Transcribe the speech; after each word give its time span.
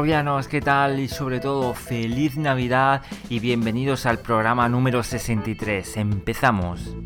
Robianos, 0.00 0.48
¿qué 0.48 0.62
tal? 0.62 0.98
Y 0.98 1.08
sobre 1.08 1.40
todo, 1.40 1.74
feliz 1.74 2.38
Navidad 2.38 3.02
y 3.28 3.38
bienvenidos 3.38 4.06
al 4.06 4.18
programa 4.18 4.66
número 4.66 5.02
63. 5.02 5.98
Empezamos. 5.98 6.96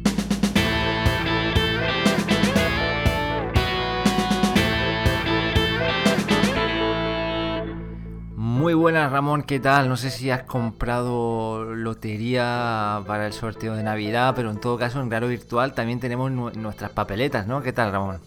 Muy 8.65 8.73
buenas 8.73 9.13
Ramón, 9.13 9.43
¿qué 9.43 9.61
tal? 9.61 9.91
No 9.91 9.99
sé 9.99 10.09
si 10.09 10.31
has 10.31 10.45
comprado 10.45 11.65
lotería 11.65 13.03
para 13.07 13.27
el 13.27 13.35
sorteo 13.35 13.75
de 13.75 13.83
Navidad, 13.83 14.33
pero 14.35 14.51
en 14.51 14.59
todo 14.59 14.79
caso 14.79 15.03
en 15.03 15.11
Claro 15.11 15.29
Virtual 15.29 15.75
también 15.75 16.01
tenemos 16.01 16.33
nuestras 16.33 16.91
papeletas, 16.93 17.47
¿no? 17.47 17.63
¿Qué 17.63 17.75
tal 17.75 17.93
Ramón? 17.93 18.21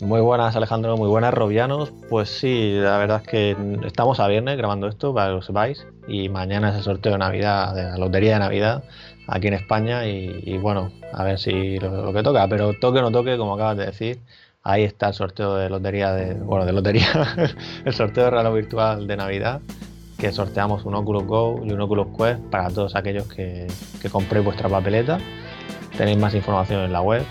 Muy 0.00 0.20
buenas 0.20 0.56
Alejandro, 0.56 0.96
muy 0.96 1.06
buenas 1.06 1.32
Robianos. 1.32 1.92
Pues 2.10 2.28
sí, 2.28 2.72
la 2.72 2.98
verdad 2.98 3.22
es 3.24 3.28
que 3.28 3.56
estamos 3.86 4.18
a 4.18 4.26
viernes 4.26 4.58
grabando 4.58 4.88
esto 4.88 5.14
para 5.14 5.28
que 5.28 5.34
lo 5.34 5.42
sepáis 5.42 5.86
y 6.08 6.28
mañana 6.30 6.70
es 6.70 6.78
el 6.78 6.82
sorteo 6.82 7.12
de 7.12 7.18
Navidad, 7.18 7.72
de 7.72 7.84
la 7.84 7.96
lotería 7.96 8.32
de 8.32 8.38
Navidad 8.40 8.82
aquí 9.28 9.46
en 9.46 9.54
España 9.54 10.04
y, 10.04 10.58
bueno, 10.58 10.90
a 11.12 11.22
ver 11.22 11.38
si 11.38 11.78
lo, 11.78 12.06
lo 12.06 12.12
que 12.12 12.24
toca, 12.24 12.48
pero 12.48 12.72
toque 12.74 12.98
o 12.98 13.02
no 13.02 13.12
toque, 13.12 13.38
como 13.38 13.54
acabas 13.54 13.76
de 13.76 13.86
decir, 13.86 14.18
ahí 14.66 14.82
está 14.82 15.08
el 15.08 15.14
sorteo 15.14 15.54
de 15.54 15.70
lotería 15.70 16.12
de, 16.12 16.34
bueno, 16.34 16.66
de 16.66 16.72
lotería, 16.72 17.06
el 17.84 17.94
sorteo 17.94 18.24
de 18.24 18.30
regalo 18.30 18.52
virtual 18.52 19.06
de 19.06 19.16
Navidad, 19.16 19.60
que 20.18 20.32
sorteamos 20.32 20.84
un 20.84 20.94
Oculus 20.96 21.24
Go 21.24 21.60
y 21.64 21.72
un 21.72 21.80
Oculus 21.80 22.08
Quest 22.16 22.40
para 22.50 22.68
todos 22.70 22.96
aquellos 22.96 23.28
que, 23.28 23.68
que 24.02 24.10
compréis 24.10 24.44
vuestra 24.44 24.68
papeleta. 24.68 25.18
Tenéis 25.96 26.18
más 26.18 26.34
información 26.34 26.82
en 26.82 26.92
la 26.92 27.00
web. 27.00 27.22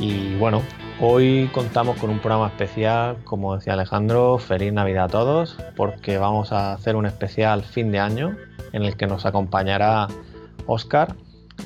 Y 0.00 0.34
bueno, 0.36 0.62
hoy 1.00 1.50
contamos 1.52 1.98
con 1.98 2.08
un 2.10 2.20
programa 2.20 2.46
especial, 2.46 3.18
como 3.24 3.56
decía 3.56 3.74
Alejandro, 3.74 4.38
feliz 4.38 4.72
Navidad 4.72 5.04
a 5.04 5.08
todos, 5.08 5.58
porque 5.76 6.16
vamos 6.16 6.52
a 6.52 6.72
hacer 6.72 6.96
un 6.96 7.04
especial 7.04 7.64
fin 7.64 7.92
de 7.92 7.98
año 7.98 8.36
en 8.72 8.82
el 8.82 8.96
que 8.96 9.06
nos 9.06 9.26
acompañará 9.26 10.08
Oscar, 10.66 11.14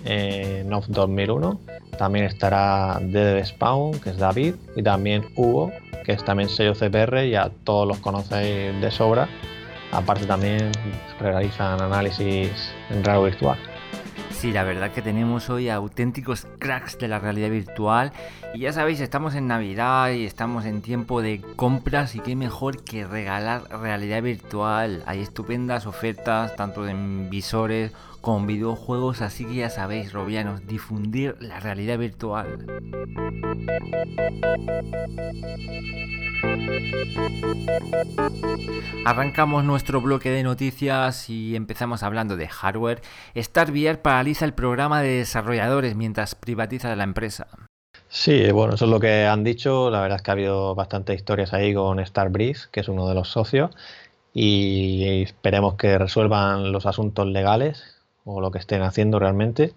eh, 0.05 0.65
NOF 0.67 0.87
2001. 0.89 1.61
También 1.99 2.25
estará 2.25 2.99
DD 3.01 3.45
Spawn, 3.45 4.01
que 4.01 4.11
es 4.11 4.19
David, 4.19 4.55
y 4.77 4.83
también 4.83 5.27
Hugo, 5.37 5.71
que 6.05 6.13
es 6.13 6.25
también 6.25 6.49
sello 6.49 6.75
CPR, 6.75 7.29
ya 7.29 7.51
todos 7.65 7.87
los 7.87 7.99
conocéis 7.99 8.81
de 8.81 8.91
sobra. 8.91 9.29
Aparte 9.93 10.25
también 10.27 10.71
realizan 11.19 11.81
análisis 11.81 12.51
en 12.91 13.05
raro 13.05 13.25
virtual. 13.25 13.59
Sí, 14.31 14.53
la 14.53 14.65
verdad 14.65 14.91
que 14.93 15.03
tenemos 15.03 15.51
hoy 15.51 15.69
auténticos 15.69 16.47
cracks 16.59 16.97
de 16.99 17.09
la 17.09 17.19
realidad 17.19 17.51
virtual 17.51 18.13
y 18.55 18.61
ya 18.61 18.73
sabéis, 18.73 19.01
estamos 19.01 19.35
en 19.35 19.47
Navidad 19.47 20.13
y 20.13 20.25
estamos 20.25 20.65
en 20.65 20.81
tiempo 20.81 21.21
de 21.21 21.43
compras 21.57 22.15
y 22.15 22.21
qué 22.21 22.35
mejor 22.37 22.83
que 22.83 23.07
regalar 23.07 23.65
realidad 23.83 24.23
virtual. 24.23 25.03
Hay 25.05 25.21
estupendas 25.21 25.87
ofertas 25.87 26.57
tanto 26.57 26.89
en 26.89 27.29
visores 27.29 27.93
con 28.21 28.47
videojuegos, 28.47 29.23
así 29.23 29.45
que 29.45 29.55
ya 29.57 29.71
sabéis, 29.71 30.13
Robianos, 30.13 30.67
difundir 30.67 31.37
la 31.41 31.61
realidad 31.61 31.99
virtual. 31.99 32.67
Arrancamos 39.05 39.65
nuestro 39.65 40.00
bloque 40.00 40.31
de 40.31 40.43
noticias 40.43 41.31
y 41.31 41.56
empezamos 41.56 42.03
hablando 42.03 42.37
de 42.37 42.49
hardware. 42.49 43.00
StarVR 43.37 44.03
paraliza 44.03 44.44
el 44.44 44.53
programa 44.53 45.00
de 45.00 45.19
desarrolladores 45.19 45.97
mientras 45.97 46.34
privatiza 46.34 46.94
la 46.97 47.05
empresa. 47.05 47.47
Sí, 48.09 48.50
bueno, 48.50 48.75
eso 48.75 48.84
es 48.84 48.91
lo 48.91 49.00
que 49.00 49.27
han 49.27 49.44
dicho. 49.44 49.89
La 49.91 50.00
verdad 50.00 50.17
es 50.17 50.23
que 50.23 50.31
ha 50.31 50.33
habido 50.33 50.75
bastantes 50.75 51.17
historias 51.17 51.53
ahí 51.53 51.73
con 51.73 52.05
Starbreeze, 52.05 52.69
que 52.71 52.81
es 52.81 52.89
uno 52.89 53.09
de 53.09 53.15
los 53.15 53.28
socios, 53.28 53.71
y 54.34 55.23
esperemos 55.23 55.75
que 55.77 55.97
resuelvan 55.97 56.73
los 56.73 56.87
asuntos 56.87 57.27
legales 57.27 57.90
o 58.25 58.41
lo 58.41 58.50
que 58.50 58.58
estén 58.58 58.82
haciendo 58.82 59.19
realmente 59.19 59.72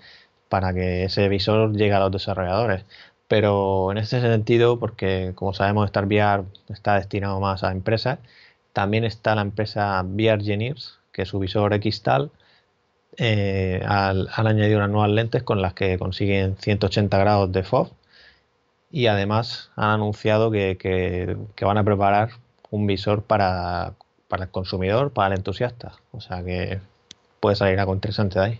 para 0.50 0.74
que 0.74 1.06
ese 1.06 1.30
visor 1.30 1.74
llegue 1.74 1.94
a 1.94 2.00
los 2.00 2.12
desarrolladores. 2.12 2.86
Pero 3.28 3.92
en 3.92 3.98
ese 3.98 4.22
sentido, 4.22 4.80
porque 4.80 5.32
como 5.36 5.54
sabemos 5.54 5.90
StarVR 5.90 6.46
está 6.70 6.96
destinado 6.96 7.40
más 7.40 7.64
a 7.64 7.72
empresas, 7.72 8.20
también 8.74 9.04
está 9.06 9.36
la 9.36 9.42
empresa 9.42 10.02
VR 10.04 10.42
Engineers, 10.42 11.00
que 11.12 11.26
su 11.26 11.40
visor 11.40 11.74
Xtal 11.76 12.32
eh, 13.18 13.82
han 13.86 14.28
añadido 14.48 14.78
unas 14.78 14.90
nuevas 14.90 15.12
lentes 15.12 15.44
con 15.44 15.62
las 15.62 15.74
que 15.74 15.98
consiguen 16.00 16.58
180 16.58 17.18
grados 17.18 17.52
de 17.52 17.64
FOV 17.64 17.90
y 18.92 19.08
además 19.08 19.72
han 19.76 19.90
anunciado 19.92 20.52
que, 20.52 20.78
que, 20.78 21.38
que 21.56 21.66
van 21.66 21.78
a 21.78 21.84
preparar 21.84 22.30
un 22.70 22.88
visor 22.88 23.24
para, 23.24 23.94
para 24.28 24.46
el 24.46 24.52
consumidor, 24.52 25.12
para 25.14 25.34
el 25.34 25.40
entusiasta. 25.40 25.94
O 26.12 26.22
sea 26.22 26.44
que 26.44 26.80
puede 27.44 27.58
salir 27.58 27.78
algo 27.78 27.94
interesante 27.94 28.40
de 28.40 28.46
ahí. 28.46 28.60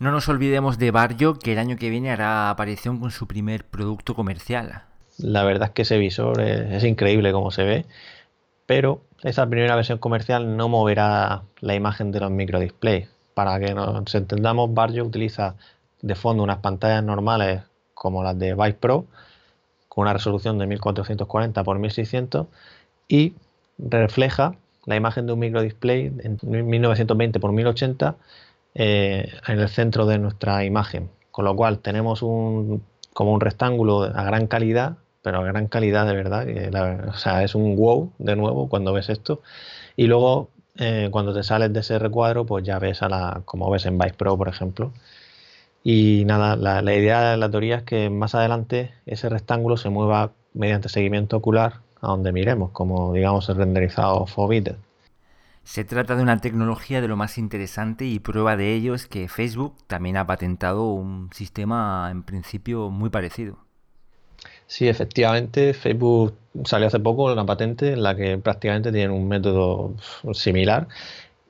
No 0.00 0.10
nos 0.10 0.28
olvidemos 0.28 0.78
de 0.78 0.90
Barrio, 0.90 1.38
que 1.38 1.52
el 1.52 1.60
año 1.60 1.76
que 1.76 1.90
viene 1.90 2.10
hará 2.10 2.50
aparición 2.50 2.98
con 2.98 3.12
su 3.12 3.28
primer 3.28 3.64
producto 3.64 4.16
comercial. 4.16 4.82
La 5.16 5.44
verdad 5.44 5.68
es 5.68 5.74
que 5.74 5.82
ese 5.82 5.96
visor 5.96 6.40
es, 6.40 6.82
increíble 6.82 7.30
como 7.30 7.52
se 7.52 7.62
ve, 7.62 7.86
pero 8.66 9.00
esa 9.22 9.46
primera 9.46 9.76
versión 9.76 9.98
comercial 9.98 10.56
no 10.56 10.68
moverá 10.68 11.42
la 11.60 11.74
imagen 11.76 12.10
de 12.10 12.18
los 12.18 12.32
microdisplays. 12.32 13.08
Para 13.32 13.60
que 13.60 13.74
nos 13.74 14.12
entendamos, 14.16 14.74
Barrio 14.74 15.04
utiliza 15.04 15.54
de 16.02 16.16
fondo 16.16 16.42
unas 16.42 16.58
pantallas 16.58 17.04
normales 17.04 17.62
como 17.94 18.24
las 18.24 18.36
de 18.36 18.54
Vive 18.54 18.74
Pro, 18.74 19.06
con 19.88 20.02
una 20.02 20.14
resolución 20.14 20.58
de 20.58 20.66
1440 20.66 21.60
x 21.60 21.74
1600 21.78 22.46
y 23.06 23.34
refleja 23.78 24.56
la 24.86 24.96
imagen 24.96 25.26
de 25.26 25.32
un 25.34 25.40
microdisplay 25.40 26.12
en 26.22 26.38
1920 26.42 27.38
x 27.38 27.50
1080 27.50 28.16
en 28.74 29.58
el 29.58 29.68
centro 29.68 30.06
de 30.06 30.18
nuestra 30.18 30.64
imagen. 30.64 31.10
Con 31.30 31.44
lo 31.44 31.54
cual 31.56 31.80
tenemos 31.80 32.22
un, 32.22 32.82
como 33.12 33.32
un 33.32 33.40
rectángulo 33.40 34.04
a 34.04 34.24
gran 34.24 34.46
calidad, 34.46 34.96
pero 35.22 35.40
a 35.40 35.44
gran 35.44 35.66
calidad 35.66 36.06
de 36.06 36.14
verdad. 36.14 36.46
O 37.08 37.14
sea, 37.14 37.42
es 37.42 37.54
un 37.54 37.76
wow 37.76 38.12
de 38.18 38.36
nuevo 38.36 38.68
cuando 38.68 38.92
ves 38.92 39.08
esto. 39.08 39.42
Y 39.96 40.06
luego 40.06 40.50
eh, 40.78 41.08
cuando 41.10 41.34
te 41.34 41.42
sales 41.42 41.72
de 41.72 41.80
ese 41.80 41.98
recuadro, 41.98 42.46
pues 42.46 42.64
ya 42.64 42.78
ves 42.78 43.02
a 43.02 43.08
la, 43.08 43.42
como 43.44 43.70
ves 43.70 43.86
en 43.86 43.98
Vice 43.98 44.14
Pro, 44.14 44.36
por 44.36 44.48
ejemplo. 44.48 44.92
Y 45.82 46.24
nada, 46.26 46.56
la 46.56 46.94
idea 46.94 47.32
de 47.32 47.36
la 47.36 47.50
teoría 47.50 47.76
es 47.76 47.82
que 47.84 48.10
más 48.10 48.34
adelante 48.34 48.92
ese 49.06 49.28
rectángulo 49.28 49.76
se 49.76 49.88
mueva 49.88 50.32
mediante 50.52 50.88
seguimiento 50.88 51.36
ocular 51.36 51.80
a 52.06 52.10
donde 52.10 52.32
miremos, 52.32 52.70
como 52.70 53.12
digamos 53.12 53.48
el 53.48 53.56
renderizado 53.56 54.26
Foveated. 54.26 54.76
Se 55.64 55.84
trata 55.84 56.14
de 56.14 56.22
una 56.22 56.38
tecnología 56.40 57.00
de 57.00 57.08
lo 57.08 57.16
más 57.16 57.38
interesante 57.38 58.04
y 58.04 58.20
prueba 58.20 58.56
de 58.56 58.74
ello 58.74 58.94
es 58.94 59.06
que 59.06 59.26
Facebook 59.26 59.74
también 59.88 60.16
ha 60.16 60.26
patentado 60.26 60.84
un 60.92 61.28
sistema 61.32 62.08
en 62.12 62.22
principio 62.22 62.88
muy 62.88 63.10
parecido. 63.10 63.58
Sí, 64.68 64.88
efectivamente, 64.88 65.74
Facebook 65.74 66.34
salió 66.64 66.86
hace 66.86 67.00
poco 67.00 67.32
una 67.32 67.44
patente 67.44 67.92
en 67.92 68.02
la 68.02 68.14
que 68.14 68.38
prácticamente 68.38 68.92
tienen 68.92 69.10
un 69.10 69.26
método 69.26 69.94
similar 70.32 70.86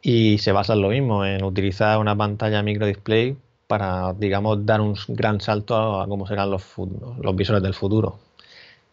y 0.01 0.39
se 0.39 0.53
basa 0.53 0.75
en 0.75 0.83
lo 0.83 0.89
mismo, 0.89 1.25
en 1.25 1.45
utilizar 1.45 1.99
una 1.99 2.17
pantalla 2.17 2.63
microdisplay 2.63 3.37
para, 3.67 4.15
digamos, 4.15 4.65
dar 4.65 4.81
un 4.81 4.97
gran 5.09 5.41
salto 5.41 6.01
a 6.01 6.07
cómo 6.07 6.27
serán 6.27 6.51
los, 6.51 6.65
los 7.21 7.37
visores 7.37 7.63
del 7.63 7.75
futuro. 7.75 8.19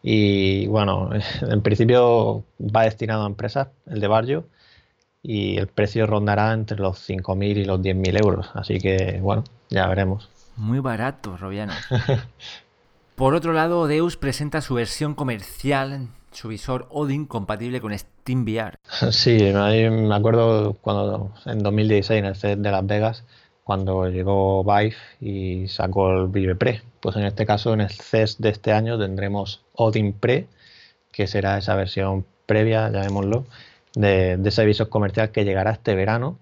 Y 0.03 0.67
bueno, 0.67 1.09
en 1.41 1.61
principio 1.61 2.43
va 2.59 2.83
destinado 2.83 3.23
a 3.23 3.27
empresas, 3.27 3.69
el 3.87 4.01
de 4.01 4.07
Barrio, 4.07 4.45
y 5.23 5.57
el 5.57 5.67
precio 5.67 6.05
rondará 6.05 6.51
entre 6.51 6.77
los 6.77 7.09
5.000 7.09 7.57
y 7.57 7.65
los 7.65 7.79
10.000 7.79 8.21
euros. 8.21 8.49
Así 8.53 8.79
que 8.79 9.19
bueno, 9.21 9.45
ya 9.69 9.87
veremos. 9.87 10.29
Muy 10.57 10.79
barato, 10.79 11.37
Robiano. 11.37 11.73
Por 13.15 13.33
otro 13.33 13.53
lado, 13.53 13.87
Deus 13.87 14.17
presenta 14.17 14.61
su 14.61 14.73
versión 14.73 15.15
comercial, 15.15 16.09
su 16.31 16.49
visor 16.49 16.87
Odin 16.91 17.25
compatible 17.25 17.79
con 17.79 17.97
SteamVR. 17.97 18.75
Sí, 19.11 19.37
me 19.39 20.15
acuerdo 20.15 20.73
cuando 20.81 21.33
en 21.45 21.59
2016 21.59 22.19
en 22.19 22.25
el 22.25 22.35
set 22.35 22.59
de 22.59 22.71
Las 22.71 22.85
Vegas, 22.85 23.23
cuando 23.63 24.09
llegó 24.09 24.63
Vive 24.63 24.95
y 25.21 25.67
sacó 25.67 26.11
el 26.11 26.27
Vive 26.27 26.55
Pre. 26.55 26.81
Pues 26.99 27.15
en 27.15 27.23
este 27.25 27.45
caso, 27.45 27.73
en 27.73 27.81
el 27.81 27.89
CES 27.89 28.41
de 28.41 28.49
este 28.49 28.71
año 28.71 28.97
tendremos 28.99 29.61
Odin 29.73 30.13
Pre, 30.13 30.47
que 31.11 31.27
será 31.27 31.57
esa 31.57 31.75
versión 31.75 32.25
previa, 32.45 32.89
llamémoslo, 32.89 33.45
de, 33.95 34.37
de 34.37 34.65
visor 34.65 34.89
comercial 34.89 35.31
que 35.31 35.45
llegará 35.45 35.71
este 35.71 35.95
verano. 35.95 36.37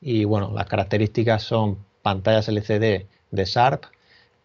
Y 0.00 0.24
bueno, 0.24 0.52
las 0.54 0.66
características 0.66 1.42
son 1.42 1.78
pantallas 2.02 2.48
LCD 2.48 3.06
de 3.30 3.44
Sharp 3.44 3.84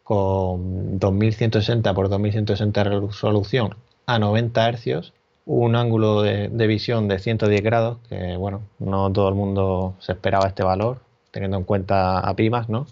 con 0.03 0.99
2160 0.99 1.89
x 1.89 2.09
2160 2.09 2.83
resolución 2.83 3.75
a 4.05 4.19
90 4.19 4.71
Hz, 4.73 5.13
un 5.45 5.75
ángulo 5.75 6.21
de, 6.21 6.49
de, 6.49 6.67
visión 6.67 7.07
de 7.07 7.19
110 7.19 7.61
grados, 7.61 7.97
que 8.09 8.35
bueno, 8.37 8.61
no 8.79 9.11
todo 9.11 9.29
el 9.29 9.35
mundo 9.35 9.95
se 9.99 10.13
esperaba 10.13 10.47
este 10.47 10.63
valor, 10.63 10.99
teniendo 11.31 11.57
en 11.57 11.63
cuenta 11.63 12.19
a 12.19 12.35
Pimas, 12.35 12.69
¿no? 12.69 12.87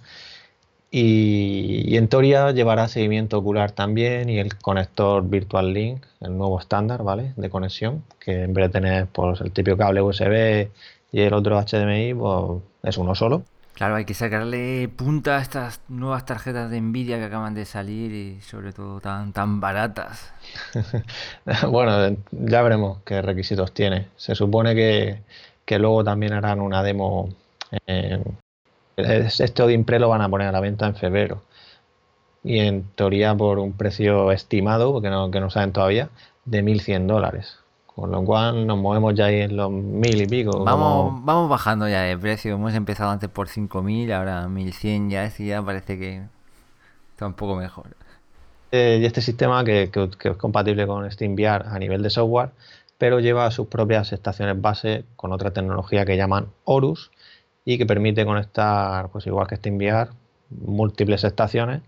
Y, 0.92 1.96
en 1.98 2.08
teoría 2.08 2.52
llevará 2.52 2.88
seguimiento 2.88 3.38
ocular 3.38 3.72
también 3.72 4.30
y 4.30 4.40
el 4.40 4.58
conector 4.58 5.24
Virtual 5.28 5.72
Link, 5.74 6.04
el 6.20 6.38
nuevo 6.38 6.60
estándar, 6.60 7.04
¿vale? 7.04 7.34
De 7.36 7.50
conexión, 7.50 8.04
que 8.20 8.44
en 8.44 8.54
vez 8.54 8.68
de 8.68 8.70
tener 8.70 9.08
pues, 9.08 9.40
el 9.42 9.52
típico 9.52 9.78
cable 9.78 10.02
USB 10.02 10.70
y 11.12 11.22
el 11.22 11.34
otro 11.34 11.62
HDMI, 11.62 12.14
pues 12.16 12.64
es 12.84 12.98
uno 12.98 13.14
solo. 13.16 13.44
Claro, 13.80 13.96
hay 13.96 14.04
que 14.04 14.14
sacarle 14.14 14.90
punta 14.90 15.38
a 15.38 15.42
estas 15.42 15.80
nuevas 15.88 16.26
tarjetas 16.26 16.70
de 16.70 16.82
Nvidia 16.82 17.18
que 17.18 17.24
acaban 17.24 17.54
de 17.54 17.64
salir 17.64 18.12
y 18.12 18.42
sobre 18.42 18.74
todo 18.74 19.00
tan, 19.00 19.32
tan 19.32 19.62
baratas. 19.62 20.34
bueno, 21.70 22.18
ya 22.32 22.62
veremos 22.62 22.98
qué 23.06 23.22
requisitos 23.22 23.74
tiene. 23.74 24.08
Se 24.18 24.36
supone 24.36 24.76
que, 24.76 25.80
luego 25.80 26.04
también 26.04 26.34
harán 26.34 26.60
una 26.60 26.84
demo. 26.84 27.30
Este 28.98 29.64
Odin 29.64 29.86
Pre 29.86 30.00
lo 30.00 30.10
van 30.10 30.22
a 30.22 30.30
poner 30.30 30.48
a 30.48 30.52
la 30.52 30.60
venta 30.60 30.88
en 30.88 30.96
febrero. 30.96 31.42
Y 32.44 32.60
en 32.60 32.84
teoría 32.96 33.36
por 33.36 33.60
un 33.60 33.74
precio 33.74 34.32
estimado, 34.32 35.02
que 35.02 35.10
no, 35.10 35.30
que 35.30 35.40
no 35.40 35.50
saben 35.50 35.74
todavía, 35.74 36.10
de 36.46 36.64
1.100 36.64 37.06
dólares. 37.06 37.60
Con 37.86 38.12
lo 38.12 38.24
cual 38.24 38.66
nos 38.66 38.78
movemos 38.78 39.14
ya 39.14 39.26
ahí 39.26 39.42
en 39.42 39.58
los 39.58 39.70
mil 39.70 40.22
y 40.22 40.26
pico. 40.26 40.64
Vamos, 40.64 41.24
vamos 41.26 41.50
bajando 41.50 41.90
ya 41.90 42.04
de 42.04 42.18
precio. 42.18 42.56
Hemos 42.56 42.74
empezado 42.74 43.10
antes 43.10 43.30
por 43.30 43.50
5.000, 43.50 44.14
ahora 44.14 44.48
1.100 44.48 45.10
ya 45.10 45.26
es 45.26 45.38
ya 45.38 45.62
parece 45.62 46.00
que 46.00 46.24
está 47.12 47.28
un 47.28 47.34
poco 47.34 47.58
mejor. 47.58 47.88
Eh, 48.72 49.00
y 49.02 49.06
este 49.06 49.22
sistema 49.22 49.64
que, 49.64 49.92
es 49.92 50.38
compatible 50.38 50.86
con 50.86 51.10
SteamVR 51.12 51.68
a 51.68 51.80
nivel 51.80 52.04
de 52.04 52.10
software, 52.10 52.52
pero 52.98 53.20
lleva 53.20 53.50
sus 53.52 53.68
propias 53.68 54.14
estaciones 54.14 54.62
base 54.62 55.06
con 55.16 55.34
otra 55.34 55.52
tecnología 55.52 56.06
que 56.06 56.16
llaman 56.16 56.48
Horus 56.66 57.12
y 57.66 57.78
que 57.78 57.86
permite 57.86 58.26
conectar, 58.26 59.10
pues 59.10 59.28
igual 59.28 59.48
que 59.48 59.56
SteamVR, 59.58 60.10
múltiples 60.50 61.24
estaciones 61.24 61.82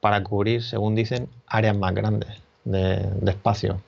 para 0.00 0.22
cubrir, 0.22 0.62
según 0.62 0.94
dicen, 0.94 1.28
áreas 1.46 1.76
más 1.76 1.94
grandes 1.94 2.28
de 2.64 3.30
espacio. 3.30 3.80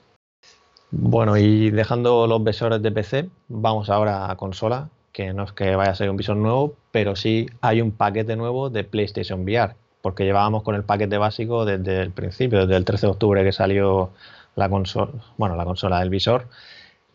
Bueno, 0.91 1.35
y 1.35 1.71
dejando 1.71 2.25
los 2.25 2.43
visores 2.43 2.81
de 2.81 2.91
PC, 2.91 3.29
vamos 3.49 3.89
ahora 3.89 4.31
a 4.31 4.35
consola, 4.37 4.89
que 5.11 5.33
no 5.33 5.43
es 5.43 5.51
que 5.51 5.75
vaya 5.75 5.91
a 5.91 5.95
ser 5.95 6.09
un 6.09 6.17
visor 6.17 6.37
nuevo, 6.37 6.73
pero 6.91 7.15
sí 7.15 7.47
hay 7.61 7.81
un 7.81 7.91
paquete 7.91 8.35
nuevo 8.35 8.69
de 8.69 8.83
PlayStation 8.83 9.41
VR, 9.43 9.75
porque 10.01 10.23
llevábamos 10.23 10.63
con 10.63 10.75
el 10.75 10.83
paquete 10.83 11.17
básico 11.17 11.65
desde 11.65 12.01
el 12.01 12.11
principio, 12.11 12.61
desde 12.61 12.77
el 12.77 12.85
13 12.85 13.07
de 13.07 13.11
octubre 13.11 13.43
que 13.43 13.51
salió 13.51 14.11
la 14.55 14.69
consola, 14.69 15.11
bueno, 15.37 15.55
la 15.55 15.65
consola 15.65 15.99
del 15.99 16.09
visor. 16.09 16.47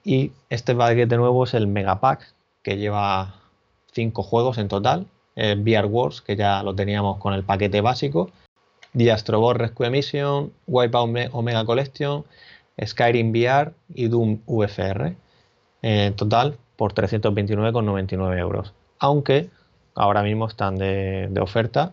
Y 0.05 0.33
este 0.51 0.75
paquete 0.75 1.17
nuevo 1.17 1.45
es 1.45 1.55
el 1.55 1.67
Megapack, 1.67 2.35
que 2.63 2.77
lleva 2.77 3.40
cinco 3.93 4.23
juegos 4.23 4.59
en 4.59 4.69
total. 4.69 5.07
El 5.37 5.61
VR 5.61 5.87
Wars, 5.87 6.21
que 6.21 6.37
ya 6.37 6.63
lo 6.63 6.75
teníamos 6.75 7.19
con 7.19 7.35
el 7.35 7.45
paquete 7.45 7.81
básico. 7.81 8.31
The 8.97 9.15
Rescue 9.55 9.91
Mission, 9.91 10.53
Wipeout 10.67 11.31
Omega 11.33 11.65
Collection 11.65 12.25
Skyrim 12.85 13.31
VR 13.31 13.73
y 13.95 14.09
Doom 14.09 14.41
VFR. 14.47 15.17
En 15.83 16.15
total 16.15 16.59
por 16.77 16.95
329,99 16.95 18.39
euros. 18.39 18.75
Aunque 18.99 19.51
ahora 19.95 20.23
mismo 20.23 20.47
están 20.47 20.77
de, 20.77 21.31
oferta 21.41 21.93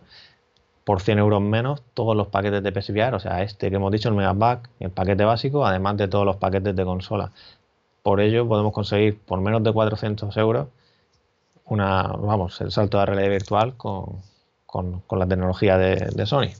por 0.84 1.00
100 1.00 1.18
euros 1.18 1.42
menos 1.42 1.82
todos 1.94 2.16
los 2.16 2.28
paquetes 2.28 2.62
de 2.62 2.72
PSVR, 2.72 3.14
o 3.14 3.20
sea, 3.20 3.42
este 3.42 3.68
que 3.68 3.76
hemos 3.76 3.92
dicho, 3.92 4.08
el 4.08 4.14
Megapack, 4.14 4.70
el 4.80 4.90
paquete 4.90 5.24
básico, 5.24 5.66
además 5.66 5.98
de 5.98 6.08
todos 6.08 6.24
los 6.24 6.36
paquetes 6.36 6.74
de 6.74 6.84
consola. 6.84 7.32
Por 8.02 8.20
ello 8.20 8.48
podemos 8.48 8.72
conseguir 8.72 9.18
por 9.18 9.40
menos 9.40 9.62
de 9.62 9.72
400 9.72 10.34
euros 10.38 10.68
una, 11.68 12.02
vamos, 12.02 12.60
el 12.60 12.70
salto 12.70 12.98
de 12.98 13.06
realidad 13.06 13.30
virtual 13.30 13.74
con, 13.76 14.22
la 15.10 15.26
tecnología 15.26 15.78
de 15.78 16.26
Sony. 16.26 16.50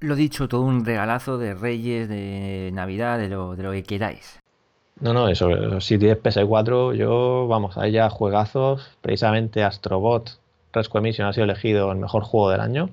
Lo 0.00 0.14
dicho, 0.14 0.46
todo 0.46 0.62
un 0.62 0.84
regalazo 0.84 1.38
de 1.38 1.54
Reyes, 1.54 2.08
de 2.08 2.70
Navidad, 2.72 3.18
de 3.18 3.28
lo, 3.28 3.56
de 3.56 3.62
lo 3.62 3.72
que 3.72 3.82
queráis. 3.82 4.40
No, 5.00 5.12
no, 5.12 5.28
eso, 5.28 5.80
si 5.80 5.98
tienes 5.98 6.22
PS4, 6.22 6.94
yo, 6.94 7.46
vamos, 7.48 7.76
hay 7.78 7.92
ya 7.92 8.10
juegazos, 8.10 8.96
precisamente 9.00 9.64
Astrobot 9.64 10.38
Rescue 10.72 11.00
Mission 11.00 11.26
ha 11.26 11.32
sido 11.32 11.44
elegido 11.44 11.90
el 11.92 11.98
mejor 11.98 12.24
juego 12.24 12.50
del 12.50 12.60
año, 12.60 12.90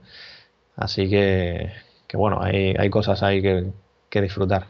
así 0.76 1.10
que, 1.10 1.72
que 2.08 2.18
bueno, 2.18 2.40
hay, 2.42 2.74
hay 2.78 2.90
cosas 2.90 3.22
ahí 3.24 3.42
que, 3.42 3.72
que 4.10 4.22
disfrutar. 4.22 4.68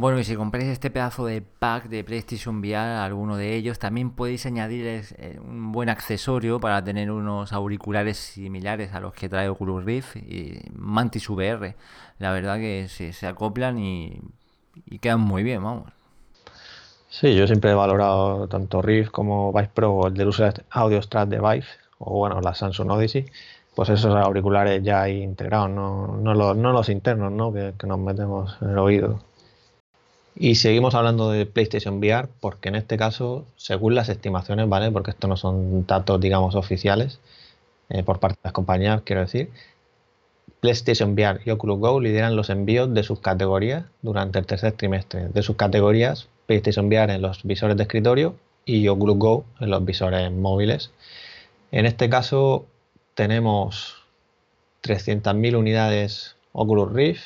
Bueno, 0.00 0.20
y 0.20 0.22
si 0.22 0.36
compráis 0.36 0.68
este 0.68 0.92
pedazo 0.92 1.26
de 1.26 1.42
pack 1.42 1.88
de 1.88 2.04
PlayStation 2.04 2.60
VR, 2.60 3.02
alguno 3.02 3.36
de 3.36 3.56
ellos, 3.56 3.80
también 3.80 4.10
podéis 4.10 4.46
añadir 4.46 4.86
eh, 4.86 5.40
un 5.40 5.72
buen 5.72 5.88
accesorio 5.88 6.60
para 6.60 6.84
tener 6.84 7.10
unos 7.10 7.52
auriculares 7.52 8.16
similares 8.16 8.94
a 8.94 9.00
los 9.00 9.12
que 9.12 9.28
trae 9.28 9.48
Oculus 9.48 9.84
Rift 9.84 10.14
y 10.14 10.60
Mantis 10.72 11.28
VR. 11.28 11.74
La 12.20 12.30
verdad 12.30 12.58
que 12.58 12.86
se, 12.88 13.26
acoplan 13.26 13.80
y, 13.80 14.20
quedan 15.00 15.18
muy 15.18 15.42
bien, 15.42 15.64
vamos. 15.64 15.90
Sí, 17.08 17.34
yo 17.34 17.48
siempre 17.48 17.72
he 17.72 17.74
valorado 17.74 18.46
tanto 18.46 18.80
Rift 18.80 19.10
como 19.10 19.52
Vive 19.52 19.70
Pro 19.74 20.06
el 20.06 20.14
del 20.14 20.28
uso 20.28 20.44
de 20.44 20.62
Audio 20.70 21.02
Strat 21.02 21.28
de 21.28 21.40
Vive 21.40 21.66
o 21.98 22.18
bueno, 22.18 22.40
la 22.40 22.54
Samsung 22.54 22.92
Odyssey, 22.92 23.26
pues 23.74 23.88
esos 23.88 24.14
auriculares 24.14 24.80
ya 24.80 25.02
hay 25.02 25.24
integrados, 25.24 25.70
no, 25.70 26.34
los, 26.34 26.56
no 26.56 26.72
los 26.72 26.88
internos 26.88 27.32
¿no? 27.32 27.52
Que 27.52 27.74
nos 27.88 27.98
metemos 27.98 28.56
en 28.62 28.70
el 28.70 28.78
oído. 28.78 29.27
Y 30.40 30.54
seguimos 30.54 30.94
hablando 30.94 31.32
de 31.32 31.46
PlayStation 31.46 31.98
VR 31.98 32.28
porque 32.38 32.68
en 32.68 32.76
este 32.76 32.96
caso, 32.96 33.44
según 33.56 33.96
las 33.96 34.08
estimaciones, 34.08 34.68
¿vale? 34.68 34.92
Porque 34.92 35.10
esto 35.10 35.26
no 35.26 35.36
son 35.36 35.84
datos, 35.84 36.20
digamos, 36.20 36.54
oficiales 36.54 37.18
eh, 37.88 38.04
por 38.04 38.20
parte 38.20 38.36
de 38.36 38.46
las 38.46 38.52
compañías, 38.52 39.02
quiero 39.04 39.22
decir, 39.22 39.50
PlayStation 40.60 41.14
VR 41.14 41.40
y 41.44 41.50
Oculus 41.50 41.80
Go 41.80 42.00
lideran 42.00 42.36
los 42.36 42.50
envíos 42.50 42.94
de 42.94 43.02
sus 43.02 43.18
categorías 43.18 43.86
durante 44.00 44.38
el 44.38 44.46
tercer 44.46 44.72
trimestre. 44.74 45.28
De 45.28 45.42
sus 45.42 45.56
categorías, 45.56 46.28
PlayStation 46.46 46.86
VR 46.86 47.14
en 47.14 47.22
los 47.22 47.42
visores 47.42 47.76
de 47.76 47.82
escritorio 47.82 48.36
y 48.64 48.86
Oculus 48.86 49.18
Go 49.18 49.44
en 49.58 49.70
los 49.70 49.84
visores 49.84 50.30
móviles. 50.30 50.92
En 51.72 51.84
este 51.84 52.08
caso 52.08 52.64
tenemos 53.14 54.04
300.000 54.84 55.56
unidades 55.56 56.36
Oculus 56.52 56.92
Rift, 56.92 57.24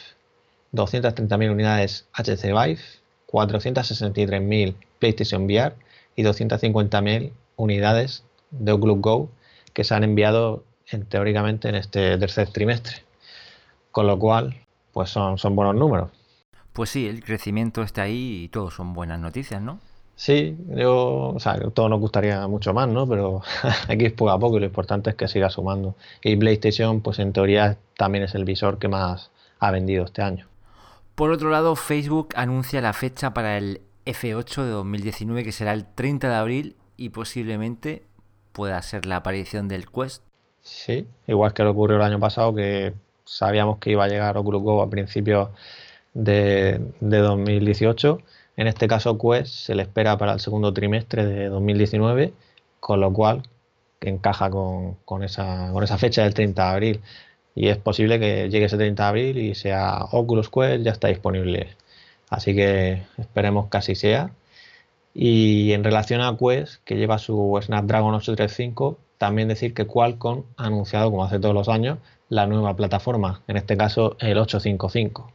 230.000 0.72 1.50
unidades 1.50 2.06
HTC 2.14 2.44
Vive 2.44 3.01
463.000 3.32 4.74
PlayStation 4.98 5.44
VR 5.44 5.74
y 6.14 6.22
250.000 6.22 7.32
unidades 7.56 8.24
de 8.50 8.72
Oculus 8.72 9.00
Go 9.00 9.30
que 9.72 9.84
se 9.84 9.94
han 9.94 10.04
enviado 10.04 10.64
en, 10.90 11.06
teóricamente 11.06 11.68
en 11.68 11.74
este 11.74 12.18
tercer 12.18 12.48
trimestre. 12.50 12.96
Con 13.90 14.06
lo 14.06 14.18
cual, 14.18 14.56
pues 14.92 15.10
son, 15.10 15.38
son 15.38 15.56
buenos 15.56 15.74
números. 15.74 16.10
Pues 16.72 16.90
sí, 16.90 17.06
el 17.06 17.22
crecimiento 17.22 17.82
está 17.82 18.02
ahí 18.02 18.44
y 18.44 18.48
todo 18.48 18.70
son 18.70 18.94
buenas 18.94 19.18
noticias, 19.18 19.60
¿no? 19.60 19.80
Sí, 20.14 20.56
yo, 20.68 21.32
o 21.34 21.40
sea, 21.40 21.58
todo 21.70 21.88
nos 21.88 22.00
gustaría 22.00 22.46
mucho 22.46 22.72
más, 22.74 22.88
¿no? 22.88 23.08
Pero 23.08 23.42
aquí 23.88 24.06
es 24.06 24.12
poco 24.12 24.30
a 24.30 24.38
poco 24.38 24.56
y 24.56 24.60
lo 24.60 24.66
importante 24.66 25.10
es 25.10 25.16
que 25.16 25.28
siga 25.28 25.50
sumando. 25.50 25.96
Y 26.22 26.36
PlayStation, 26.36 27.00
pues 27.00 27.18
en 27.18 27.32
teoría 27.32 27.78
también 27.96 28.24
es 28.24 28.34
el 28.34 28.44
visor 28.44 28.78
que 28.78 28.88
más 28.88 29.30
ha 29.58 29.70
vendido 29.70 30.04
este 30.04 30.22
año. 30.22 30.46
Por 31.22 31.30
otro 31.30 31.50
lado, 31.50 31.76
Facebook 31.76 32.30
anuncia 32.34 32.80
la 32.80 32.92
fecha 32.92 33.32
para 33.32 33.56
el 33.56 33.80
F8 34.06 34.64
de 34.64 34.70
2019, 34.70 35.44
que 35.44 35.52
será 35.52 35.72
el 35.72 35.84
30 35.86 36.28
de 36.28 36.34
abril 36.34 36.76
y 36.96 37.10
posiblemente 37.10 38.02
pueda 38.50 38.82
ser 38.82 39.06
la 39.06 39.18
aparición 39.18 39.68
del 39.68 39.88
Quest. 39.88 40.24
Sí, 40.62 41.06
igual 41.28 41.54
que 41.54 41.62
lo 41.62 41.70
ocurrió 41.70 41.98
el 41.98 42.02
año 42.02 42.18
pasado, 42.18 42.52
que 42.52 42.94
sabíamos 43.24 43.78
que 43.78 43.92
iba 43.92 44.02
a 44.02 44.08
llegar 44.08 44.36
Oculus 44.36 44.62
Go 44.62 44.82
a 44.82 44.90
principios 44.90 45.50
de, 46.12 46.80
2018. 46.98 48.18
En 48.56 48.66
este 48.66 48.88
caso, 48.88 49.16
Quest 49.16 49.46
se 49.46 49.76
le 49.76 49.82
espera 49.82 50.18
para 50.18 50.32
el 50.32 50.40
segundo 50.40 50.74
trimestre 50.74 51.24
de 51.24 51.46
2019, 51.50 52.32
con 52.80 52.98
lo 52.98 53.12
cual 53.12 53.44
encaja 54.00 54.50
con, 54.50 55.22
esa 55.22 55.98
fecha 55.98 56.24
del 56.24 56.34
30 56.34 56.64
de 56.64 56.68
abril 56.68 57.00
y 57.54 57.68
es 57.68 57.76
posible 57.76 58.18
que 58.18 58.48
llegue 58.48 58.66
ese 58.66 58.76
30 58.76 59.02
de 59.02 59.08
abril 59.08 59.38
y 59.38 59.54
sea 59.54 60.06
Oculus 60.12 60.48
Quest 60.48 60.84
ya 60.84 60.92
está 60.92 61.08
disponible. 61.08 61.68
Así 62.30 62.54
que 62.54 63.02
esperemos 63.18 63.68
que 63.68 63.76
así 63.78 63.94
sea. 63.94 64.30
Y 65.14 65.72
en 65.72 65.84
relación 65.84 66.22
a 66.22 66.36
Quest, 66.38 66.82
que 66.84 66.96
lleva 66.96 67.18
su 67.18 67.58
Snapdragon 67.62 68.14
835, 68.14 68.98
también 69.18 69.48
decir 69.48 69.74
que 69.74 69.86
Qualcomm 69.86 70.44
ha 70.56 70.66
anunciado, 70.66 71.10
como 71.10 71.24
hace 71.24 71.38
todos 71.38 71.54
los 71.54 71.68
años, 71.68 71.98
la 72.30 72.46
nueva 72.46 72.74
plataforma, 72.76 73.42
en 73.48 73.58
este 73.58 73.76
caso 73.76 74.16
el 74.20 74.38
855. 74.38 75.30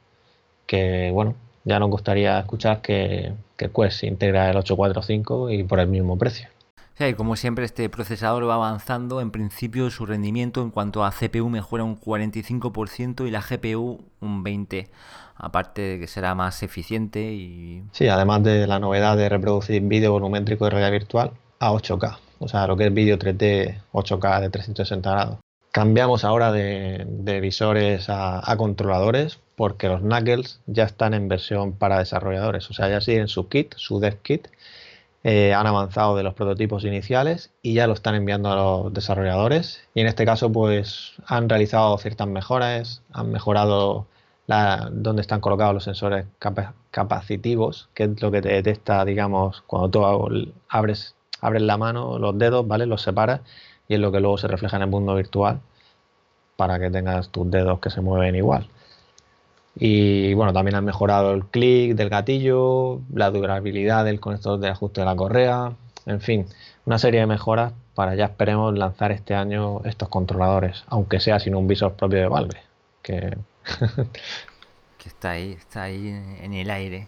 Que 0.66 1.12
bueno, 1.14 1.36
ya 1.66 1.80
nos 1.80 1.90
gustaría 1.92 2.40
escuchar 2.40 2.82
que, 2.82 3.34
que 3.58 3.70
Quest 3.70 4.04
integra 4.04 4.50
el 4.50 4.58
845 4.58 5.52
y 5.52 5.64
por 5.64 5.80
el 5.80 5.88
mismo 5.88 6.18
precio 6.18 6.50
y 7.00 7.14
como 7.14 7.36
siempre 7.36 7.66
este 7.66 7.90
procesador 7.90 8.50
va 8.50 8.56
avanzando, 8.56 9.22
en 9.22 9.30
principio 9.30 9.92
su 9.92 10.06
rendimiento 10.06 10.64
en 10.64 10.72
cuanto 10.72 11.06
a 11.06 11.12
CPU 11.12 11.50
mejora 11.50 11.84
un 11.84 12.00
45% 12.00 13.28
y 13.28 13.32
la 13.32 13.42
GPU 13.42 14.00
un 14.20 14.44
20%, 14.44 14.88
aparte 15.36 15.82
de 15.82 16.00
que 16.00 16.08
será 16.08 16.34
más 16.34 16.64
eficiente 16.64 17.34
y... 17.34 17.84
Sí, 17.92 18.08
además 18.08 18.44
de 18.44 18.66
la 18.66 18.80
novedad 18.80 19.16
de 19.16 19.30
reproducir 19.30 19.82
vídeo 19.84 20.12
volumétrico 20.12 20.66
de 20.66 20.72
realidad 20.72 20.92
virtual 20.92 21.32
a 21.60 21.72
8K, 21.72 22.18
o 22.40 22.48
sea, 22.48 22.66
lo 22.66 22.76
que 22.76 22.88
es 22.88 22.94
vídeo 22.94 23.20
3D 23.20 23.80
8K 23.92 24.42
de 24.42 24.50
360 24.50 25.12
grados. 25.12 25.38
Cambiamos 25.72 26.24
ahora 26.24 26.52
de, 26.52 27.40
visores 27.40 28.08
a, 28.10 28.56
controladores 28.58 29.40
porque 29.56 29.88
los 29.88 30.02
Knuckles 30.02 30.60
ya 30.66 30.86
están 30.86 31.14
en 31.14 31.28
versión 31.28 31.74
para 31.74 32.00
desarrolladores, 32.00 32.68
o 32.72 32.74
sea, 32.74 32.90
ya 32.90 33.02
siguen 33.02 33.28
su 33.28 33.48
kit, 33.48 33.76
su 33.76 34.00
dev 34.00 34.18
kit, 34.24 34.48
eh, 35.24 35.54
han 35.54 35.68
avanzado 35.68 36.16
de 36.16 36.24
los 36.24 36.34
prototipos 36.34 36.84
iniciales 36.86 37.52
y 37.62 37.74
ya 37.74 37.88
lo 37.88 37.94
están 37.94 38.16
enviando 38.16 38.52
a 38.52 38.56
los 38.56 38.94
desarrolladores. 38.94 39.82
Y 39.94 40.02
en 40.02 40.08
este 40.08 40.26
caso, 40.26 40.52
pues 40.52 41.14
han 41.26 41.50
realizado 41.50 41.98
ciertas 41.98 42.28
mejoras, 42.28 43.04
han 43.12 43.32
mejorado 43.32 44.08
la, 44.48 44.90
dónde 44.92 45.22
están 45.22 45.42
colocados 45.42 45.74
los 45.74 45.84
sensores 45.84 46.26
capacitivos, 46.92 47.90
que 47.94 48.04
es 48.04 48.22
lo 48.22 48.32
que 48.32 48.42
te 48.42 48.50
detecta, 48.50 49.04
digamos, 49.06 49.62
cuando 49.68 49.90
tú 49.90 50.06
abres, 50.70 51.16
abres 51.42 51.62
la 51.62 51.78
mano, 51.78 52.20
los 52.20 52.38
dedos, 52.38 52.68
¿vale? 52.68 52.86
Los 52.86 53.02
separas 53.02 53.42
y 53.88 53.96
es 53.96 54.00
lo 54.00 54.12
que 54.12 54.20
luego 54.20 54.38
se 54.38 54.48
refleja 54.48 54.78
en 54.78 54.84
el 54.84 54.90
mundo 54.90 55.16
virtual 55.16 55.62
para 56.56 56.80
que 56.80 56.90
tengas 56.90 57.30
tus 57.30 57.50
dedos 57.50 57.80
que 57.80 57.90
se 57.90 58.02
mueven 58.02 58.36
igual. 58.36 58.70
Y 59.80 60.34
bueno, 60.34 60.54
también 60.54 60.76
han 60.76 60.86
mejorado 60.86 61.34
el 61.34 61.46
clic 61.46 61.96
del 61.96 62.10
gatillo, 62.10 63.02
la 63.14 63.30
durabilidad 63.30 64.06
del 64.06 64.20
conector 64.20 64.60
de 64.60 64.70
ajuste 64.70 65.02
de 65.02 65.06
la 65.06 65.16
correa, 65.16 65.74
en 66.06 66.22
fin, 66.22 66.48
una 66.86 66.98
serie 66.98 67.20
de 67.20 67.28
mejoras 67.28 67.74
para 67.94 68.16
ya 68.16 68.26
esperemos 68.26 68.78
lanzar 68.78 69.12
este 69.12 69.36
año 69.36 69.82
estos 69.86 70.10
controladores, 70.10 70.84
aunque 70.88 71.20
sea 71.20 71.40
sin 71.40 71.56
un 71.56 71.68
visor 71.68 71.94
propio 71.94 72.20
de 72.20 72.28
Valve. 72.28 72.62
Que, 73.02 73.38
está 75.06 75.32
ahí, 75.32 75.54
está 75.54 75.84
ahí 75.84 76.08
en 76.42 76.54
el 76.54 76.70
aire 76.70 77.08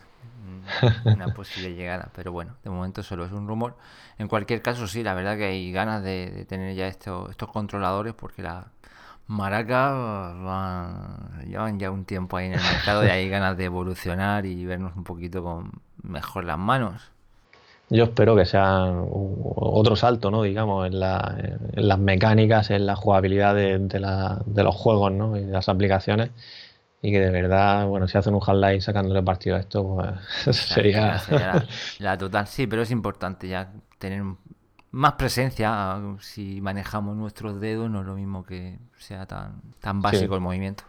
una 1.06 1.34
posible 1.34 1.74
llegada, 1.74 2.10
pero 2.16 2.32
bueno, 2.32 2.56
de 2.64 2.70
momento 2.70 3.04
solo 3.04 3.26
es 3.26 3.32
un 3.32 3.48
rumor. 3.48 3.76
En 4.18 4.28
cualquier 4.28 4.62
caso, 4.62 4.88
sí, 4.88 5.04
la 5.04 5.14
verdad 5.14 5.38
que 5.38 5.46
hay 5.46 5.72
ganas 5.72 6.04
de, 6.04 6.46
tener 6.48 6.76
ya 6.76 6.88
estos, 6.88 7.30
estos 7.30 7.50
controladores 7.52 8.14
porque 8.14 8.42
la 8.42 8.68
Maraca 9.30 10.34
llevan 11.48 11.80
ya 11.80 11.92
un 11.92 12.04
tiempo 12.04 12.36
ahí 12.36 12.48
en 12.48 12.54
el 12.54 12.62
mercado 12.62 13.06
y 13.06 13.10
hay 13.10 13.30
ganas 13.30 13.56
de 13.58 13.66
evolucionar 13.66 14.46
y 14.46 14.66
vernos 14.66 14.96
un 14.96 15.06
poquito 15.06 15.42
con 15.42 15.72
mejor 16.04 16.44
las 16.44 16.58
manos. 16.58 17.12
Yo 17.90 18.04
espero 18.04 18.36
que 18.36 18.46
sea 18.46 18.86
otro 19.56 19.96
salto, 19.96 20.30
¿no? 20.30 20.44
Digamos, 20.44 20.88
en, 20.88 21.00
las 21.00 22.00
mecánicas, 22.00 22.70
en 22.70 22.86
la 22.86 22.96
jugabilidad 22.96 23.56
de, 23.56 23.80
de 23.80 24.64
los 24.64 24.76
juegos, 24.76 25.12
¿no? 25.12 25.38
Y 25.38 25.46
de 25.46 25.52
las 25.52 25.70
aplicaciones 25.70 26.32
y 27.02 27.12
que 27.12 27.20
de 27.20 27.30
verdad, 27.30 27.86
bueno, 27.88 28.08
si 28.08 28.18
hacen 28.18 28.34
un 28.36 28.42
half-life 28.46 28.82
sacándole 28.82 29.24
partido 29.24 29.56
a 29.56 29.60
esto, 29.60 29.96
pues 30.44 30.56
sería... 30.56 31.22
la, 32.00 32.18
total, 32.18 32.48
sí, 32.48 32.68
pero 32.68 32.82
es 32.82 32.92
importante 32.92 33.48
ya 33.48 33.72
tener 33.98 34.24
más 34.92 35.14
presencia 35.14 36.00
si 36.20 36.62
manejamos 36.62 37.16
nuestros 37.16 37.60
dedos, 37.60 37.90
no 37.90 38.02
es 38.02 38.06
lo 38.06 38.16
mismo 38.16 38.44
que 38.44 38.80
sea 38.98 39.26
tan, 39.26 39.62
tan 39.80 40.02
básico 40.02 40.36
el 40.36 40.42
movimiento. 40.42 40.84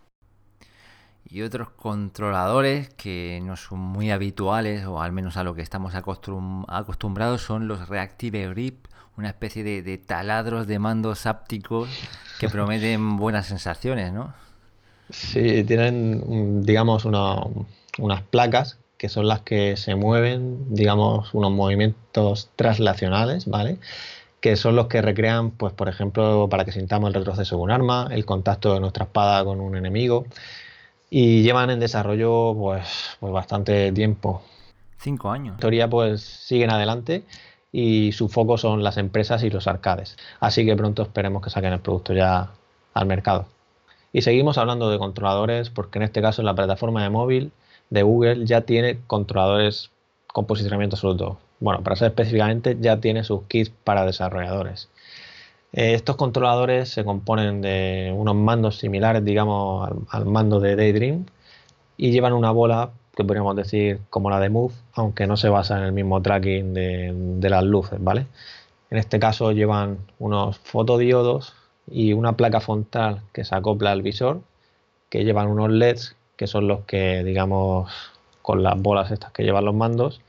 Y 1.28 1.42
otros 1.42 1.70
controladores 1.70 2.88
que 2.94 3.40
no 3.44 3.56
son 3.56 3.78
muy 3.78 4.10
habituales, 4.10 4.84
o 4.86 5.00
al 5.00 5.12
menos 5.12 5.36
a 5.36 5.44
lo 5.44 5.54
que 5.54 5.62
estamos 5.62 5.94
acostumbrados, 5.94 7.42
son 7.42 7.68
los 7.68 7.88
Reactive 7.88 8.48
Grip, 8.48 8.86
una 9.16 9.28
especie 9.28 9.62
de, 9.62 9.82
de 9.82 9.98
taladros 9.98 10.66
de 10.66 10.78
mandos 10.78 11.26
ápticos 11.26 11.88
que 12.40 12.48
prometen 12.48 13.16
buenas 13.16 13.46
sensaciones, 13.46 14.12
¿no? 14.12 14.32
Sí, 15.10 15.62
tienen, 15.64 16.62
digamos, 16.64 17.04
unas 17.04 18.22
placas 18.30 18.79
que 19.00 19.08
son 19.08 19.28
las 19.28 19.40
que 19.40 19.78
se 19.78 19.94
mueven, 19.94 20.74
digamos, 20.74 21.32
unos 21.32 21.50
movimientos 21.52 22.50
traslacionales, 22.54 23.46
¿vale? 23.46 23.78
Que 24.42 24.56
son 24.56 24.76
los 24.76 24.88
que 24.88 25.00
recrean, 25.00 25.52
pues, 25.52 25.72
por 25.72 25.88
ejemplo, 25.88 26.48
para 26.50 26.66
que 26.66 26.72
sintamos 26.72 27.08
el 27.08 27.14
retroceso 27.14 27.56
de 27.56 27.62
un 27.62 27.70
arma, 27.70 28.08
el 28.10 28.26
contacto 28.26 28.74
de 28.74 28.80
nuestra 28.80 29.06
espada 29.06 29.42
con 29.42 29.58
un 29.62 29.74
enemigo. 29.74 30.26
Y 31.08 31.42
llevan 31.42 31.70
en 31.70 31.80
desarrollo, 31.80 32.54
pues, 32.54 33.16
pues 33.20 33.32
bastante 33.32 33.90
tiempo. 33.92 34.42
Cinco 34.98 35.30
años. 35.30 35.54
En 35.54 35.60
teoría, 35.60 35.88
pues, 35.88 36.20
siguen 36.20 36.68
adelante 36.68 37.24
y 37.72 38.12
su 38.12 38.28
foco 38.28 38.58
son 38.58 38.84
las 38.84 38.98
empresas 38.98 39.42
y 39.44 39.48
los 39.48 39.66
arcades. 39.66 40.18
Así 40.40 40.66
que 40.66 40.76
pronto 40.76 41.04
esperemos 41.04 41.42
que 41.42 41.48
saquen 41.48 41.72
el 41.72 41.80
producto 41.80 42.12
ya 42.12 42.50
al 42.92 43.06
mercado. 43.06 43.46
Y 44.12 44.20
seguimos 44.20 44.58
hablando 44.58 44.90
de 44.90 44.98
controladores 44.98 45.70
porque 45.70 45.98
en 45.98 46.02
este 46.02 46.20
caso 46.20 46.42
la 46.42 46.54
plataforma 46.54 47.02
de 47.02 47.08
móvil 47.08 47.52
de 47.90 48.02
Google 48.02 48.46
ya 48.46 48.62
tiene 48.62 49.00
controladores 49.06 49.90
con 50.32 50.46
posicionamiento 50.46 50.96
absoluto. 50.96 51.38
Bueno, 51.60 51.82
para 51.82 51.96
ser 51.96 52.08
específicamente 52.08 52.76
ya 52.80 53.00
tiene 53.00 53.24
sus 53.24 53.42
kits 53.44 53.70
para 53.70 54.06
desarrolladores. 54.06 54.88
Eh, 55.72 55.94
estos 55.94 56.16
controladores 56.16 56.88
se 56.88 57.04
componen 57.04 57.60
de 57.62 58.12
unos 58.16 58.34
mandos 58.34 58.78
similares, 58.78 59.24
digamos, 59.24 59.90
al, 60.10 60.26
mando 60.26 60.60
de 60.60 60.76
Daydream 60.76 61.26
y 61.96 62.12
llevan 62.12 62.32
una 62.32 62.50
bola 62.50 62.90
que 63.14 63.24
podríamos 63.24 63.56
decir 63.56 64.00
como 64.10 64.30
la 64.30 64.40
de 64.40 64.50
Move, 64.50 64.74
aunque 64.94 65.26
no 65.26 65.36
se 65.36 65.48
basa 65.48 65.78
en 65.78 65.84
el 65.84 65.92
mismo 65.92 66.22
tracking 66.22 66.74
de, 66.74 67.12
de 67.14 67.50
las 67.50 67.64
luces, 67.64 67.98
¿vale? 68.02 68.26
En 68.90 68.98
este 68.98 69.18
caso 69.20 69.52
llevan 69.52 69.98
unos 70.18 70.58
fotodiodos 70.58 71.54
y 71.86 72.12
una 72.12 72.36
placa 72.36 72.60
frontal 72.60 73.22
que 73.32 73.44
se 73.44 73.54
acopla 73.54 73.92
al 73.92 74.02
visor, 74.02 74.40
que 75.10 75.24
llevan 75.24 75.48
unos 75.48 75.70
LEDs 75.70 76.16
que 76.40 76.46
son 76.46 76.66
los 76.66 76.86
que, 76.86 77.22
digamos, 77.22 77.92
con 78.40 78.62
las 78.62 78.80
bolas 78.80 79.10
estas 79.10 79.30
que 79.30 79.42
llevan 79.42 79.66
los 79.66 79.74
mandos, 79.74 80.22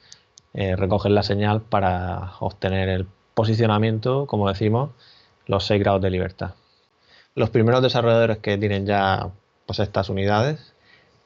eh, 0.53 0.75
recogen 0.75 1.15
la 1.15 1.23
señal 1.23 1.61
para 1.61 2.33
obtener 2.41 2.89
el 2.89 3.07
posicionamiento, 3.33 4.25
como 4.25 4.49
decimos, 4.49 4.89
los 5.45 5.65
6 5.67 5.79
grados 5.79 6.01
de 6.01 6.09
libertad. 6.09 6.51
Los 7.33 7.49
primeros 7.49 7.81
desarrolladores 7.81 8.39
que 8.39 8.57
tienen 8.57 8.85
ya 8.85 9.29
pues, 9.65 9.79
estas 9.79 10.09
unidades, 10.09 10.73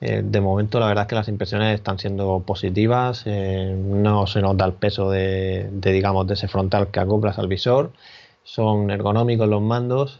eh, 0.01 0.22
de 0.24 0.39
momento 0.39 0.80
la 0.80 0.86
verdad 0.86 1.06
es 1.06 1.08
que 1.08 1.15
las 1.15 1.30
impresiones 1.30 1.74
están 1.74 1.98
siendo 1.98 2.42
positivas, 2.42 3.24
eh, 3.25 3.75
no 3.75 4.27
se 4.27 4.39
nota 4.44 4.65
el 4.65 4.74
peso 4.74 5.10
de, 5.10 5.68
de, 5.72 5.92
digamos, 5.94 6.27
de 6.27 6.36
ese 6.36 6.48
frontal 6.48 6.92
que 6.92 7.00
acoplas 7.00 7.39
al 7.39 7.48
visor, 7.48 7.92
son 8.44 8.92
ergonómicos 8.92 9.50
los 9.50 9.63
mandos 9.63 10.20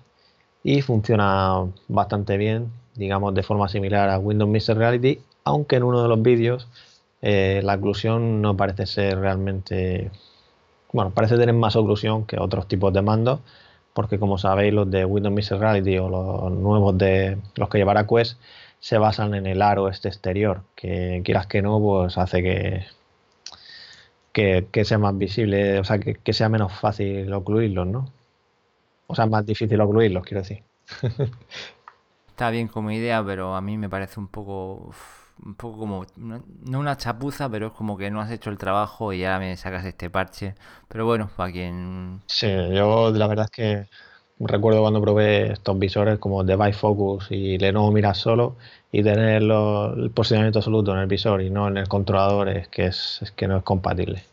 y 0.64 0.82
funciona 0.82 1.68
bastante 1.88 2.38
bien, 2.38 2.72
digamos 2.96 3.34
de 3.34 3.44
forma 3.44 3.68
similar 3.70 4.10
a 4.10 4.20
Windows 4.20 4.50
Mixed 4.50 4.75
Reality, 4.75 5.20
aunque 5.44 5.75
en 5.78 5.84
uno 5.84 6.02
de 6.02 6.08
los 6.08 6.22
vídeos 6.22 6.68
eh, 7.22 7.62
la 7.64 7.75
oclusión 7.75 8.42
no 8.42 8.56
parece 8.58 8.86
ser 8.86 9.20
realmente, 9.20 10.12
bueno, 10.92 11.12
parece 11.12 11.38
tener 11.38 11.56
más 11.56 11.75
oclusión 11.75 12.25
que 12.25 12.40
otros 12.40 12.68
tipos 12.68 12.94
de 12.94 13.02
mandos, 13.02 13.40
porque 13.94 14.20
como 14.20 14.38
sabéis 14.38 14.74
los 14.74 14.90
de 14.92 15.06
Windows 15.06 15.34
Mixed 15.34 15.58
Reality 15.58 15.98
o 15.98 16.10
los 16.10 16.52
nuevos 16.52 16.98
de 16.98 17.38
los 17.56 17.70
que 17.70 17.78
llevará 17.78 18.08
Quest 18.08 18.40
se 18.80 18.98
basan 18.98 19.34
en 19.34 19.48
el 19.48 19.62
aro 19.62 19.90
este 19.90 20.10
exterior, 20.10 20.62
que 20.75 21.22
quieras 21.25 21.48
que 21.48 21.62
no, 21.62 21.80
pues 21.80 22.18
hace 22.18 22.44
que, 22.44 22.86
que, 24.72 24.86
sea 24.86 24.98
más 24.98 25.18
visible, 25.18 25.80
o 25.80 25.84
sea, 25.84 25.98
que, 25.98 26.16
que 26.16 26.34
sea 26.34 26.50
menos 26.50 26.74
fácil 26.74 27.32
ocluirlos, 27.34 27.88
¿no? 27.88 28.12
O 29.08 29.16
sea, 29.16 29.25
más 29.28 29.46
difícil 29.46 29.80
ocluirlos, 29.82 30.24
quiero 30.24 30.42
decir. 30.42 30.64
Está 32.36 32.50
bien 32.50 32.68
como 32.68 32.92
idea, 32.92 33.24
pero 33.25 33.56
a 33.56 33.62
mí 33.62 33.77
me 33.77 33.89
parece 33.89 34.20
un 34.20 34.27
poco 34.27 34.92
un 35.46 35.56
poco 35.56 35.80
como 35.80 36.06
no 36.18 36.80
una 36.80 36.98
chapuza, 36.98 37.50
pero 37.50 37.68
es 37.68 37.72
como 37.72 37.96
que 37.98 38.12
no 38.12 38.20
has 38.20 38.30
hecho 38.30 38.50
el 38.50 38.58
trabajo 38.58 39.13
y 39.13 39.24
ahora 39.24 39.39
me 39.39 39.56
sacas 39.56 39.86
este 39.86 40.10
parche. 40.10 40.54
Pero 40.89 41.06
bueno, 41.06 41.30
para 41.38 41.54
quien 41.54 42.20
Sí, 42.27 42.48
yo 42.74 43.10
la 43.12 43.27
verdad 43.27 43.46
es 43.46 43.51
que 43.51 43.88
recuerdo 44.38 44.82
cuando 44.82 45.00
probé 45.01 45.54
estos 45.54 45.80
visores 45.80 46.20
como 46.20 46.44
Device 46.44 46.74
Focus 46.74 47.27
y 47.32 47.58
Lenovo 47.58 47.94
Mira 47.94 48.13
solo 48.13 48.58
y 48.92 49.01
tener 49.01 49.42
el 49.42 50.12
posicionamiento 50.13 50.60
absoluto 50.60 50.92
en 50.92 51.00
el 51.00 51.08
visor 51.08 51.42
y 51.42 51.50
no 51.50 51.70
en 51.70 51.77
el 51.77 51.88
controlador 51.88 52.50
es 52.50 52.68
que 52.68 52.88
es 52.88 53.34
que 53.38 53.48
no 53.48 53.56
es 53.56 53.63
compatible. 53.63 54.25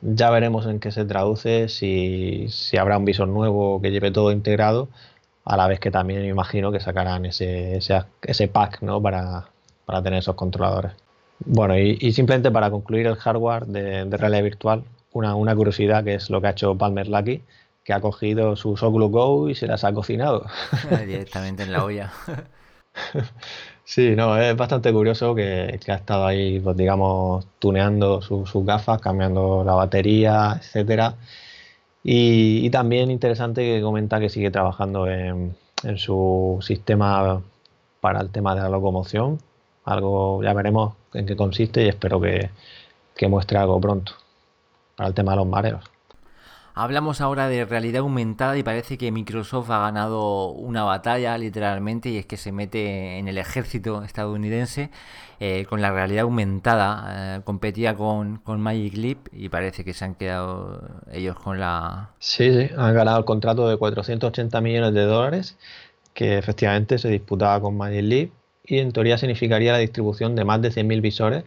Ya 0.00 0.30
veremos 0.30 0.66
en 0.66 0.80
qué 0.80 0.90
se 0.90 1.04
traduce, 1.04 1.68
si, 1.68 2.48
habrá 2.76 2.98
un 2.98 3.04
visor 3.04 3.28
nuevo 3.28 3.80
que 3.80 3.90
lleve 3.92 4.10
todo 4.10 4.32
integrado, 4.32 4.88
a 5.48 5.56
la 5.56 5.66
vez 5.66 5.80
que 5.80 5.90
también 5.90 6.20
me 6.20 6.28
imagino 6.28 6.70
que 6.70 6.78
sacarán 6.78 7.24
ese, 7.24 7.78
ese, 7.78 8.48
pack 8.48 8.82
¿no? 8.82 9.00
para, 9.00 9.48
tener 10.02 10.18
esos 10.18 10.34
controladores. 10.34 10.92
Bueno, 11.40 11.78
y, 11.78 12.12
simplemente 12.12 12.50
para 12.50 12.70
concluir 12.70 13.06
el 13.06 13.16
hardware 13.16 13.64
de, 13.66 14.04
realidad 14.04 14.42
virtual, 14.42 14.84
una, 15.12 15.34
una, 15.34 15.56
curiosidad 15.56 16.04
que 16.04 16.14
es 16.14 16.28
lo 16.28 16.42
que 16.42 16.48
ha 16.48 16.50
hecho 16.50 16.76
Palmer 16.76 17.08
Lucky, 17.08 17.42
que 17.82 17.94
ha 17.94 18.00
cogido 18.00 18.56
sus 18.56 18.82
Oculus 18.82 19.10
Go 19.10 19.48
y 19.48 19.54
se 19.54 19.66
las 19.66 19.84
ha 19.84 19.92
cocinado. 19.94 20.44
Directamente 21.06 21.62
en 21.62 21.72
la 21.72 21.84
olla. 21.84 22.12
Sí, 23.84 24.14
no, 24.14 24.36
es 24.36 24.54
bastante 24.54 24.92
curioso 24.92 25.34
que, 25.34 25.80
ha 25.88 25.94
estado 25.94 26.26
ahí, 26.26 26.60
pues 26.60 26.76
digamos, 26.76 27.46
tuneando 27.58 28.20
sus 28.20 28.52
gafas, 28.66 29.00
cambiando 29.00 29.64
la 29.64 29.72
batería, 29.72 30.58
etcétera. 30.60 31.14
Y, 32.02 32.70
también 32.70 33.10
interesante 33.10 33.62
que 33.62 33.82
comenta 33.82 34.20
que 34.20 34.28
sigue 34.28 34.50
trabajando 34.50 35.06
en, 35.08 35.56
su 35.96 36.58
sistema 36.62 37.42
para 38.00 38.20
el 38.20 38.30
tema 38.30 38.54
de 38.54 38.62
la 38.62 38.68
locomoción. 38.68 39.38
Algo, 39.84 40.42
ya 40.42 40.52
veremos 40.52 40.94
en 41.14 41.26
qué 41.26 41.36
consiste 41.36 41.84
y 41.84 41.88
espero 41.88 42.20
que, 42.20 42.50
que 43.16 43.28
muestre 43.28 43.58
algo 43.58 43.80
pronto 43.80 44.12
para 44.96 45.08
el 45.08 45.14
tema 45.14 45.32
de 45.32 45.36
los 45.38 45.46
mareos. 45.46 45.84
Hablamos 46.80 47.20
ahora 47.20 47.48
de 47.48 47.64
realidad 47.64 48.02
aumentada 48.02 48.56
y 48.56 48.62
parece 48.62 48.98
que 48.98 49.10
Microsoft 49.10 49.68
ha 49.68 49.80
ganado 49.80 50.50
una 50.50 50.84
batalla 50.84 51.36
literalmente 51.36 52.08
y 52.08 52.18
es 52.18 52.26
que 52.26 52.36
se 52.36 52.52
mete 52.52 53.18
en 53.18 53.26
el 53.26 53.36
ejército 53.36 54.04
estadounidense 54.04 54.90
eh, 55.40 55.66
con 55.68 55.82
la 55.82 55.90
realidad 55.90 56.22
aumentada. 56.22 57.38
Eh, 57.38 57.40
competía 57.42 57.96
con, 57.96 58.36
con, 58.36 58.60
Magic 58.60 58.94
Leap 58.94 59.18
y 59.32 59.48
parece 59.48 59.84
que 59.84 59.92
se 59.92 60.04
han 60.04 60.14
quedado 60.14 60.80
ellos 61.10 61.34
con 61.34 61.58
la... 61.58 62.10
Sí, 62.20 62.48
sí, 62.52 62.72
han 62.76 62.94
ganado 62.94 63.18
el 63.18 63.24
contrato 63.24 63.68
de 63.68 63.76
480 63.76 64.60
millones 64.60 64.94
de 64.94 65.02
dólares 65.02 65.58
que 66.14 66.38
efectivamente 66.38 66.98
se 66.98 67.08
disputaba 67.08 67.60
con 67.60 67.76
Magic 67.76 68.04
Leap 68.04 68.30
y 68.64 68.78
en 68.78 68.92
teoría 68.92 69.18
significaría 69.18 69.72
la 69.72 69.78
distribución 69.78 70.36
de 70.36 70.44
más 70.44 70.62
de 70.62 70.70
100.000 70.70 71.00
visores 71.00 71.42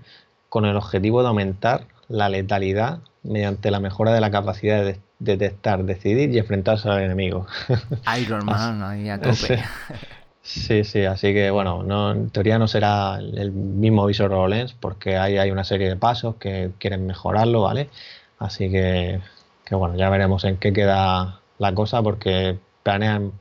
con 0.50 0.66
el 0.66 0.76
objetivo 0.76 1.22
de 1.22 1.30
aumentar 1.30 1.88
la 2.10 2.28
letalidad 2.28 3.00
mediante 3.24 3.72
la 3.72 3.80
mejora 3.80 4.12
de 4.14 4.20
la 4.20 4.30
capacidad 4.30 4.84
de 4.84 5.00
detectar, 5.22 5.84
decidir 5.84 6.32
y 6.32 6.40
enfrentarse 6.40 6.90
al 6.90 7.04
enemigo. 7.04 7.46
Iron 8.20 8.46
Man 8.46 8.84
ahí 8.84 9.10
a 9.10 9.20
tope. 9.22 9.64
Sí, 10.44 10.84
sí, 10.84 11.06
así 11.06 11.34
que 11.34 11.52
bueno, 11.52 11.84
no, 11.84 12.12
en 12.12 12.30
teoría 12.32 12.58
no 12.58 12.68
será 12.68 13.20
el 13.20 13.52
mismo 13.52 14.06
visor 14.08 14.34
HoloLens 14.34 14.74
porque 14.74 15.16
ahí 15.18 15.38
hay 15.38 15.52
una 15.52 15.64
serie 15.64 15.88
de 15.88 15.96
pasos 15.96 16.36
que 16.38 16.72
quieren 16.80 17.06
mejorarlo, 17.06 17.62
¿vale? 17.62 17.90
Así 18.40 18.72
que, 18.72 19.22
que 19.64 19.76
bueno, 19.76 19.96
ya 19.96 20.10
veremos 20.10 20.44
en 20.44 20.58
qué 20.58 20.74
queda 20.74 21.40
la 21.60 21.76
cosa 21.76 22.02
porque 22.02 22.58
planean 22.82 23.34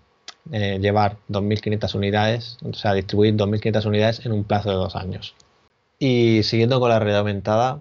eh, 0.52 0.78
llevar 0.78 1.16
2.500 1.30 1.94
unidades, 1.94 2.58
o 2.62 2.74
sea, 2.74 2.92
distribuir 2.92 3.34
2.500 3.34 3.86
unidades 3.86 4.26
en 4.26 4.32
un 4.32 4.44
plazo 4.44 4.68
de 4.68 4.76
dos 4.76 4.94
años. 4.94 5.34
Y 5.98 6.42
siguiendo 6.42 6.80
con 6.80 6.90
la 6.90 6.98
realidad 6.98 7.20
aumentada, 7.20 7.80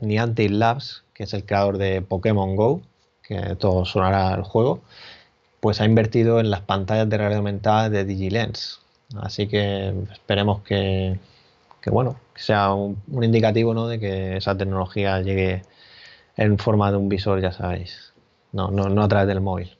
Niantic 0.00 0.50
Labs, 0.50 1.04
que 1.14 1.24
es 1.24 1.32
el 1.32 1.44
creador 1.44 1.78
de 1.78 2.02
Pokémon 2.02 2.54
Go, 2.54 2.82
que 3.28 3.56
todo 3.56 3.84
sonará 3.84 4.34
el 4.34 4.42
juego, 4.42 4.80
pues 5.60 5.80
ha 5.80 5.84
invertido 5.84 6.40
en 6.40 6.50
las 6.50 6.62
pantallas 6.62 7.08
de 7.08 7.18
realidad 7.18 7.38
aumentada 7.38 7.90
de 7.90 8.04
DigiLens. 8.04 8.80
Así 9.20 9.48
que 9.48 9.94
esperemos 10.12 10.62
que, 10.62 11.20
bueno, 11.90 12.16
sea 12.34 12.72
un, 12.72 12.98
indicativo 13.22 13.74
¿no? 13.74 13.86
de 13.86 14.00
que 14.00 14.36
esa 14.36 14.56
tecnología 14.56 15.20
llegue 15.20 15.62
en 16.36 16.58
forma 16.58 16.90
de 16.90 16.96
un 16.96 17.08
visor, 17.08 17.40
ya 17.40 17.52
sabéis, 17.52 18.14
no, 18.52 18.70
no, 18.70 18.88
no 18.88 19.02
a 19.02 19.08
través 19.08 19.28
del 19.28 19.40
móvil. 19.40 19.76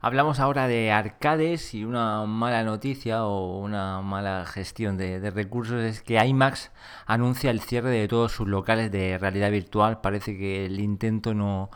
Hablamos 0.00 0.38
ahora 0.38 0.68
de 0.68 0.92
arcades 0.92 1.74
y 1.74 1.84
una 1.84 2.26
mala 2.26 2.62
noticia 2.62 3.24
o 3.24 3.58
una 3.58 4.02
mala 4.02 4.44
gestión 4.46 4.98
de, 4.98 5.18
de, 5.18 5.30
recursos 5.30 5.82
es 5.82 6.02
que 6.02 6.22
IMAX 6.22 6.72
anuncia 7.06 7.50
el 7.50 7.60
cierre 7.60 7.90
de 7.90 8.06
todos 8.06 8.32
sus 8.32 8.46
locales 8.46 8.92
de 8.92 9.16
realidad 9.16 9.50
virtual. 9.50 10.02
Parece 10.02 10.36
que 10.36 10.66
el 10.66 10.78
intento 10.78 11.32
no, 11.32 11.70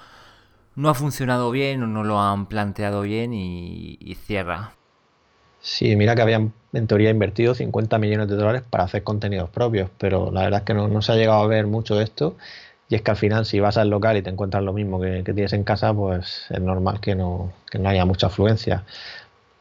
no 0.78 0.90
ha 0.90 0.94
funcionado 0.94 1.50
bien 1.50 1.82
o 1.82 1.88
no 1.88 2.04
lo 2.04 2.20
han 2.20 2.46
planteado 2.46 3.02
bien 3.02 3.34
y, 3.34 4.16
cierra. 4.26 4.74
Sí, 5.60 5.96
mira 5.96 6.14
que 6.14 6.22
habían 6.22 6.52
en 6.72 6.86
teoría 6.86 7.10
invertido 7.10 7.56
50 7.56 7.98
millones 7.98 8.28
de 8.28 8.36
dólares 8.36 8.62
para 8.70 8.84
hacer 8.84 9.02
contenidos 9.02 9.50
propios, 9.50 9.90
pero 9.98 10.30
la 10.30 10.42
verdad 10.42 10.60
es 10.60 10.66
que 10.66 10.74
no, 10.74 11.02
se 11.02 11.10
ha 11.10 11.16
llegado 11.16 11.42
a 11.42 11.48
ver 11.48 11.66
mucho 11.66 11.96
de 11.96 12.04
esto. 12.04 12.36
Y 12.88 12.94
es 12.94 13.02
que 13.02 13.10
al 13.10 13.16
final, 13.16 13.44
si 13.44 13.58
vas 13.58 13.76
al 13.76 13.90
local 13.90 14.16
y 14.16 14.22
te 14.22 14.30
encuentras 14.30 14.62
lo 14.62 14.72
mismo 14.72 15.00
que, 15.00 15.24
tienes 15.24 15.52
en 15.52 15.64
casa, 15.64 15.92
pues 15.92 16.46
es 16.48 16.60
normal 16.60 17.00
que 17.00 17.16
no, 17.16 17.52
que 17.70 17.80
no 17.80 17.88
haya 17.88 18.04
mucha 18.04 18.28
afluencia. 18.28 18.84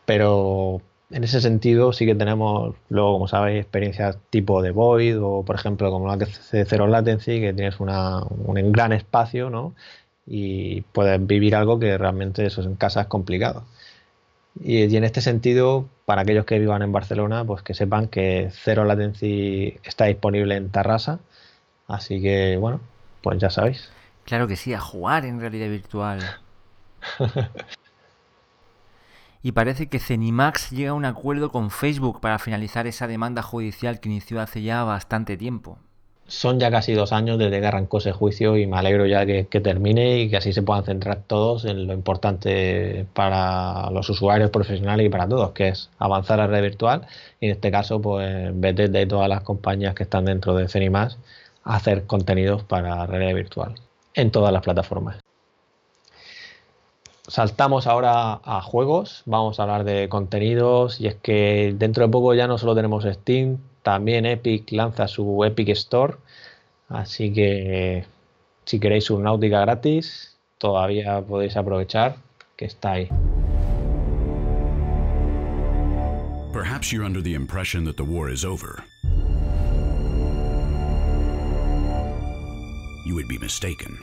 Pero 0.05 0.81
en 1.09 1.23
ese 1.23 1.41
sentido 1.41 1.93
sí 1.93 2.05
que 2.05 2.13
tenemos 2.13 2.75
luego, 2.89 3.13
como 3.13 3.27
sabéis, 3.27 3.61
experiencias 3.61 4.19
tipo 4.29 4.61
de 4.61 4.69
Void 4.69 5.19
o, 5.19 5.43
por 5.43 5.55
ejemplo, 5.55 5.89
como 5.89 6.07
la 6.07 6.19
que 6.19 6.27
Zero 6.27 6.85
Latency, 6.85 7.41
que 7.41 7.53
tienes 7.53 7.79
una, 7.79 8.21
un 8.23 8.71
gran 8.71 8.93
espacio, 8.93 9.49
¿no? 9.49 9.73
Y 10.27 10.81
puedes 10.81 11.25
vivir 11.25 11.55
algo 11.55 11.79
que 11.79 11.97
realmente 11.97 12.45
eso 12.45 12.61
en 12.61 12.75
casa 12.75 13.01
es 13.01 13.07
complicado. 13.07 13.63
Y, 14.59 14.95
en 14.95 15.03
este 15.03 15.21
sentido, 15.21 15.87
para 16.05 16.21
aquellos 16.21 16.45
que 16.45 16.59
vivan 16.59 16.81
en 16.81 16.91
Barcelona, 16.91 17.45
pues 17.45 17.61
que 17.61 17.73
sepan 17.73 18.07
que 18.07 18.51
Zero 18.51 18.83
Latency 18.85 19.79
está 19.83 20.05
disponible 20.05 20.55
en 20.55 20.69
Tarrasa. 20.69 21.19
Así 21.87 22.21
que, 22.21 22.57
bueno, 22.57 22.81
pues 23.21 23.39
ya 23.39 23.49
sabéis. 23.49 23.89
Claro 24.25 24.47
que 24.47 24.57
sí, 24.57 24.73
a 24.73 24.79
jugar 24.79 25.25
en 25.25 25.39
realidad 25.39 25.69
virtual. 25.69 26.19
y 29.43 29.51
parece 29.53 29.87
que 29.87 29.99
Cenimax 29.99 30.71
llega 30.71 30.91
a 30.91 30.95
un 30.95 31.05
acuerdo 31.05 31.51
con 31.51 31.71
Facebook 31.71 32.19
para 32.19 32.39
finalizar 32.39 32.87
esa 32.87 33.07
demanda 33.07 33.43
judicial 33.43 34.01
que 34.01 34.09
inició 34.09 34.41
hace 34.41 34.63
ya 34.63 34.83
bastante 34.83 35.37
tiempo 35.37 35.77
son 36.27 36.59
ya 36.59 36.69
casi 36.69 36.93
dos 36.93 37.13
años 37.13 37.37
desde 37.39 37.59
que 37.59 37.67
arrancó 37.67 37.99
ese 37.99 38.11
juicio 38.11 38.57
y 38.57 38.67
me 38.67 38.77
alegro 38.77 39.05
ya 39.05 39.25
que, 39.25 39.45
termine 39.61 40.19
y 40.19 40.29
que 40.29 40.37
así 40.37 40.53
se 40.53 40.61
puedan 40.61 40.83
centrar 40.83 41.23
todos 41.25 41.65
en 41.65 41.87
lo 41.87 41.93
importante 41.93 43.05
para 43.13 43.89
los 43.91 44.09
usuarios 44.09 44.49
profesionales 44.51 45.05
y 45.05 45.09
para 45.09 45.27
todos, 45.27 45.51
que 45.51 45.69
es 45.69 45.89
avanzar 45.97 46.39
a 46.39 46.47
red 46.47 46.61
virtual 46.61 47.07
y 47.39 47.47
en 47.47 47.51
este 47.53 47.71
caso 47.71 48.01
pues 48.01 48.53
de 48.53 49.05
todas 49.07 49.29
las 49.29 49.41
compañías 49.43 49.95
que 49.95 50.03
están 50.03 50.25
dentro 50.25 50.55
de 50.55 50.67
Cenimas 50.67 51.17
hacer 51.63 52.05
contenidos 52.05 52.63
para 52.63 53.05
red 53.05 53.33
virtual 53.33 53.75
en 54.13 54.31
todas 54.31 54.51
las 54.51 54.63
plataformas. 54.63 55.17
Saltamos 57.27 57.87
ahora 57.87 58.39
a 58.43 58.61
juegos, 58.61 59.23
vamos 59.25 59.59
a 59.59 59.63
hablar 59.63 59.83
de 59.83 60.07
contenidos 60.07 61.01
y 61.01 61.07
es 61.07 61.15
que 61.15 61.73
dentro 61.77 62.05
de 62.05 62.11
poco 62.11 62.33
ya 62.33 62.47
no 62.47 62.57
solo 62.57 62.73
tenemos 62.73 63.03
Steam, 63.03 63.57
también 63.87 64.25
Epic 64.25 64.69
lanza 64.73 65.07
su 65.07 65.45
Epic 65.45 65.69
Store, 65.69 66.15
así 66.89 67.31
que 67.31 67.99
eh, 67.99 68.05
si 68.65 68.81
queréis 68.81 69.09
un 69.09 69.23
náutica 69.23 69.61
gratis, 69.61 70.35
todavía 70.57 71.21
podéis 71.21 71.55
aprovechar 71.55 72.17
que 72.57 72.65
está 72.65 72.91
ahí. 72.91 73.07
Perhaps 76.51 76.91
you're 76.91 77.05
under 77.05 77.21
the 77.21 77.33
impression 77.33 77.85
that 77.85 77.95
the 77.95 78.03
war 78.03 78.29
is 78.29 78.43
over. 78.43 78.83
You 83.05 83.15
would 83.15 83.29
be 83.29 83.37
mistaken. 83.37 83.97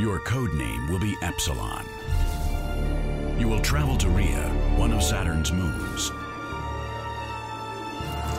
Your 0.00 0.18
code 0.24 0.52
name 0.54 0.88
will 0.88 0.98
be 0.98 1.14
Epsilon. 1.22 1.95
You 3.38 3.48
will 3.48 3.60
travel 3.60 3.98
to 3.98 4.08
Rhea, 4.08 4.48
one 4.78 4.94
of 4.94 5.02
Saturn's 5.02 5.52
moons. 5.52 6.12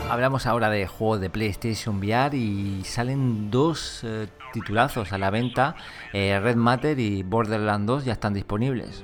Hablamos 0.09 0.47
ahora 0.47 0.69
de 0.69 0.87
juegos 0.87 1.21
de 1.21 1.29
PlayStation 1.29 1.99
VR 1.99 2.35
y 2.35 2.81
salen 2.83 3.51
dos 3.51 4.03
eh, 4.03 4.27
titulazos 4.53 5.13
a 5.13 5.19
la 5.19 5.29
venta. 5.29 5.75
Eh, 6.13 6.39
Red 6.41 6.55
Matter 6.55 6.99
y 6.99 7.21
Borderlands 7.21 7.85
2 7.85 8.05
ya 8.05 8.13
están 8.13 8.33
disponibles. 8.33 9.03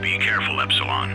Be 0.00 0.18
careful, 0.18 0.60
Epsilon. 0.62 1.10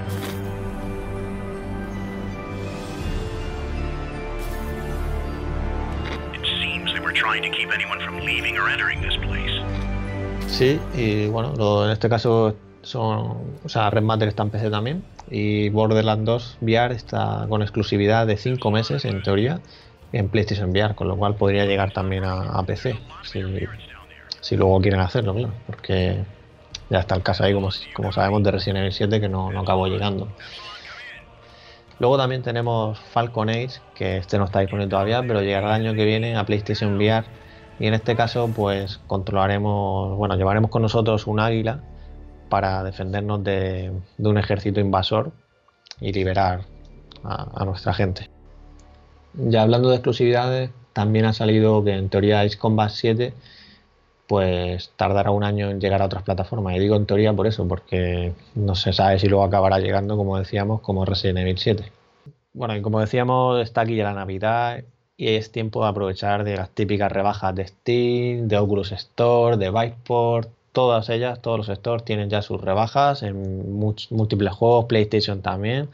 It 6.34 6.46
seems 6.60 6.92
they 6.92 7.00
were 7.00 7.14
trying 7.14 7.44
to 7.44 7.50
keep 7.56 7.72
anyone 7.72 8.00
from 8.04 8.20
leaving 8.20 8.58
or 8.58 8.68
entering 8.68 9.02
this 9.02 9.16
place. 9.18 9.62
Sí, 10.48 10.80
y 10.94 11.28
bueno, 11.28 11.54
lo, 11.56 11.86
en 11.86 11.92
este 11.92 12.10
caso 12.10 12.56
son, 12.86 13.58
o 13.64 13.70
sea, 13.70 13.90
Red 13.90 14.04
Matter 14.04 14.28
está 14.28 14.44
en 14.44 14.52
PC 14.52 14.70
también 14.70 15.04
y 15.30 15.70
Borderlands 15.70 16.26
2 16.26 16.58
VR 16.62 16.94
está 16.94 17.48
con 17.50 17.64
exclusividad 17.64 18.28
de 18.28 18.38
5 18.38 18.72
meses 18.72 19.06
en 19.06 19.24
teoría 19.24 19.60
en 20.12 20.30
PlayStation 20.30 20.70
VR, 20.70 20.94
con 20.94 21.08
lo 21.08 21.18
cual 21.18 21.36
podría 21.36 21.66
llegar 21.66 21.92
también 21.92 22.24
a, 22.24 22.62
PC 22.64 22.98
si, 23.24 24.56
luego 24.56 24.80
quieren 24.80 25.00
hacerlo, 25.00 25.34
claro, 25.34 25.54
porque 25.66 26.24
ya 26.92 27.00
está 27.00 27.16
el 27.16 27.24
caso 27.24 27.44
ahí 27.44 27.54
como, 27.54 27.70
como 27.96 28.12
sabemos 28.12 28.44
de 28.44 28.52
Resident 28.52 28.78
Evil 28.78 28.94
7 28.94 29.20
que 29.20 29.30
no, 29.30 29.52
no 29.52 29.62
acabó 29.62 29.88
llegando. 29.88 30.28
Luego 31.98 32.18
también 32.18 32.44
tenemos 32.44 33.00
Falcon 33.00 33.50
Age, 33.50 33.80
que 33.96 34.18
este 34.18 34.38
no 34.38 34.46
está 34.46 34.60
disponible 34.60 34.90
todavía, 34.90 35.22
pero 35.22 35.42
llegará 35.42 35.76
el 35.76 35.88
año 35.88 35.96
que 35.96 36.06
viene 36.06 36.36
a 36.36 36.46
PlayStation 36.46 36.98
VR. 36.98 37.26
Y 37.80 37.88
en 37.88 37.94
este 37.94 38.16
caso, 38.16 38.50
pues 38.54 39.00
controlaremos, 39.08 40.16
bueno, 40.18 40.36
llevaremos 40.36 40.70
con 40.70 40.82
nosotros 40.82 41.26
un 41.26 41.40
águila 41.40 41.80
para 42.50 42.84
defendernos 42.84 43.44
de, 43.44 43.92
un 44.18 44.38
ejército 44.38 44.80
invasor 44.80 45.32
y 46.00 46.12
liberar 46.12 46.62
a, 47.24 47.66
nuestra 47.66 47.94
gente. 47.94 48.30
Ya 49.34 49.64
hablando 49.64 49.90
de 49.90 49.96
exclusividades, 49.96 50.72
también 50.94 51.26
ha 51.26 51.34
salido 51.34 51.84
que 51.84 51.94
en 51.94 52.10
teoría 52.10 52.42
Ace 52.42 52.58
Combat 52.58 52.90
7 52.90 53.34
pues 54.28 54.92
tardará 54.96 55.30
un 55.30 55.44
año 55.44 55.70
en 55.70 55.80
llegar 55.80 56.02
a 56.02 56.06
otras 56.06 56.24
plataformas. 56.24 56.76
Y 56.76 56.80
digo 56.80 56.96
en 56.96 57.06
teoría 57.06 57.34
por 57.34 57.46
eso, 57.46 57.68
porque 57.68 58.34
no 58.56 58.74
se 58.74 58.92
sabe 58.92 59.20
si 59.20 59.28
luego 59.28 59.44
acabará 59.44 59.80
llegando, 59.80 60.18
como 60.18 60.40
decíamos, 60.40 60.82
como 60.82 61.06
Resident 61.06 61.40
Evil 61.40 61.60
7. 61.60 61.92
Bueno, 62.54 62.76
y 62.76 62.82
como 62.82 63.00
decíamos, 63.00 63.62
está 63.62 63.82
aquí 63.82 63.96
ya 63.96 64.06
la 64.06 64.14
Navidad 64.14 64.84
y 65.18 65.36
es 65.36 65.52
tiempo 65.52 65.84
de 65.84 65.90
aprovechar 65.90 66.46
las 66.48 66.70
típicas 66.72 67.12
rebajas 67.12 67.54
de 67.56 67.68
Steam, 67.68 68.48
de 68.48 68.58
Oculus 68.58 68.92
Store, 68.94 69.58
de 69.58 69.70
Viveport, 69.70 70.50
todas 70.76 71.10
ellas, 71.10 71.42
todos 71.42 71.58
los 71.58 71.78
stores 71.78 72.04
tienen 72.04 72.30
ya 72.30 72.42
sus 72.42 72.62
rebajas 72.62 73.24
en 73.24 73.80
múltiples 74.12 74.54
juegos, 74.54 74.86
PlayStation 74.86 75.42
también. 75.42 75.90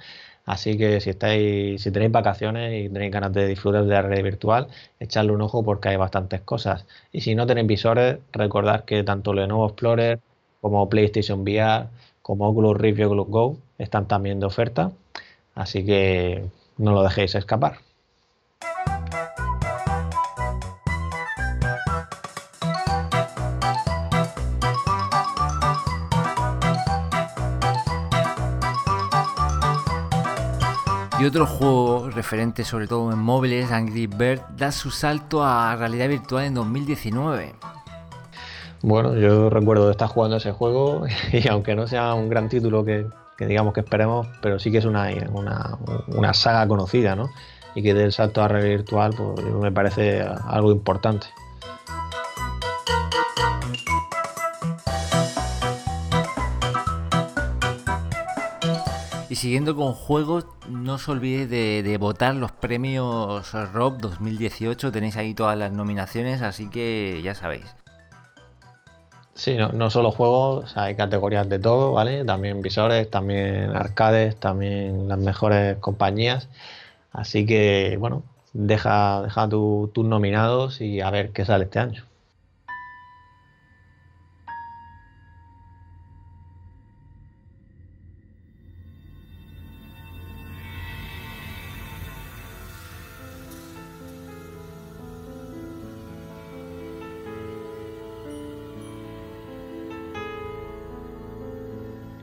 Así 0.46 0.78
que 0.78 1.00
si 1.02 1.12
estáis, 1.12 1.82
si 1.84 1.92
tenéis 1.92 2.12
vacaciones 2.12 2.74
y 2.86 2.90
tenéis 2.90 3.12
ganas 3.14 3.32
de 3.32 3.48
disfrutar 3.48 3.84
de 3.86 3.94
la 3.94 4.02
realidad 4.02 4.24
virtual, 4.24 4.68
echadle 5.00 5.34
un 5.34 5.42
ojo 5.42 5.64
porque 5.64 5.90
hay 5.90 5.98
bastantes 5.98 6.42
cosas. 6.42 6.86
Y 7.12 7.22
si 7.22 7.36
no 7.36 7.46
tenéis 7.48 7.68
visores, 7.68 8.18
recordad 8.34 8.84
que 8.86 9.04
tanto 9.04 9.34
Lenovo 9.34 9.68
Explorer 9.68 10.20
como 10.62 10.90
PlayStation 10.90 11.42
VR, 11.42 11.88
como 12.24 12.50
Oculus 12.50 12.78
Rift 12.78 13.00
y 13.00 13.04
Oculus 13.04 13.28
Go 13.28 13.58
están 13.78 14.08
también 14.08 14.40
de 14.40 14.48
oferta. 14.48 14.92
Así 15.56 15.86
que 15.86 16.44
no 16.78 16.94
lo 16.94 17.04
dejéis 17.04 17.36
escapar. 17.36 17.91
Y 31.22 31.26
otro 31.26 31.46
juego 31.46 32.10
referente 32.10 32.64
sobre 32.64 32.88
todo 32.88 33.12
en 33.12 33.20
móviles, 33.20 33.72
Angry 33.72 34.08
Bird, 34.08 34.42
da 34.58 34.72
su 34.72 34.90
salto 34.90 35.44
a 35.44 35.76
realidad 35.76 36.10
virtual 36.10 36.46
en 36.46 36.56
2019. 36.56 37.54
Bueno, 38.82 39.16
yo 39.16 39.52
recuerdo 39.52 39.92
estar 39.92 40.08
jugando 40.08 40.38
ese 40.38 40.52
juego 40.52 41.04
y 41.32 41.48
aunque 41.48 41.76
no 41.76 41.86
sea 41.86 42.16
un 42.16 42.28
gran 42.28 42.50
título 42.50 42.84
que, 42.84 43.06
digamos 43.38 43.76
que 43.76 43.82
esperemos, 43.82 44.30
pero 44.42 44.58
sí 44.58 44.72
que 44.72 44.80
es 44.80 44.86
una, 44.86 45.12
una, 46.08 46.34
saga 46.34 46.68
conocida, 46.68 47.16
¿no? 47.16 47.30
Y 47.76 47.84
que 47.84 47.94
del 47.94 48.12
salto 48.12 48.42
a 48.42 48.48
realidad 48.48 48.78
virtual 48.78 49.14
pues, 49.16 49.46
me 49.46 49.72
parece 49.72 50.24
algo 50.24 50.72
importante. 50.72 51.28
Siguiendo 59.42 59.76
con 59.76 59.94
juegos, 59.94 60.46
no 60.70 60.94
os 60.94 61.10
olvidéis 61.10 61.50
de, 61.50 61.98
votar 61.98 62.36
los 62.36 62.52
premios 62.52 63.52
Rob 63.74 63.98
2018. 63.98 64.92
Tenéis 64.92 65.18
ahí 65.18 65.34
todas 65.34 65.58
las 65.58 65.72
nominaciones, 65.72 66.44
así 66.44 66.70
que 66.70 67.20
ya 67.24 67.34
sabéis. 67.34 67.66
Sí, 69.34 69.58
no, 69.58 69.90
solo 69.90 70.12
juegos, 70.12 70.78
hay 70.78 70.94
categorías 70.94 71.50
de 71.50 71.58
todo, 71.58 71.92
¿vale? 71.92 72.24
También 72.24 72.62
visores, 72.62 73.10
también 73.10 73.76
arcades, 73.76 74.36
también 74.36 75.08
las 75.08 75.18
mejores 75.18 75.78
compañías. 75.78 76.48
Así 77.12 77.48
que, 77.48 77.98
bueno, 78.00 78.22
deja, 78.54 79.24
deja 79.24 79.50
tus 79.50 80.06
nominados 80.06 80.82
y 80.82 81.02
a 81.02 81.10
ver 81.10 81.32
qué 81.32 81.46
sale 81.46 81.64
este 81.64 81.80
año. 81.80 82.04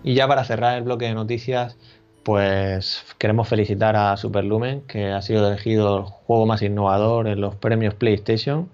Y 0.09 0.15
ya 0.15 0.27
para 0.27 0.43
cerrar 0.43 0.79
el 0.79 0.85
bloque 0.85 1.05
de 1.05 1.13
noticias, 1.13 1.77
pues 2.23 3.05
queremos 3.19 3.47
felicitar 3.47 3.95
a 3.95 4.17
Superlumen, 4.17 4.81
que 4.87 5.13
ha 5.13 5.21
sido 5.21 5.47
elegido 5.47 5.99
el 5.99 6.05
juego 6.05 6.47
más 6.47 6.63
innovador 6.63 7.29
en 7.29 7.43
los 7.43 7.57
premios 7.57 7.93
PlayStation 7.93 8.71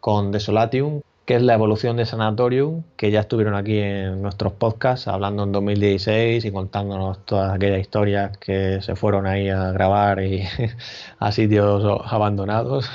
con 0.00 0.30
Desolatium, 0.30 1.00
que 1.24 1.36
es 1.36 1.42
la 1.42 1.54
evolución 1.54 1.96
de 1.96 2.04
Sanatorium, 2.04 2.82
que 2.98 3.10
ya 3.10 3.20
estuvieron 3.20 3.54
aquí 3.54 3.78
en 3.78 4.20
nuestros 4.20 4.52
podcasts 4.52 5.08
hablando 5.08 5.44
en 5.44 5.52
2016 5.52 6.44
y 6.44 6.52
contándonos 6.52 7.24
todas 7.24 7.54
aquellas 7.54 7.80
historias 7.80 8.36
que 8.36 8.82
se 8.82 8.94
fueron 8.94 9.26
ahí 9.26 9.48
a 9.48 9.72
grabar 9.72 10.22
y 10.22 10.44
a 11.18 11.32
sitios 11.32 11.82
abandonados. 12.12 12.90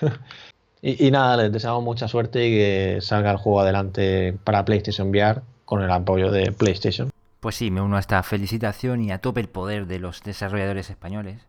y, 0.82 1.04
y, 1.04 1.10
nada, 1.10 1.36
les 1.36 1.50
deseamos 1.50 1.82
mucha 1.82 2.06
suerte 2.06 2.46
y 2.46 2.50
que 2.52 2.98
salga 3.00 3.32
el 3.32 3.38
juego 3.38 3.62
adelante 3.62 4.38
para 4.44 4.64
PlayStation 4.64 5.08
VR 5.08 5.42
con 5.66 5.82
el 5.82 5.90
apoyo 5.90 6.30
de 6.30 6.52
PlayStation. 6.52 7.10
Pues 7.40 7.56
sí, 7.56 7.70
me 7.70 7.82
uno 7.82 7.96
a 7.96 8.00
esta 8.00 8.22
felicitación 8.22 9.02
y 9.02 9.12
a 9.12 9.18
tope 9.18 9.40
el 9.40 9.48
poder 9.48 9.86
de 9.86 9.98
los 9.98 10.22
desarrolladores 10.22 10.88
españoles. 10.88 11.46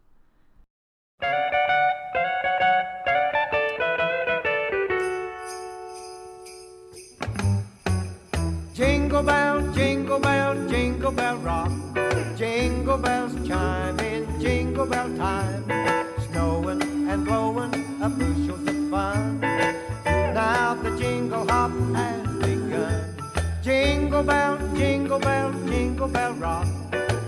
Jingle 8.73 9.23
bell, 9.23 9.73
jingle 9.73 10.19
bell, 10.19 10.67
jingle 10.69 11.12
bell 11.12 11.38
rock. 11.43 11.71
Jingle 12.38 12.97
bells 12.97 13.34
chime 13.47 13.99
in 13.99 14.39
jingle 14.39 14.86
bell 14.86 15.10
time. 15.17 15.77
Jingle 23.67 24.23
bell, 24.23 24.58
jingle 24.77 25.19
bell, 25.19 25.51
jingle 25.67 26.08
bell 26.08 26.34
rock. 26.39 26.65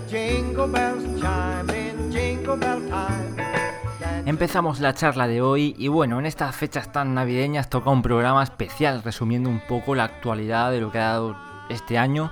Jingle 0.08 0.68
bells 0.68 1.04
chime 1.20 1.68
in 1.68 2.10
jingle 2.10 2.56
bell 2.56 2.80
time. 2.88 4.24
Empezamos 4.24 4.80
la 4.80 4.94
charla 4.94 5.28
de 5.28 5.42
hoy 5.42 5.74
y 5.76 5.88
bueno, 5.88 6.18
en 6.18 6.24
estas 6.24 6.56
fechas 6.56 6.90
tan 6.92 7.12
navideñas 7.12 7.68
toca 7.68 7.90
un 7.90 8.00
programa 8.00 8.42
especial 8.42 9.02
resumiendo 9.02 9.50
un 9.50 9.60
poco 9.60 9.94
la 9.94 10.04
actualidad 10.04 10.70
de 10.70 10.80
lo 10.80 10.90
que 10.90 10.98
ha 10.98 11.08
dado 11.08 11.36
este 11.68 11.98
año 11.98 12.30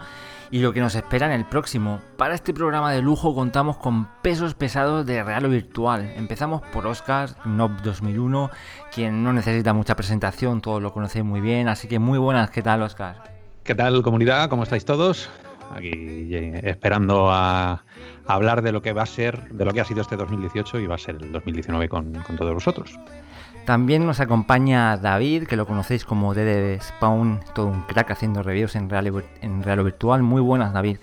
y 0.50 0.60
lo 0.60 0.72
que 0.72 0.80
nos 0.80 0.94
espera 0.94 1.26
en 1.26 1.32
el 1.32 1.44
próximo. 1.44 2.00
Para 2.16 2.34
este 2.34 2.54
programa 2.54 2.90
de 2.92 3.02
lujo 3.02 3.34
contamos 3.34 3.76
con 3.76 4.08
pesos 4.22 4.54
pesados 4.54 5.04
de 5.04 5.22
real 5.22 5.44
o 5.44 5.50
virtual. 5.50 6.14
Empezamos 6.16 6.62
por 6.72 6.86
Oscar, 6.86 7.36
NOB 7.44 7.82
2001, 7.82 8.50
quien 8.90 9.22
no 9.22 9.34
necesita 9.34 9.74
mucha 9.74 9.96
presentación, 9.96 10.62
todos 10.62 10.80
lo 10.80 10.94
conocéis 10.94 11.26
muy 11.26 11.42
bien, 11.42 11.68
así 11.68 11.88
que 11.88 11.98
muy 11.98 12.18
buenas, 12.18 12.48
¿qué 12.48 12.62
tal 12.62 12.80
Oscar? 12.80 13.37
¿Qué 13.68 13.74
tal 13.74 14.00
comunidad? 14.00 14.48
¿Cómo 14.48 14.62
estáis 14.62 14.86
todos? 14.86 15.28
Aquí 15.74 15.90
eh, 15.92 16.58
esperando 16.64 17.30
a, 17.30 17.84
hablar 18.26 18.62
de 18.62 18.72
lo 18.72 18.80
que 18.80 18.94
va 18.94 19.02
a 19.02 19.06
ser, 19.06 19.46
de 19.50 19.66
lo 19.66 19.74
que 19.74 19.82
ha 19.82 19.84
sido 19.84 20.00
este 20.00 20.16
2018 20.16 20.78
y 20.80 20.86
va 20.86 20.94
a 20.94 20.98
ser 20.98 21.16
el 21.16 21.32
2019 21.32 21.86
con, 21.90 22.14
todos 22.38 22.54
vosotros. 22.54 22.98
También 23.66 24.06
nos 24.06 24.20
acompaña 24.20 24.96
David, 24.96 25.46
que 25.46 25.56
lo 25.56 25.66
conocéis 25.66 26.06
como 26.06 26.32
DD 26.32 26.80
Spawn, 26.80 27.40
todo 27.54 27.66
un 27.66 27.82
crack 27.82 28.12
haciendo 28.12 28.42
reviews 28.42 28.74
en 28.74 28.88
real, 28.88 29.22
en 29.42 29.62
real 29.62 29.84
virtual. 29.84 30.22
Muy 30.22 30.40
buenas, 30.40 30.72
David. 30.72 30.96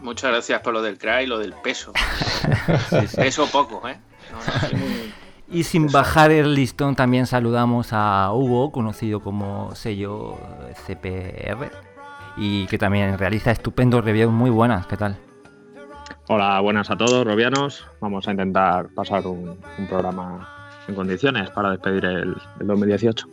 Muchas 0.00 0.30
gracias 0.30 0.62
por 0.62 0.72
lo 0.72 0.80
del 0.80 0.96
crack 0.96 1.24
y 1.24 1.26
lo 1.26 1.38
del 1.38 1.52
peso. 1.52 1.92
Peso 3.14 3.46
poco, 3.52 3.86
¿eh? 3.86 3.98
Y 5.48 5.64
sin 5.64 5.88
bajar 5.88 6.30
el 6.30 6.54
listón 6.54 6.96
también 6.96 7.26
saludamos 7.26 7.88
a 7.92 8.32
Hugo, 8.32 8.72
conocido 8.72 9.20
como 9.20 9.74
sello 9.74 10.36
CPR, 10.86 11.70
y 12.36 12.66
que 12.66 12.78
también 12.78 13.18
realiza 13.18 13.50
estupendos 13.50 14.04
reviews 14.04 14.32
muy 14.32 14.50
buenas. 14.50 14.86
¿Qué 14.86 14.96
tal? 14.96 15.16
Hola, 16.28 16.60
buenas 16.60 16.90
a 16.90 16.96
todos, 16.96 17.24
robianos. 17.26 17.86
Vamos 18.00 18.26
a 18.26 18.30
intentar 18.30 18.88
pasar 18.94 19.26
un, 19.26 19.58
programa 19.88 20.48
en 20.88 20.94
condiciones 20.94 21.50
para 21.50 21.70
despedir 21.70 22.04
el, 22.06 22.34
el 22.60 22.66
2018. 22.66 23.28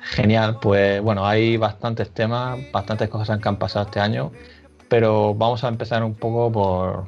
Genial, 0.00 0.58
pues 0.60 1.02
bueno, 1.02 1.26
hay 1.26 1.58
bastantes 1.58 2.10
temas, 2.10 2.58
bastantes 2.72 3.08
cosas 3.08 3.38
que 3.38 3.48
han 3.48 3.56
pasado 3.56 3.84
este 3.84 4.00
año, 4.00 4.32
pero 4.88 5.34
vamos 5.34 5.62
a 5.64 5.68
empezar 5.68 6.02
un 6.02 6.14
poco 6.14 6.50
por, 6.50 7.06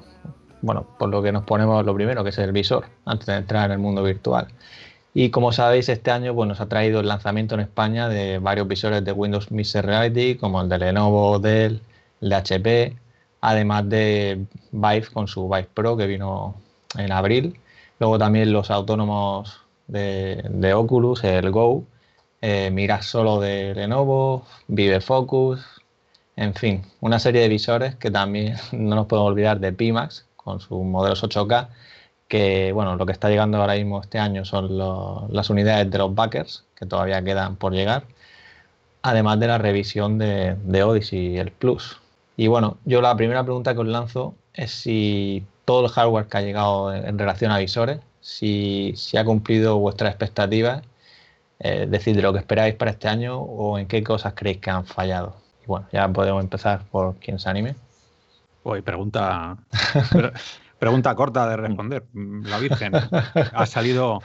bueno, 0.64 0.86
por 0.98 1.10
lo 1.10 1.22
que 1.22 1.30
nos 1.30 1.44
ponemos 1.44 1.84
lo 1.84 1.94
primero, 1.94 2.24
que 2.24 2.30
es 2.30 2.38
el 2.38 2.52
visor, 2.52 2.86
antes 3.04 3.26
de 3.26 3.36
entrar 3.36 3.66
en 3.66 3.72
el 3.72 3.78
mundo 3.78 4.02
virtual. 4.02 4.48
Y 5.12 5.30
como 5.30 5.52
sabéis, 5.52 5.88
este 5.90 6.10
año 6.10 6.34
pues, 6.34 6.48
nos 6.48 6.60
ha 6.60 6.68
traído 6.68 7.00
el 7.00 7.08
lanzamiento 7.08 7.54
en 7.54 7.60
España 7.60 8.08
de 8.08 8.38
varios 8.38 8.66
visores 8.66 9.04
de 9.04 9.12
Windows 9.12 9.50
Mixed 9.50 9.82
Reality, 9.84 10.36
como 10.36 10.62
el 10.62 10.68
de 10.70 10.78
Lenovo, 10.78 11.38
Dell, 11.38 11.82
el 12.22 12.28
de 12.30 12.34
HP, 12.34 12.96
además 13.42 13.88
de 13.90 14.46
Vive 14.72 15.06
con 15.12 15.28
su 15.28 15.48
Vive 15.48 15.68
Pro 15.74 15.96
que 15.98 16.06
vino 16.06 16.54
en 16.96 17.12
abril. 17.12 17.60
Luego 18.00 18.18
también 18.18 18.52
los 18.52 18.70
autónomos 18.70 19.60
de, 19.86 20.72
Oculus, 20.74 21.22
el 21.24 21.50
Go, 21.50 21.84
eh, 22.40 22.98
Solo 23.02 23.38
de 23.40 23.74
Lenovo, 23.74 24.46
Vive 24.68 25.00
Focus, 25.00 25.60
en 26.36 26.54
fin, 26.54 26.82
una 27.00 27.18
serie 27.18 27.42
de 27.42 27.48
visores 27.48 27.94
que 27.96 28.10
también 28.10 28.56
no 28.72 28.96
nos 28.96 29.06
podemos 29.06 29.30
olvidar 29.30 29.60
de 29.60 29.72
Pimax, 29.72 30.26
con 30.44 30.60
sus 30.60 30.82
modelos 30.84 31.22
8K, 31.24 31.68
que 32.28 32.72
bueno, 32.72 32.96
lo 32.96 33.06
que 33.06 33.12
está 33.12 33.28
llegando 33.28 33.58
ahora 33.58 33.74
mismo 33.74 34.00
este 34.00 34.18
año 34.18 34.44
son 34.44 34.78
las 34.78 35.50
unidades 35.50 35.90
de 35.90 35.98
los 35.98 36.14
backers, 36.14 36.64
que 36.76 36.86
todavía 36.86 37.22
quedan 37.22 37.56
por 37.56 37.72
llegar, 37.72 38.04
además 39.02 39.40
de 39.40 39.48
la 39.48 39.58
revisión 39.58 40.18
de, 40.18 40.82
Odyssey, 40.82 41.38
el 41.38 41.52
Plus. 41.52 42.00
Y 42.36 42.48
bueno, 42.48 42.78
yo 42.84 43.00
la 43.00 43.16
primera 43.16 43.44
pregunta 43.44 43.74
que 43.74 43.80
os 43.80 43.86
lanzo 43.86 44.34
es 44.54 44.72
si 44.72 45.44
todo 45.64 45.86
el 45.86 45.90
hardware 45.90 46.26
que 46.26 46.38
ha 46.38 46.42
llegado 46.42 46.94
en, 46.94 47.18
relación 47.18 47.50
a 47.52 47.58
visores, 47.58 48.00
si, 48.20 48.94
si 48.96 49.16
ha 49.16 49.24
cumplido 49.24 49.78
vuestras 49.78 50.10
expectativas, 50.10 50.82
eh, 51.60 51.86
decir 51.88 52.16
de 52.16 52.22
lo 52.22 52.32
que 52.32 52.40
esperáis 52.40 52.74
para 52.74 52.90
este 52.90 53.08
año 53.08 53.38
o 53.38 53.78
en 53.78 53.86
qué 53.86 54.02
cosas 54.02 54.34
creéis 54.34 54.58
que 54.58 54.70
han 54.70 54.86
fallado. 54.86 55.36
Y 55.62 55.66
bueno, 55.66 55.86
ya 55.92 56.08
podemos 56.08 56.42
empezar 56.42 56.84
por 56.90 57.16
quien 57.16 57.38
se 57.38 57.48
anime. 57.48 57.76
Hoy 58.66 58.80
pregunta, 58.80 59.58
pregunta 60.78 61.14
corta 61.14 61.46
de 61.50 61.56
responder. 61.58 62.06
La 62.14 62.58
Virgen 62.58 62.92
ha 62.94 63.66
salido, 63.66 64.22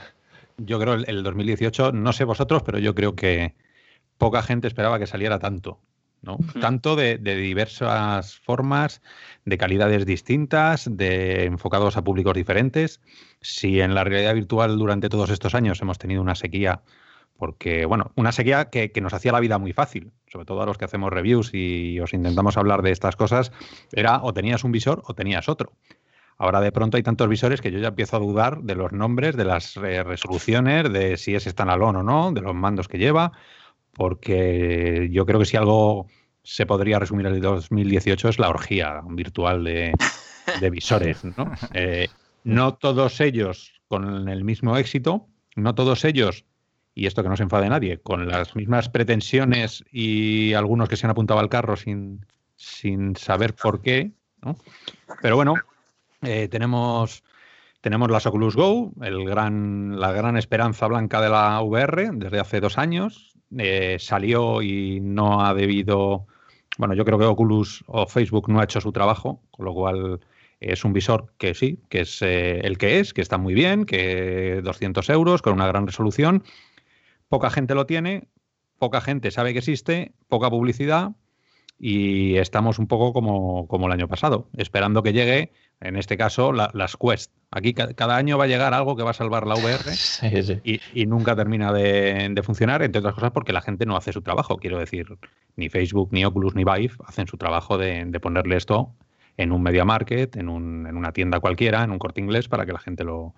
yo 0.56 0.80
creo, 0.80 0.94
el 0.94 1.22
2018, 1.22 1.92
no 1.92 2.14
sé 2.14 2.24
vosotros, 2.24 2.62
pero 2.62 2.78
yo 2.78 2.94
creo 2.94 3.14
que 3.14 3.54
poca 4.16 4.42
gente 4.42 4.66
esperaba 4.66 4.98
que 4.98 5.06
saliera 5.06 5.38
tanto. 5.38 5.78
¿no? 6.22 6.38
Tanto 6.58 6.96
de, 6.96 7.18
diversas 7.18 8.38
formas, 8.38 9.02
de 9.44 9.58
calidades 9.58 10.06
distintas, 10.06 10.88
de 10.90 11.44
enfocados 11.44 11.98
a 11.98 12.02
públicos 12.04 12.32
diferentes. 12.32 13.02
Si 13.42 13.82
en 13.82 13.94
la 13.94 14.04
realidad 14.04 14.34
virtual 14.34 14.78
durante 14.78 15.10
todos 15.10 15.28
estos 15.28 15.54
años 15.54 15.82
hemos 15.82 15.98
tenido 15.98 16.22
una 16.22 16.34
sequía, 16.34 16.80
porque, 17.40 17.86
bueno, 17.86 18.12
una 18.14 18.30
sequía 18.30 18.70
que, 18.70 18.92
nos 19.00 19.12
hacía 19.12 19.32
la 19.32 19.40
vida 19.40 19.58
muy 19.58 19.72
fácil, 19.72 20.12
sobre 20.28 20.46
todo 20.46 20.62
a 20.62 20.66
los 20.66 20.78
que 20.78 20.84
hacemos 20.84 21.10
reviews 21.10 21.50
y 21.52 21.98
os 21.98 22.12
intentamos 22.12 22.56
hablar 22.56 22.82
de 22.82 22.92
estas 22.92 23.16
cosas, 23.16 23.50
era 23.90 24.22
o 24.22 24.32
tenías 24.32 24.62
un 24.62 24.70
visor 24.70 25.02
o 25.06 25.14
tenías 25.14 25.48
otro. 25.48 25.72
Ahora 26.38 26.60
de 26.60 26.70
pronto 26.70 26.96
hay 26.96 27.02
tantos 27.02 27.28
visores 27.28 27.60
que 27.60 27.72
yo 27.72 27.80
ya 27.80 27.88
empiezo 27.88 28.16
a 28.16 28.20
dudar 28.20 28.62
de 28.62 28.74
los 28.76 28.92
nombres, 28.92 29.36
de 29.36 29.44
las 29.44 29.76
eh, 29.78 30.04
resoluciones, 30.04 30.92
de 30.92 31.16
si 31.16 31.34
es 31.34 31.44
standalone 31.44 31.98
o 31.98 32.02
no, 32.02 32.30
de 32.30 32.40
los 32.42 32.54
mandos 32.54 32.86
que 32.86 32.98
lleva 32.98 33.32
porque 33.92 35.08
yo 35.10 35.26
creo 35.26 35.38
que 35.38 35.44
si 35.44 35.56
algo 35.56 36.06
se 36.42 36.66
podría 36.66 36.98
resumir 36.98 37.26
el 37.26 37.40
2018 37.40 38.28
es 38.28 38.38
la 38.38 38.48
orgía 38.48 39.02
virtual 39.08 39.64
de, 39.64 39.92
visores. 40.70 41.24
¿no? 41.24 41.52
Eh, 41.74 42.08
no 42.42 42.74
todos 42.74 43.20
ellos 43.20 43.72
con 43.88 44.28
el 44.28 44.44
mismo 44.44 44.76
éxito, 44.76 45.26
no 45.56 45.74
todos 45.74 46.04
ellos, 46.04 46.46
y 46.94 47.06
esto 47.06 47.22
que 47.22 47.28
no 47.28 47.36
se 47.36 47.44
enfade 47.44 47.68
nadie, 47.68 47.98
con 47.98 48.28
las 48.28 48.56
mismas 48.56 48.88
pretensiones 48.88 49.84
y 49.90 50.54
algunos 50.54 50.88
que 50.88 50.96
se 50.96 51.06
han 51.06 51.10
apuntado 51.10 51.40
al 51.40 51.48
carro 51.48 51.76
sin, 51.76 52.26
sin 52.56 53.16
saber 53.16 53.54
por 53.54 53.80
qué. 53.80 54.12
¿no? 54.42 54.56
Pero 55.22 55.36
bueno, 55.36 55.54
eh, 56.22 56.48
tenemos, 56.48 57.22
tenemos 57.80 58.10
las 58.10 58.26
Oculus 58.26 58.56
Go, 58.56 58.92
el 59.02 59.24
gran, 59.24 59.98
la 60.00 60.12
gran 60.12 60.36
esperanza 60.36 60.86
blanca 60.86 61.20
de 61.20 61.30
la 61.30 61.60
VR 61.62 62.10
desde 62.12 62.40
hace 62.40 62.60
dos 62.60 62.78
años. 62.78 63.34
Eh, 63.56 63.96
salió 63.98 64.62
y 64.62 65.00
no 65.00 65.44
ha 65.44 65.54
debido, 65.54 66.26
bueno, 66.78 66.94
yo 66.94 67.04
creo 67.04 67.18
que 67.18 67.24
Oculus 67.24 67.82
o 67.86 68.06
Facebook 68.06 68.48
no 68.48 68.60
ha 68.60 68.64
hecho 68.64 68.80
su 68.80 68.92
trabajo, 68.92 69.40
con 69.50 69.64
lo 69.64 69.74
cual 69.74 70.20
es 70.60 70.84
un 70.84 70.92
visor 70.92 71.32
que 71.38 71.54
sí, 71.54 71.80
que 71.88 72.00
es 72.00 72.20
eh, 72.22 72.60
el 72.60 72.76
que 72.78 73.00
es, 73.00 73.14
que 73.14 73.22
está 73.22 73.38
muy 73.38 73.54
bien, 73.54 73.86
que 73.86 74.60
200 74.62 75.08
euros 75.10 75.42
con 75.42 75.54
una 75.54 75.66
gran 75.66 75.86
resolución. 75.86 76.44
Poca 77.30 77.48
gente 77.48 77.74
lo 77.74 77.86
tiene, 77.86 78.28
poca 78.78 79.00
gente 79.00 79.30
sabe 79.30 79.52
que 79.52 79.60
existe, 79.60 80.12
poca 80.28 80.50
publicidad 80.50 81.12
y 81.78 82.36
estamos 82.36 82.78
un 82.78 82.86
poco 82.86 83.12
como, 83.12 83.66
como 83.66 83.86
el 83.86 83.92
año 83.92 84.08
pasado, 84.08 84.48
esperando 84.58 85.02
que 85.02 85.14
llegue, 85.14 85.52
en 85.80 85.96
este 85.96 86.18
caso, 86.18 86.52
las 86.52 86.96
Quest. 86.96 87.32
Aquí 87.50 87.72
cada 87.72 88.16
año 88.16 88.36
va 88.36 88.44
a 88.44 88.46
llegar 88.48 88.74
algo 88.74 88.96
que 88.96 89.02
va 89.02 89.10
a 89.10 89.14
salvar 89.14 89.46
la 89.46 89.54
VR 89.54 90.60
Y, 90.94 91.06
nunca 91.06 91.34
termina 91.34 91.72
de, 91.72 92.40
funcionar, 92.44 92.82
entre 92.82 92.98
otras 92.98 93.14
cosas 93.14 93.30
porque 93.30 93.52
la 93.52 93.62
gente 93.62 93.86
no 93.86 93.96
hace 93.96 94.12
su 94.12 94.22
trabajo. 94.22 94.58
Quiero 94.58 94.78
decir, 94.78 95.06
ni 95.56 95.68
Facebook, 95.68 96.08
ni 96.12 96.24
Oculus, 96.24 96.54
ni 96.54 96.64
Vive 96.64 96.94
hacen 97.06 97.26
su 97.26 97.38
trabajo 97.38 97.78
de, 97.78 98.06
ponerle 98.20 98.56
esto 98.56 98.92
en 99.36 99.52
un 99.52 99.62
media 99.62 99.86
market, 99.86 100.36
en, 100.36 100.48
una 100.48 101.12
tienda 101.12 101.40
cualquiera, 101.40 101.84
en 101.84 101.92
un 101.92 101.98
corte 101.98 102.20
inglés, 102.20 102.48
para 102.48 102.66
que 102.66 102.72
la 102.72 102.80
gente 102.80 103.04
lo, 103.04 103.34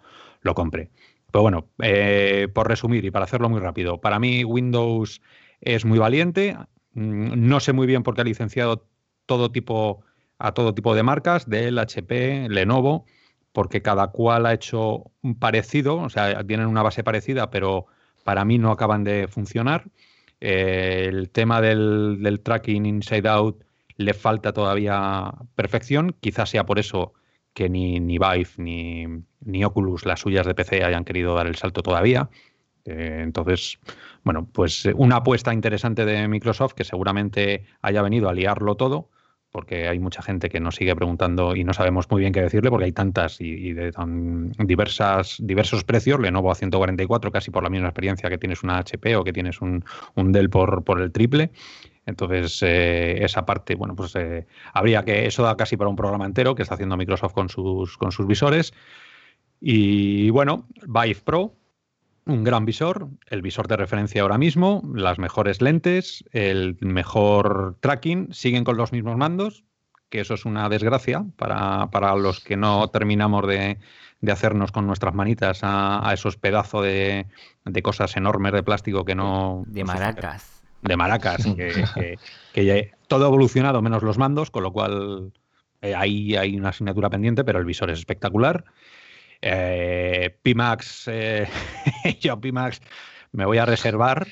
compre. 0.54 0.90
Pero 1.32 1.42
bueno, 1.42 1.68
eh, 1.82 2.48
por 2.54 2.68
resumir 2.68 3.04
y 3.04 3.10
para 3.10 3.24
hacerlo 3.24 3.48
muy 3.48 3.60
rápido, 3.60 4.00
para 4.00 4.18
mí 4.20 4.44
Windows 4.44 5.20
es 5.60 5.84
muy 5.84 5.98
valiente, 5.98 6.56
Mm, 6.94 7.48
no 7.48 7.60
sé 7.60 7.72
muy 7.72 7.86
bien 7.86 8.02
por 8.02 8.14
qué 8.14 8.22
ha 8.22 8.24
licenciado 8.24 8.86
todo 9.26 9.50
tipo, 9.52 10.02
a 10.38 10.52
todo 10.52 10.74
tipo 10.74 10.94
de 10.94 11.02
marcas, 11.02 11.48
Dell, 11.48 11.78
HP, 11.78 12.48
Lenovo, 12.48 13.06
porque 13.52 13.82
cada 13.82 14.08
cual 14.08 14.46
ha 14.46 14.54
hecho 14.54 15.10
un 15.22 15.38
parecido, 15.38 15.96
o 15.98 16.10
sea, 16.10 16.44
tienen 16.46 16.66
una 16.66 16.82
base 16.82 17.04
parecida, 17.04 17.50
pero 17.50 17.86
para 18.24 18.44
mí 18.44 18.58
no 18.58 18.70
acaban 18.72 19.04
de 19.04 19.28
funcionar. 19.28 19.90
Eh, 20.40 21.06
el 21.08 21.30
tema 21.30 21.60
del, 21.60 22.40
tracking 22.42 22.86
inside 22.86 23.28
out 23.28 23.64
le 23.96 24.14
falta 24.14 24.52
todavía 24.52 25.32
perfección, 25.54 26.16
quizás 26.20 26.50
sea 26.50 26.66
por 26.66 26.78
eso 26.78 27.14
que 27.54 27.68
ni, 27.68 28.00
ni 28.00 28.18
Vive 28.18 28.48
ni, 28.56 29.06
ni 29.44 29.64
Oculus, 29.64 30.06
las 30.06 30.20
suyas 30.20 30.46
de 30.46 30.54
PC, 30.54 30.84
hayan 30.84 31.04
querido 31.04 31.34
dar 31.34 31.46
el 31.46 31.56
salto 31.56 31.82
todavía. 31.82 32.28
Eh, 32.84 33.20
entonces, 33.22 33.78
bueno, 34.24 34.48
pues 34.52 34.86
eh, 34.86 34.92
una 34.96 35.16
apuesta 35.16 35.52
interesante 35.52 36.04
de 36.04 36.26
Microsoft 36.28 36.74
que 36.74 36.84
seguramente 36.84 37.64
haya 37.80 38.02
venido 38.02 38.28
a 38.28 38.34
liarlo 38.34 38.74
todo, 38.76 39.08
porque 39.50 39.86
hay 39.88 39.98
mucha 39.98 40.22
gente 40.22 40.48
que 40.48 40.60
nos 40.60 40.76
sigue 40.76 40.96
preguntando 40.96 41.54
y 41.54 41.62
no 41.62 41.74
sabemos 41.74 42.10
muy 42.10 42.20
bien 42.20 42.32
qué 42.32 42.40
decirle, 42.40 42.70
porque 42.70 42.86
hay 42.86 42.92
tantas 42.92 43.40
y, 43.40 43.72
de 43.74 43.92
tan 43.92 44.50
diversas, 44.52 45.36
diversos 45.40 45.84
precios. 45.84 46.18
Lenovo 46.18 46.50
a 46.50 46.54
144, 46.54 47.30
casi 47.30 47.50
por 47.50 47.62
la 47.62 47.68
misma 47.68 47.88
experiencia 47.88 48.30
que 48.30 48.38
tienes 48.38 48.62
una 48.62 48.78
HP 48.78 49.14
o 49.16 49.24
que 49.24 49.32
tienes 49.32 49.60
un, 49.60 49.84
Dell 50.16 50.48
por, 50.48 50.82
por 50.84 51.00
el 51.00 51.12
triple. 51.12 51.50
Entonces, 52.06 52.60
eh, 52.62 53.22
esa 53.22 53.44
parte, 53.46 53.74
bueno, 53.76 53.94
pues 53.94 54.14
habría 54.72 55.04
que, 55.04 55.26
eso 55.26 55.44
da 55.44 55.56
casi 55.56 55.76
para 55.76 55.90
un 55.90 55.96
programa 55.96 56.24
entero 56.24 56.54
que 56.54 56.62
está 56.62 56.74
haciendo 56.74 56.96
Microsoft 56.96 57.34
con 57.34 57.48
sus, 57.48 57.96
con 57.98 58.10
sus 58.10 58.26
visores. 58.26 58.72
Y 59.64 60.28
bueno, 60.30 60.66
Vive 60.88 61.20
Pro, 61.24 61.54
un 62.26 62.42
gran 62.42 62.64
visor, 62.64 63.10
el 63.28 63.42
visor 63.42 63.68
de 63.68 63.76
referencia 63.76 64.22
ahora 64.22 64.36
mismo, 64.36 64.82
las 64.92 65.20
mejores 65.20 65.62
lentes, 65.62 66.24
el 66.32 66.76
mejor 66.80 67.76
tracking, 67.78 68.34
siguen 68.34 68.64
con 68.64 68.76
los 68.76 68.90
mismos 68.90 69.16
mandos, 69.16 69.62
que 70.08 70.18
eso 70.18 70.34
es 70.34 70.46
una 70.46 70.68
desgracia 70.68 71.24
para, 71.36 72.16
los 72.16 72.40
que 72.40 72.56
no 72.56 72.90
terminamos 72.90 73.46
de, 73.46 73.78
hacernos 74.28 74.72
con 74.72 74.84
nuestras 74.84 75.14
manitas 75.14 75.60
a, 75.62 76.10
esos 76.12 76.36
pedazos 76.36 76.82
de, 76.84 77.26
cosas 77.84 78.16
enormes 78.16 78.52
de 78.54 78.64
plástico 78.64 79.04
que 79.04 79.14
no... 79.14 79.62
De 79.68 79.84
maracas. 79.84 80.64
De 80.82 80.96
maracas, 80.96 81.46
que, 81.54 82.18
que, 82.52 82.90
todo 83.06 83.26
ha 83.26 83.28
evolucionado 83.28 83.80
menos 83.80 84.02
los 84.02 84.18
mandos, 84.18 84.50
con 84.50 84.64
lo 84.64 84.72
cual 84.72 85.32
eh, 85.82 85.94
ahí 85.94 86.34
hay 86.36 86.56
una 86.56 86.70
asignatura 86.70 87.10
pendiente, 87.10 87.44
pero 87.44 87.60
el 87.60 87.64
visor 87.64 87.90
es 87.90 88.00
espectacular. 88.00 88.64
Eh, 89.42 90.36
Pimax, 90.42 91.08
eh, 91.08 91.48
yo 92.20 92.40
Pimax 92.40 92.80
me 93.32 93.44
voy 93.44 93.58
a 93.58 93.66
reservar. 93.66 94.28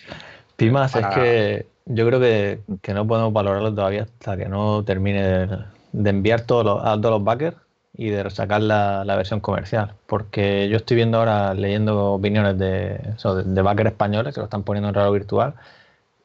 Pimax 0.57 0.97
es 0.97 1.07
que 1.09 1.67
yo 1.87 2.07
creo 2.07 2.21
que, 2.21 2.61
no 2.95 3.07
podemos 3.07 3.33
valorarlo 3.33 3.75
todavía 3.75 4.03
hasta 4.03 4.37
que 4.37 4.47
no 4.47 4.85
termine 4.85 5.49
de, 5.93 6.11
enviar 6.11 6.43
todos 6.43 6.65
los, 6.65 6.85
a 6.85 6.97
todos 7.01 7.11
los 7.11 7.25
backers 7.25 7.57
y 7.95 8.11
de 8.11 8.31
sacar 8.31 8.63
la, 8.63 9.03
versión 9.17 9.41
comercial. 9.41 9.95
Porque 10.07 10.69
yo 10.69 10.77
estoy 10.77 10.97
viendo 10.97 11.19
ahora, 11.19 11.55
leyendo 11.55 12.13
opiniones 12.13 12.57
de, 12.59 13.01
de, 13.45 13.63
backers 13.63 13.91
españoles 13.91 14.35
que 14.35 14.41
lo 14.41 14.45
están 14.45 14.63
poniendo 14.63 14.89
en 14.89 14.95
realidad 14.95 15.13
virtual 15.13 15.55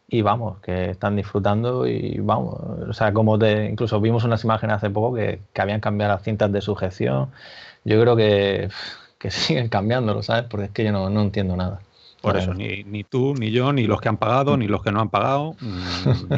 y 0.08 0.22
vamos, 0.22 0.60
que 0.60 0.92
están 0.92 1.16
disfrutando 1.16 1.88
y 1.88 2.20
vamos, 2.20 2.60
o 2.88 2.94
sea, 2.94 3.12
como 3.12 3.40
de, 3.40 3.66
incluso 3.66 4.00
vimos 4.00 4.24
unas 4.24 4.44
imágenes 4.44 4.76
hace 4.76 4.92
poco 4.92 5.16
que, 5.16 5.40
que 5.52 5.62
habían 5.62 5.80
cambiado 5.80 6.14
las 6.14 6.22
cintas 6.22 6.52
de 6.52 6.62
sujeción 6.62 7.32
yo 7.86 8.02
creo 8.02 8.16
que, 8.16 8.70
que 9.18 9.32
siguen 9.32 9.70
cambiándolo, 9.70 10.22
¿sabes? 10.22 10.46
Porque 10.50 10.66
es 10.66 10.72
que 10.72 10.84
yo 10.84 10.92
no, 10.92 11.10
no 11.10 11.22
entiendo 11.22 11.56
nada. 11.56 11.82
Por 12.22 12.38
eso, 12.38 12.56
ni, 12.56 12.84
ni, 12.86 13.04
tú, 13.04 13.36
ni 13.36 13.52
yo, 13.52 13.72
ni 13.72 13.86
los 13.86 14.02
que 14.02 14.10
han 14.10 14.18
pagado, 14.18 14.58
ni 14.58 14.68
los 14.68 14.82
que 14.82 14.92
no 14.92 15.00
han 15.00 15.12
pagado, 15.12 15.56
mm, 15.62 16.32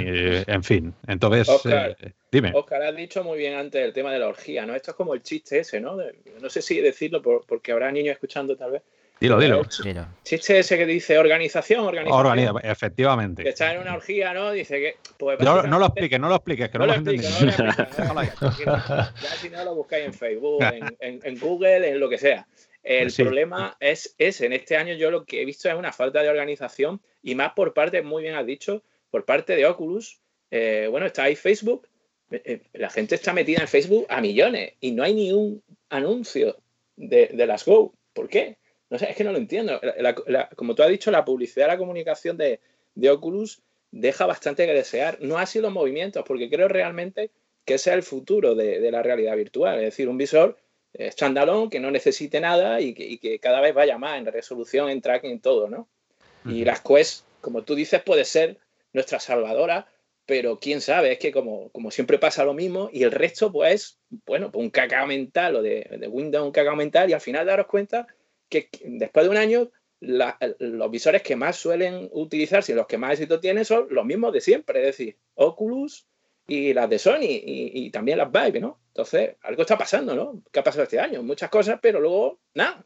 en 0.45 0.63
fin. 0.63 0.93
Entonces, 1.07 1.47
Oscar, 1.47 1.95
eh, 2.01 2.11
dime. 2.29 2.51
Oscar, 2.53 2.83
has 2.83 2.95
dicho 2.95 3.23
muy 3.23 3.37
bien 3.37 3.53
antes 3.53 3.81
el 3.81 3.93
tema 3.93 4.11
de 4.11 4.19
la 4.19 4.27
orgía, 4.27 4.65
¿no? 4.65 4.75
Esto 4.75 4.91
es 4.91 4.97
como 4.97 5.13
el 5.13 5.23
chiste 5.23 5.59
ese, 5.59 5.79
¿no? 5.79 5.95
no 6.41 6.49
sé 6.49 6.61
si 6.61 6.81
decirlo 6.81 7.21
porque 7.21 7.71
habrá 7.71 7.89
niños 7.89 8.11
escuchando 8.11 8.57
tal 8.57 8.71
vez. 8.71 8.81
Dilo, 9.19 9.39
dilo. 9.39 9.63
Chiste 10.23 10.59
ese 10.59 10.77
que 10.77 10.85
dice 10.85 11.17
organización, 11.17 11.85
organización. 11.85 12.59
efectivamente. 12.63 13.43
Que 13.43 13.49
está 13.49 13.73
en 13.73 13.81
una 13.81 13.95
orgía, 13.95 14.33
¿no? 14.33 14.51
Dice 14.51 14.79
que. 14.79 14.95
Pues, 15.17 15.39
no, 15.39 15.63
lo 15.63 15.85
expliques, 15.85 16.19
no 16.19 16.29
lo 16.29 16.35
expliques, 16.35 16.69
que 16.69 16.77
no, 16.77 16.85
lo, 16.85 16.93
expliques. 16.93 17.41
No 17.97 18.23
ya 18.23 19.11
si 19.41 19.49
no 19.49 19.63
lo 19.63 19.75
buscáis 19.75 20.05
en 20.05 20.13
Facebook, 20.13 20.63
en, 20.99 21.39
Google, 21.39 21.89
en 21.89 21.99
lo 21.99 22.09
que 22.09 22.17
sea. 22.17 22.47
El 22.83 23.11
problema 23.11 23.75
es 23.79 24.15
ese. 24.17 24.45
En 24.45 24.53
este 24.53 24.77
año 24.77 24.93
yo 24.93 25.09
lo 25.09 25.25
que 25.25 25.41
he 25.41 25.45
visto 25.45 25.67
es 25.67 25.75
una 25.75 25.91
falta 25.91 26.21
de 26.21 26.29
organización 26.29 27.01
y 27.23 27.35
más 27.35 27.53
por 27.53 27.73
parte, 27.73 28.01
muy 28.01 28.23
bien 28.23 28.35
has 28.35 28.45
dicho, 28.45 28.83
por 29.09 29.25
parte 29.25 29.55
de 29.55 29.65
Oculus. 29.65 30.19
Eh, 30.51 30.87
bueno, 30.89 31.07
está 31.07 31.23
ahí 31.23 31.35
Facebook. 31.35 31.87
Eh, 32.31 32.41
eh, 32.45 32.61
la 32.73 32.89
gente 32.89 33.15
está 33.15 33.33
metida 33.33 33.61
en 33.61 33.67
Facebook 33.67 34.05
a 34.09 34.21
millones 34.21 34.73
y 34.79 34.91
no 34.91 35.03
hay 35.03 35.15
ni 35.15 35.33
un 35.33 35.61
anuncio 35.89 36.57
de, 36.95 37.27
de 37.33 37.47
las 37.47 37.65
Go. 37.65 37.93
¿Por 38.13 38.29
qué? 38.29 38.57
No 38.89 38.97
sé, 38.97 39.09
es 39.09 39.15
que 39.15 39.23
no 39.23 39.31
lo 39.31 39.37
entiendo. 39.37 39.79
como 40.55 40.75
tú 40.75 40.83
has 40.83 40.89
dicho, 40.89 41.11
la 41.11 41.25
publicidad, 41.25 41.67
la 41.67 41.77
comunicación 41.77 42.37
de, 42.37 42.59
Oculus 43.09 43.61
deja 43.91 44.25
bastante 44.25 44.65
que 44.65 44.73
desear. 44.73 45.17
No 45.21 45.37
así 45.37 45.59
los 45.59 45.71
movimientos, 45.71 46.23
porque 46.25 46.49
creo 46.49 46.67
realmente 46.67 47.31
que 47.65 47.75
ese 47.75 47.89
es 47.89 47.95
el 47.95 48.03
futuro 48.03 48.55
de, 48.55 48.89
la 48.91 49.03
realidad 49.03 49.35
virtual. 49.35 49.77
Es 49.79 49.85
decir, 49.85 50.07
un 50.07 50.17
visor 50.17 50.57
standalone 50.97 51.69
que 51.69 51.79
no 51.79 51.91
necesite 51.91 52.39
nada 52.39 52.79
y 52.81 52.93
que, 52.93 53.39
cada 53.39 53.61
vez 53.61 53.73
vaya 53.73 53.97
más 53.97 54.17
en 54.17 54.25
resolución, 54.25 54.89
en 54.89 55.01
tracking, 55.01 55.31
en 55.31 55.39
todo, 55.41 55.69
¿no? 55.69 55.87
Y 56.45 56.63
las 56.63 56.79
Quest, 56.79 57.25
como 57.41 57.63
tú 57.63 57.75
dices, 57.75 58.01
puede 58.01 58.23
ser 58.23 58.57
nuestra 58.93 59.19
salvadora 59.19 59.87
pero 60.27 60.59
quién 60.59 60.81
sabe, 60.81 61.13
es 61.13 61.19
que 61.19 61.31
como, 61.31 61.69
como 61.69 61.89
siempre 61.89 62.19
pasa 62.19 62.43
lo 62.43 62.53
mismo 62.53 62.89
y 62.91 63.03
el 63.03 63.11
resto 63.11 63.49
pues, 63.49 63.97
bueno, 64.25 64.51
pues 64.51 64.61
un 64.61 64.69
cacao 64.69 65.07
mental 65.07 65.55
o 65.55 65.61
de, 65.61 65.87
de 65.97 66.07
Windows 66.09 66.45
un 66.45 66.51
cacao 66.51 66.75
mental 66.75 67.09
y 67.09 67.13
al 67.13 67.21
final 67.21 67.45
daros 67.45 67.67
cuenta 67.67 68.07
que 68.49 68.69
después 68.85 69.25
de 69.25 69.29
un 69.29 69.37
año 69.37 69.71
los 69.99 70.91
visores 70.91 71.23
que 71.23 71.35
más 71.35 71.55
suelen 71.55 72.09
utilizarse 72.11 72.71
y 72.71 72.75
los 72.75 72.85
que 72.85 72.97
más 72.97 73.13
éxito 73.13 73.39
tienen 73.39 73.65
son 73.65 73.87
los 73.89 74.05
mismos 74.05 74.31
de 74.31 74.41
siempre, 74.41 74.79
es 74.81 74.85
decir, 74.97 75.17
Oculus 75.35 76.05
y 76.47 76.73
las 76.73 76.89
de 76.89 76.99
Sony 76.99 77.21
y, 77.21 77.89
también 77.89 78.19
las 78.19 78.31
Vive, 78.31 78.59
¿no? 78.59 78.79
Entonces, 78.89 79.35
algo 79.41 79.61
está 79.61 79.77
pasando, 79.77 80.15
¿no? 80.15 80.41
¿Qué 80.51 80.59
ha 80.59 80.63
pasado 80.63 80.83
este 80.83 80.99
año? 80.99 81.23
Muchas 81.23 81.49
cosas, 81.49 81.79
pero 81.81 81.99
luego, 81.99 82.39
nada. 82.53 82.85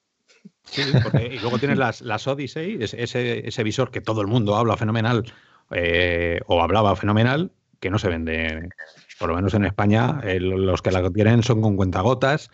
Sí, 0.63 0.81
y 1.29 1.39
luego 1.39 1.59
tienes 1.59 1.77
las, 1.77 2.01
las 2.01 2.27
Odyssey, 2.27 2.77
ese, 2.81 3.47
ese 3.47 3.63
visor 3.63 3.91
que 3.91 4.01
todo 4.01 4.21
el 4.21 4.27
mundo 4.27 4.55
habla 4.55 4.77
fenomenal 4.77 5.25
eh, 5.71 6.39
o 6.47 6.61
hablaba 6.61 6.95
fenomenal, 6.95 7.51
que 7.79 7.89
no 7.89 7.99
se 7.99 8.09
vende, 8.09 8.69
por 9.19 9.29
lo 9.29 9.35
menos 9.35 9.53
en 9.53 9.65
España, 9.65 10.21
los 10.23 10.81
que 10.81 10.91
la 10.91 11.09
tienen 11.11 11.43
son 11.43 11.61
con 11.61 11.75
cuentagotas, 11.75 12.49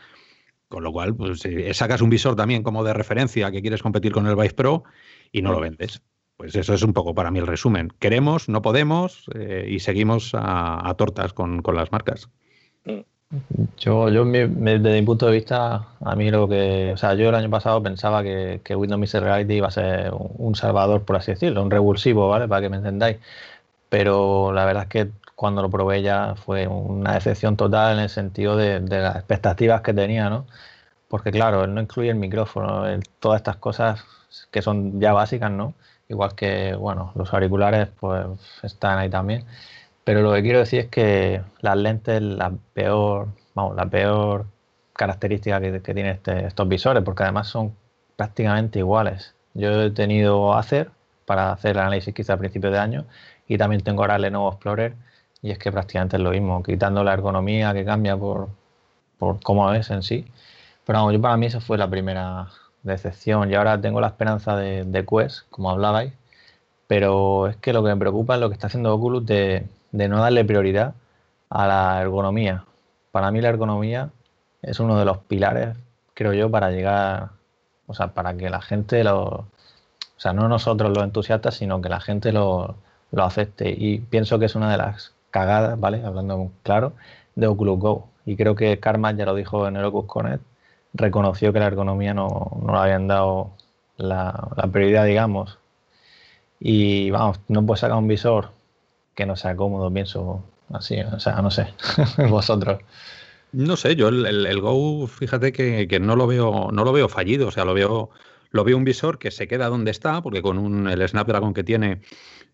con 0.70 0.84
lo 0.84 0.92
cual 0.92 1.16
pues, 1.16 1.46
eh, 1.46 1.74
sacas 1.74 2.02
un 2.02 2.10
visor 2.10 2.36
también 2.36 2.64
como 2.64 2.84
de 2.84 2.94
referencia 2.94 3.52
que 3.52 3.62
quieres 3.62 3.82
competir 3.82 4.12
con 4.12 4.28
el 4.28 4.36
Vice 4.36 4.54
Pro 4.54 4.84
y 5.32 5.42
no 5.42 5.52
lo 5.52 5.60
vendes. 5.60 6.02
Pues 6.38 6.56
eso 6.56 6.74
es 6.76 6.84
un 6.84 6.94
poco 6.94 7.16
para 7.16 7.32
mí 7.32 7.40
el 7.40 7.48
resumen. 7.48 7.92
Queremos, 8.00 8.48
no 8.48 8.62
podemos 8.62 9.26
eh, 9.34 9.66
y 9.68 9.80
seguimos 9.80 10.32
a, 10.34 10.94
tortas 10.98 11.34
con, 11.34 11.64
las 11.74 11.92
marcas. 11.92 12.30
Yo, 13.78 14.10
yo 14.10 14.24
desde 14.24 15.02
mi 15.02 15.02
punto 15.02 15.26
de 15.26 15.34
vista, 15.34 15.88
a 16.00 16.16
mí 16.16 16.30
lo 16.30 16.48
que. 16.48 16.92
O 16.94 16.98
sea, 16.98 17.16
yo 17.16 17.30
el 17.30 17.36
año 17.36 17.50
pasado 17.50 17.82
pensaba 17.82 18.24
que, 18.24 18.62
Windows 18.70 19.00
Mixed 19.00 19.20
Reality 19.20 19.56
iba 19.56 19.68
a 19.68 19.72
ser 19.72 20.12
un, 20.14 20.56
salvador, 20.56 21.04
por 21.04 21.16
así 21.16 21.32
decirlo, 21.32 21.64
un 21.64 21.72
revulsivo, 21.72 22.30
¿vale? 22.30 22.48
Para 22.48 22.62
que 22.62 22.70
me 22.70 22.78
entendáis. 22.78 23.18
Pero 23.90 24.54
la 24.54 24.66
verdad 24.66 24.84
es 24.84 24.90
que 24.90 25.12
cuando 25.38 25.62
lo 25.62 25.70
probé 25.70 26.02
ya 26.02 26.36
fue 26.36 26.68
una 26.68 27.14
decepción 27.14 27.58
total 27.58 27.98
en 27.98 28.04
el 28.06 28.10
sentido 28.10 28.58
de, 28.58 28.82
las 28.82 29.18
expectativas 29.18 29.82
que 29.82 29.94
tenía, 29.94 30.32
¿no? 30.32 30.48
Porque 31.10 31.32
claro, 31.32 31.68
no 31.68 31.80
incluye 31.82 32.10
el 32.10 32.16
micrófono, 32.18 32.86
todas 33.20 33.42
estas 33.42 33.58
cosas 33.58 34.04
que 34.52 34.64
son 34.64 35.00
ya 35.00 35.14
básicas, 35.14 35.52
¿no? 35.52 35.76
Igual 36.10 36.36
que, 36.36 36.76
bueno, 36.76 37.12
los 37.16 37.34
auriculares 37.34 37.90
pues 38.00 38.26
están 38.64 38.98
ahí 39.00 39.10
también. 39.12 39.46
Pero 40.04 40.22
lo 40.24 40.34
que 40.34 40.42
quiero 40.42 40.60
decir 40.60 40.80
es 40.82 40.88
que 40.88 41.44
las 41.62 41.78
lentes, 41.78 42.22
la 42.22 42.52
peor, 42.74 43.28
vamos, 43.54 43.76
la 43.76 43.86
peor 43.86 44.48
característica 44.94 45.62
que, 45.62 45.82
que 45.84 45.94
tienen 45.94 46.14
este, 46.14 46.48
estos 46.48 46.68
visores, 46.68 47.04
porque 47.04 47.24
además 47.24 47.48
son 47.48 47.76
prácticamente 48.16 48.80
iguales. 48.80 49.36
Yo 49.54 49.84
he 49.84 49.92
tenido 49.92 50.56
Acer 50.56 50.90
para 51.26 51.52
hacer 51.52 51.72
el 51.72 51.80
análisis 51.80 52.14
quizá 52.14 52.34
a 52.34 52.38
principios 52.38 52.74
de 52.74 52.80
año 52.80 53.06
y 53.48 53.58
también 53.60 53.84
tengo 53.84 54.02
ahora 54.02 54.16
el 54.16 54.24
Lenovo 54.24 54.50
Explorer 54.50 54.96
y 55.42 55.52
es 55.52 55.60
que 55.60 55.72
prácticamente 55.72 56.18
es 56.18 56.22
lo 56.24 56.32
mismo, 56.32 56.64
quitando 56.64 57.04
la 57.04 57.14
ergonomía 57.14 57.74
que 57.74 57.86
cambia 57.86 58.18
por, 58.18 58.50
por 59.18 59.42
cómo 59.42 59.74
es 59.74 59.90
en 59.92 60.04
sí. 60.04 60.26
Pero 60.86 61.00
vamos, 61.00 61.14
yo 61.14 61.22
para 61.22 61.38
mí 61.38 61.48
esa 61.48 61.62
fue 61.62 61.78
la 61.78 61.90
primera 61.90 62.48
decepción 62.84 63.52
y 63.52 63.56
ahora 63.56 63.80
tengo 63.82 64.02
la 64.02 64.08
esperanza 64.08 64.56
de, 64.56 64.86
de 64.86 65.06
Quest, 65.06 65.50
como 65.50 65.70
hablabais, 65.72 66.14
pero 66.88 67.48
es 67.48 67.58
que 67.58 67.74
lo 67.74 67.84
que 67.84 67.90
me 67.90 67.98
preocupa 67.98 68.36
es 68.36 68.42
lo 68.42 68.50
que 68.50 68.54
está 68.54 68.68
haciendo 68.68 68.94
Oculus 68.96 69.26
de, 69.26 69.68
de 69.92 70.08
no 70.10 70.22
darle 70.22 70.46
prioridad 70.46 70.96
a 71.50 71.68
la 71.68 72.02
ergonomía. 72.02 72.66
Para 73.12 73.32
mí 73.32 73.42
la 73.42 73.50
ergonomía 73.50 74.12
es 74.62 74.80
uno 74.80 74.98
de 75.00 75.06
los 75.06 75.20
pilares, 75.20 75.78
creo 76.14 76.34
yo, 76.34 76.50
para 76.52 76.72
llegar, 76.72 77.30
o 77.88 77.94
sea, 77.94 78.10
para 78.14 78.36
que 78.38 78.50
la 78.50 78.62
gente 78.62 79.04
lo, 79.04 79.48
o 80.18 80.20
sea, 80.20 80.34
no 80.34 80.48
nosotros 80.48 80.92
los 80.96 81.04
entusiastas, 81.04 81.56
sino 81.56 81.82
que 81.82 81.90
la 81.90 82.00
gente 82.00 82.32
lo, 82.32 82.76
lo 83.12 83.24
acepte. 83.24 83.70
Y 83.70 84.00
pienso 84.00 84.40
que 84.40 84.46
es 84.46 84.56
una 84.56 84.72
de 84.72 84.78
las 84.78 85.14
cagadas, 85.32 85.80
¿vale? 85.80 86.04
Hablando 86.04 86.52
claro, 86.64 86.94
de 87.36 87.48
Oculus 87.48 87.80
Go. 87.80 88.08
Y 88.26 88.36
creo 88.36 88.56
que 88.56 88.80
Karma 88.80 89.12
ya 89.14 89.26
lo 89.26 89.36
dijo 89.36 89.68
en 89.68 89.78
el 89.78 89.86
Oculus 89.86 90.08
Connect, 90.08 90.44
reconoció 90.94 91.54
que 91.54 91.60
la 91.60 91.68
ergonomía 91.68 92.14
no, 92.14 92.58
no 92.62 92.74
le 92.74 92.80
habían 92.80 93.08
dado 93.08 93.52
la, 93.98 94.70
prioridad, 94.72 95.06
digamos. 95.06 95.58
Y 96.60 97.10
vamos, 97.12 97.40
no 97.48 97.66
puedes 97.66 97.82
sacar 97.82 97.98
un 97.98 98.08
visor 98.08 98.52
que 99.16 99.26
no 99.26 99.36
sea 99.36 99.56
cómodo, 99.56 99.92
pienso 99.92 100.44
así, 100.74 101.00
o 101.00 101.20
sea, 101.20 101.42
no 101.42 101.52
sé, 101.52 101.68
vosotros. 102.30 102.80
No 103.52 103.78
sé, 103.78 103.96
yo 103.96 104.10
el, 104.10 104.62
Go, 104.62 105.08
fíjate 105.08 105.52
que, 105.52 106.00
no 106.00 106.16
lo 106.16 106.28
veo, 106.28 106.70
no 106.72 106.84
lo 106.84 106.92
veo 106.92 107.10
fallido, 107.10 107.48
o 107.48 107.52
sea, 107.52 107.66
lo 107.66 107.74
veo, 107.74 108.10
lo 108.52 108.64
veo 108.64 108.78
un 108.78 108.84
visor 108.84 109.20
que 109.20 109.32
se 109.32 109.48
queda 109.48 109.70
donde 109.70 109.92
está, 109.92 110.22
porque 110.22 110.42
con 110.42 110.58
un, 110.58 110.88
el 110.88 111.08
Snapdragon 111.08 111.54
que 111.54 111.64
tiene 111.64 112.02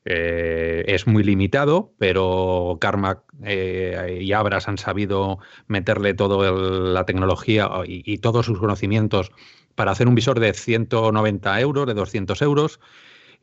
eh, 0.05 0.83
es 0.87 1.07
muy 1.07 1.23
limitado, 1.23 1.93
pero 1.97 2.77
Carmack 2.81 3.23
eh, 3.43 4.19
y 4.21 4.33
Abras 4.33 4.67
han 4.67 4.77
sabido 4.77 5.39
meterle 5.67 6.13
toda 6.13 6.51
la 6.51 7.05
tecnología 7.05 7.69
y, 7.85 8.03
y, 8.05 8.17
todos 8.17 8.45
sus 8.45 8.59
conocimientos 8.59 9.31
para 9.75 9.91
hacer 9.91 10.07
un 10.07 10.15
visor 10.15 10.39
de 10.39 10.53
190 10.53 11.61
euros, 11.61 11.87
de 11.87 11.93
200 11.93 12.41
euros. 12.41 12.79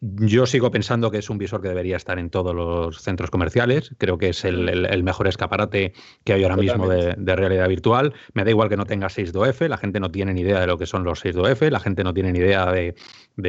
Yo 0.02 0.46
sigo 0.46 0.70
pensando 0.70 1.10
que 1.10 1.18
es 1.18 1.28
un 1.28 1.36
visor 1.36 1.60
que 1.60 1.68
debería 1.68 1.98
estar 1.98 2.18
en 2.18 2.30
todos 2.30 2.54
los 2.54 3.02
centros 3.02 3.30
comerciales. 3.30 3.94
Creo 3.98 4.16
que 4.16 4.30
es 4.30 4.46
el, 4.46 5.02
mejor 5.02 5.28
escaparate 5.28 5.92
que 6.24 6.32
hay 6.32 6.42
ahora 6.42 6.56
mismo 6.56 6.88
de, 6.88 7.36
realidad 7.36 7.68
virtual. 7.68 8.14
Me 8.32 8.44
da 8.44 8.50
igual 8.50 8.70
que 8.70 8.78
no 8.78 8.86
tenga 8.86 9.08
6.2F, 9.08 9.68
la 9.68 9.76
gente 9.76 10.00
no 10.00 10.10
tiene 10.10 10.32
ni 10.32 10.40
idea 10.40 10.58
de 10.58 10.66
lo 10.66 10.78
que 10.78 10.86
son 10.86 11.04
los 11.04 11.22
6.2F, 11.22 11.68
la 11.68 11.80
gente 11.80 12.02
no 12.02 12.14
tiene 12.14 12.32
ni 12.32 12.38
idea 12.38 12.72
de, 12.72 12.94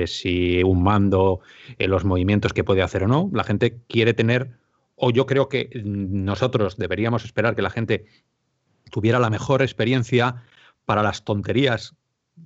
si 0.07 0.61
un 0.63 0.83
mando, 0.83 1.39
eh, 1.79 1.87
los 1.87 2.03
movimientos 2.03 2.51
que 2.51 2.65
puede 2.65 2.81
hacer 2.81 3.05
o 3.05 3.07
no. 3.07 3.29
La 3.31 3.45
gente 3.45 3.79
quiere 3.87 4.13
tener, 4.13 4.57
o 4.95 5.09
yo 5.09 5.25
creo 5.25 5.47
que 5.47 5.69
nosotros 5.85 6.75
deberíamos 6.75 7.23
esperar 7.23 7.55
que 7.55 7.61
la 7.61 7.69
gente 7.69 8.07
tuviera 8.91 9.19
la 9.19 9.29
mejor 9.29 9.61
experiencia 9.61 10.43
para 10.83 11.01
las 11.01 11.23
tonterías 11.23 11.95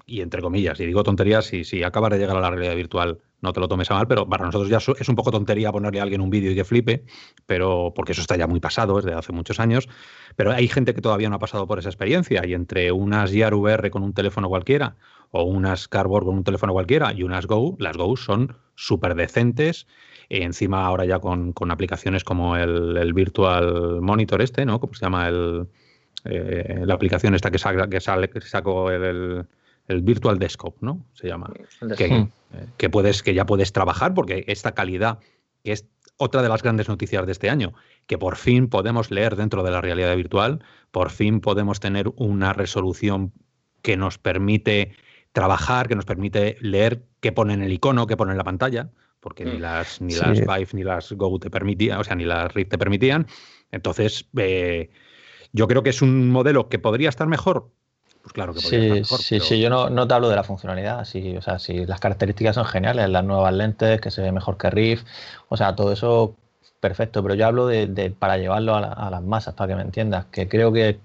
y 0.05 0.21
entre 0.21 0.41
comillas, 0.41 0.79
y 0.79 0.85
digo 0.85 1.03
tonterías, 1.03 1.45
si, 1.45 1.63
si 1.63 1.83
acaba 1.83 2.09
de 2.09 2.19
llegar 2.19 2.37
a 2.37 2.41
la 2.41 2.49
realidad 2.49 2.75
virtual 2.75 3.19
no 3.45 3.53
te 3.53 3.59
lo 3.59 3.67
tomes 3.67 3.89
a 3.91 3.93
mal, 3.93 4.07
pero 4.07 4.27
para 4.27 4.45
nosotros 4.45 4.69
ya 4.69 4.77
es 4.77 5.09
un 5.09 5.15
poco 5.15 5.31
tontería 5.31 5.71
ponerle 5.71 5.99
a 5.99 6.03
alguien 6.03 6.19
un 6.19 6.29
vídeo 6.29 6.51
y 6.51 6.55
que 6.55 6.65
flipe, 6.65 7.05
pero 7.45 7.93
porque 7.95 8.11
eso 8.11 8.21
está 8.21 8.35
ya 8.35 8.47
muy 8.47 8.59
pasado, 8.59 8.99
es 8.99 9.05
de 9.05 9.13
hace 9.13 9.31
muchos 9.31 9.59
años, 9.59 9.87
pero 10.35 10.51
hay 10.51 10.67
gente 10.67 10.93
que 10.93 11.01
todavía 11.01 11.29
no 11.29 11.35
ha 11.35 11.39
pasado 11.39 11.67
por 11.67 11.79
esa 11.79 11.89
experiencia 11.89 12.45
y 12.45 12.53
entre 12.53 12.91
unas 12.91 13.31
Gear 13.31 13.53
VR 13.53 13.89
con 13.91 14.03
un 14.03 14.13
teléfono 14.13 14.49
cualquiera 14.49 14.97
o 15.31 15.43
unas 15.43 15.87
Cardboard 15.87 16.25
con 16.25 16.35
un 16.35 16.43
teléfono 16.43 16.73
cualquiera 16.73 17.13
y 17.13 17.23
unas 17.23 17.45
Go, 17.45 17.75
las 17.79 17.95
Go 17.95 18.17
son 18.17 18.57
súper 18.75 19.15
decentes, 19.15 19.87
encima 20.29 20.85
ahora 20.85 21.05
ya 21.05 21.19
con, 21.19 21.53
aplicaciones 21.69 22.23
como 22.23 22.57
el, 22.57 23.13
Virtual 23.13 24.01
Monitor 24.01 24.41
este, 24.41 24.65
¿no? 24.65 24.79
¿Cómo 24.79 24.93
se 24.93 25.05
llama 25.05 25.27
el, 25.27 25.67
eh, 26.25 26.81
la 26.85 26.93
aplicación 26.95 27.35
esta 27.35 27.51
que, 27.51 27.59
que, 27.89 28.01
sale, 28.01 28.29
que 28.29 28.41
sacó 28.41 28.91
el 28.91 29.03
el 29.03 29.45
Virtual 29.87 30.39
Desktop, 30.39 30.81
¿no? 30.81 31.05
Se 31.13 31.27
llama. 31.27 31.51
Que, 31.97 32.27
que, 32.77 32.89
puedes, 32.89 33.21
que 33.23 33.33
ya 33.33 33.45
puedes 33.45 33.71
trabajar, 33.71 34.13
porque 34.13 34.43
esta 34.47 34.73
calidad, 34.73 35.19
que 35.63 35.73
es 35.73 35.87
otra 36.17 36.41
de 36.41 36.49
las 36.49 36.63
grandes 36.63 36.87
noticias 36.87 37.25
de 37.25 37.31
este 37.31 37.49
año, 37.49 37.73
que 38.07 38.17
por 38.17 38.35
fin 38.35 38.67
podemos 38.67 39.11
leer 39.11 39.35
dentro 39.35 39.63
de 39.63 39.71
la 39.71 39.81
realidad 39.81 40.15
virtual, 40.15 40.63
por 40.91 41.09
fin 41.09 41.41
podemos 41.41 41.79
tener 41.79 42.11
una 42.15 42.53
resolución 42.53 43.33
que 43.81 43.97
nos 43.97 44.17
permite 44.17 44.95
trabajar, 45.33 45.87
que 45.87 45.95
nos 45.95 46.05
permite 46.05 46.57
leer 46.61 47.03
qué 47.19 47.31
pone 47.31 47.53
en 47.53 47.61
el 47.61 47.73
icono, 47.73 48.07
qué 48.07 48.15
pone 48.15 48.31
en 48.31 48.37
la 48.37 48.43
pantalla, 48.43 48.89
porque 49.19 49.43
ni 49.43 49.57
mm. 49.57 49.61
las 49.61 50.01
ni 50.01 50.13
las 50.15 50.39
Vive 50.39 50.67
ni 50.73 50.83
las 50.83 51.11
Go 51.11 51.39
te 51.39 51.49
permitían, 51.49 51.99
o 51.99 52.03
sea, 52.03 52.15
ni 52.15 52.23
las 52.23 52.53
Rift 52.53 52.71
te 52.71 52.77
permitían. 52.77 53.27
Entonces, 53.71 54.29
eh, 54.37 54.89
yo 55.51 55.67
creo 55.67 55.83
que 55.83 55.89
es 55.89 56.01
un 56.01 56.29
modelo 56.29 56.69
que 56.69 56.79
podría 56.79 57.09
estar 57.09 57.27
mejor, 57.27 57.71
pues 58.25 58.33
claro 58.33 58.55
que 58.55 58.61
podría 58.61 58.79
sí, 58.79 58.85
estar 58.85 58.97
mejor. 58.97 59.19
Sí, 59.19 59.39
sí, 59.39 59.59
yo 59.59 59.69
no, 59.69 59.91
no, 59.91 60.07
te 60.07 60.15
hablo 60.15 60.29
de 60.29 60.35
la 60.35 60.43
funcionalidad, 60.43 61.05
sí, 61.05 61.37
o 61.37 61.43
sea, 61.43 61.59
si 61.59 61.85
las 61.85 61.99
características 61.99 62.55
son 62.55 62.65
geniales, 62.65 63.07
las 63.07 63.23
nuevas 63.23 63.53
lentes, 63.53 64.01
que 64.01 64.09
se 64.09 64.23
ve 64.23 64.31
mejor 64.31 64.57
que 64.57 64.71
Rift, 64.71 65.05
o 65.47 65.55
sea, 65.57 65.75
todo 65.75 65.91
eso 65.91 66.33
perfecto, 66.79 67.21
pero 67.21 67.35
yo 67.35 67.45
hablo 67.45 67.67
de, 67.67 68.15
para 68.17 68.39
llevarlo 68.39 68.75
a, 68.75 69.09
las 69.11 69.21
masas, 69.21 69.53
para 69.53 69.67
que 69.67 69.75
me 69.75 69.83
entiendas, 69.83 70.25
que 70.31 70.47
creo 70.47 70.73
que, 70.73 70.97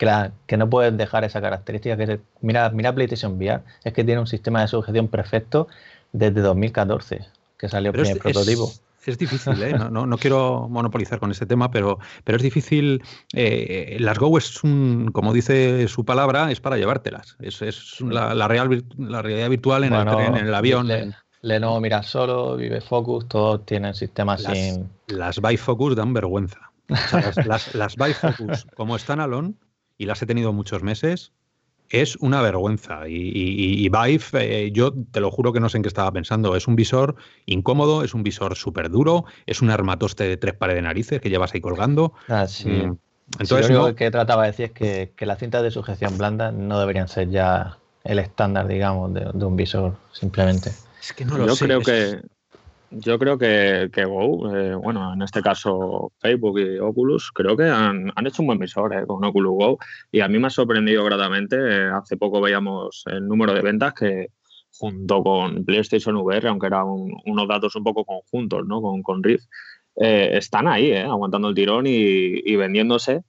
que, 0.47 0.57
no 0.57 0.71
puedes 0.71 0.97
dejar 0.97 1.25
esa 1.25 1.43
característica, 1.43 1.95
que 1.99 2.21
mira, 2.41 2.71
mira 2.71 2.95
PlayStation 2.95 3.35
VR, 3.37 3.61
es 3.85 3.93
que 3.93 4.03
tiene 4.03 4.19
un 4.19 4.27
sistema 4.27 4.63
de 4.63 4.69
sujeción 4.69 5.09
perfecto 5.09 5.69
desde 6.13 6.41
2014, 6.41 7.27
que 7.59 7.69
salió 7.69 7.91
el 7.91 8.01
primer 8.01 8.19
prototipo 8.19 8.65
es 8.65 8.81
difícil, 9.19 9.63
¿eh? 9.63 9.73
no, 9.73 10.07
no, 10.07 10.19
quiero 10.19 10.69
monopolizar 10.69 11.19
con 11.19 11.31
este 11.31 11.47
tema, 11.47 11.71
pero, 11.71 11.99
pero 12.25 12.37
es 12.37 12.43
difícil. 12.43 13.03
Eh, 13.33 13.97
las 14.01 14.19
Go 14.19 14.37
es 14.39 14.63
un, 14.63 15.11
como 15.13 15.33
dice 15.33 15.89
su 15.89 16.05
palabra, 16.05 16.51
es 16.51 16.61
para 16.61 16.77
llevártelas. 16.77 17.37
Es, 17.41 17.63
es 17.63 18.01
la, 18.01 18.35
la, 18.35 18.49
real, 18.49 18.85
la 18.99 19.23
realidad 19.23 19.51
virtual 19.51 19.85
en 19.85 19.93
el 19.95 20.07
tren, 20.07 20.37
en 20.37 20.47
el 20.47 20.55
avión. 20.55 20.87
Le, 20.87 21.15
Lenovo 21.43 21.81
Mira 21.81 22.03
Solo, 22.03 22.57
Vive 22.57 22.81
Focus, 22.81 23.27
todos 23.29 23.65
tienen 23.65 23.95
sistemas 23.95 24.43
sin. 24.43 24.91
Las 25.07 25.41
Focus 25.59 25.97
dan 25.97 26.13
vergüenza. 26.13 26.71
las, 26.89 27.47
las, 27.47 27.75
las 27.75 27.97
Focus, 27.97 28.67
como 28.77 28.97
están 28.97 29.21
alone, 29.21 29.55
y 29.97 30.07
las 30.07 30.21
he 30.23 30.27
tenido 30.27 30.53
muchos 30.53 30.83
meses, 30.83 31.33
es 31.91 32.17
una 32.17 32.41
vergüenza. 32.41 33.09
Y, 33.09 33.89
Vive, 33.89 34.21
eh, 34.35 34.73
yo 34.73 34.93
te 35.11 35.21
lo 35.21 35.31
juro 35.31 35.53
que 35.53 35.61
no 35.61 35.69
sé 35.69 35.77
en 35.77 35.83
qué 35.83 35.89
estaba 35.89 36.11
pensando. 36.13 36.57
Es 36.57 36.67
un 36.67 36.77
visor 36.77 37.17
incómodo, 37.47 38.05
es 38.05 38.15
un 38.15 38.23
visor 38.23 38.57
súper 38.57 38.91
duro, 38.91 39.25
es 39.47 39.61
un 39.61 39.71
armatoste 39.71 40.25
de 40.25 40.37
tres 40.37 40.55
pares 40.55 40.77
de 40.77 40.83
narices 40.83 41.21
que 41.21 41.29
llevas 41.29 41.53
ahí 41.55 41.61
colgando. 41.61 42.15
Ah, 42.29 42.47
sí. 42.47 42.69
Mm, 42.69 42.97
entonces, 43.39 43.71
lo 43.71 43.95
que 43.95 44.11
trataba 44.11 44.43
de 44.45 44.51
decir 44.51 44.65
es 44.67 44.73
que, 44.73 45.13
que, 45.17 45.27
las 45.27 45.39
cintas 45.39 45.63
de 45.63 45.71
sujeción 45.71 46.17
blanda 46.19 46.51
no 46.51 46.81
deberían 46.81 47.09
ser 47.09 47.31
ya 47.31 47.79
el 48.05 48.19
estándar, 48.19 48.67
digamos, 48.67 49.13
de, 49.15 49.45
un 49.45 49.57
visor, 49.57 49.97
simplemente. 50.13 50.71
Es 51.01 51.13
que 51.13 51.25
no 51.25 51.39
lo 51.39 51.47
yo 51.47 51.57
Creo 51.57 51.81
que, 51.81 52.21
yo 52.91 53.19
creo 53.19 53.39
que, 53.39 53.89
que 53.93 54.05
Go, 54.05 54.55
eh, 54.55 54.75
bueno, 54.75 55.15
en 55.15 55.23
este 55.23 55.43
caso 55.43 56.13
Facebook 56.19 56.59
y 56.59 56.79
Oculus, 56.79 57.31
creo 57.33 57.57
que 57.57 57.65
han, 57.65 58.13
hecho 58.27 58.43
un 58.43 58.47
buen 58.47 58.59
visor 58.59 58.93
eh, 58.95 59.07
con 59.07 59.25
Oculus 59.25 59.53
Go 59.53 59.79
y 60.11 60.21
a 60.21 60.29
mí 60.29 60.39
me 60.39 60.49
ha 60.49 60.51
sorprendido 60.51 61.05
gratamente. 61.05 61.57
Eh, 61.57 61.91
hace 61.91 62.17
poco 62.17 62.41
veíamos 62.41 63.05
el 63.07 63.27
número 63.27 63.55
de 63.55 63.63
ventas 63.63 63.95
que 63.95 64.29
junto 64.73 65.23
con 65.23 65.65
PlayStation 65.65 66.17
VR, 66.17 66.49
aunque 66.49 66.67
eran 66.67 66.87
unos 66.87 67.49
datos 67.49 67.77
un 67.77 67.85
poco 67.85 68.05
conjuntos 68.05 68.67
¿no? 68.67 68.81
con, 68.83 69.03
con 69.03 69.23
Rift, 69.23 69.45
están 69.97 70.67
ahí, 70.67 70.95
aguantando 70.95 71.49
el 71.49 71.55
tirón 71.55 71.85
y, 71.87 72.57
vendiéndose 72.57 73.23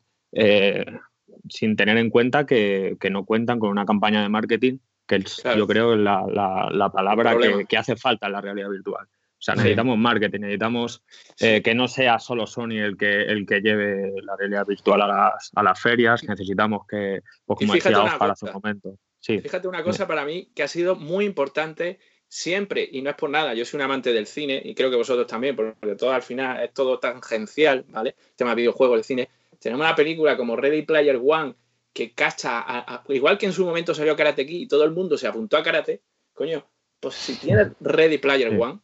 sin 1.49 1.75
tener 1.75 1.97
en 1.97 2.09
cuenta 2.09 2.45
que, 2.45 2.97
no 3.11 3.25
cuentan 3.25 3.59
con 3.59 3.69
una 3.69 3.85
campaña 3.85 4.21
de 4.21 4.29
marketing, 4.29 4.77
que 5.05 5.23
yo 5.57 5.67
creo 5.67 5.93
es 5.93 5.99
la, 5.99 6.25
la, 6.71 6.89
palabra 6.91 7.37
que, 7.37 7.65
que 7.65 7.77
hace 7.77 7.97
falta 7.97 8.27
en 8.27 8.33
la 8.33 8.41
realidad 8.41 8.69
virtual. 8.69 9.07
O 9.41 9.43
sea, 9.43 9.55
necesitamos 9.55 9.97
marketing, 9.97 10.41
necesitamos 10.41 11.03
eh, 11.39 11.63
que 11.63 11.73
no 11.73 11.87
sea 11.87 12.19
solo 12.19 12.45
Sony 12.45 12.77
el 12.77 12.95
que, 12.95 13.23
el 13.23 13.47
que 13.47 13.59
lleve 13.59 14.13
la 14.21 14.35
realidad 14.37 14.67
virtual 14.67 15.01
a 15.01 15.07
las, 15.07 15.49
a 15.55 15.63
las 15.63 15.81
ferias, 15.81 16.23
necesitamos 16.23 16.85
que, 16.87 17.21
pues, 17.43 17.57
como 17.57 17.73
decía 17.73 18.17
para 18.19 18.35
su 18.35 18.45
momento. 18.45 18.99
Sí. 19.19 19.39
Fíjate 19.39 19.67
una 19.67 19.83
cosa 19.83 20.07
para 20.07 20.25
mí 20.25 20.51
que 20.53 20.61
ha 20.61 20.67
sido 20.67 20.95
muy 20.95 21.25
importante 21.25 21.97
siempre, 22.27 22.87
y 22.91 23.01
no 23.01 23.09
es 23.09 23.15
por 23.15 23.31
nada, 23.31 23.55
yo 23.55 23.65
soy 23.65 23.79
un 23.79 23.85
amante 23.85 24.13
del 24.13 24.27
cine 24.27 24.61
y 24.63 24.75
creo 24.75 24.91
que 24.91 24.95
vosotros 24.95 25.25
también, 25.25 25.55
porque 25.55 25.95
todo 25.95 26.11
al 26.11 26.21
final 26.21 26.63
es 26.63 26.71
todo 26.71 26.99
tangencial, 26.99 27.83
¿vale? 27.89 28.15
El 28.19 28.35
tema 28.35 28.51
de 28.51 28.57
videojuegos, 28.57 28.99
el 28.99 29.03
cine. 29.03 29.29
Tenemos 29.59 29.83
una 29.83 29.95
película 29.95 30.37
como 30.37 30.55
Ready 30.55 30.83
Player 30.83 31.19
One 31.19 31.55
que 31.91 32.13
cacha, 32.13 33.03
igual 33.09 33.39
que 33.39 33.47
en 33.47 33.53
su 33.53 33.65
momento 33.65 33.95
salió 33.95 34.15
Karate 34.15 34.45
Kid 34.45 34.61
y 34.61 34.67
todo 34.67 34.83
el 34.83 34.91
mundo 34.91 35.17
se 35.17 35.25
apuntó 35.25 35.57
a 35.57 35.63
karate, 35.63 36.03
coño, 36.31 36.63
pues 36.99 37.15
si 37.15 37.37
tienes 37.37 37.69
Ready 37.79 38.19
Player 38.19 38.55
One, 38.55 38.79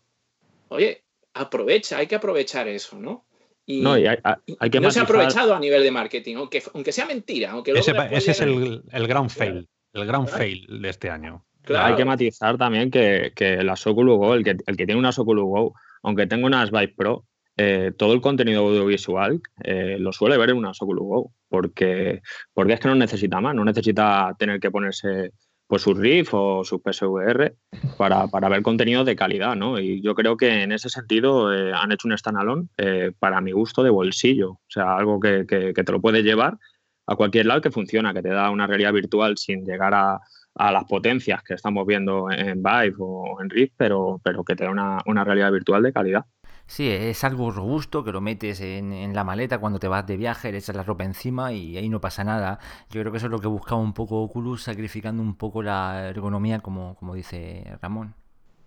oye, 0.69 1.03
aprovecha, 1.33 1.97
hay 1.97 2.07
que 2.07 2.15
aprovechar 2.15 2.67
eso, 2.67 2.97
¿no? 2.97 3.25
Y, 3.65 3.81
no, 3.81 3.93
hay, 3.93 4.69
que 4.71 4.79
no 4.79 4.89
se 4.91 4.99
ha 4.99 5.03
aprovechado 5.03 5.53
a 5.53 5.59
nivel 5.59 5.83
de 5.83 5.91
marketing, 5.91 6.37
aunque, 6.37 6.63
aunque 6.73 6.93
sea 6.93 7.05
mentira. 7.05 7.51
Aunque 7.51 7.71
ese, 7.71 7.91
es 8.31 8.39
el, 8.39 8.81
el 8.89 9.07
gran 9.07 9.29
fail, 9.29 9.67
el 9.91 10.05
gran 10.05 10.25
fail 10.25 10.65
de 10.81 10.89
este 10.89 11.09
año. 11.09 11.45
Hay 11.75 11.95
que 11.95 12.05
matizar 12.05 12.57
también 12.57 12.89
que, 12.89 13.33
que 13.35 13.63
la 13.63 13.73
Oculus 13.73 14.17
Go, 14.17 14.33
el 14.35 14.43
que, 14.43 14.55
el 14.65 14.77
que 14.77 14.85
tiene 14.85 14.95
una 14.95 15.09
Oculus 15.09 15.43
Go, 15.43 15.73
aunque 16.03 16.27
tenga 16.27 16.47
una 16.47 16.63
Vive 16.65 16.93
Pro, 16.95 17.25
eh, 17.57 17.91
todo 17.97 18.13
el 18.13 18.21
contenido 18.21 18.67
audiovisual 18.67 19.41
eh, 19.63 19.97
lo 19.99 20.13
suele 20.13 20.37
ver 20.37 20.51
en 20.51 20.57
una 20.57 20.71
Oculus 20.71 21.03
Go, 21.03 21.31
porque, 21.49 22.21
porque 22.53 22.73
es 22.73 22.79
que 22.79 22.87
no 22.87 22.95
necesita 22.95 23.41
más, 23.41 23.55
no 23.55 23.65
necesita 23.65 24.33
tener 24.37 24.59
que 24.59 24.71
ponerse 24.71 25.31
pues 25.67 25.81
su 25.81 25.93
RIF 25.93 26.33
o 26.33 26.63
su 26.63 26.81
PSVR 26.81 27.55
para, 27.97 28.27
para, 28.27 28.49
ver 28.49 28.61
contenido 28.61 29.03
de 29.03 29.15
calidad, 29.15 29.55
¿no? 29.55 29.79
Y 29.79 30.01
yo 30.01 30.15
creo 30.15 30.37
que 30.37 30.63
en 30.63 30.71
ese 30.71 30.89
sentido 30.89 31.53
eh, 31.53 31.73
han 31.73 31.91
hecho 31.91 32.07
un 32.07 32.17
standalone 32.17 32.67
eh, 32.77 33.11
para 33.19 33.41
mi 33.41 33.51
gusto 33.51 33.83
de 33.83 33.89
bolsillo, 33.89 34.51
o 34.51 34.61
sea, 34.69 34.95
algo 34.95 35.19
que, 35.19 35.45
que, 35.45 35.73
te 35.73 35.91
lo 35.91 36.01
puedes 36.01 36.23
llevar 36.23 36.57
a 37.05 37.15
cualquier 37.15 37.45
lado 37.45 37.61
que 37.61 37.71
funciona, 37.71 38.13
que 38.13 38.21
te 38.21 38.29
da 38.29 38.49
una 38.49 38.65
realidad 38.65 38.93
virtual 38.93 39.37
sin 39.37 39.65
llegar 39.65 39.93
a, 39.93 40.19
a 40.55 40.71
las 40.71 40.85
potencias 40.85 41.43
que 41.43 41.53
estamos 41.53 41.85
viendo 41.85 42.31
en 42.31 42.63
Vive 42.63 42.95
o 42.99 43.41
en 43.41 43.49
Rift, 43.49 43.73
pero, 43.77 44.19
pero 44.23 44.43
que 44.43 44.55
te 44.55 44.63
da 44.63 44.71
una, 44.71 45.01
una 45.05 45.23
realidad 45.23 45.51
virtual 45.51 45.83
de 45.83 45.93
calidad. 45.93 46.25
Sí, 46.67 46.89
es 46.89 47.23
algo 47.23 47.49
robusto 47.49 48.03
que 48.03 48.11
lo 48.11 48.19
metes 48.19 48.59
en, 48.59 49.13
la 49.13 49.23
maleta 49.23 49.57
cuando 49.57 49.79
te 49.79 49.87
vas 49.87 50.05
de 50.05 50.17
viaje, 50.17 50.51
le 50.51 50.57
echas 50.57 50.75
la 50.75 50.83
ropa 50.83 51.05
encima 51.05 51.53
y 51.53 51.77
ahí 51.77 51.87
no 51.87 52.01
pasa 52.01 52.25
nada. 52.25 52.59
Yo 52.89 52.99
creo 53.01 53.11
que 53.11 53.17
eso 53.17 53.27
es 53.27 53.31
lo 53.31 53.39
que 53.39 53.47
buscaba 53.47 53.79
un 53.79 53.93
poco 53.93 54.21
Oculus, 54.21 54.63
sacrificando 54.63 55.23
un 55.23 55.35
poco 55.35 55.63
la 55.63 56.09
ergonomía, 56.09 56.59
como, 56.59 56.95
como 56.95 57.15
dice 57.15 57.77
Ramón. 57.81 58.15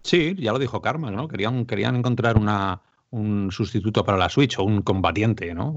Sí, 0.03 0.35
ya 0.39 0.53
lo 0.53 0.59
dijo 0.59 0.81
Karma, 0.81 1.11
¿no? 1.11 1.29
Querían, 1.29 1.67
querían 1.67 1.95
encontrar 1.95 2.39
una, 2.39 2.81
un 3.11 3.51
sustituto 3.51 4.05
para 4.05 4.19
la 4.19 4.29
Switch 4.29 4.59
o 4.59 4.63
un 4.63 4.83
combatiente, 4.83 5.53
¿no? 5.53 5.75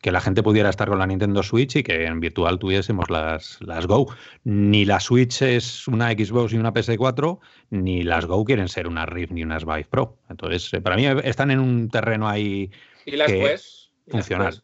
que 0.00 0.12
la 0.12 0.20
gente 0.20 0.42
pudiera 0.42 0.70
estar 0.70 0.88
con 0.88 0.98
la 0.98 1.06
Nintendo 1.06 1.42
Switch 1.42 1.76
y 1.76 1.82
que 1.82 2.06
en 2.06 2.20
virtual 2.20 2.58
tuviésemos 2.58 3.10
las, 3.10 3.58
las 3.60 3.86
Go. 3.86 4.14
Ni 4.44 4.84
la 4.84 5.00
Switch 5.00 5.42
es 5.42 5.88
una 5.88 6.10
Xbox 6.12 6.52
y 6.52 6.56
una 6.56 6.72
PS4, 6.72 7.38
ni 7.70 8.02
las 8.02 8.26
Go 8.26 8.44
quieren 8.44 8.68
ser 8.68 8.86
una 8.86 9.06
Rift 9.06 9.32
ni 9.32 9.42
unas 9.42 9.64
Vive 9.64 9.86
Pro. 9.90 10.18
Entonces, 10.28 10.72
eh, 10.74 10.80
para 10.80 10.96
mí 10.96 11.06
están 11.24 11.50
en 11.50 11.58
un 11.58 11.88
terreno 11.88 12.28
ahí. 12.28 12.70
¿Y 13.04 13.16
las 13.16 13.32
Quest? 13.32 13.90
Funcional. 14.08 14.62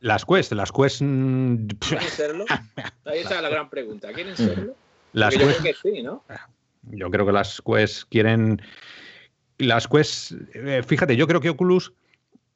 Las 0.00 0.24
Quest, 0.24 0.52
las 0.52 0.70
Quest. 0.70 1.02
Mm, 1.02 1.66
¿Quieren 1.80 2.08
serlo? 2.08 2.44
Ahí 3.04 3.20
está 3.20 3.42
la 3.42 3.48
gran 3.48 3.68
pregunta. 3.68 4.12
¿Quieren 4.12 4.36
serlo? 4.36 4.74
Las 5.12 5.34
yo 5.34 5.40
creo 5.40 5.62
que 5.62 5.74
sí, 5.74 6.02
¿no? 6.02 6.22
Yo 6.82 7.10
creo 7.10 7.26
que 7.26 7.32
las 7.32 7.60
Quest 7.60 8.04
quieren 8.08 8.62
las 9.58 9.88
Quest, 9.88 10.32
eh, 10.54 10.82
fíjate, 10.86 11.16
yo 11.16 11.26
creo 11.26 11.40
que 11.40 11.50
Oculus, 11.50 11.92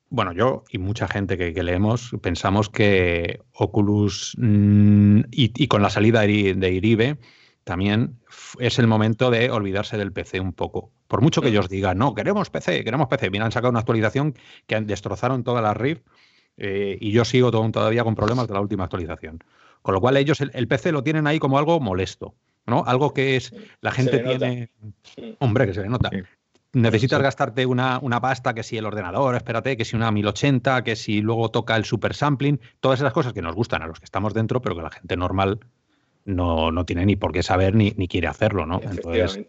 bueno, 0.09 0.32
yo 0.32 0.64
y 0.70 0.78
mucha 0.78 1.09
gente 1.09 1.36
que, 1.36 1.62
leemos 1.62 2.11
pensamos 2.22 2.68
que 2.68 3.40
Oculus 3.53 4.34
mm, 4.38 5.20
y, 5.30 5.66
con 5.66 5.82
la 5.82 5.90
salida 5.90 6.20
de 6.20 6.72
Iribe 6.72 7.18
también 7.64 8.18
es 8.59 8.78
el 8.78 8.86
momento 8.86 9.30
de 9.30 9.50
olvidarse 9.50 9.96
del 9.96 10.12
PC 10.12 10.40
un 10.40 10.53
poco. 10.53 10.90
Por 11.09 11.20
mucho 11.20 11.40
que 11.40 11.48
ellos 11.48 11.68
digan, 11.68 11.98
no, 11.98 12.14
queremos 12.14 12.50
PC, 12.50 12.84
queremos 12.84 13.09
PC. 13.09 13.30
Mira, 13.30 13.44
han 13.44 13.53
sacado 13.53 13.70
una 13.70 13.80
actualización 13.80 14.34
que 14.66 14.80
destrozaron 14.80 15.44
toda 15.44 15.62
la 15.62 15.74
Rift 15.74 16.03
eh, 16.57 16.98
y 17.00 17.12
yo 17.12 17.24
sigo 17.24 17.50
todavía 17.50 18.05
con 18.05 18.14
problemas 18.14 18.48
de 18.48 18.55
la 18.55 18.61
última 18.61 18.84
actualización. 18.84 19.38
Con 19.82 19.94
lo 19.94 20.00
cual 20.00 20.16
ellos 20.16 20.40
el, 20.40 20.68
PC 20.68 20.92
lo 20.92 21.03
tienen 21.03 21.26
ahí 21.26 21.38
como 21.38 21.59
algo 21.59 21.80
molesto, 21.80 22.34
¿no? 22.66 22.84
Algo 22.86 23.12
que 23.12 23.36
es, 23.36 23.53
la 23.80 23.90
gente 23.90 24.18
tiene... 24.20 24.70
Hombre, 25.38 25.66
que 25.66 25.74
se 25.74 25.82
le 25.82 25.88
nota 25.88 26.11
necesitas 26.73 27.20
gastarte 27.20 27.66
una, 27.66 27.99
una, 28.01 28.20
pasta, 28.20 28.55
que 28.55 28.62
si 28.62 28.77
el 28.77 28.87
ordenador, 28.87 29.35
espérate, 29.35 29.77
que 29.77 29.85
si 29.85 29.97
una 29.97 30.11
1080, 30.11 30.83
que 30.85 30.97
si 30.97 31.20
luego 31.20 31.51
toca 31.51 31.77
el 31.77 31.85
super 31.85 32.14
sampling, 32.14 32.61
todas 32.81 33.01
esas 33.01 33.12
cosas 33.12 33.33
que 33.33 33.43
nos 33.43 33.55
gustan 33.55 33.83
a 33.83 33.87
los 33.87 33.99
que 33.99 34.05
estamos 34.05 34.35
dentro, 34.35 34.61
pero 34.62 34.77
que 34.77 34.83
la 34.83 34.91
gente 34.91 35.16
normal 35.16 35.61
no, 36.25 36.70
no 36.70 36.85
tiene 36.85 37.05
ni 37.05 37.16
por 37.16 37.33
qué 37.33 37.43
saber 37.43 37.75
ni, 37.75 37.93
ni 37.97 38.09
quiere 38.09 38.29
hacerlo, 38.29 38.66
¿no? 38.66 38.81
Entonces, 38.83 39.41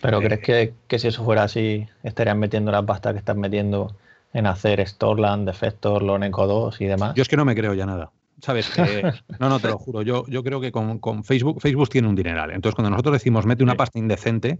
pero 0.00 0.20
¿crees 0.20 0.40
que, 0.40 0.74
que, 0.86 0.98
si 0.98 1.08
eso 1.08 1.24
fuera 1.24 1.44
así, 1.44 1.86
estarían 2.02 2.38
metiendo 2.38 2.70
la 2.70 2.84
pasta 2.84 3.12
que 3.12 3.18
están 3.18 3.38
metiendo 3.40 3.96
en 4.32 4.46
hacer 4.46 4.86
Storeland, 4.86 5.46
Defector, 5.46 6.02
Loneco 6.02 6.46
2 6.46 6.80
y 6.80 6.84
demás? 6.84 7.14
Yo 7.14 7.22
es 7.22 7.28
que 7.28 7.36
no 7.36 7.44
me 7.44 7.54
creo 7.54 7.74
ya 7.74 7.86
nada. 7.86 8.10
¿Sabes? 8.42 8.70
no, 9.40 9.48
no, 9.48 9.58
te 9.60 9.68
lo 9.68 9.78
juro. 9.78 10.02
Yo, 10.02 10.26
yo 10.28 10.42
creo 10.42 10.60
que 10.60 10.70
con, 10.70 10.98
con, 10.98 11.24
Facebook, 11.24 11.60
Facebook 11.60 11.88
tiene 11.88 12.08
un 12.08 12.14
dineral. 12.14 12.50
Entonces, 12.50 12.74
cuando 12.74 12.90
nosotros 12.90 13.14
decimos 13.14 13.46
mete 13.46 13.62
una 13.62 13.76
pasta 13.76 13.98
indecente, 13.98 14.50
eh, 14.50 14.58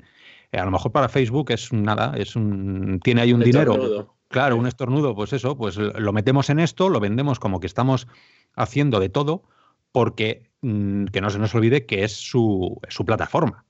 a 0.53 0.65
lo 0.65 0.71
mejor 0.71 0.93
para 0.93 1.09
Facebook 1.09 1.51
es 1.51 1.73
nada, 1.73 2.15
es 2.17 2.37
un 2.37 3.01
tiene 3.03 3.23
ahí 3.23 3.33
un, 3.33 3.41
dinero. 3.41 4.17
Claro, 4.29 4.57
un 4.57 4.67
estornudo, 4.67 5.15
pues 5.15 5.33
eso, 5.33 5.57
pues 5.57 5.77
lo 5.77 6.13
metemos 6.13 6.51
en 6.51 6.59
esto, 6.59 6.89
lo 6.89 7.01
vendemos 7.01 7.39
como 7.39 7.61
que 7.61 7.67
estamos 7.67 8.09
haciendo 8.55 8.99
de 9.01 9.09
todo, 9.09 9.45
porque 9.93 10.51
mm, 10.63 11.07
que 11.07 11.21
no 11.21 11.31
se 11.31 11.39
nos 11.39 11.55
olvide 11.55 11.87
que 11.87 12.05
es 12.05 12.13
su, 12.13 12.81
su 12.89 13.05
plataforma. 13.05 13.65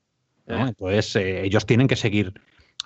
Eh. 0.46 0.56
Entonces, 0.68 1.16
eh, 1.16 1.44
ellos 1.44 1.66
tienen 1.66 1.88
que 1.88 1.96
seguir 1.96 2.34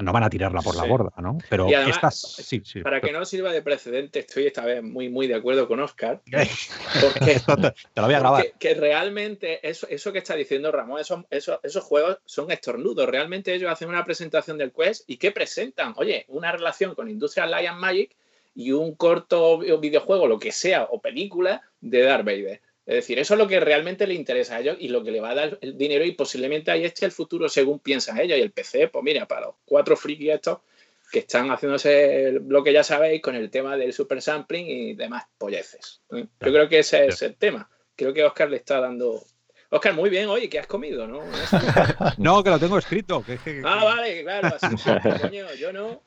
no 0.03 0.13
van 0.13 0.25
a 0.25 0.31
tirarla 0.31 0.61
por 0.63 0.77
la 0.77 0.85
borda, 0.85 1.13
¿no? 1.19 1.39
Pero 1.49 1.69
estas, 1.69 2.21
sí, 2.21 2.63
sí. 2.65 2.81
Para 2.81 3.01
que 3.01 3.13
no 3.13 3.25
sirva 3.25 3.53
de 3.53 3.63
precedente, 3.63 4.21
estoy 4.21 4.47
esta 4.47 4.65
vez 4.65 4.83
muy, 4.83 5.09
muy 5.09 5.27
de 5.27 5.35
acuerdo 5.35 5.69
con 5.69 5.81
Oscar. 5.81 6.21
Porque, 7.01 7.41
te, 7.41 8.01
lo 8.01 8.07
voy 8.07 8.15
a 8.15 8.19
grabar. 8.21 8.47
Que, 8.59 8.75
realmente 8.75 9.67
eso, 9.69 9.87
eso 9.89 10.13
que 10.13 10.19
está 10.19 10.35
diciendo 10.35 10.73
Ramón, 10.73 11.01
esos, 11.01 11.25
esos, 11.31 11.85
juegos 11.85 12.19
son 12.25 12.51
estornudos. 12.51 13.09
Realmente 13.09 13.55
ellos 13.55 13.71
hacen 13.71 13.89
una 13.89 14.05
presentación 14.05 14.59
del 14.59 14.73
Quest 14.73 15.09
y 15.09 15.17
¿qué 15.17 15.33
presentan? 15.33 15.95
Oye, 15.97 16.25
una 16.29 16.53
relación 16.53 16.95
con 16.95 17.09
Industrial 17.09 17.51
Lion 17.51 17.79
Magic 17.79 18.17
y 18.55 18.73
un 18.73 18.95
corto 18.95 19.59
videojuego, 19.59 20.27
lo 20.27 20.39
que 20.39 20.53
sea, 20.53 20.85
o 20.85 21.01
película 21.01 21.63
de 21.81 22.03
Darth 22.03 22.25
Vader. 22.25 22.61
Es 22.91 22.97
decir, 22.97 23.21
eso 23.21 23.35
es 23.35 23.39
lo 23.39 23.47
que 23.47 23.61
realmente 23.61 24.05
le 24.05 24.15
interesa 24.15 24.57
a 24.57 24.61
ellos 24.61 24.77
y 24.81 24.89
lo 24.89 25.05
que 25.05 25.13
le 25.13 25.21
va 25.21 25.31
a 25.31 25.35
dar 25.37 25.59
el 25.61 25.79
dinero 25.79 26.05
y 26.05 26.11
posiblemente 26.11 26.73
ahí 26.73 26.85
esté 26.85 27.07
el 27.07 27.13
futuro 27.13 27.49
según 27.49 27.79
piensan 27.79 28.19
ellos. 28.19 28.37
Y 28.37 28.41
el 28.41 28.51
PC, 28.51 28.89
pues 28.89 29.05
mira, 29.05 29.29
para 29.29 29.43
los 29.43 29.55
cuatro 29.65 29.97
frikis 29.97 30.31
estos 30.31 30.59
que 31.13 31.21
están 31.21 31.51
haciéndose 31.51 32.41
lo 32.49 32.65
que 32.65 32.73
ya 32.73 32.83
sabéis 32.83 33.23
con 33.23 33.37
el 33.37 33.49
tema 33.49 33.77
del 33.77 33.93
super 33.93 34.21
sampling 34.21 34.67
y 34.67 34.95
demás 34.95 35.23
polleces. 35.39 36.01
Yo 36.11 36.27
creo 36.41 36.69
que 36.69 36.81
ese 36.81 37.07
es 37.07 37.23
el 37.23 37.37
tema. 37.37 37.71
Creo 37.95 38.13
que 38.13 38.25
Oscar 38.25 38.51
le 38.51 38.57
está 38.57 38.81
dando 38.81 39.23
Oscar, 39.69 39.95
muy 39.95 40.11
bien, 40.11 40.29
oye, 40.29 40.49
¿qué 40.49 40.59
has 40.59 40.67
comido? 40.67 41.07
No, 41.07 41.23
no 42.19 42.43
que 42.43 42.51
lo 42.51 42.59
tengo 42.59 42.77
escrito. 42.77 43.25
Ah, 43.65 43.85
vale, 43.85 44.25
claro, 44.25 44.57
así, 44.61 44.75
coño, 45.23 45.55
yo 45.55 45.73
no. 45.73 46.03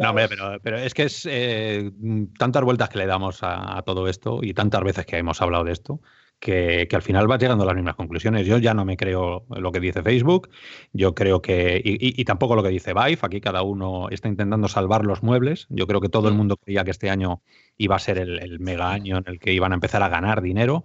No, 0.00 0.10
hombre, 0.10 0.28
pero, 0.28 0.58
pero, 0.62 0.78
es 0.78 0.94
que 0.94 1.04
es 1.04 1.26
eh, 1.30 1.90
tantas 2.38 2.62
vueltas 2.64 2.88
que 2.88 2.98
le 2.98 3.06
damos 3.06 3.40
a, 3.42 3.82
todo 3.86 4.08
esto 4.08 4.40
y 4.42 4.54
tantas 4.54 4.82
veces 4.82 5.06
que 5.06 5.18
hemos 5.18 5.40
hablado 5.42 5.64
de 5.64 5.72
esto, 5.72 6.00
que, 6.42 6.88
al 6.92 7.02
final 7.02 7.28
vas 7.28 7.40
llegando 7.40 7.64
a 7.64 7.66
las 7.68 7.76
mismas 7.76 7.94
conclusiones. 7.94 8.46
Yo 8.46 8.58
ya 8.58 8.74
no 8.74 8.84
me 8.84 8.96
creo 8.96 9.46
lo 9.48 9.72
que 9.72 9.80
dice 9.80 10.02
Facebook, 10.02 10.50
yo 10.92 11.14
creo 11.14 11.40
que, 11.40 11.80
y, 11.84 12.24
tampoco 12.24 12.56
lo 12.56 12.62
que 12.62 12.68
dice 12.68 12.92
Vive, 12.92 13.18
aquí 13.22 13.40
cada 13.40 13.62
uno 13.62 14.08
está 14.10 14.28
intentando 14.28 14.68
salvar 14.68 15.04
los 15.04 15.22
muebles. 15.22 15.66
Yo 15.70 15.86
creo 15.86 16.00
que 16.00 16.08
todo 16.08 16.28
el 16.28 16.34
mm. 16.34 16.36
mundo 16.36 16.56
creía 16.56 16.84
que 16.84 16.90
este 16.90 17.10
año 17.10 17.42
iba 17.78 17.96
a 17.96 18.00
ser 18.00 18.18
el, 18.18 18.58
mega 18.58 18.90
año 18.90 19.18
en 19.18 19.24
el 19.26 19.38
que 19.38 19.52
iban 19.52 19.72
a 19.72 19.76
empezar 19.76 20.02
a 20.02 20.08
ganar 20.08 20.42
dinero. 20.42 20.84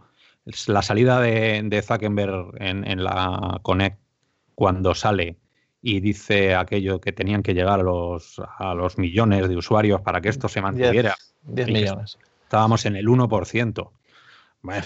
La 0.68 0.82
salida 0.82 1.20
de, 1.20 1.84
Zuckerberg 1.86 2.52
en, 2.60 3.04
la 3.04 3.60
Connect 3.64 4.00
cuando 4.56 4.96
sale 4.96 5.38
y 5.90 6.02
dice 6.02 6.54
aquello 6.54 7.00
que 7.00 7.14
tenían 7.14 7.42
que 7.42 7.54
llegar 7.54 7.80
a 7.80 7.84
los, 7.84 8.42
a 8.58 8.74
los 8.74 8.98
millones 8.98 9.48
de 9.48 9.56
usuarios 9.56 10.02
para 10.02 10.20
que 10.20 10.28
esto 10.28 10.50
se 10.50 10.62
mantuviera. 10.62 11.16
10, 11.44 11.68
millones. 11.70 12.18
Estábamos 12.44 12.86
en 12.86 12.98
el 12.98 13.08
1%. 13.08 13.90
Bueno, 14.64 14.84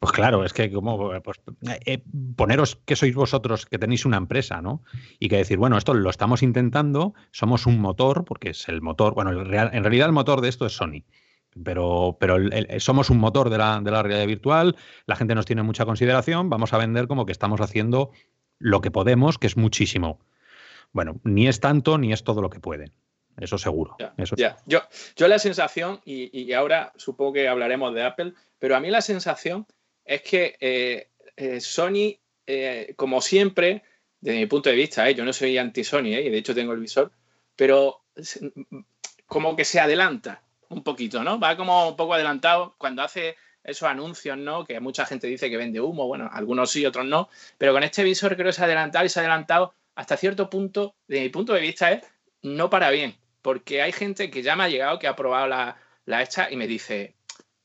Pues 0.00 0.12
claro, 0.12 0.44
es 0.44 0.52
que 0.52 0.72
como 0.72 1.12
pues, 1.22 1.40
eh, 1.86 2.02
poneros 2.34 2.74
que 2.84 2.96
sois 2.96 3.14
vosotros, 3.14 3.64
que 3.64 3.78
tenéis 3.78 4.04
una 4.04 4.16
empresa, 4.16 4.60
¿no? 4.60 4.82
Y 5.20 5.28
que 5.28 5.36
decir, 5.36 5.56
bueno, 5.56 5.78
esto 5.78 5.94
lo 5.94 6.10
estamos 6.10 6.42
intentando, 6.42 7.14
somos 7.30 7.66
un 7.66 7.78
motor, 7.78 8.24
porque 8.24 8.50
es 8.50 8.68
el 8.68 8.82
motor, 8.82 9.14
bueno, 9.14 9.30
en 9.30 9.84
realidad 9.84 10.06
el 10.06 10.12
motor 10.12 10.40
de 10.40 10.48
esto 10.48 10.66
es 10.66 10.72
Sony, 10.72 11.04
pero, 11.62 12.16
pero 12.18 12.38
somos 12.78 13.10
un 13.10 13.18
motor 13.18 13.50
de 13.50 13.58
la, 13.58 13.80
de 13.80 13.90
la 13.90 14.02
realidad 14.02 14.26
virtual, 14.26 14.74
la 15.06 15.14
gente 15.14 15.36
nos 15.36 15.46
tiene 15.46 15.62
mucha 15.62 15.84
consideración, 15.84 16.50
vamos 16.50 16.72
a 16.72 16.78
vender 16.78 17.06
como 17.06 17.24
que 17.24 17.32
estamos 17.32 17.60
haciendo 17.60 18.10
lo 18.58 18.80
que 18.80 18.90
podemos, 18.90 19.38
que 19.38 19.46
es 19.46 19.56
muchísimo. 19.56 20.18
Bueno, 20.92 21.20
ni 21.24 21.48
es 21.48 21.60
tanto 21.60 21.98
ni 21.98 22.12
es 22.12 22.24
todo 22.24 22.42
lo 22.42 22.50
que 22.50 22.60
pueden. 22.60 22.92
Eso 23.38 23.56
seguro. 23.58 23.96
Ya, 23.98 24.56
Yo, 24.66 24.82
yo 25.16 25.28
la 25.28 25.38
sensación, 25.38 26.00
y, 26.04 26.38
y 26.38 26.52
ahora 26.52 26.92
supongo 26.96 27.34
que 27.34 27.48
hablaremos 27.48 27.94
de 27.94 28.02
Apple, 28.02 28.34
pero 28.58 28.76
a 28.76 28.80
mí 28.80 28.90
la 28.90 29.00
sensación 29.00 29.66
es 30.04 30.22
que 30.22 30.56
eh, 30.60 31.08
eh, 31.36 31.60
Sony, 31.60 32.18
eh, 32.46 32.94
como 32.96 33.20
siempre, 33.20 33.82
desde 34.20 34.40
mi 34.40 34.46
punto 34.46 34.68
de 34.68 34.76
vista, 34.76 35.10
yo 35.10 35.24
no 35.24 35.32
soy 35.32 35.56
anti-Sony, 35.56 36.08
y 36.08 36.28
de 36.28 36.38
hecho 36.38 36.54
tengo 36.54 36.72
el 36.72 36.80
visor, 36.80 37.12
pero 37.56 38.02
como 39.26 39.56
que 39.56 39.64
se 39.64 39.80
adelanta 39.80 40.42
un 40.68 40.82
poquito, 40.82 41.24
¿no? 41.24 41.40
Va 41.40 41.56
como 41.56 41.88
un 41.88 41.96
poco 41.96 42.14
adelantado 42.14 42.74
cuando 42.76 43.02
hace 43.02 43.36
esos 43.64 43.88
anuncios, 43.88 44.36
¿no? 44.36 44.64
Que 44.64 44.80
mucha 44.80 45.06
gente 45.06 45.26
dice 45.26 45.48
que 45.48 45.56
vende 45.56 45.80
humo, 45.80 46.06
bueno, 46.06 46.28
algunos 46.32 46.70
sí, 46.70 46.84
otros 46.84 47.06
no, 47.06 47.28
pero 47.56 47.72
con 47.72 47.82
este 47.82 48.04
visor 48.04 48.34
creo 48.34 48.46
que 48.46 48.52
se 48.52 48.62
ha 48.62 48.66
adelantado 48.66 49.04
y 49.04 49.08
se 49.08 49.20
ha 49.20 49.22
adelantado 49.22 49.74
hasta 50.00 50.16
cierto 50.16 50.48
punto, 50.48 50.96
desde 51.06 51.24
mi 51.24 51.28
punto 51.28 51.52
de 51.52 51.60
vista, 51.60 51.92
es 51.92 52.02
no 52.40 52.70
para 52.70 52.90
bien, 52.90 53.16
porque 53.42 53.82
hay 53.82 53.92
gente 53.92 54.30
que 54.30 54.42
ya 54.42 54.56
me 54.56 54.64
ha 54.64 54.68
llegado, 54.70 54.98
que 54.98 55.06
ha 55.06 55.14
probado 55.14 55.46
la, 55.46 55.76
la 56.06 56.22
esta 56.22 56.50
y 56.50 56.56
me 56.56 56.66
dice, 56.66 57.16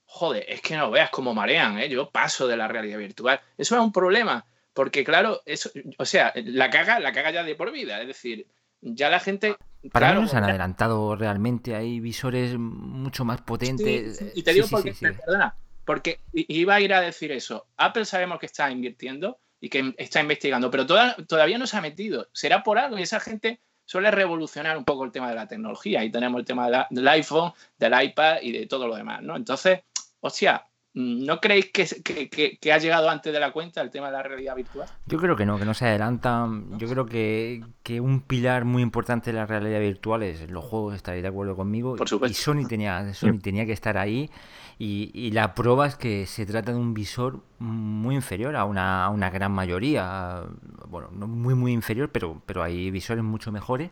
joder, 0.03 0.43
es 0.49 0.59
que 0.59 0.75
no 0.75 0.91
veas 0.91 1.09
cómo 1.11 1.33
marean, 1.33 1.79
¿eh? 1.79 1.87
yo 1.87 2.09
paso 2.09 2.45
de 2.45 2.57
la 2.57 2.67
realidad 2.67 2.97
virtual. 2.97 3.39
Eso 3.57 3.75
es 3.75 3.81
un 3.81 3.93
problema, 3.93 4.45
porque 4.73 5.05
claro, 5.05 5.43
eso, 5.45 5.69
o 5.97 6.03
sea, 6.03 6.33
la 6.35 6.69
caga, 6.69 6.99
la 6.99 7.13
caga 7.13 7.31
ya 7.31 7.43
de 7.45 7.55
por 7.55 7.71
vida, 7.71 8.01
es 8.01 8.07
decir, 8.07 8.47
ya 8.81 9.09
la 9.09 9.21
gente... 9.21 9.55
Para 9.93 10.11
claro, 10.11 10.27
se 10.27 10.35
han 10.35 10.43
adelantado 10.43 11.15
realmente, 11.15 11.73
hay 11.73 12.01
visores 12.01 12.57
mucho 12.57 13.23
más 13.23 13.43
potentes. 13.43 14.21
y 14.35 14.43
te 14.43 14.51
digo 14.51 14.67
porque, 14.69 14.93
perdona, 14.93 15.55
porque 15.85 16.19
iba 16.33 16.75
a 16.75 16.81
ir 16.81 16.93
a 16.93 16.99
decir 16.99 17.31
eso, 17.31 17.67
Apple 17.77 18.03
sabemos 18.03 18.39
que 18.39 18.47
está 18.47 18.69
invirtiendo 18.69 19.39
y 19.59 19.69
que 19.69 19.93
está 19.97 20.21
investigando, 20.21 20.69
pero 20.69 20.85
todavía 20.85 21.57
no 21.57 21.67
se 21.67 21.77
ha 21.77 21.81
metido, 21.81 22.27
será 22.33 22.63
por 22.63 22.77
algo 22.77 22.97
y 22.97 23.03
esa 23.03 23.19
gente 23.19 23.61
suele 23.85 24.11
revolucionar 24.11 24.77
un 24.77 24.85
poco 24.85 25.05
el 25.05 25.11
tema 25.11 25.29
de 25.29 25.35
la 25.35 25.47
tecnología. 25.47 26.03
y 26.03 26.11
tenemos 26.11 26.39
el 26.39 26.45
tema 26.45 26.87
del 26.89 27.07
iPhone, 27.07 27.53
del 27.77 27.93
iPad 28.03 28.37
y 28.41 28.51
de 28.51 28.67
todo 28.67 28.87
lo 28.87 28.95
demás, 28.95 29.21
¿no? 29.21 29.35
Entonces, 29.35 29.81
sea, 30.29 30.65
¿No 30.97 31.41
creéis 31.41 31.71
que, 31.73 32.71
ha 32.71 32.77
llegado 32.77 33.09
antes 33.09 33.33
de 33.33 33.37
la 33.37 33.51
cuenta 33.51 33.81
el 33.81 33.89
tema 33.89 34.07
de 34.07 34.13
la 34.13 34.23
realidad 34.23 34.55
virtual? 34.55 34.87
Yo 35.05 35.17
creo 35.17 35.35
que 35.35 35.45
no, 35.45 35.59
que 35.59 35.65
no 35.65 35.73
se 35.73 35.85
adelanta. 35.85 36.47
Yo 36.77 36.87
creo 36.87 37.05
que, 37.05 37.61
un 37.99 38.21
pilar 38.21 38.63
muy 38.63 38.81
importante 38.81 39.33
de 39.33 39.37
la 39.37 39.45
realidad 39.45 39.81
virtual 39.81 40.23
es 40.23 40.49
los 40.49 40.63
juegos, 40.63 40.95
estaréis 40.95 41.23
de 41.23 41.27
acuerdo 41.27 41.57
conmigo. 41.57 41.97
Por 41.97 42.07
supuesto. 42.07 42.31
Y 42.31 42.41
Sony 42.41 42.65
tenía, 42.65 43.13
Sony 43.13 43.39
tenía 43.43 43.65
que 43.65 43.73
estar 43.73 43.97
ahí. 43.97 44.29
Y, 44.77 45.31
la 45.31 45.55
prueba 45.55 45.87
es 45.87 45.95
que 45.95 46.25
se 46.25 46.45
trata 46.45 46.73
de 46.73 46.77
un 46.77 46.93
visor 46.93 47.41
muy 47.59 48.15
inferior 48.15 48.55
a 48.55 48.65
una, 48.65 49.05
a 49.05 49.09
una 49.09 49.29
gran 49.29 49.51
mayoría. 49.51 50.43
Bueno, 50.89 51.09
no 51.13 51.27
muy, 51.27 51.55
muy 51.55 51.71
inferior, 51.71 52.09
pero, 52.11 52.41
pero 52.45 52.61
hay 52.61 52.91
visores 52.91 53.23
mucho 53.23 53.51
mejores. 53.51 53.91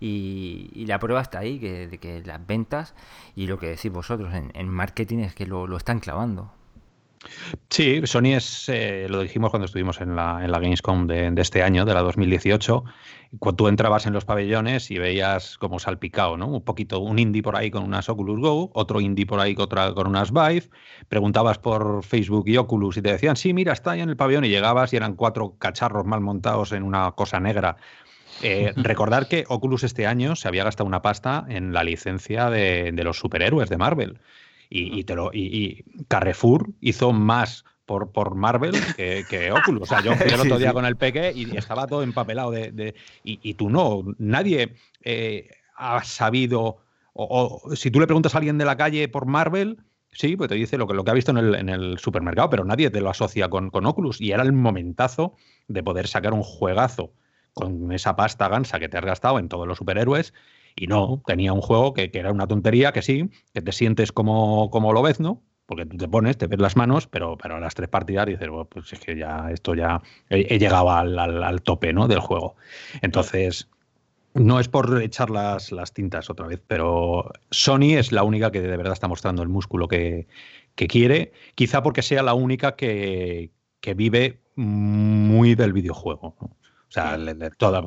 Y, 0.00 0.84
la 0.86 0.98
prueba 0.98 1.20
está 1.20 1.40
ahí, 1.40 1.58
que, 1.58 1.88
de 1.88 1.98
que 1.98 2.22
las 2.24 2.44
ventas 2.46 2.94
y 3.36 3.46
lo 3.46 3.58
que 3.58 3.66
decís 3.68 3.92
vosotros 3.92 4.32
en, 4.32 4.68
marketing 4.68 5.18
es 5.18 5.34
que 5.34 5.46
lo, 5.46 5.76
están 5.76 6.00
clavando. 6.00 6.52
Sí, 7.68 8.00
Sony 8.04 8.34
es, 8.34 8.68
eh, 8.70 9.06
lo 9.10 9.20
dijimos 9.20 9.50
cuando 9.50 9.66
estuvimos 9.66 10.00
en 10.00 10.16
la, 10.16 10.42
en 10.42 10.50
la 10.50 10.58
Gamescom 10.58 11.06
de, 11.06 11.34
este 11.36 11.62
año, 11.62 11.84
de 11.84 11.92
la 11.92 12.00
2018, 12.00 12.82
cuando 12.82 13.19
tú 13.56 13.68
entrabas 13.68 14.06
en 14.06 14.12
los 14.12 14.24
pabellones 14.24 14.90
y 14.90 14.98
veías 14.98 15.56
como 15.58 15.78
salpicado, 15.78 16.36
¿no? 16.36 16.48
Un 16.48 16.62
poquito, 16.62 16.98
un 17.00 17.18
indie 17.18 17.42
por 17.42 17.56
ahí 17.56 17.70
con 17.70 17.84
unas 17.84 18.08
Oculus 18.08 18.40
Go, 18.40 18.70
otro 18.74 19.00
indie 19.00 19.26
por 19.26 19.38
ahí 19.40 19.54
con, 19.54 19.64
otra, 19.66 19.94
con 19.94 20.08
unas 20.08 20.32
Vive, 20.32 20.68
preguntabas 21.08 21.58
por 21.58 22.02
Facebook 22.02 22.48
y 22.48 22.56
Oculus 22.56 22.96
y 22.96 23.02
te 23.02 23.12
decían, 23.12 23.36
sí, 23.36 23.54
mira, 23.54 23.72
está 23.72 23.92
ahí 23.92 24.00
en 24.00 24.08
el 24.08 24.16
pabellón 24.16 24.44
y 24.44 24.48
llegabas 24.48 24.92
y 24.92 24.96
eran 24.96 25.14
cuatro 25.14 25.54
cacharros 25.58 26.04
mal 26.06 26.20
montados 26.20 26.72
en 26.72 26.82
una 26.82 27.12
cosa 27.12 27.38
negra 27.38 27.76
eh, 28.42 28.72
recordar 28.76 29.28
que 29.28 29.44
Oculus 29.48 29.84
este 29.84 30.06
año 30.06 30.36
se 30.36 30.48
había 30.48 30.64
gastado 30.64 30.86
una 30.86 31.02
pasta 31.02 31.46
en 31.48 31.72
la 31.72 31.84
licencia 31.84 32.50
de, 32.50 32.92
los 32.92 33.18
superhéroes 33.18 33.68
de 33.68 33.76
Marvel. 33.76 34.18
Y, 34.72 35.02
te 35.02 35.16
lo, 35.16 35.32
y, 35.32 35.84
Carrefour 36.06 36.68
hizo 36.80 37.12
más 37.12 37.64
por, 37.90 38.12
por 38.12 38.36
Marvel 38.36 38.76
que, 38.96 39.50
Oculus. 39.52 39.82
O 39.82 39.86
sea, 39.86 40.00
yo 40.00 40.14
fui 40.14 40.30
el 40.30 40.38
otro 40.38 40.58
día 40.58 40.72
con 40.72 40.84
el 40.84 40.96
peque 40.96 41.32
y 41.34 41.56
estaba 41.56 41.88
todo 41.88 42.04
empapelado 42.04 42.52
de. 42.52 42.94
y, 43.24 43.54
tú 43.54 43.68
no, 43.68 44.04
nadie 44.16 44.76
eh, 45.02 45.50
ha 45.74 46.04
sabido. 46.04 46.76
O, 47.14 47.74
si 47.74 47.90
tú 47.90 47.98
le 47.98 48.06
preguntas 48.06 48.36
a 48.36 48.38
alguien 48.38 48.58
de 48.58 48.64
la 48.64 48.76
calle 48.76 49.08
por 49.08 49.26
Marvel, 49.26 49.78
sí, 50.12 50.36
pues 50.36 50.48
te 50.48 50.54
dice 50.54 50.78
lo 50.78 50.86
que, 50.86 50.94
lo 50.94 51.02
que 51.02 51.10
ha 51.10 51.14
visto 51.14 51.36
en 51.36 51.68
el, 51.68 51.98
supermercado, 51.98 52.48
pero 52.48 52.64
nadie 52.64 52.90
te 52.90 53.00
lo 53.00 53.10
asocia 53.10 53.50
con, 53.50 53.70
con 53.70 53.84
Oculus. 53.86 54.20
Y 54.20 54.30
era 54.30 54.44
el 54.44 54.52
momentazo 54.52 55.34
de 55.66 55.82
poder 55.82 56.06
sacar 56.06 56.32
un 56.32 56.44
juegazo 56.44 57.12
con 57.54 57.90
esa 57.90 58.14
pasta 58.14 58.48
gansa 58.48 58.78
que 58.78 58.88
te 58.88 58.98
has 58.98 59.04
gastado 59.04 59.40
en 59.40 59.48
todos 59.48 59.66
los 59.66 59.78
superhéroes. 59.78 60.32
Y 60.76 60.86
no, 60.86 61.24
tenía 61.26 61.52
un 61.52 61.60
juego 61.60 61.92
que, 61.92 62.08
era 62.14 62.30
una 62.30 62.46
tontería, 62.46 62.92
que 62.92 63.02
sí, 63.02 63.30
que 63.52 63.62
te 63.62 63.72
sientes 63.72 64.12
como, 64.12 64.70
como 64.70 64.92
lo 64.92 65.02
ves, 65.02 65.18
¿no? 65.18 65.42
Porque 65.70 65.86
tú 65.86 65.96
te 65.96 66.08
pones, 66.08 66.36
te 66.36 66.48
ves 66.48 66.58
las 66.58 66.76
manos, 66.76 67.06
pero, 67.06 67.38
pero 67.40 67.54
a 67.54 67.60
las 67.60 67.76
tres 67.76 67.88
partidas 67.88 68.26
dices, 68.26 68.48
pues 68.68 68.92
es 68.92 68.98
que 68.98 69.16
ya 69.16 69.52
esto 69.52 69.76
ya 69.76 70.02
he, 70.28 70.58
llegado 70.58 70.90
al, 70.90 71.62
tope 71.62 71.92
¿no? 71.92 72.08
del 72.08 72.18
juego. 72.18 72.56
Entonces, 73.02 73.68
no 74.34 74.58
es 74.58 74.66
por 74.66 75.00
echar 75.00 75.30
las, 75.30 75.70
las, 75.70 75.92
tintas 75.92 76.28
otra 76.28 76.48
vez, 76.48 76.60
pero 76.66 77.30
Sony 77.52 77.94
es 77.98 78.10
la 78.10 78.24
única 78.24 78.50
que 78.50 78.60
de 78.60 78.76
verdad 78.76 78.94
está 78.94 79.06
mostrando 79.06 79.44
el 79.44 79.48
músculo 79.48 79.86
que, 79.86 80.26
que 80.74 80.88
quiere, 80.88 81.30
quizá 81.54 81.84
porque 81.84 82.02
sea 82.02 82.24
la 82.24 82.34
única 82.34 82.74
que, 82.74 83.52
que 83.80 83.94
vive 83.94 84.40
muy 84.56 85.54
del 85.54 85.72
videojuego. 85.72 86.34
¿no? 86.40 86.56
O 86.90 86.92
sea, 86.92 87.16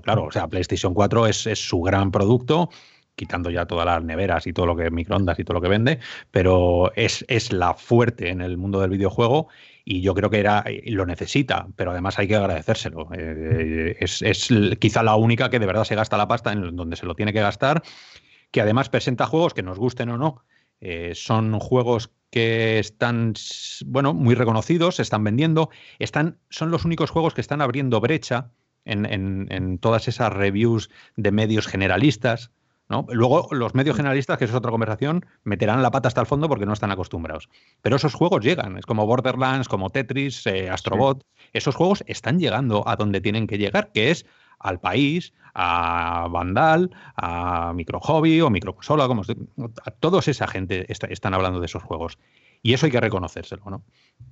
claro, 0.02 0.24
o 0.24 0.32
sea, 0.32 0.48
PlayStation 0.48 0.94
4 0.94 1.28
es, 1.28 1.44
su 1.56 1.82
gran 1.82 2.10
producto, 2.10 2.70
quitando 3.16 3.50
ya 3.50 3.66
todas 3.66 3.86
las 3.86 4.04
neveras 4.04 4.48
y 4.48 4.54
todo 4.54 4.66
lo 4.66 4.76
que 4.76 4.90
microondas 4.92 5.40
y 5.40 5.44
todo 5.44 5.56
lo 5.56 5.62
que 5.62 5.70
vende, 5.70 6.00
pero 6.32 6.92
es, 6.96 7.26
es 7.28 7.54
la 7.54 7.74
fuerte 7.74 8.30
en 8.30 8.42
el 8.42 8.58
mundo 8.58 8.82
del 8.82 8.90
videojuego 8.92 9.48
y 9.86 10.02
yo 10.02 10.14
creo 10.14 10.30
que 10.30 10.40
era 10.40 10.64
lo 10.86 11.06
necesita, 11.06 11.68
pero 11.76 11.92
además 11.92 12.18
hay 12.18 12.28
que 12.28 12.36
agradecérselo. 12.36 13.10
Eh, 13.14 13.98
es, 14.00 14.22
es, 14.22 14.50
quizá 14.80 15.04
la 15.04 15.16
única 15.16 15.50
que 15.50 15.60
de 15.60 15.66
verdad 15.66 15.84
se 15.84 15.96
gasta 15.96 16.18
la 16.18 16.28
pasta 16.28 16.52
en 16.52 16.76
donde 16.76 16.96
se 16.96 17.06
lo 17.06 17.16
tiene 17.16 17.34
que 17.34 17.42
gastar, 17.42 17.84
que 18.52 18.62
además 18.62 18.90
presenta 18.90 19.26
juegos 19.26 19.54
que 19.54 19.64
nos 19.64 19.80
gusten 19.80 20.10
o 20.10 20.18
no. 20.18 20.44
Eh, 20.86 21.14
son 21.16 21.60
juegos 21.60 22.12
que 22.30 22.78
están, 22.80 23.36
bueno, 23.86 24.14
muy 24.14 24.36
reconocidos, 24.36 24.98
se 24.98 25.02
están 25.02 25.24
vendiendo, 25.24 25.70
están, 26.00 26.40
son 26.50 26.72
los 26.72 26.84
únicos 26.84 27.10
juegos 27.10 27.34
que 27.34 27.42
están 27.42 27.62
abriendo 27.62 28.02
brecha 28.02 28.52
en, 28.84 29.78
todas 29.80 30.08
esas 30.08 30.34
reviews 30.34 30.90
de 31.16 31.32
medios 31.32 31.68
generalistas. 31.68 32.52
¿No? 32.90 33.06
Luego, 33.10 33.48
los 33.52 33.74
medios 33.76 33.96
generalistas, 33.96 34.38
que 34.38 34.46
es 34.46 34.54
otra 34.54 34.72
conversación, 34.72 35.26
meterán 35.44 35.82
la 35.82 35.92
pata 35.92 36.08
hasta 36.08 36.22
el 36.22 36.28
fondo 36.28 36.50
porque 36.50 36.66
no 36.66 36.74
están 36.74 36.92
acostumbrados. 36.92 37.50
Pero 37.82 37.96
esos 37.96 38.14
juegos 38.14 38.44
llegan, 38.44 38.78
es 38.78 38.86
como 38.86 39.06
Borderlands, 39.06 39.68
como 39.68 39.90
Tetris, 39.90 40.46
eh, 40.48 40.70
Astrobot. 40.70 41.26
Esos 41.54 41.76
juegos 41.76 42.04
están 42.08 42.40
llegando 42.40 42.88
a 42.88 42.96
donde 42.96 43.22
tienen 43.22 43.48
que 43.48 43.58
llegar, 43.58 43.92
que 43.92 44.12
es 44.12 44.26
al 44.60 44.80
país, 44.80 45.34
a 45.54 46.28
Vandal, 46.30 46.90
a 47.16 47.74
Micro 47.74 48.00
Hobby 48.00 48.42
o 48.42 48.50
Microconsola, 48.50 49.08
como 49.08 49.22
a 49.24 49.92
todos 49.92 50.28
esa 50.28 50.48
gente 50.48 50.86
están 50.90 51.34
hablando 51.34 51.60
de 51.60 51.66
esos 51.66 51.84
juegos. 51.84 52.18
Y 52.62 52.74
eso 52.74 52.86
hay 52.86 52.92
que 52.94 53.02
reconocérselo, 53.02 53.64
¿no? 53.70 53.84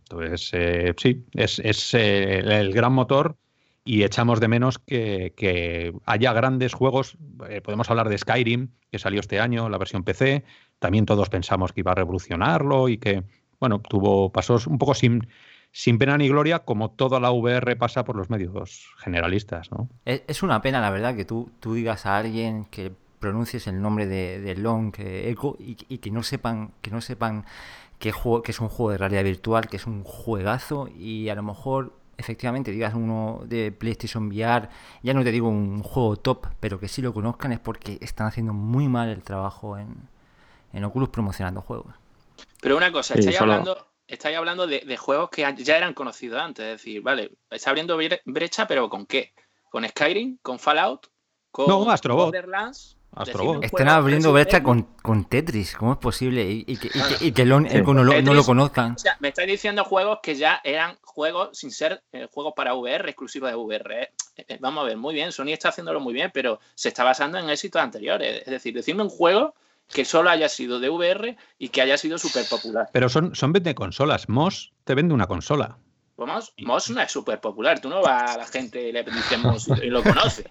Entonces, 0.04 0.50
eh, 0.54 0.94
sí, 0.98 1.26
es, 1.34 1.60
eh, 1.94 2.40
el 2.40 2.72
gran 2.72 2.94
motor 2.94 3.36
y 3.84 4.04
echamos 4.04 4.40
de 4.40 4.48
menos 4.48 4.80
que, 4.80 5.94
haya 6.06 6.34
grandes 6.34 6.74
juegos. 6.74 7.18
Eh, 7.50 7.62
podemos 7.62 7.90
hablar 7.90 8.10
de 8.10 8.18
Skyrim, 8.18 8.70
que 8.92 9.00
salió 9.00 9.20
este 9.20 9.40
año, 9.40 9.70
la 9.70 9.78
versión 9.78 10.04
PC. 10.04 10.44
También 10.80 11.06
todos 11.06 11.30
pensamos 11.30 11.74
que 11.74 11.82
iba 11.82 11.92
a 11.92 11.96
revolucionarlo 11.96 12.90
y 12.90 12.98
que, 12.98 13.24
bueno, 13.60 13.80
tuvo 13.80 14.32
pasos 14.32 14.68
un 14.68 14.78
poco 14.78 14.94
sin, 14.94 15.28
sin 15.72 15.98
pena 15.98 16.18
ni 16.18 16.28
gloria, 16.28 16.60
como 16.60 16.92
toda 16.92 17.20
la 17.20 17.32
VR 17.32 17.76
pasa 17.76 18.04
por 18.04 18.16
los 18.16 18.30
medios 18.30 18.88
generalistas, 18.98 19.72
¿no? 19.72 19.90
Es, 20.06 20.44
una 20.44 20.62
pena, 20.62 20.82
la 20.82 20.90
verdad, 20.90 21.16
que 21.16 21.26
tú, 21.26 21.52
tú 21.60 21.74
digas 21.74 22.06
a 22.06 22.18
alguien 22.18 22.66
que 22.66 22.92
pronuncies 23.20 23.68
el 23.68 23.82
nombre 23.82 24.08
de, 24.08 24.56
Long 24.56 24.94
Echo 24.98 25.56
y, 25.60 25.76
que 25.76 26.12
no 26.12 26.24
sepan, 26.24 26.74
que 26.82 26.92
no 26.92 27.02
sepan 27.02 27.46
que, 28.00 28.12
juego, 28.12 28.42
que 28.42 28.52
es 28.52 28.60
un 28.60 28.68
juego 28.68 28.92
de 28.92 28.98
realidad 28.98 29.24
virtual, 29.24 29.68
que 29.68 29.78
es 29.78 29.88
un 29.88 30.04
juegazo, 30.04 30.88
y 30.88 31.30
a 31.30 31.36
lo 31.36 31.44
mejor 31.44 32.01
efectivamente 32.22 32.72
digas 32.72 32.94
uno 32.94 33.42
de 33.46 33.72
PlayStation 33.72 34.28
VR, 34.28 34.70
ya 35.04 35.14
no 35.14 35.24
te 35.24 35.32
digo 35.32 35.50
un 35.50 35.84
juego 35.84 36.16
top, 36.16 36.48
pero 36.60 36.80
que 36.80 36.88
sí 36.88 37.02
lo 37.02 37.14
conozcan 37.14 37.52
es 37.52 37.60
porque 37.60 37.98
están 38.02 38.28
haciendo 38.28 38.54
muy 38.54 38.88
mal 38.88 39.10
el 39.10 39.24
trabajo 39.24 39.78
en, 39.78 40.08
en 40.74 40.84
Oculus 40.86 41.10
promocionando 41.10 41.62
juegos. 41.62 41.94
Pero 42.62 42.78
una 42.78 42.92
cosa, 42.92 43.16
estáis 43.16 43.42
hablando, 43.42 43.88
estáis 44.08 44.38
hablando 44.38 44.68
de, 44.68 44.98
juegos 44.98 45.30
que 45.30 45.46
ya 45.58 45.78
eran 45.78 45.94
conocidos 45.94 46.40
antes, 46.40 46.66
es 46.66 46.72
decir, 46.74 47.02
vale, 47.02 47.32
está 47.50 47.72
abriendo 47.72 47.98
brecha, 48.26 48.68
pero 48.68 48.90
¿con 48.90 49.06
qué? 49.06 49.34
¿Con 49.70 49.88
Skyrim? 49.88 50.38
¿Con 50.42 50.60
Fallout? 50.60 51.08
¿Con 51.52 51.68
no, 51.68 51.86
Borderlands? 52.16 52.98
Están 53.62 53.90
abriendo 53.90 54.32
brecha 54.32 54.64
con, 54.64 54.84
con, 55.02 55.26
Tetris, 55.26 55.76
¿cómo 55.76 55.94
es 55.94 55.98
posible? 55.98 56.50
Y, 56.50 56.78
que, 56.78 56.90
y 57.20 57.34
que, 57.34 57.44
no, 57.44 57.60
lo, 57.60 58.44
conozcan. 58.46 58.94
O 58.94 58.98
sea, 58.98 59.18
me 59.20 59.28
estáis 59.28 59.50
diciendo 59.50 59.84
juegos 59.84 60.20
que 60.24 60.36
ya 60.36 60.62
eran 60.64 60.98
juegos 61.04 61.58
sin 61.58 61.72
ser 61.72 62.04
eh, 62.14 62.30
juegos 62.32 62.54
para 62.56 62.74
VR, 62.74 63.10
exclusivos 63.10 63.50
de 63.50 63.56
VR. 63.58 64.04
¿eh? 64.04 64.14
Eh, 64.38 64.58
vamos 64.62 64.84
a 64.84 64.88
ver, 64.88 64.98
muy 64.98 65.14
bien, 65.14 65.34
Sony 65.34 65.50
está 65.50 65.70
haciéndolo 65.70 66.00
muy 66.00 66.14
bien, 66.14 66.32
pero 66.34 66.62
se 66.74 66.88
está 66.88 67.04
basando 67.04 67.38
en 67.38 67.50
éxitos 67.50 67.82
anteriores. 67.82 68.44
Es 68.46 68.52
decir, 68.52 68.74
decirme 68.74 69.04
un 69.04 69.10
juego 69.10 69.56
que 69.90 70.06
solo 70.06 70.30
haya 70.30 70.48
sido 70.48 70.80
de 70.80 70.90
VR 70.90 71.36
y 71.60 71.68
que 71.68 71.82
haya 71.82 71.98
sido 71.98 72.18
súper 72.18 72.46
popular. 72.48 72.90
Pero 72.94 73.10
son, 73.10 73.36
son 73.36 73.52
vende 73.52 73.76
consolas. 73.76 74.30
Moss 74.30 74.72
te 74.86 74.96
vende 74.96 75.14
una 75.14 75.28
consola. 75.28 75.78
Pues 76.16 76.54
Moss, 76.60 76.90
no 76.92 77.02
es 77.02 77.12
súper 77.12 77.42
popular. 77.42 77.82
Tú 77.82 77.90
no 77.90 78.02
vas 78.02 78.36
a 78.36 78.38
la 78.38 78.46
gente 78.46 78.88
y 78.88 78.92
le 78.94 79.04
dices 79.04 79.40
Moss 79.40 79.68
y 79.84 79.88
lo 79.88 80.02
conoce. 80.02 80.50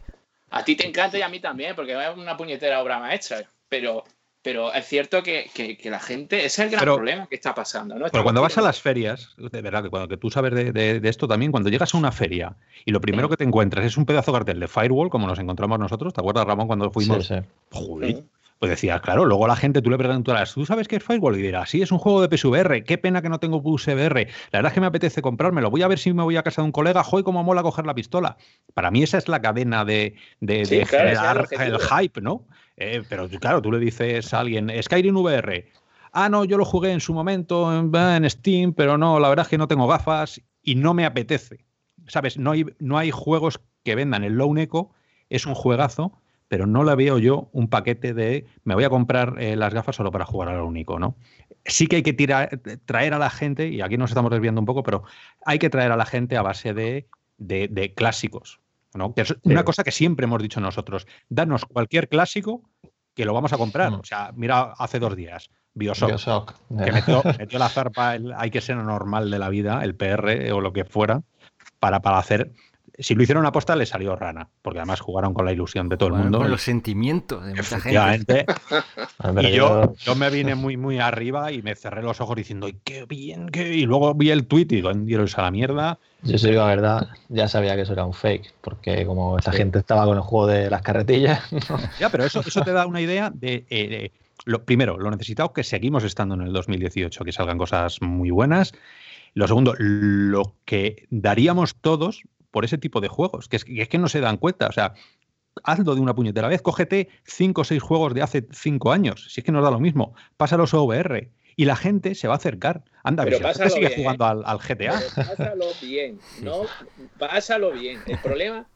A 0.51 0.65
ti 0.65 0.77
te 0.77 0.87
encanta 0.87 1.19
y 1.19 1.23
a 1.23 1.29
mí 1.29 1.41
también, 1.41 1.75
porque 1.77 1.93
es 1.93 2.17
una 2.17 2.37
puñetera 2.37 2.83
obra 2.83 2.99
maestra. 2.99 3.43
Pero, 3.69 4.05
pero 4.43 4.73
es 4.73 4.87
cierto 4.87 5.23
que, 5.23 5.51
la 5.85 6.01
gente, 6.01 6.39
ese 6.39 6.47
es 6.47 6.59
el 6.59 6.71
gran 6.71 6.85
problema 6.85 7.27
que 7.29 7.37
está 7.37 7.55
pasando. 7.55 7.97
¿no? 7.97 8.07
Pero 8.11 8.25
cuando 8.25 8.43
vas 8.43 8.59
a 8.59 8.63
las 8.63 8.81
ferias, 8.81 9.35
de 9.37 9.63
verdad, 9.63 9.83
que 9.83 9.91
cuando 9.91 10.09
que 10.09 10.17
tú 10.17 10.31
sabes 10.31 10.53
de, 10.53 11.01
esto 11.05 11.29
también, 11.29 11.53
cuando 11.53 11.71
llegas 11.71 11.95
a 11.95 11.99
una 11.99 12.11
feria 12.11 12.57
y 12.85 12.91
lo 12.91 13.01
primero 13.01 13.29
que 13.29 13.37
te 13.37 13.45
encuentras 13.45 13.85
es 13.85 13.97
un 13.97 14.07
pedazo 14.07 14.33
de 14.33 14.39
cartel 14.39 14.61
de 14.61 14.69
Firewall, 14.69 15.09
como 15.09 15.27
nos 15.27 15.39
encontramos 15.39 15.79
nosotros, 15.79 16.13
¿te 16.13 16.21
acuerdas, 16.21 16.47
Ramón, 16.47 16.67
cuando 16.67 16.91
fuimos? 16.91 17.27
Sí, 17.27 17.35
sí. 17.35 18.25
Pues 18.61 18.69
decías, 18.69 19.01
claro, 19.01 19.25
luego 19.25 19.47
la 19.47 19.57
gente, 19.57 19.81
tú 19.81 19.89
le 19.89 19.97
preguntas, 19.97 20.53
¿tú 20.53 20.67
sabes 20.67 20.87
qué 20.87 20.97
es 20.97 21.03
Firewall? 21.03 21.39
Y 21.39 21.41
dirás, 21.41 21.71
sí, 21.71 21.81
es 21.81 21.91
un 21.93 21.99
juego 21.99 22.21
de 22.21 22.29
PSVR, 22.29 22.85
qué 22.85 22.99
pena 22.99 23.23
que 23.23 23.31
no 23.31 23.41
tengo 23.41 23.63
PSVR. 23.63 24.29
La 24.53 24.59
verdad 24.59 24.71
es 24.71 24.75
que 24.75 24.83
me 24.83 24.87
apetece 24.87 25.23
comprármelo, 25.23 25.71
voy 25.71 25.81
a 25.81 25.89
ver 25.89 25.99
si 25.99 26.13
me 26.13 26.23
voy 26.23 26.37
a 26.37 26.43
casa 26.43 26.61
de 26.61 26.67
un 26.67 26.73
colega, 26.73 27.03
joy, 27.03 27.23
cómo 27.23 27.43
mola 27.43 27.63
coger 27.63 27.87
la 27.87 27.95
pistola. 27.95 28.37
Para 28.75 28.91
mí 28.91 29.03
esa 29.03 29.17
es 29.17 29.29
la 29.29 29.41
cadena 29.41 29.87
de, 29.87 30.15
generar 30.47 31.49
el, 31.53 31.79
hype, 31.79 32.21
¿no? 32.21 32.47
Eh, 32.77 33.03
pero 33.09 33.31
claro, 33.31 33.63
tú 33.63 33.73
le 33.73 33.79
dices 33.79 34.35
a 34.35 34.41
alguien, 34.41 34.71
Skyrim 34.83 35.17
VR, 35.17 35.67
ah, 36.13 36.29
no, 36.29 36.45
yo 36.45 36.59
lo 36.59 36.67
jugué 36.67 36.93
en 36.93 37.01
su 37.01 37.15
momento 37.15 37.75
en, 37.75 37.95
en 37.95 38.29
Steam, 38.29 38.75
pero 38.75 38.99
no, 38.99 39.19
la 39.21 39.31
verdad 39.31 39.47
es 39.47 39.49
que 39.49 39.57
no 39.57 39.69
tengo 39.69 39.87
gafas 39.87 40.39
y 40.63 40.75
no 40.75 40.93
me 40.93 41.07
apetece. 41.07 41.65
¿Sabes? 42.09 42.37
No 42.37 42.51
hay, 42.51 42.67
no 42.79 42.99
hay 42.99 43.11
juegos 43.11 43.59
que 43.85 43.95
vendan 43.95 44.23
el 44.23 44.35
Lone 44.35 44.65
Echo, 44.65 44.91
es 45.31 45.47
un 45.47 45.55
juegazo, 45.55 46.21
pero 46.51 46.67
no 46.67 46.83
la 46.83 46.97
veo 46.97 47.19
yo 47.19 47.49
un 47.53 47.69
paquete 47.69 48.13
de 48.13 48.45
me 48.65 48.75
voy 48.75 48.83
a 48.83 48.91
comprar 48.91 49.37
eh, 49.39 49.55
las 49.55 49.73
gafas 49.73 49.95
solo 49.95 50.11
para 50.11 50.25
jugar 50.25 50.49
a 50.49 50.57
lo 50.57 50.67
único, 50.67 50.99
¿no? 50.99 51.15
Sí 51.65 51.87
que 51.87 51.97
hay 51.97 52.03
que 52.03 52.13
tirar, 52.13 52.61
traer 52.87 53.15
a 53.15 53.19
la 53.19 53.31
gente, 53.31 53.69
y 53.69 53.81
aquí 53.83 53.97
nos 53.97 54.11
estamos 54.11 54.33
desviando 54.33 54.61
un 54.61 54.65
poco, 54.65 54.83
pero 54.83 55.05
hay 55.47 55.61
que 55.61 55.71
traer 55.71 55.93
a 55.93 55.97
la 55.97 56.07
gente 56.07 56.37
a 56.37 56.43
base 56.43 56.75
de, 56.75 57.07
de, 57.39 57.95
clásicos, 57.95 58.59
¿no? 58.95 59.15
Que 59.15 59.21
es 59.21 59.37
una 59.45 59.63
cosa 59.65 59.85
que 59.85 59.93
siempre 59.93 60.25
hemos 60.25 60.43
dicho 60.43 60.61
nosotros, 60.61 61.07
danos 61.29 61.67
cualquier 61.67 62.09
clásico 62.09 62.69
que 63.15 63.25
lo 63.25 63.33
vamos 63.33 63.53
a 63.53 63.57
comprar. 63.57 63.93
Mm. 63.93 64.01
O 64.01 64.05
sea, 64.05 64.33
mira, 64.35 64.73
hace 64.77 64.99
dos 64.99 65.15
días, 65.15 65.51
Bioshock, 65.75 66.53
que 66.85 66.91
metió, 66.91 67.23
metió, 67.39 67.61
la 67.61 67.69
zarpa, 67.69 68.17
hay 68.37 68.51
que 68.51 68.61
ser 68.61 68.77
normal 68.77 69.31
de 69.31 69.39
la 69.39 69.51
vida, 69.51 69.85
el 69.85 69.95
PR 69.95 70.51
o 70.53 70.61
lo 70.61 70.73
que 70.73 70.85
fuera, 70.85 71.23
para, 71.79 72.03
para 72.03 72.19
hacer 72.19 72.51
si 73.01 73.15
lo 73.15 73.23
hicieron 73.23 73.47
aposta, 73.47 73.75
le 73.75 73.87
salió 73.87 74.15
rana, 74.15 74.49
porque 74.63 74.79
además 74.79 75.01
jugaron 75.01 75.35
con 75.35 75.45
la 75.45 75.53
ilusión 75.53 75.89
de 75.89 75.97
todo 75.97 76.11
el 76.11 76.15
mundo. 76.15 76.39
Con 76.39 76.51
los 76.51 76.63
sentimientos 76.63 77.45
de 77.45 77.55
mucha 77.55 77.81
gente. 77.81 78.47
y 79.43 79.53
yo, 79.53 79.95
yo 79.97 80.15
me 80.15 80.31
vine 80.31 80.55
muy, 80.55 80.77
muy 80.77 80.99
arriba 80.99 81.51
y 81.51 81.63
me 81.63 81.75
cerré 81.75 82.03
los 82.03 82.21
ojos 82.21 82.37
diciendo, 82.37 82.69
qué 82.85 83.07
bien! 83.07 83.49
Qué... 83.49 83.75
Y 83.75 83.87
luego 83.87 84.15
vi 84.15 84.31
el 84.31 84.47
tweet 84.47 84.67
y 84.71 84.83
digo, 84.83 84.91
a 84.91 85.43
la 85.43 85.51
mierda. 85.51 85.99
Yo 86.23 86.37
soy 86.37 86.53
la 86.53 86.67
verdad, 86.67 87.09
ya 87.29 87.49
sabía 87.49 87.75
que 87.77 87.83
eso 87.83 87.95
era 87.95 88.05
un 88.05 88.13
fake, 88.13 88.55
porque 88.61 89.07
como 89.07 89.39
esta 89.39 89.53
gente 89.53 89.79
estaba 89.79 90.05
con 90.05 90.17
el 90.17 90.23
juego 90.23 90.47
de 90.47 90.69
las 90.69 90.83
carretillas. 90.83 91.43
ya, 91.99 92.11
pero 92.11 92.25
eso, 92.25 92.41
eso 92.41 92.61
te 92.61 92.73
da 92.73 92.87
una 92.87 93.01
idea 93.01 93.31
de, 93.35 93.65
eh, 93.71 94.13
lo 94.45 94.65
primero, 94.65 94.99
lo 94.99 95.11
necesitado 95.11 95.53
que 95.53 95.65
seguimos 95.65 96.05
estando 96.05 96.35
en 96.35 96.43
el 96.43 96.53
2018, 96.53 97.25
que 97.25 97.33
salgan 97.33 97.57
cosas 97.57 98.03
muy 98.03 98.31
buenas. 98.31 98.73
Lo 99.33 99.47
segundo, 99.47 99.75
lo 99.79 100.55
que 100.65 101.07
daríamos 101.11 101.77
todos 101.77 102.25
por 102.51 102.65
ese 102.65 102.79
tipo 102.79 103.01
de 103.01 103.09
juegos, 103.09 103.49
que 103.49 103.57
es, 103.57 103.65
que 103.65 103.99
no 103.99 104.09
se 104.09 104.21
dan 104.21 104.37
cuenta. 104.37 104.67
O 104.69 104.73
sea, 104.73 104.95
hazlo 105.65 105.95
de 105.95 106.01
una 106.01 106.15
puñetera 106.15 106.49
vez, 106.49 106.63
cógete 106.63 107.09
cinco 107.25 107.63
o 107.63 107.65
seis 107.65 107.83
juegos 107.83 108.15
de 108.15 108.23
hace 108.23 108.47
cinco 108.53 108.93
años, 108.93 109.27
si 109.31 109.41
es 109.41 109.45
que 109.45 109.53
nos 109.53 109.63
da 109.63 109.71
lo 109.71 109.81
mismo, 109.81 110.15
pásalos 110.37 110.75
a 110.75 110.81
VR 110.81 111.31
y 111.57 111.65
la 111.65 111.77
gente 111.77 112.15
se 112.15 112.29
va 112.29 112.35
a 112.35 112.37
acercar. 112.39 112.85
Anda, 113.03 113.25
pero 113.25 113.39
si 113.53 113.71
sigue 113.71 113.95
jugando 113.97 114.25
al, 114.25 114.59
GTA. 114.59 115.01
pásalo 115.15 115.67
bien, 115.83 116.19
no, 116.43 116.63
pásalo 117.19 117.73
bien. 117.73 118.01
El 118.07 118.19
problema 118.19 118.69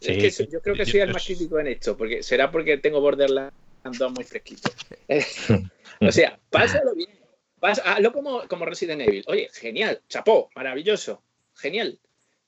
es 0.00 0.36
que 0.36 0.48
yo 0.50 0.60
creo 0.60 0.74
que 0.74 0.86
soy 0.86 1.00
el 1.00 1.12
más 1.12 1.24
crítico 1.24 1.58
en 1.58 1.68
esto, 1.68 1.96
porque 1.96 2.22
será 2.22 2.50
porque 2.50 2.78
tengo 2.78 3.00
Borderlands 3.00 3.54
2 3.84 4.12
muy 4.12 4.24
fresquito. 4.24 4.70
o 6.00 6.12
sea, 6.12 6.38
pásalo 6.50 6.94
bien. 6.94 7.10
hazlo 7.60 8.12
como, 8.12 8.48
como 8.48 8.64
Resident 8.64 9.02
Evil. 9.02 9.24
Oye, 9.28 9.48
genial, 9.52 10.00
chapó, 10.08 10.50
maravilloso, 10.54 11.22
genial. 11.54 11.98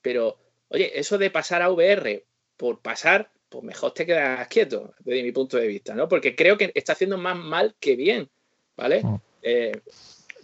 Pero 0.01 0.37
Oye, 0.69 0.99
eso 0.99 1.17
de 1.17 1.29
pasar 1.29 1.61
a 1.61 1.69
VR 1.69 2.25
por 2.57 2.81
pasar, 2.81 3.31
pues 3.49 3.63
mejor 3.63 3.93
te 3.93 4.05
quedas 4.05 4.47
quieto, 4.47 4.93
desde 4.99 5.23
mi 5.23 5.31
punto 5.31 5.57
de 5.57 5.67
vista, 5.67 5.93
¿no? 5.93 6.07
Porque 6.07 6.35
creo 6.35 6.57
que 6.57 6.71
está 6.73 6.93
haciendo 6.93 7.17
más 7.17 7.37
mal 7.37 7.75
que 7.79 7.95
bien, 7.95 8.29
¿vale? 8.75 9.03
Mm. 9.03 9.15
Eh, 9.41 9.81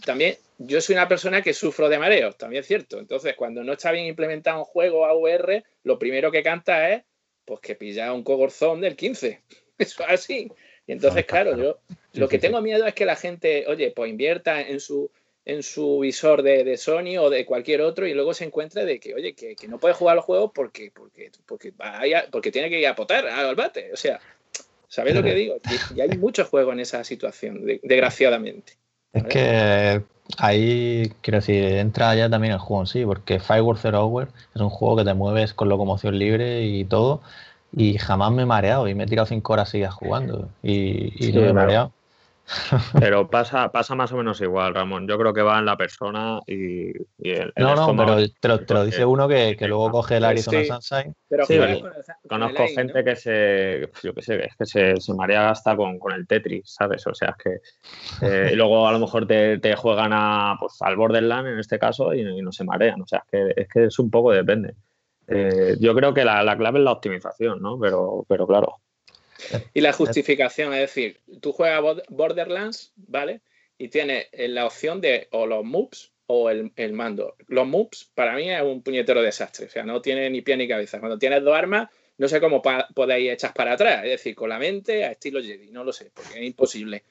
también 0.06 0.38
yo 0.58 0.82
soy 0.82 0.96
una 0.96 1.08
persona 1.08 1.42
que 1.42 1.54
sufro 1.54 1.90
de 1.90 2.00
mareos, 2.00 2.38
también 2.38 2.62
es 2.62 2.68
cierto. 2.68 3.00
Entonces, 3.00 3.36
cuando 3.36 3.64
no 3.64 3.74
está 3.74 3.92
bien 3.92 4.06
implementado 4.06 4.60
un 4.60 4.66
juego 4.66 5.06
a 5.06 5.16
VR, 5.16 5.64
lo 5.84 5.98
primero 5.98 6.32
que 6.32 6.44
canta 6.44 6.92
es 6.92 7.04
pues 7.46 7.60
que 7.60 7.76
pilla 7.76 8.14
un 8.14 8.24
cogorzón 8.24 8.82
del 8.82 8.96
15. 8.96 9.42
Eso 9.78 10.04
es 10.04 10.10
así. 10.10 10.52
Y 10.86 10.92
entonces, 10.92 11.26
claro, 11.26 11.58
yo 11.58 11.80
lo 12.14 12.28
que 12.28 12.40
tengo 12.40 12.62
miedo 12.62 12.86
es 12.86 12.94
que 12.94 13.06
la 13.06 13.16
gente, 13.16 13.66
oye, 13.68 13.92
pues 13.92 14.10
invierta 14.10 14.62
en 14.62 14.80
su 14.80 15.12
en 15.46 15.64
su 15.64 16.00
visor 16.00 16.44
de, 16.44 16.78
Sony 16.78 17.18
o 17.20 17.30
de 17.30 17.46
cualquier 17.46 17.82
otro 17.82 18.06
y 18.06 18.14
luego 18.14 18.34
se 18.34 18.46
encuentra 18.46 18.86
de 18.86 19.00
que, 19.00 19.16
oye, 19.16 19.34
que, 19.34 19.56
no 19.68 19.80
puede 19.80 19.94
jugar 19.94 20.16
los 20.16 20.26
juegos 20.26 20.52
porque, 20.54 20.92
porque, 20.94 21.32
porque, 21.46 21.74
vaya, 21.76 22.26
porque 22.32 22.52
tiene 22.52 22.70
que 22.70 22.80
ir 22.80 22.88
a 22.88 22.96
potar 22.96 23.28
al 23.28 23.56
bate. 23.56 23.92
O 23.94 23.98
sea, 23.98 24.20
¿sabéis 24.88 25.16
lo 25.16 25.24
que 25.24 25.34
digo? 25.34 25.56
Y, 25.96 26.02
hay 26.02 26.18
mucho 26.18 26.46
juego 26.46 26.72
en 26.74 26.80
esa 26.80 27.04
situación, 27.04 27.66
desgraciadamente. 27.66 28.74
Es 29.14 29.24
que 29.24 30.02
ahí, 30.38 31.12
quiero 31.22 31.40
decir, 31.40 31.64
entra 31.64 32.16
ya 32.16 32.30
también 32.30 32.54
el 32.54 32.60
juego 32.60 32.84
en 32.84 32.88
sí, 32.88 33.04
porque 33.04 33.40
Firewall 33.40 33.78
Zero 33.78 34.06
Hour 34.06 34.30
es 34.56 34.62
un 34.62 34.70
juego 34.70 34.98
que 34.98 35.06
te 35.06 35.14
mueves 35.14 35.54
con 35.54 35.70
locomoción 35.70 36.18
libre 36.18 36.64
y 36.64 36.86
todo, 36.86 37.22
y 37.76 37.98
jamás 37.98 38.32
me 38.32 38.44
he 38.44 38.46
mareado, 38.46 38.88
y 38.88 38.96
me 38.96 39.04
he 39.04 39.08
tirado 39.08 39.26
cinco 39.26 39.54
horas 39.54 39.70
seguidas 39.70 39.94
jugando, 39.94 40.50
y, 40.62 41.28
y 41.28 41.34
no 41.34 41.42
me 41.42 41.50
he 41.50 41.54
mareado. 41.54 41.92
Pero 43.00 43.30
pasa, 43.30 43.72
pasa 43.72 43.96
más 43.96 44.12
o 44.12 44.18
menos 44.18 44.42
igual, 44.42 44.74
Ramón. 44.74 45.08
Yo 45.08 45.18
creo 45.18 45.34
que 45.34 45.42
va 45.42 45.60
en 45.60 45.66
la 45.66 45.78
persona 45.78 46.40
y, 46.46 46.90
el, 47.20 47.54
No, 47.58 47.76
no, 47.76 47.96
pero 48.42 48.60
te 48.66 48.74
lo, 48.74 48.86
dice 48.86 49.06
uno 49.06 49.28
que, 49.28 49.56
luego 49.62 49.92
coge 49.92 50.18
el 50.18 50.26
Arizona 50.26 50.82
Sunshine. 50.82 51.16
Pero 51.30 51.46
conozco 52.28 52.66
gente 52.68 53.04
que 53.04 53.16
se, 53.16 53.90
yo 54.04 54.14
qué 54.14 54.22
sé, 54.22 54.46
es 54.46 54.56
que 54.58 54.66
se, 54.66 55.00
se 55.00 55.14
marea 55.14 55.50
hasta 55.50 55.76
con, 55.76 55.98
con, 56.00 56.14
el 56.14 56.28
Tetris, 56.28 56.74
¿sabes? 56.74 57.06
O 57.08 57.14
sea, 57.14 57.36
es 57.38 57.44
que 57.44 58.26
eh, 58.26 58.50
y 58.54 58.56
luego 58.56 58.88
a 58.88 58.92
lo 58.92 59.00
mejor 59.00 59.26
te, 59.28 59.60
te, 59.60 59.76
juegan 59.76 60.12
a, 60.14 60.58
pues, 60.60 60.78
al 60.82 60.96
Borderland 60.96 61.48
en 61.48 61.60
este 61.60 61.80
caso 61.80 62.14
y, 62.14 62.42
no 62.42 62.52
se 62.52 62.64
marean. 62.64 63.02
O 63.02 63.08
sea, 63.08 63.20
es 63.20 63.32
que 63.32 63.62
es, 63.62 63.68
que 63.70 63.86
es 63.86 64.00
un 64.00 64.10
poco 64.10 64.32
depende. 64.32 64.76
Eh, 65.28 65.78
yo 65.80 65.96
creo 65.96 66.14
que 66.14 66.26
la, 66.26 66.44
la, 66.44 66.58
clave 66.58 66.80
es 66.80 66.86
la 66.86 66.92
optimización, 66.92 67.62
¿no? 67.62 67.80
Pero, 67.80 68.26
pero 68.28 68.46
claro, 68.46 68.82
y 69.74 69.82
la 69.82 69.94
justificación, 69.94 70.74
es 70.74 70.80
decir, 70.80 71.20
tú 71.42 71.52
juegas 71.52 72.04
Borderlands, 72.10 72.94
¿vale? 72.96 73.42
Y 73.78 73.88
tienes 73.88 74.28
la 74.34 74.66
opción 74.66 75.02
de 75.02 75.28
o 75.32 75.46
los 75.46 75.64
moves 75.64 76.12
o 76.28 76.50
el, 76.50 76.94
mando. 76.94 77.36
Los 77.48 77.68
moves 77.68 78.10
para 78.14 78.36
mí 78.36 78.50
es 78.50 78.62
un 78.62 78.82
puñetero 78.84 79.22
desastre, 79.22 79.66
o 79.66 79.70
sea, 79.70 79.84
no 79.84 80.02
tiene 80.02 80.30
ni 80.30 80.42
pie 80.42 80.56
ni 80.58 80.68
cabeza. 80.68 81.00
Cuando 81.00 81.18
tienes 81.18 81.44
dos 81.44 81.56
armas, 81.56 81.90
no 82.18 82.28
sé 82.28 82.40
cómo 82.40 82.62
podéis 82.62 83.32
echar 83.32 83.54
para 83.54 83.74
atrás, 83.74 84.04
es 84.04 84.12
decir, 84.12 84.36
con 84.36 84.50
la 84.50 84.60
mente 84.60 85.04
a 85.04 85.12
estilo 85.12 85.42
Jedi, 85.42 85.72
no 85.72 85.84
lo 85.84 85.92
sé, 85.92 86.12
porque 86.14 86.40
es 86.40 86.46
imposible. 86.46 87.04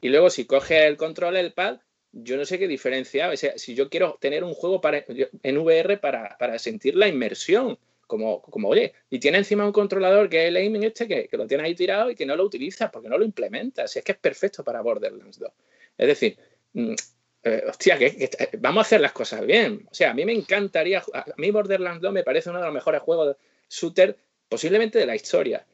Y 0.00 0.10
luego 0.10 0.30
si 0.30 0.44
coges 0.44 0.84
el 0.84 0.96
control, 0.96 1.36
el 1.36 1.52
pad, 1.52 1.78
yo 2.12 2.36
no 2.36 2.44
sé 2.44 2.58
qué 2.58 2.68
diferencia. 2.68 3.30
O 3.30 3.36
sea, 3.36 3.56
si 3.58 3.74
yo 3.74 3.88
quiero 3.88 4.18
tener 4.20 4.44
un 4.44 4.54
juego 4.54 4.80
para, 4.80 5.04
en 5.42 5.58
VR 5.58 5.98
para, 5.98 6.36
para 6.38 6.58
sentir 6.58 6.96
la 6.96 7.08
inmersión, 7.08 7.78
como, 8.08 8.42
como, 8.42 8.68
oye, 8.68 8.92
y 9.08 9.20
tiene 9.20 9.38
encima 9.38 9.64
un 9.64 9.72
controlador 9.72 10.28
que 10.28 10.42
es 10.42 10.48
el 10.48 10.56
aiming 10.56 10.82
este, 10.82 11.06
que, 11.06 11.28
que, 11.28 11.36
lo 11.36 11.46
tiene 11.46 11.62
ahí 11.62 11.76
tirado 11.76 12.10
y 12.10 12.16
que 12.16 12.26
no 12.26 12.34
lo 12.34 12.42
utiliza 12.42 12.90
porque 12.90 13.08
no 13.08 13.16
lo 13.16 13.24
implementa. 13.24 13.86
Si 13.86 14.00
es 14.00 14.04
que 14.04 14.12
es 14.12 14.18
perfecto 14.18 14.64
para 14.64 14.80
Borderlands 14.80 15.38
2. 15.38 15.52
Es 15.98 16.06
decir, 16.08 16.36
mm, 16.72 16.94
eh, 17.44 17.64
hostia, 17.68 17.98
que, 17.98 18.30
vamos 18.58 18.78
a 18.78 18.86
hacer 18.86 19.00
las 19.00 19.12
cosas 19.12 19.46
bien. 19.46 19.86
O 19.90 19.94
sea, 19.94 20.10
a 20.10 20.14
mí 20.14 20.24
me 20.24 20.32
encantaría, 20.32 21.02
a 21.12 21.24
mí 21.36 21.50
Borderlands 21.50 22.02
2 22.02 22.12
me 22.12 22.24
parece 22.24 22.50
uno 22.50 22.58
de 22.58 22.64
los 22.64 22.74
mejores 22.74 23.02
juegos 23.02 23.28
de 23.28 23.36
shooter 23.68 24.16
posiblemente 24.48 24.98
de 24.98 25.06
la 25.06 25.14
historia. 25.14 25.64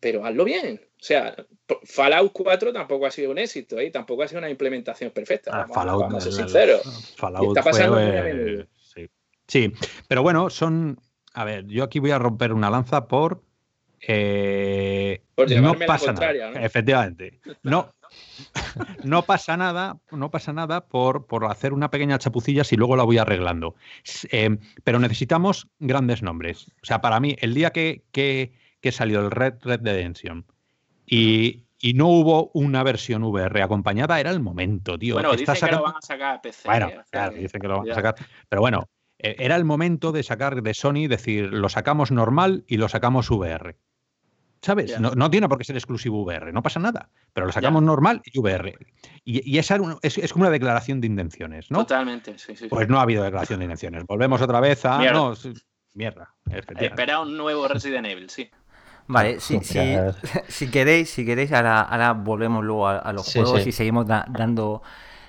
Pero 0.00 0.24
hazlo 0.24 0.44
bien. 0.44 0.80
O 0.82 1.04
sea, 1.04 1.36
Fallout 1.84 2.32
4 2.32 2.72
tampoco 2.72 3.06
ha 3.06 3.10
sido 3.10 3.30
un 3.30 3.38
éxito 3.38 3.80
y 3.80 3.86
¿eh? 3.86 3.90
tampoco 3.90 4.22
ha 4.22 4.28
sido 4.28 4.38
una 4.38 4.50
implementación 4.50 5.10
perfecta. 5.10 5.50
Ah, 5.52 5.68
Fallout, 5.68 6.00
vamos 6.00 6.26
a 6.26 6.30
ser 6.30 6.32
sinceros. 6.32 7.14
Fallout 7.16 7.48
está 7.48 7.62
pasando 7.62 7.96
fue, 7.96 8.66
sí. 8.80 9.08
sí, 9.46 9.72
pero 10.08 10.22
bueno, 10.22 10.48
son. 10.48 10.98
A 11.34 11.44
ver, 11.44 11.66
yo 11.66 11.84
aquí 11.84 11.98
voy 11.98 12.10
a 12.10 12.18
romper 12.18 12.52
una 12.52 12.70
lanza 12.70 13.06
por. 13.06 13.42
Eh, 14.00 15.22
por 15.34 15.50
no 15.50 15.74
pasa 15.74 16.12
nada. 16.12 16.50
¿no? 16.50 16.60
Efectivamente. 16.60 17.40
No, 17.62 17.92
no 19.04 19.22
pasa 19.22 19.56
nada, 19.56 19.98
no 20.10 20.30
pasa 20.30 20.52
nada 20.52 20.86
por, 20.86 21.26
por, 21.26 21.44
hacer 21.46 21.72
una 21.72 21.90
pequeña 21.90 22.18
chapucilla 22.18 22.64
si 22.64 22.76
luego 22.76 22.96
la 22.96 23.04
voy 23.04 23.18
arreglando. 23.18 23.74
Eh, 24.30 24.56
pero 24.84 24.98
necesitamos 24.98 25.68
grandes 25.78 26.22
nombres. 26.22 26.68
O 26.82 26.86
sea, 26.86 27.00
para 27.00 27.20
mí, 27.20 27.36
el 27.40 27.54
día 27.54 27.70
que, 27.70 28.02
que, 28.12 28.52
que 28.80 28.92
salió 28.92 29.20
el 29.20 29.30
Red 29.30 29.54
Red 29.62 29.80
Redemption 29.82 30.44
y, 31.06 31.64
y 31.80 31.94
no 31.94 32.08
hubo 32.08 32.50
una 32.54 32.82
versión 32.82 33.22
VR 33.24 33.62
acompañada, 33.62 34.20
era 34.20 34.30
el 34.30 34.40
momento, 34.40 34.98
tío. 34.98 35.14
Bueno, 35.14 35.34
dicen 35.34 35.54
que 35.54 35.72
lo 35.72 35.82
van 35.82 35.96
a 35.96 36.02
sacar 36.02 36.36
a 36.36 36.42
PC. 36.42 36.68
Bueno, 36.68 36.90
claro, 37.10 37.36
dicen 37.36 37.60
que 37.60 37.68
lo 37.68 37.78
van 37.78 37.90
a 37.90 37.94
sacar. 37.94 38.14
Pero 38.48 38.60
bueno, 38.62 38.82
eh, 38.82 38.97
era 39.18 39.56
el 39.56 39.64
momento 39.64 40.12
de 40.12 40.22
sacar 40.22 40.62
de 40.62 40.74
Sony, 40.74 41.08
decir, 41.08 41.52
lo 41.52 41.68
sacamos 41.68 42.10
normal 42.10 42.64
y 42.68 42.76
lo 42.76 42.88
sacamos 42.88 43.30
VR. 43.30 43.76
¿Sabes? 44.60 44.98
No, 44.98 45.12
no, 45.12 45.30
tiene 45.30 45.48
por 45.48 45.58
qué 45.58 45.64
ser 45.64 45.76
exclusivo 45.76 46.22
VR, 46.22 46.52
no 46.52 46.62
pasa 46.62 46.80
nada. 46.80 47.10
Pero 47.32 47.46
lo 47.46 47.52
sacamos 47.52 47.82
normal 47.82 48.22
y 48.24 48.38
VR. 48.38 48.76
Y, 49.24 49.48
y 49.48 49.58
esa 49.58 49.78
es, 50.02 50.18
es, 50.18 50.32
como 50.32 50.44
una 50.44 50.50
declaración 50.50 51.00
de 51.00 51.06
intenciones, 51.06 51.70
¿no? 51.70 51.78
Totalmente, 51.78 52.36
sí, 52.38 52.56
sí. 52.56 52.66
Pues 52.68 52.88
no 52.88 52.98
ha 52.98 53.02
habido 53.02 53.22
declaración 53.22 53.60
de 53.60 53.66
intenciones. 53.66 54.04
Volvemos 54.06 54.42
otra 54.42 54.60
vez 54.60 54.84
a. 54.84 54.98
Mierda. 54.98 55.12
No, 55.12 55.34
mierda 55.94 56.34
Espera 56.80 57.20
un 57.20 57.36
nuevo 57.36 57.68
Resident 57.68 58.06
Evil, 58.06 58.28
sí. 58.30 58.50
Vale, 59.06 59.40
si, 59.40 59.60
si, 59.60 59.78
si, 60.48 60.70
queréis, 60.70 61.10
si 61.10 61.24
queréis, 61.24 61.52
ahora, 61.52 61.82
ahora 61.82 62.12
volvemos 62.12 62.64
luego 62.64 62.88
a, 62.88 62.98
a 62.98 63.12
los 63.12 63.26
sí, 63.26 63.40
juegos 63.40 63.62
sí. 63.62 63.70
y 63.70 63.72
seguimos 63.72 64.06
da, 64.06 64.26
dando, 64.28 64.82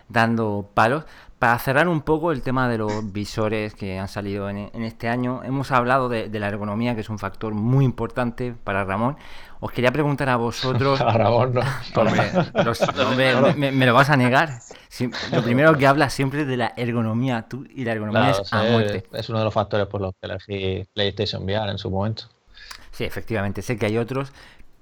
dando 0.08 0.70
palos. 0.74 1.06
Para 1.40 1.58
cerrar 1.58 1.88
un 1.88 2.02
poco 2.02 2.34
el 2.34 2.42
tema 2.42 2.68
de 2.68 2.78
los 2.78 3.14
visores 3.14 3.74
que 3.74 3.98
han 3.98 4.10
salido 4.10 4.50
en, 4.50 4.70
en 4.74 4.84
este 4.84 5.08
año, 5.08 5.42
hemos 5.46 5.72
hablado 5.72 6.10
de, 6.10 6.28
de, 6.28 6.40
la 6.40 6.50
ergonomía, 6.50 6.96
que 6.96 7.02
es 7.02 7.10
un 7.10 7.18
factor 7.18 7.54
muy 7.54 7.86
importante 7.86 8.54
para 8.66 8.84
Ramón. 8.84 9.16
Os 9.62 9.72
quería 9.72 9.94
preguntar 9.94 10.28
a 10.28 10.36
vosotros. 10.36 11.00
a 11.02 11.14
Ramón, 11.14 11.54
no. 11.54 11.62
Hombre, 11.96 12.32
los, 12.66 12.82
hombre 12.82 13.54
me, 13.56 13.72
me, 13.72 13.86
lo 13.86 13.94
vas 13.94 14.10
a 14.10 14.18
negar. 14.18 14.60
Sí, 14.90 15.10
lo 15.32 15.42
primero 15.42 15.78
que 15.78 15.88
hablas 15.88 16.14
siempre 16.14 16.42
es 16.42 16.48
de 16.48 16.58
la 16.58 16.74
ergonomía. 16.76 17.48
Tú 17.48 17.66
y 17.74 17.86
la 17.86 17.94
ergonomía 17.94 18.32
claro, 18.32 18.42
es 18.42 18.54
a 18.54 18.64
muerte. 18.64 19.04
Es 19.14 19.30
uno 19.30 19.40
de 19.40 19.46
los 19.46 19.54
factores 19.54 19.88
por 19.88 20.02
los 20.02 20.14
que 20.20 20.28
elegí 20.28 20.90
PlayStation 20.94 21.44
VR 21.44 21.72
en 21.72 21.78
su 21.78 21.90
momento. 21.90 22.26
Sí, 22.92 23.06
efectivamente, 23.06 23.62
sé 23.62 23.78
que 23.78 23.86
hay 23.86 23.98
otros, 23.98 24.34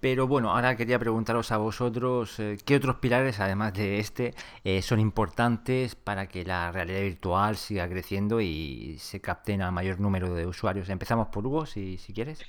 pero 0.09 0.25
bueno, 0.25 0.51
ahora 0.51 0.77
quería 0.77 0.97
preguntaros 0.97 1.51
a 1.51 1.57
vosotros 1.57 2.39
eh, 2.39 2.55
qué 2.65 2.77
otros 2.77 2.95
pilares, 2.95 3.41
además 3.41 3.73
de 3.73 3.99
este, 3.99 4.33
eh, 4.63 4.81
son 4.81 5.01
importantes 5.01 5.95
para 5.95 6.27
que 6.27 6.45
la 6.45 6.71
realidad 6.71 7.01
virtual 7.01 7.57
siga 7.57 7.89
creciendo 7.89 8.39
y 8.39 8.95
se 8.99 9.19
capten 9.19 9.61
a 9.61 9.69
mayor 9.69 9.99
número 9.99 10.33
de 10.33 10.45
usuarios. 10.45 10.87
Empezamos 10.87 11.27
por 11.27 11.45
Hugo, 11.45 11.65
si, 11.65 11.97
si 11.97 12.13
quieres. 12.13 12.39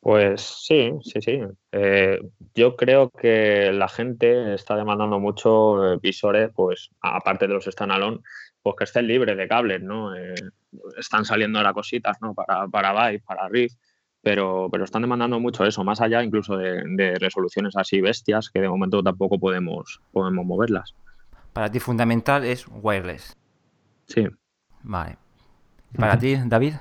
Pues 0.00 0.40
sí, 0.40 0.90
sí, 1.02 1.20
sí. 1.22 1.40
Eh, 1.70 2.18
yo 2.52 2.74
creo 2.74 3.10
que 3.10 3.70
la 3.72 3.88
gente 3.88 4.54
está 4.54 4.74
demandando 4.74 5.20
mucho 5.20 5.96
visores, 6.00 6.50
pues 6.52 6.90
aparte 7.00 7.46
de 7.46 7.54
los 7.54 7.66
standalone, 7.66 8.18
pues 8.60 8.74
que 8.76 8.84
estén 8.84 9.06
libres 9.06 9.36
de 9.36 9.46
cables, 9.46 9.80
¿no? 9.82 10.10
están 10.98 11.24
saliendo 11.24 11.60
ahora 11.60 11.72
cositas, 11.72 12.16
¿no? 12.20 12.34
Para, 12.34 12.66
para 12.66 13.08
Vive, 13.08 13.22
para 13.24 13.48
Rift 13.48 13.76
pero, 14.24 14.68
pero 14.72 14.84
están 14.84 15.02
demandando 15.02 15.38
mucho 15.38 15.64
eso, 15.64 15.84
más 15.84 16.00
allá 16.00 16.22
incluso 16.22 16.56
de, 16.56 16.82
de, 16.96 17.14
resoluciones 17.16 17.76
así 17.76 18.00
bestias 18.00 18.48
que 18.48 18.60
de 18.60 18.68
momento 18.68 19.02
tampoco 19.02 19.38
podemos, 19.38 20.00
podemos 20.12 20.46
moverlas. 20.46 20.94
Para 21.52 21.70
ti 21.70 21.78
fundamental 21.78 22.44
es 22.44 22.66
wireless. 22.68 23.36
Sí. 24.06 24.26
Vale. 24.82 25.18
¿Para 25.96 26.18
ti, 26.18 26.36
David? 26.46 26.74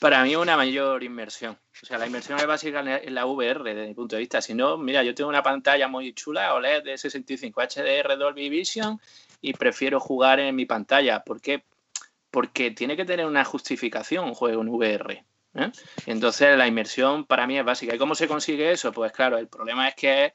Para 0.00 0.22
mí 0.24 0.36
una 0.36 0.56
mayor 0.56 1.02
inmersión. 1.02 1.56
O 1.82 1.86
sea, 1.86 1.98
la 1.98 2.06
inmersión 2.06 2.38
es 2.38 2.46
básica 2.46 2.80
en 2.80 3.14
la 3.14 3.26
VR 3.26 3.62
desde 3.62 3.86
mi 3.86 3.94
punto 3.94 4.16
de 4.16 4.20
vista. 4.20 4.42
Si 4.42 4.54
no, 4.54 4.76
mira, 4.76 5.02
yo 5.02 5.14
tengo 5.14 5.30
una 5.30 5.42
pantalla 5.42 5.88
muy 5.88 6.12
chula, 6.12 6.52
OLED 6.54 6.82
de 6.82 6.98
65 6.98 7.62
HDR 7.62 8.18
Dolby 8.18 8.48
Vision 8.48 9.00
y 9.40 9.54
prefiero 9.54 10.00
jugar 10.00 10.40
en 10.40 10.54
mi 10.54 10.66
pantalla. 10.66 11.20
¿Por 11.24 11.40
qué? 11.40 11.64
Porque 12.30 12.72
tiene 12.72 12.96
que 12.96 13.04
tener 13.04 13.24
una 13.24 13.44
justificación 13.44 14.24
un 14.26 14.34
juego 14.34 14.60
en 14.62 14.68
VR. 14.68 15.24
¿Eh? 15.54 15.70
Entonces 16.06 16.58
la 16.58 16.66
inmersión 16.66 17.24
para 17.24 17.46
mí 17.46 17.58
es 17.58 17.64
básica. 17.64 17.94
¿Y 17.94 17.98
cómo 17.98 18.14
se 18.14 18.28
consigue 18.28 18.72
eso? 18.72 18.92
Pues 18.92 19.12
claro, 19.12 19.38
el 19.38 19.48
problema 19.48 19.88
es 19.88 19.94
que 19.94 20.26
es 20.26 20.32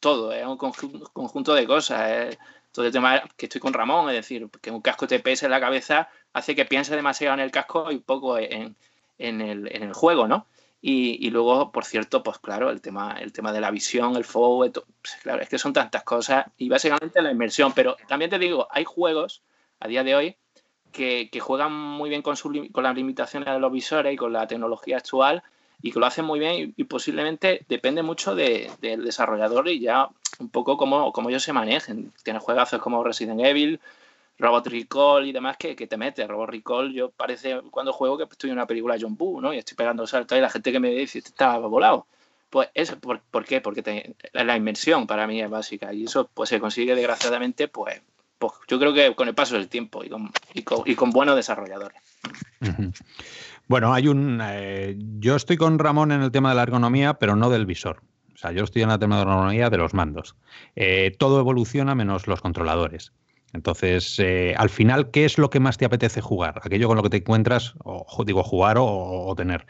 todo, 0.00 0.32
es 0.32 0.46
un 0.46 0.56
conjunto 0.56 1.54
de 1.54 1.66
cosas. 1.66 2.36
Todo 2.72 2.86
el 2.86 2.92
tema 2.92 3.22
que 3.36 3.46
estoy 3.46 3.60
con 3.60 3.72
Ramón, 3.72 4.08
es 4.10 4.16
decir, 4.16 4.48
que 4.60 4.70
un 4.70 4.80
casco 4.80 5.06
te 5.06 5.20
pese 5.20 5.44
en 5.46 5.50
la 5.50 5.60
cabeza 5.60 6.08
hace 6.32 6.54
que 6.54 6.64
piense 6.64 6.96
demasiado 6.96 7.34
en 7.34 7.40
el 7.40 7.50
casco 7.50 7.90
y 7.92 7.98
poco 7.98 8.38
en, 8.38 8.76
en, 9.18 9.40
el, 9.40 9.92
juego, 9.92 10.26
¿no? 10.26 10.46
Y, 10.80 11.30
luego, 11.30 11.70
por 11.70 11.84
cierto, 11.84 12.22
pues 12.22 12.38
claro, 12.38 12.70
el 12.70 12.80
tema, 12.80 13.16
el 13.20 13.32
tema 13.32 13.52
de 13.52 13.60
la 13.60 13.70
visión, 13.70 14.16
el 14.16 14.24
fuego, 14.24 14.58
pues, 14.60 15.16
claro, 15.22 15.42
es 15.42 15.48
que 15.48 15.58
son 15.58 15.72
tantas 15.72 16.02
cosas 16.02 16.46
y 16.56 16.68
básicamente 16.68 17.22
la 17.22 17.30
inmersión. 17.30 17.72
Pero 17.72 17.96
también 18.08 18.30
te 18.30 18.38
digo, 18.38 18.66
hay 18.70 18.84
juegos 18.84 19.42
a 19.78 19.86
día 19.86 20.02
de 20.02 20.14
hoy 20.16 20.36
que, 20.92 21.28
que 21.30 21.40
juegan 21.40 21.72
muy 21.72 22.10
bien 22.10 22.22
con, 22.22 22.36
su, 22.36 22.68
con 22.72 22.84
las 22.84 22.94
limitaciones 22.94 23.52
de 23.52 23.58
los 23.58 23.72
visores 23.72 24.12
y 24.12 24.16
con 24.16 24.32
la 24.32 24.46
tecnología 24.46 24.98
actual 24.98 25.42
y 25.82 25.90
que 25.90 25.98
lo 25.98 26.06
hacen 26.06 26.24
muy 26.24 26.38
bien 26.38 26.74
y, 26.76 26.82
y 26.82 26.84
posiblemente 26.84 27.64
depende 27.68 28.02
mucho 28.02 28.34
de, 28.34 28.70
del 28.80 29.04
desarrollador 29.04 29.68
y 29.68 29.80
ya 29.80 30.08
un 30.38 30.48
poco 30.48 30.76
cómo, 30.76 31.12
cómo 31.12 31.28
ellos 31.28 31.42
se 31.42 31.52
manejen. 31.52 32.12
Tienes 32.22 32.42
juegazos 32.42 32.80
como 32.80 33.02
Resident 33.02 33.40
Evil, 33.40 33.80
Robot 34.38 34.66
Recall 34.66 35.26
y 35.26 35.32
demás 35.32 35.56
que, 35.56 35.76
que, 35.76 35.86
te 35.86 35.96
mete. 35.96 36.26
Robot 36.26 36.50
Recall, 36.50 36.92
yo 36.92 37.10
parece 37.10 37.60
cuando 37.70 37.92
juego 37.92 38.18
que 38.18 38.24
estoy 38.24 38.50
en 38.50 38.56
una 38.56 38.66
película 38.66 38.96
John 39.00 39.16
Boo, 39.16 39.40
¿no? 39.40 39.52
Y 39.52 39.58
estoy 39.58 39.76
pegando 39.76 40.06
saltos 40.06 40.38
y 40.38 40.40
la 40.40 40.50
gente 40.50 40.72
que 40.72 40.80
me 40.80 40.90
dice, 40.90 41.18
está 41.18 41.58
volado. 41.58 42.06
Pues 42.50 42.68
eso, 42.74 42.98
¿por, 42.98 43.20
¿por 43.20 43.44
qué? 43.44 43.60
Porque 43.60 43.82
te, 43.82 44.14
la 44.32 44.56
inmersión 44.56 45.06
para 45.06 45.26
mí 45.26 45.40
es 45.40 45.48
básica 45.48 45.92
y 45.92 46.04
eso 46.04 46.28
pues 46.34 46.50
se 46.50 46.60
consigue 46.60 46.94
desgraciadamente 46.94 47.66
pues 47.68 48.02
yo 48.68 48.78
creo 48.78 48.92
que 48.92 49.14
con 49.14 49.28
el 49.28 49.34
paso 49.34 49.56
del 49.56 49.68
tiempo 49.68 50.04
y 50.04 50.08
con, 50.08 50.30
y 50.54 50.62
con, 50.62 50.82
y 50.86 50.94
con 50.94 51.10
buenos 51.10 51.36
desarrolladores. 51.36 52.00
Bueno, 53.68 53.94
hay 53.94 54.08
un. 54.08 54.40
Eh, 54.42 54.96
yo 55.18 55.36
estoy 55.36 55.56
con 55.56 55.78
Ramón 55.78 56.12
en 56.12 56.22
el 56.22 56.30
tema 56.30 56.50
de 56.50 56.56
la 56.56 56.62
ergonomía, 56.62 57.14
pero 57.14 57.36
no 57.36 57.48
del 57.48 57.66
visor. 57.66 58.02
O 58.34 58.36
sea, 58.36 58.52
yo 58.52 58.64
estoy 58.64 58.82
en 58.82 58.88
la 58.88 58.98
tema 58.98 59.16
de 59.16 59.22
ergonomía 59.22 59.70
de 59.70 59.78
los 59.78 59.94
mandos. 59.94 60.36
Eh, 60.76 61.14
todo 61.18 61.40
evoluciona 61.40 61.94
menos 61.94 62.26
los 62.26 62.40
controladores. 62.40 63.12
Entonces, 63.52 64.18
eh, 64.18 64.54
al 64.56 64.70
final, 64.70 65.10
¿qué 65.10 65.24
es 65.24 65.38
lo 65.38 65.50
que 65.50 65.60
más 65.60 65.78
te 65.78 65.84
apetece 65.84 66.20
jugar? 66.20 66.60
Aquello 66.62 66.88
con 66.88 66.96
lo 66.96 67.02
que 67.02 67.10
te 67.10 67.16
encuentras, 67.18 67.74
o 67.84 68.24
digo, 68.24 68.42
jugar 68.42 68.76
o, 68.78 69.32
tener. 69.36 69.66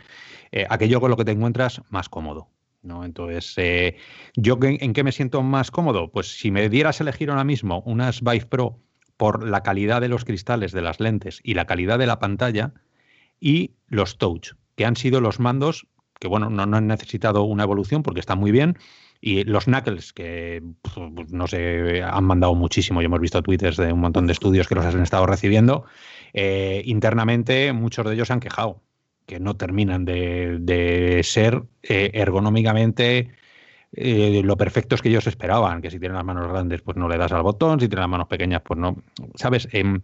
Aquello 0.69 1.01
con 1.01 1.11
lo 1.11 1.17
que 1.17 1.25
te 1.25 1.33
encuentras 1.33 1.81
más 1.91 2.09
cómodo. 2.09 2.49
¿No? 2.83 3.05
Entonces, 3.05 3.55
eh, 3.57 3.97
¿yo 4.35 4.59
en 4.61 4.93
qué 4.93 5.05
me 5.05 5.13
siento 5.13 5.43
más 5.43 5.71
cómodo? 5.71 6.11
Pues 6.11 6.39
si 6.39 6.51
me 6.51 6.69
dieras 6.69 7.01
a 7.01 7.05
elegir 7.05 7.31
ahora 7.31 7.45
mismo 7.45 7.83
unas 7.87 8.23
Vive 8.23 8.47
Pro 8.47 8.79
por 9.17 9.47
la 9.49 9.63
calidad 9.63 10.01
de 10.01 10.09
los 10.09 10.25
cristales 10.25 10.73
de 10.73 10.83
las 10.83 11.01
lentes 11.01 11.41
y 11.43 11.55
la 11.55 11.67
calidad 11.67 11.99
de 11.99 12.07
la 12.07 12.19
pantalla 12.19 12.73
y 13.41 13.77
los 13.89 14.19
Touch, 14.19 14.53
que 14.77 14.85
han 14.85 14.97
sido 14.97 15.21
los 15.21 15.41
mandos 15.41 15.87
que, 16.23 16.29
bueno, 16.29 16.51
no, 16.51 16.63
han 16.63 16.87
necesitado 16.87 17.43
una 17.43 17.65
evolución 17.65 18.05
porque 18.05 18.21
están 18.21 18.39
muy 18.39 18.53
bien, 18.53 18.79
y 19.21 19.43
los 19.43 19.65
Knuckles, 19.65 20.13
que 20.13 20.63
pues, 20.81 21.33
no 21.33 21.49
sé, 21.49 22.01
han 22.01 22.25
mandado 22.25 22.55
muchísimo, 22.55 23.03
y 23.03 23.07
hemos 23.07 23.19
visto 23.19 23.43
twitters 23.43 23.77
de 23.77 23.93
un 23.93 23.99
montón 23.99 24.29
de 24.29 24.33
estudios 24.33 24.69
que 24.69 24.77
los 24.77 24.85
han 24.85 25.03
estado 25.03 25.27
recibiendo, 25.27 25.85
eh, 26.33 26.83
internamente 26.87 27.73
muchos 27.73 28.07
de 28.07 28.15
ellos 28.15 28.31
han 28.31 28.39
quejado 28.39 28.83
que 29.33 29.41
no 29.41 29.57
terminan 29.57 30.05
de, 30.05 31.21
ser 31.25 31.63
eh, 31.83 32.11
ergonómicamente 32.13 33.31
eh, 33.93 34.43
lo 34.45 34.59
perfectos 34.59 35.01
que 35.01 35.09
ellos 35.09 35.27
esperaban, 35.27 35.81
que 35.81 35.91
si 35.91 35.99
tienen 35.99 36.17
las 36.17 36.25
manos 36.25 36.49
grandes 36.49 36.83
pues 36.83 36.99
no 36.99 37.09
le 37.09 37.17
das 37.17 37.33
al 37.33 37.43
botón, 37.43 37.81
si 37.81 37.89
tienen 37.89 38.03
las 38.03 38.11
manos 38.11 38.29
pequeñas 38.29 38.61
pues 38.63 38.79
no, 38.79 39.03
¿sabes? 39.37 39.69
Eh, 39.73 40.01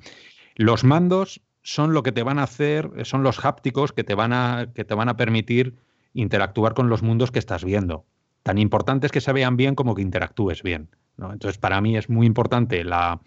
los 0.56 0.82
mandos 0.82 1.42
son 1.60 1.92
lo 1.92 2.02
que 2.02 2.12
te 2.12 2.22
van 2.22 2.38
a 2.38 2.44
hacer, 2.44 2.90
son 3.04 3.22
los 3.22 3.44
hápticos 3.44 3.92
que 3.92 4.02
te 4.02 4.14
van 4.14 4.32
a, 4.32 4.68
que 4.74 4.84
te 4.84 4.94
van 4.94 5.10
a 5.10 5.18
permitir 5.18 5.74
interactuar 6.14 6.72
con 6.72 6.88
los 6.88 7.02
mundos 7.02 7.30
que 7.30 7.38
estás 7.38 7.64
viendo. 7.64 8.06
Tan 8.42 8.56
importante 8.56 9.04
es 9.04 9.12
que 9.12 9.20
se 9.20 9.34
vean 9.34 9.58
bien 9.58 9.74
como 9.74 9.94
que 9.94 10.00
interactúes 10.00 10.62
bien. 10.62 10.88
Entonces, 11.18 11.58
para 11.58 11.82
mí 11.82 11.98
es 11.98 12.08
muy 12.08 12.26
importante 12.26 12.82
la, 12.82 13.20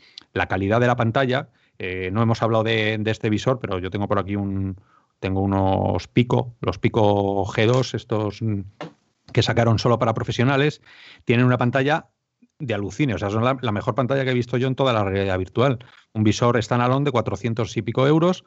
calidad 0.49 0.79
de 0.79 0.87
la 0.87 0.95
pantalla. 0.95 1.49
Eh, 1.77 2.09
no 2.11 2.23
hemos 2.23 2.41
hablado 2.41 2.63
de, 2.63 2.99
este 3.05 3.29
visor, 3.29 3.59
pero 3.59 3.77
yo 3.77 3.91
tengo 3.91 4.07
por 4.07 4.17
aquí 4.17 4.35
un, 4.35 4.77
tengo 5.21 5.39
unos 5.41 6.07
Pico, 6.07 6.55
los 6.61 6.79
Pico 6.79 7.45
G2, 7.45 7.93
estos 7.93 8.41
mm, 8.41 8.61
que 9.31 9.43
sacaron 9.43 9.77
solo 9.79 9.99
para 9.99 10.15
profesionales, 10.15 10.81
tienen 11.25 11.45
una 11.45 11.59
pantalla 11.59 12.07
de 12.59 12.73
alucine, 12.73 13.13
o 13.13 13.17
sea, 13.17 13.29
son 13.29 13.43
la, 13.43 13.71
mejor 13.71 13.95
pantalla 13.95 14.23
que 14.25 14.31
he 14.31 14.33
visto 14.33 14.57
yo 14.57 14.67
en 14.67 14.75
toda 14.75 14.93
la 14.93 15.03
realidad 15.03 15.37
virtual. 15.37 15.79
Un 16.13 16.23
visor 16.23 16.61
standalone 16.61 17.05
de 17.05 17.11
400 17.11 17.77
y 17.77 17.81
pico 17.83 18.07
euros 18.07 18.43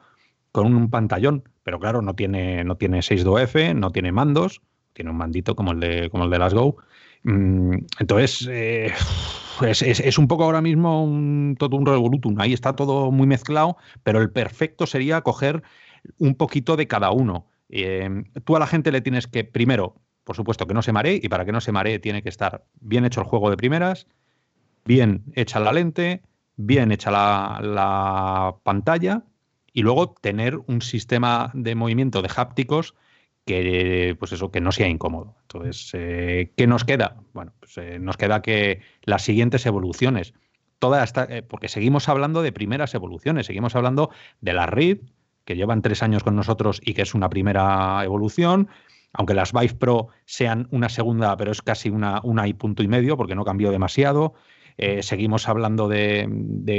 con 0.51 0.75
un 0.75 0.89
pantallón, 0.89 1.43
pero 1.63 1.79
claro, 1.79 2.01
no 2.01 2.13
tiene, 2.13 2.63
no 2.63 2.75
tiene 2.75 2.99
6.2F, 2.99 3.73
no 3.73 3.91
tiene 3.91 4.11
mandos, 4.11 4.61
tiene 4.93 5.11
un 5.11 5.17
mandito 5.17 5.55
como 5.55 5.71
el 5.71 5.79
de, 5.79 6.09
como 6.09 6.25
el 6.25 6.29
de 6.29 6.39
las 6.39 6.53
Go. 6.53 6.77
Mm, 7.23 7.77
entonces, 7.99 8.47
eh, 8.51 8.93
es, 9.61 10.17
un 10.17 10.27
poco 10.27 10.43
ahora 10.43 10.61
mismo 10.61 11.55
todo 11.57 11.77
un 11.77 11.85
revolutum. 11.85 12.39
Ahí 12.39 12.53
está 12.53 12.73
todo 12.73 13.11
muy 13.11 13.27
mezclado, 13.27 13.77
pero 14.03 14.21
el 14.21 14.29
perfecto 14.29 14.85
sería 14.85 15.21
coger 15.21 15.63
un 16.17 16.35
poquito 16.35 16.75
de 16.75 16.87
cada 16.87 17.11
uno. 17.11 17.47
Eh, 17.69 18.23
tú 18.43 18.55
a 18.55 18.59
la 18.59 18.67
gente 18.67 18.91
le 18.91 19.01
tienes 19.01 19.27
que, 19.27 19.43
primero, 19.43 19.95
por 20.23 20.35
supuesto, 20.35 20.67
que 20.67 20.73
no 20.73 20.81
se 20.81 20.91
maree, 20.91 21.19
y 21.21 21.29
para 21.29 21.45
que 21.45 21.51
no 21.51 21.61
se 21.61 21.71
maree 21.71 21.99
tiene 21.99 22.21
que 22.21 22.29
estar 22.29 22.65
bien 22.79 23.05
hecho 23.05 23.21
el 23.21 23.27
juego 23.27 23.49
de 23.49 23.57
primeras, 23.57 24.07
bien 24.85 25.23
hecha 25.35 25.59
la 25.59 25.73
lente, 25.73 26.21
bien 26.55 26.91
hecha 26.91 27.11
la, 27.11 28.55
pantalla, 28.63 29.23
y 29.73 29.81
luego 29.81 30.13
tener 30.13 30.57
un 30.67 30.81
sistema 30.81 31.51
de 31.53 31.75
movimiento 31.75 32.21
de 32.21 32.29
hápticos 32.35 32.95
que 33.45 34.15
pues 34.17 34.31
eso 34.31 34.49
que 34.49 34.61
no 34.61 34.71
sea 34.71 34.87
incómodo. 34.87 35.35
Entonces, 35.41 35.91
eh, 35.93 36.53
¿qué 36.55 36.65
nos 36.65 36.83
queda? 36.85 37.17
Bueno, 37.33 37.53
pues, 37.59 37.77
eh, 37.77 37.99
nos 37.99 38.17
queda 38.17 38.41
que 38.41 38.81
las 39.03 39.21
siguientes 39.21 39.65
evoluciones, 39.67 40.33
toda 40.79 41.03
esta, 41.03 41.27
porque 41.47 41.67
seguimos 41.67 42.09
hablando 42.09 42.41
de 42.41 42.51
primeras 42.51 42.95
evoluciones, 42.95 43.45
seguimos 43.45 43.75
hablando 43.75 44.09
de 44.41 44.53
la 44.53 44.65
RID, 44.65 44.99
que 45.45 45.55
llevan 45.55 45.81
tres 45.81 46.03
años 46.03 46.23
con 46.23 46.35
nosotros 46.35 46.81
y 46.83 46.93
que 46.93 47.03
es 47.03 47.13
una 47.13 47.29
primera 47.29 48.03
evolución, 48.03 48.67
aunque 49.13 49.33
las 49.33 49.53
Vive 49.53 49.75
Pro 49.75 50.09
sean 50.25 50.67
una 50.71 50.89
segunda, 50.89 51.37
pero 51.37 51.51
es 51.51 51.61
casi 51.61 51.89
una, 51.89 52.19
una 52.23 52.47
y 52.47 52.53
punto 52.53 52.83
y 52.83 52.87
medio, 52.87 53.15
porque 53.15 53.35
no 53.35 53.45
cambió 53.45 53.71
demasiado. 53.71 54.33
Eh, 54.77 55.03
seguimos 55.03 55.47
hablando 55.47 55.87
de, 55.87 56.27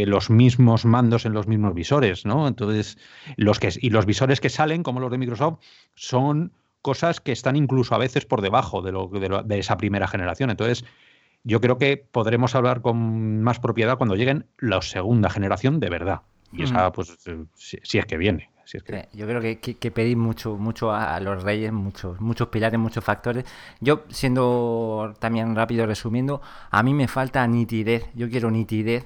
los 0.07 0.29
mismos 0.29 0.85
mandos 0.85 1.25
en 1.25 1.33
los 1.33 1.47
mismos 1.47 1.73
visores, 1.75 2.27
¿no? 2.27 2.47
Entonces, 2.47 2.99
los 3.37 3.59
que, 3.59 3.71
y 3.81 3.89
los 3.89 4.05
visores 4.05 4.41
que 4.41 4.51
salen, 4.51 4.83
como 4.83 5.01
los 5.01 5.11
de 5.11 5.17
Microsoft, 5.17 5.61
son 5.95 6.53
cosas 6.83 7.21
que 7.21 7.33
están 7.33 7.57
incluso 7.57 7.95
a 7.95 7.99
veces 7.99 8.27
por 8.27 8.43
debajo 8.43 8.83
de, 8.83 8.93
lo, 8.93 9.09
de 9.09 9.59
esa 9.59 9.79
primera 9.79 10.07
generación. 10.07 10.51
Entonces, 10.51 10.85
yo 11.43 11.61
creo 11.61 11.79
que 11.79 11.97
podremos 11.97 12.55
hablar 12.55 12.83
con 12.83 13.43
más 13.43 13.61
propiedad 13.61 13.97
cuando 13.97 14.14
lleguen 14.14 14.47
la 14.59 14.83
segunda 14.83 15.31
generación 15.31 15.81
de 15.81 15.89
verdad. 15.89 16.21
Y 16.53 16.64
esa, 16.64 16.93
pues, 16.93 17.17
eh, 17.27 17.45
si, 17.55 17.99
es 17.99 18.07
que 18.07 18.17
viene. 18.17 18.51
Yo 18.73 19.27
creo 19.27 19.41
que, 19.41 19.59
que, 19.59 19.91
pedís 19.93 20.17
mucho, 20.17 20.57
mucho 20.57 20.93
a, 20.93 21.21
los 21.21 21.45
reyes, 21.45 21.73
muchos, 21.73 22.21
muchos 22.21 22.49
pilares, 22.49 22.81
muchos 22.81 23.05
factores. 23.05 23.45
Yo, 23.81 24.03
siendo 24.09 25.14
también 25.21 25.55
rápido 25.55 25.87
resumiendo, 25.87 26.43
a 26.71 26.83
mí 26.83 26.93
me 26.93 27.07
falta 27.07 27.47
nitidez. 27.47 28.07
Yo 28.14 28.29
quiero 28.29 28.51
nitidez. 28.51 29.05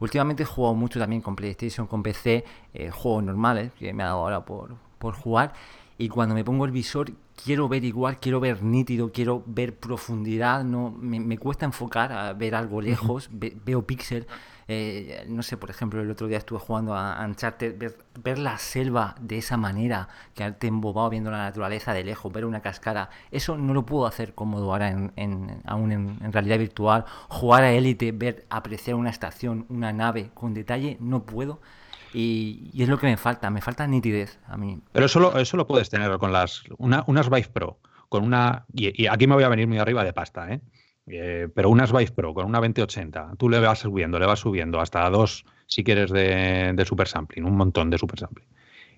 Últimamente 0.00 0.44
he 0.44 0.46
jugado 0.46 0.74
mucho 0.74 0.98
también 0.98 1.20
con 1.20 1.36
PlayStation, 1.36 1.86
con 1.86 2.02
PC, 2.02 2.44
eh, 2.72 2.90
juegos 2.90 3.24
normales, 3.24 3.72
que 3.78 3.92
me 3.92 4.02
ha 4.02 4.06
dado 4.06 4.20
ahora 4.20 4.44
por, 4.44 4.76
por 4.98 5.14
jugar. 5.14 5.52
Y 5.98 6.08
cuando 6.08 6.34
me 6.34 6.42
pongo 6.42 6.64
el 6.64 6.70
visor, 6.70 7.12
quiero 7.44 7.68
ver 7.68 7.84
igual, 7.84 8.18
quiero 8.18 8.40
ver 8.40 8.62
nítido, 8.62 9.12
quiero 9.12 9.42
ver 9.46 9.76
profundidad. 9.76 10.64
No, 10.64 10.90
me, 10.90 11.20
me 11.20 11.36
cuesta 11.36 11.66
enfocar 11.66 12.12
a 12.12 12.32
ver 12.32 12.54
algo 12.54 12.80
lejos, 12.80 13.28
veo 13.30 13.86
píxel. 13.86 14.26
Eh, 14.68 15.24
no 15.28 15.42
sé, 15.42 15.56
por 15.56 15.70
ejemplo, 15.70 16.00
el 16.00 16.10
otro 16.10 16.26
día 16.26 16.38
estuve 16.38 16.58
jugando 16.58 16.94
a 16.94 17.24
Uncharted, 17.24 17.94
ver, 18.22 18.38
la 18.38 18.58
selva 18.58 19.14
de 19.20 19.38
esa 19.38 19.56
manera, 19.56 20.08
que 20.34 20.50
te 20.52 20.66
embobado 20.66 21.10
viendo 21.10 21.30
la 21.30 21.38
naturaleza 21.38 21.92
de 21.92 22.04
lejos, 22.04 22.32
ver 22.32 22.44
una 22.44 22.60
cascada, 22.60 23.10
eso 23.30 23.56
no 23.56 23.74
lo 23.74 23.84
puedo 23.84 24.06
hacer 24.06 24.34
cómodo 24.34 24.72
ahora 24.72 24.90
en, 24.90 25.62
aún 25.64 25.92
en, 25.92 26.32
realidad 26.32 26.58
virtual. 26.58 27.04
Jugar 27.28 27.64
a 27.64 27.72
élite, 27.72 28.12
ver, 28.12 28.46
apreciar 28.50 28.96
una 28.96 29.10
estación, 29.10 29.66
una 29.68 29.92
nave 29.92 30.30
con 30.34 30.54
detalle, 30.54 30.96
no 31.00 31.24
puedo. 31.24 31.60
Y, 32.14 32.70
es 32.76 32.88
lo 32.88 32.98
que 32.98 33.06
me 33.06 33.16
falta, 33.16 33.50
me 33.50 33.60
falta 33.60 33.86
nitidez 33.86 34.38
a 34.46 34.56
mí. 34.56 34.80
Pero 34.92 35.06
eso 35.06 35.18
lo, 35.18 35.36
eso 35.38 35.56
lo 35.56 35.66
puedes 35.66 35.88
tener 35.88 36.16
con 36.18 36.32
las 36.32 36.64
unas 36.78 37.30
Vive 37.30 37.48
Pro, 37.48 37.78
con 38.08 38.24
una 38.24 38.66
y, 38.72 39.02
y, 39.02 39.06
aquí 39.06 39.26
me 39.26 39.34
voy 39.34 39.44
a 39.44 39.48
venir 39.48 39.66
muy 39.66 39.78
arriba 39.78 40.04
de 40.04 40.12
pasta, 40.12 40.52
¿eh? 40.52 40.60
Eh, 41.06 41.48
pero 41.54 41.68
unas 41.68 41.92
Vive 41.92 42.12
Pro 42.12 42.32
con 42.32 42.46
una 42.46 42.58
2080, 42.58 43.34
tú 43.38 43.48
le 43.48 43.58
vas 43.58 43.80
subiendo, 43.80 44.18
le 44.18 44.26
vas 44.26 44.40
subiendo 44.40 44.80
hasta 44.80 45.08
dos, 45.10 45.44
si 45.66 45.82
quieres, 45.82 46.10
de, 46.10 46.82
super 46.86 47.08
sampling, 47.08 47.44
un 47.44 47.56
montón 47.56 47.90
de 47.90 47.98
super 47.98 48.18
sampling. 48.18 48.46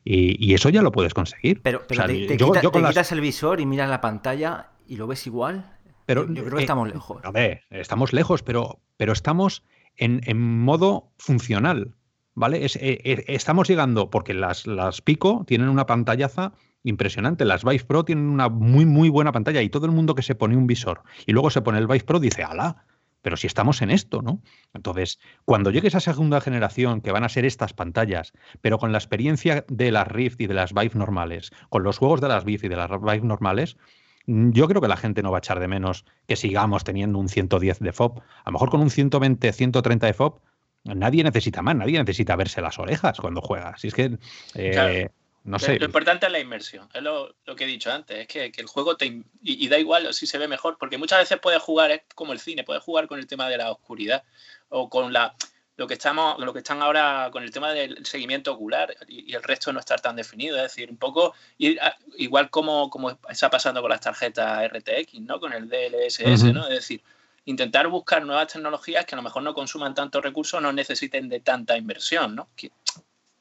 Y, 0.06 0.52
eso 0.52 0.68
ya 0.68 0.82
lo 0.82 0.92
puedes 0.92 1.14
conseguir. 1.14 1.62
Pero, 1.62 1.80
te, 1.80 2.36
quitas 2.36 3.12
el 3.12 3.20
visor 3.22 3.60
y 3.60 3.66
miras 3.66 3.88
la 3.88 4.02
pantalla 4.02 4.68
y 4.86 4.96
lo 4.96 5.06
ves 5.06 5.26
igual. 5.26 5.78
Pero, 6.04 6.26
yo, 6.26 6.44
creo 6.44 6.56
que 6.56 6.58
eh, 6.58 6.64
estamos 6.64 6.92
lejos. 6.92 7.24
A 7.24 7.30
ver, 7.30 7.62
estamos 7.70 8.12
lejos, 8.12 8.42
pero, 8.42 8.80
pero 8.98 9.14
estamos 9.14 9.62
en, 9.96 10.20
modo 10.38 11.10
funcional. 11.16 11.94
¿Vale? 12.34 12.66
Eh, 12.66 13.24
estamos 13.28 13.66
llegando, 13.68 14.10
porque 14.10 14.34
las, 14.34 14.66
las 14.66 15.00
Pico 15.00 15.44
tienen 15.46 15.68
una 15.70 15.86
pantallaza 15.86 16.52
impresionante. 16.84 17.44
Las 17.44 17.64
Vive 17.64 17.84
Pro 17.84 18.04
tienen 18.04 18.26
una 18.26 18.48
muy, 18.48 18.86
muy 18.86 19.08
buena 19.08 19.32
pantalla 19.32 19.62
y 19.62 19.68
todo 19.68 19.86
el 19.86 19.92
mundo 19.92 20.14
que 20.14 20.22
se 20.22 20.34
pone 20.34 20.56
un 20.56 20.66
visor 20.66 21.02
y 21.26 21.32
luego 21.32 21.50
se 21.50 21.62
pone 21.62 21.78
el 21.78 21.86
Vive 21.86 22.04
Pro 22.04 22.20
dice, 22.20 22.44
ala, 22.44 22.84
pero 23.22 23.38
si 23.38 23.46
estamos 23.46 23.80
en 23.80 23.90
esto, 23.90 24.20
¿no? 24.20 24.42
Entonces, 24.74 25.18
cuando 25.46 25.70
llegue 25.70 25.88
esa 25.88 25.98
segunda 25.98 26.42
generación, 26.42 27.00
que 27.00 27.10
van 27.10 27.24
a 27.24 27.30
ser 27.30 27.46
estas 27.46 27.72
pantallas, 27.72 28.34
pero 28.60 28.78
con 28.78 28.92
la 28.92 28.98
experiencia 28.98 29.64
de 29.66 29.90
las 29.90 30.06
Rift 30.06 30.42
y 30.42 30.46
de 30.46 30.52
las 30.52 30.74
Vive 30.74 30.94
normales, 30.94 31.50
con 31.70 31.82
los 31.82 31.96
juegos 31.96 32.20
de 32.20 32.28
las 32.28 32.44
Vive 32.44 32.66
y 32.66 32.68
de 32.68 32.76
las 32.76 32.90
Vive 32.90 33.22
normales, 33.22 33.78
yo 34.26 34.68
creo 34.68 34.82
que 34.82 34.88
la 34.88 34.98
gente 34.98 35.22
no 35.22 35.30
va 35.30 35.38
a 35.38 35.40
echar 35.40 35.58
de 35.58 35.68
menos 35.68 36.04
que 36.26 36.36
sigamos 36.36 36.84
teniendo 36.84 37.18
un 37.18 37.30
110 37.30 37.78
de 37.78 37.92
FOB. 37.92 38.18
A 38.18 38.22
lo 38.46 38.52
mejor 38.52 38.70
con 38.70 38.82
un 38.82 38.90
120, 38.90 39.52
130 39.52 40.06
de 40.06 40.12
FOB, 40.12 40.40
nadie 40.84 41.24
necesita 41.24 41.62
más, 41.62 41.76
nadie 41.76 41.98
necesita 41.98 42.36
verse 42.36 42.60
las 42.60 42.78
orejas 42.78 43.18
cuando 43.20 43.40
juega. 43.40 43.76
Si 43.78 43.88
es 43.88 43.94
que 43.94 44.18
eh, 44.54 45.08
no 45.44 45.58
sé. 45.58 45.78
Lo 45.78 45.84
importante 45.84 46.24
es 46.24 46.32
la 46.32 46.40
inmersión, 46.40 46.88
es 46.94 47.02
lo, 47.02 47.36
que 47.56 47.64
he 47.64 47.66
dicho 47.66 47.92
antes, 47.92 48.18
es 48.18 48.26
que, 48.26 48.50
el 48.56 48.66
juego 48.66 48.96
te... 48.96 49.22
Y, 49.42 49.68
da 49.68 49.78
igual 49.78 50.12
si 50.14 50.26
se 50.26 50.38
ve 50.38 50.48
mejor, 50.48 50.78
porque 50.78 50.96
muchas 50.96 51.18
veces 51.18 51.38
puedes 51.38 51.62
jugar, 51.62 51.90
es 51.90 52.00
como 52.14 52.32
el 52.32 52.40
cine, 52.40 52.64
puedes 52.64 52.82
jugar 52.82 53.06
con 53.06 53.18
el 53.18 53.26
tema 53.26 53.48
de 53.50 53.58
la 53.58 53.70
oscuridad 53.70 54.24
o 54.70 54.88
con 54.88 55.12
la 55.12 55.34
lo 55.76 55.88
que 55.88 55.94
estamos 55.94 56.38
lo 56.38 56.52
que 56.52 56.60
están 56.60 56.82
ahora 56.82 57.30
con 57.32 57.42
el 57.42 57.50
tema 57.50 57.72
del 57.72 58.06
seguimiento 58.06 58.52
ocular 58.52 58.96
y, 59.08 59.34
el 59.34 59.42
resto 59.42 59.72
no 59.72 59.80
estar 59.80 60.00
tan 60.00 60.14
definido 60.14 60.56
es 60.56 60.62
decir 60.62 60.88
un 60.88 60.96
poco 60.96 61.34
igual 61.58 62.48
como, 62.48 62.88
como 62.90 63.18
está 63.28 63.50
pasando 63.50 63.80
con 63.80 63.90
las 63.90 64.00
tarjetas 64.00 64.68
RTX 64.68 65.20
no 65.22 65.40
con 65.40 65.52
el 65.52 65.68
DLSS 65.68 66.44
no 66.44 66.62
es 66.68 66.70
decir 66.70 67.02
intentar 67.44 67.88
buscar 67.88 68.24
nuevas 68.24 68.52
tecnologías 68.52 69.04
que 69.04 69.16
a 69.16 69.16
lo 69.16 69.22
mejor 69.22 69.42
no 69.42 69.52
consuman 69.52 69.94
tanto 69.94 70.20
recursos 70.20 70.62
no 70.62 70.72
necesiten 70.72 71.28
de 71.28 71.40
tanta 71.40 71.76
inversión 71.76 72.36
no 72.36 72.48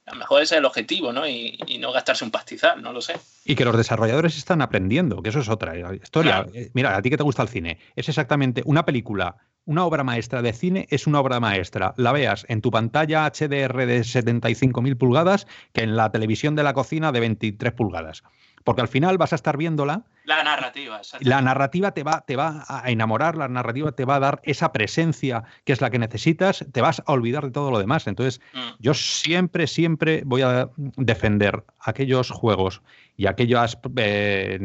a 0.05 0.13
lo 0.13 0.19
mejor 0.19 0.41
ese 0.41 0.55
es 0.55 0.59
el 0.59 0.65
objetivo, 0.65 1.13
¿no? 1.13 1.27
Y, 1.27 1.57
no 1.79 1.91
gastarse 1.91 2.23
un 2.23 2.31
pastizal, 2.31 2.81
no 2.81 2.93
lo 2.93 3.01
sé. 3.01 3.15
Y 3.45 3.55
que 3.55 3.65
los 3.65 3.75
desarrolladores 3.75 4.37
están 4.37 4.61
aprendiendo, 4.61 5.21
que 5.21 5.29
eso 5.29 5.39
es 5.39 5.49
otra 5.49 5.95
historia. 5.95 6.45
Eh, 6.53 6.71
mira, 6.73 6.95
a 6.95 7.01
ti 7.01 7.09
que 7.09 7.17
te 7.17 7.23
gusta 7.23 7.41
el 7.41 7.49
cine, 7.49 7.79
es 7.95 8.07
exactamente 8.07 8.61
una 8.65 8.85
película, 8.85 9.37
una 9.65 9.85
obra 9.85 10.03
maestra 10.03 10.41
de 10.41 10.53
cine 10.53 10.87
es 10.89 11.07
una 11.07 11.19
obra 11.19 11.39
maestra. 11.39 11.93
La 11.97 12.11
veas 12.11 12.45
en 12.49 12.61
tu 12.61 12.71
pantalla 12.71 13.25
HDR 13.25 13.85
de 13.85 14.01
75.000 14.01 14.97
pulgadas 14.97 15.47
que 15.73 15.83
en 15.83 15.95
la 15.95 16.11
televisión 16.11 16.55
de 16.55 16.63
la 16.63 16.73
cocina 16.73 17.11
de 17.11 17.19
23 17.19 17.73
pulgadas. 17.73 18.23
Porque 18.63 18.81
al 18.81 18.87
final 18.87 19.17
vas 19.17 19.33
a 19.33 19.35
estar 19.35 19.57
viéndola. 19.57 20.03
La 20.25 20.41
narrativa, 20.43 21.01
La 21.19 21.41
narrativa 21.41 21.91
te 21.91 22.03
va, 22.03 22.21
te 22.21 22.37
va 22.37 22.63
a 22.67 22.89
enamorar, 22.89 23.35
la 23.35 23.49
narrativa 23.49 23.91
te 23.91 24.05
va 24.05 24.15
a 24.15 24.19
dar 24.19 24.41
esa 24.43 24.71
presencia 24.71 25.43
que 25.65 25.73
es 25.73 25.81
la 25.81 25.89
que 25.89 25.99
necesitas, 25.99 26.65
te 26.71 26.79
vas 26.79 27.01
a 27.05 27.11
olvidar 27.11 27.43
de 27.43 27.51
todo 27.51 27.71
lo 27.71 27.79
demás. 27.79 28.07
Entonces, 28.07 28.39
mm. 28.53 28.59
yo 28.79 28.93
siempre, 28.93 29.67
siempre 29.67 30.23
voy 30.25 30.43
a 30.43 30.69
defender 30.77 31.65
aquellos 31.79 32.31
juegos 32.31 32.81
y 33.17 33.27
aquellas 33.27 33.77
eh, 33.97 34.59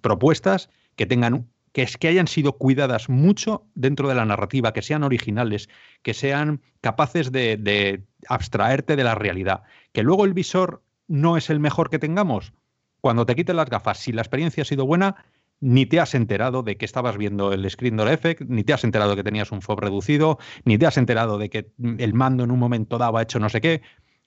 propuestas 0.00 0.70
que 0.96 1.04
tengan 1.04 1.46
que 1.72 1.82
es 1.82 1.96
que 1.96 2.08
hayan 2.08 2.26
sido 2.26 2.58
cuidadas 2.58 3.08
mucho 3.08 3.66
dentro 3.74 4.08
de 4.08 4.14
la 4.14 4.24
narrativa, 4.24 4.72
que 4.72 4.82
sean 4.82 5.02
originales, 5.02 5.68
que 6.02 6.14
sean 6.14 6.60
capaces 6.80 7.32
de, 7.32 8.04
abstraerte 8.28 8.96
de 8.96 9.04
la 9.04 9.14
realidad. 9.14 9.62
Que 9.92 10.02
luego 10.02 10.24
el 10.24 10.34
visor 10.34 10.82
no 11.08 11.36
es 11.36 11.50
el 11.50 11.60
mejor 11.60 11.90
que 11.90 11.98
tengamos, 11.98 12.52
cuando 13.00 13.26
te 13.26 13.34
quiten 13.34 13.56
las 13.56 13.68
gafas, 13.68 13.98
si 13.98 14.12
la 14.12 14.22
experiencia 14.22 14.62
ha 14.62 14.66
sido 14.66 14.86
buena, 14.86 15.24
ni 15.60 15.86
te 15.86 16.00
has 16.00 16.14
enterado 16.14 16.62
de 16.62 16.76
que 16.76 16.84
estabas 16.84 17.16
viendo 17.16 17.52
el 17.52 17.68
Screen 17.68 17.96
Door 17.96 18.08
Effect, 18.08 18.42
ni 18.48 18.64
te 18.64 18.72
has 18.72 18.84
enterado 18.84 19.10
de 19.10 19.16
que 19.16 19.24
tenías 19.24 19.50
un 19.52 19.62
FOB 19.62 19.80
reducido, 19.80 20.38
ni 20.64 20.78
te 20.78 20.86
has 20.86 20.96
enterado 20.96 21.38
de 21.38 21.50
que 21.50 21.72
el 21.98 22.14
mando 22.14 22.44
en 22.44 22.50
un 22.50 22.58
momento 22.58 22.98
dado 22.98 23.16
ha 23.16 23.22
hecho 23.22 23.38
no 23.38 23.48
sé 23.48 23.60
qué. 23.60 23.82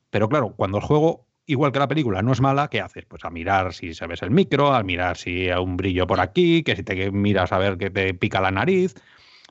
Pero 0.09 0.29
claro, 0.29 0.53
cuando 0.55 0.77
el 0.77 0.83
juego, 0.83 1.25
igual 1.45 1.71
que 1.71 1.79
la 1.79 1.87
película, 1.87 2.21
no 2.21 2.31
es 2.31 2.41
mala, 2.41 2.67
¿qué 2.69 2.81
haces? 2.81 3.05
Pues 3.05 3.23
a 3.25 3.29
mirar 3.29 3.73
si 3.73 3.93
se 3.93 4.07
ves 4.07 4.21
el 4.21 4.31
micro, 4.31 4.73
a 4.73 4.83
mirar 4.83 5.17
si 5.17 5.49
hay 5.49 5.61
un 5.61 5.77
brillo 5.77 6.07
por 6.07 6.19
aquí, 6.19 6.63
que 6.63 6.75
si 6.75 6.83
te 6.83 7.11
miras 7.11 7.51
a 7.51 7.57
ver 7.57 7.77
que 7.77 7.89
te 7.89 8.13
pica 8.13 8.41
la 8.41 8.51
nariz. 8.51 8.95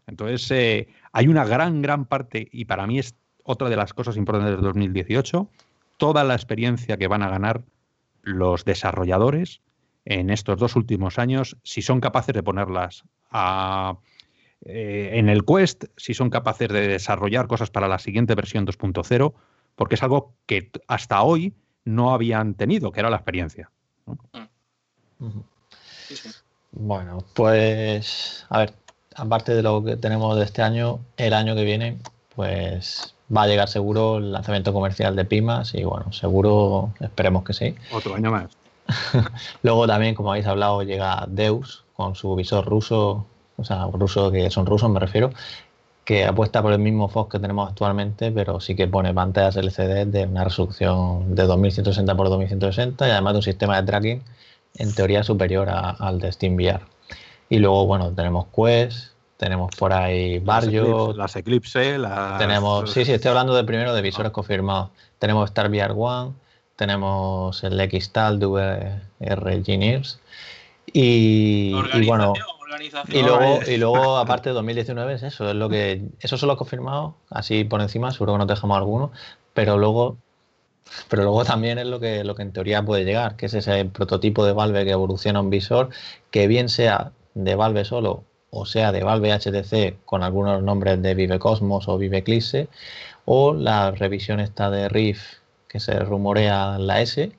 Entonces, 0.06 0.50
eh, 0.50 0.88
hay 1.12 1.28
una 1.28 1.44
gran, 1.44 1.82
gran 1.82 2.04
parte, 2.04 2.48
y 2.50 2.64
para 2.64 2.86
mí 2.86 2.98
es 2.98 3.14
otra 3.44 3.68
de 3.68 3.76
las 3.76 3.94
cosas 3.94 4.16
importantes 4.16 4.56
del 4.56 4.62
2018, 4.62 5.48
toda 5.96 6.24
la 6.24 6.34
experiencia 6.34 6.96
que 6.96 7.08
van 7.08 7.22
a 7.22 7.30
ganar 7.30 7.62
los 8.22 8.64
desarrolladores 8.64 9.60
en 10.04 10.30
estos 10.30 10.58
dos 10.58 10.76
últimos 10.76 11.18
años, 11.18 11.56
si 11.62 11.82
son 11.82 12.00
capaces 12.00 12.34
de 12.34 12.42
ponerlas 12.42 13.04
eh, 14.66 15.10
en 15.12 15.28
el 15.28 15.44
Quest, 15.44 15.84
si 15.96 16.14
son 16.14 16.30
capaces 16.30 16.68
de 16.68 16.88
desarrollar 16.88 17.46
cosas 17.46 17.70
para 17.70 17.88
la 17.88 17.98
siguiente 17.98 18.34
versión 18.34 18.66
2.0, 18.66 19.34
porque 19.76 19.94
es 19.94 20.02
algo 20.02 20.34
que 20.46 20.70
hasta 20.88 21.22
hoy 21.22 21.54
no 21.84 22.12
habían 22.12 22.54
tenido, 22.54 22.92
que 22.92 23.00
era 23.00 23.10
la 23.10 23.16
experiencia. 23.16 23.70
Bueno, 26.72 27.24
pues 27.34 28.46
a 28.48 28.58
ver, 28.58 28.74
aparte 29.14 29.54
de 29.54 29.62
lo 29.62 29.84
que 29.84 29.96
tenemos 29.96 30.36
de 30.36 30.44
este 30.44 30.62
año, 30.62 31.00
el 31.16 31.32
año 31.32 31.54
que 31.54 31.64
viene, 31.64 31.98
pues 32.34 33.14
va 33.34 33.42
a 33.42 33.46
llegar 33.46 33.68
seguro 33.68 34.18
el 34.18 34.32
lanzamiento 34.32 34.72
comercial 34.72 35.16
de 35.16 35.24
Pimas 35.24 35.74
y 35.74 35.84
bueno, 35.84 36.12
seguro, 36.12 36.92
esperemos 37.00 37.44
que 37.44 37.52
sí. 37.52 37.74
Otro 37.92 38.14
año 38.14 38.30
más. 38.30 38.56
Luego 39.62 39.86
también, 39.86 40.14
como 40.14 40.30
habéis 40.30 40.46
hablado, 40.46 40.82
llega 40.82 41.26
Deus 41.28 41.84
con 41.94 42.14
su 42.14 42.34
visor 42.34 42.66
ruso, 42.66 43.26
o 43.56 43.64
sea, 43.64 43.86
ruso 43.86 44.30
que 44.30 44.50
son 44.50 44.66
rusos 44.66 44.90
me 44.90 45.00
refiero, 45.00 45.30
que 46.04 46.24
apuesta 46.24 46.62
por 46.62 46.72
el 46.72 46.78
mismo 46.78 47.08
Fox 47.08 47.32
que 47.32 47.38
tenemos 47.38 47.68
actualmente, 47.68 48.30
pero 48.30 48.60
sí 48.60 48.76
que 48.76 48.86
pone 48.86 49.14
pantallas 49.14 49.56
LCD 49.56 50.06
de 50.06 50.26
una 50.26 50.44
resolución 50.44 51.34
de 51.34 51.44
2160 51.44 52.12
x 52.12 52.30
2160 52.30 53.08
y 53.08 53.10
además 53.10 53.32
de 53.32 53.38
un 53.38 53.42
sistema 53.42 53.80
de 53.80 53.86
tracking 53.86 54.22
en 54.76 54.94
teoría 54.94 55.22
superior 55.22 55.68
al 55.70 56.18
de 56.18 56.30
SteamVR. 56.30 56.80
Y 57.48 57.58
luego, 57.58 57.86
bueno, 57.86 58.12
tenemos 58.12 58.46
Quest, 58.54 59.12
tenemos 59.36 59.74
por 59.76 59.92
ahí 59.92 60.38
Barrio. 60.40 61.12
Las 61.14 61.36
Eclipse, 61.36 61.98
las... 61.98 62.38
Tenemos, 62.38 62.90
sí, 62.90 63.04
sí, 63.04 63.12
estoy 63.12 63.30
hablando 63.30 63.54
de 63.54 63.64
primero 63.64 63.94
de 63.94 64.02
visores 64.02 64.30
ah. 64.30 64.32
confirmados. 64.32 64.90
Tenemos 65.18 65.50
Star 65.50 65.70
VR 65.70 65.94
One, 65.96 66.32
tenemos 66.76 67.62
el 67.64 67.78
Xtal 67.80 68.38
de 68.38 68.46
VR 68.46 69.52
Engineers. 69.52 70.18
Y, 70.92 71.74
y 71.94 72.06
bueno, 72.06 72.34
y 73.08 73.22
luego, 73.22 73.60
y 73.66 73.76
luego, 73.76 74.16
aparte 74.16 74.50
de 74.50 74.54
2019, 74.54 75.14
es 75.14 75.22
eso, 75.22 75.48
es 75.48 75.54
lo 75.54 75.68
que. 75.68 76.02
Esos 76.20 76.40
son 76.40 76.48
los 76.48 76.56
confirmados, 76.56 77.14
así 77.30 77.64
por 77.64 77.80
encima, 77.80 78.10
seguro 78.10 78.34
que 78.34 78.38
nos 78.38 78.48
dejamos 78.48 78.76
algunos, 78.76 79.10
pero 79.52 79.78
luego. 79.78 80.16
Pero 81.08 81.22
luego 81.22 81.44
también 81.44 81.78
es 81.78 81.86
lo 81.86 81.98
que, 81.98 82.24
lo 82.24 82.34
que 82.34 82.42
en 82.42 82.52
teoría 82.52 82.84
puede 82.84 83.04
llegar, 83.04 83.36
que 83.36 83.46
es 83.46 83.54
ese 83.54 83.86
prototipo 83.86 84.44
de 84.44 84.52
Valve 84.52 84.84
que 84.84 84.90
evoluciona 84.90 85.40
un 85.40 85.48
visor, 85.48 85.88
que 86.30 86.46
bien 86.46 86.68
sea 86.68 87.12
de 87.32 87.54
Valve 87.54 87.86
solo 87.86 88.24
o 88.54 88.66
sea 88.66 88.92
de 88.92 89.02
Valve 89.02 89.32
HTC 89.32 90.04
con 90.04 90.22
algunos 90.22 90.62
nombres 90.62 91.02
de 91.02 91.14
Vive 91.14 91.38
Cosmos 91.40 91.88
o 91.88 91.98
Vive 91.98 92.18
Eclipse, 92.18 92.68
o 93.24 93.52
la 93.52 93.90
revisión 93.90 94.38
esta 94.38 94.70
de 94.70 94.88
Riff 94.88 95.38
que 95.68 95.80
se 95.80 95.98
rumorea 95.98 96.78
la 96.78 97.00
S, 97.00 97.32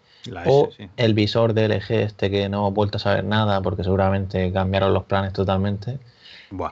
o 0.46 0.70
el 0.98 1.14
visor 1.14 1.54
de 1.54 1.68
LG 1.68 1.92
este 1.92 2.32
que 2.32 2.50
no 2.50 2.60
hemos 2.60 2.74
vuelto 2.74 2.98
a 2.98 3.00
saber 3.00 3.24
nada 3.24 3.62
porque 3.62 3.84
seguramente 3.84 4.52
cambiaron 4.52 4.94
los 4.94 5.04
planes 5.04 5.34
totalmente. 5.34 6.00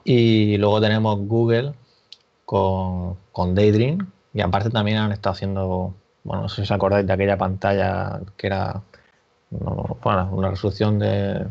Y 0.03 0.57
luego 0.57 0.79
tenemos 0.79 1.19
Google 1.19 1.73
con, 2.45 3.17
Daydream 3.55 4.11
y 4.33 4.41
aparte 4.41 4.69
también 4.69 4.97
han 4.97 5.11
estado 5.11 5.33
haciendo, 5.33 5.93
bueno, 6.23 6.43
no 6.43 6.49
sé 6.49 6.57
si 6.57 6.61
os 6.63 6.71
acordáis 6.71 7.05
de 7.05 7.13
aquella 7.13 7.37
pantalla 7.37 8.21
que 8.37 8.47
era 8.47 8.81
una 9.51 10.49
resolución 10.49 10.99
de, 10.99 11.45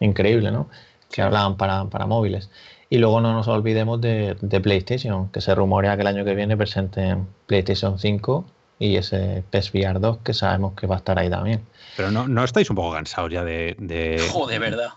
increíble, 0.00 0.50
¿no? 0.50 0.68
Que 1.10 1.22
hablaban 1.22 1.56
para, 1.56 1.84
móviles. 2.06 2.50
Y 2.90 2.98
luego 2.98 3.20
no 3.20 3.32
nos 3.32 3.48
olvidemos 3.48 4.00
de, 4.00 4.36
de, 4.40 4.60
PlayStation, 4.60 5.28
que 5.30 5.40
se 5.40 5.54
rumorea 5.54 5.96
que 5.96 6.02
el 6.02 6.06
año 6.06 6.24
que 6.24 6.34
viene 6.34 6.56
presenten 6.56 7.26
PlayStation 7.46 7.98
5 7.98 8.44
y 8.78 8.96
ese 8.96 9.42
PSVR 9.50 9.98
2 9.98 10.18
que 10.18 10.32
sabemos 10.32 10.74
que 10.74 10.86
va 10.86 10.96
a 10.96 10.98
estar 10.98 11.18
ahí 11.18 11.28
también. 11.28 11.66
Pero 11.96 12.10
no, 12.10 12.28
no 12.28 12.44
estáis 12.44 12.70
un 12.70 12.76
poco 12.76 12.92
cansados 12.92 13.30
ya 13.32 13.44
de. 13.44 13.74
de 13.78 14.24
Joder, 14.32 14.60
verdad. 14.60 14.90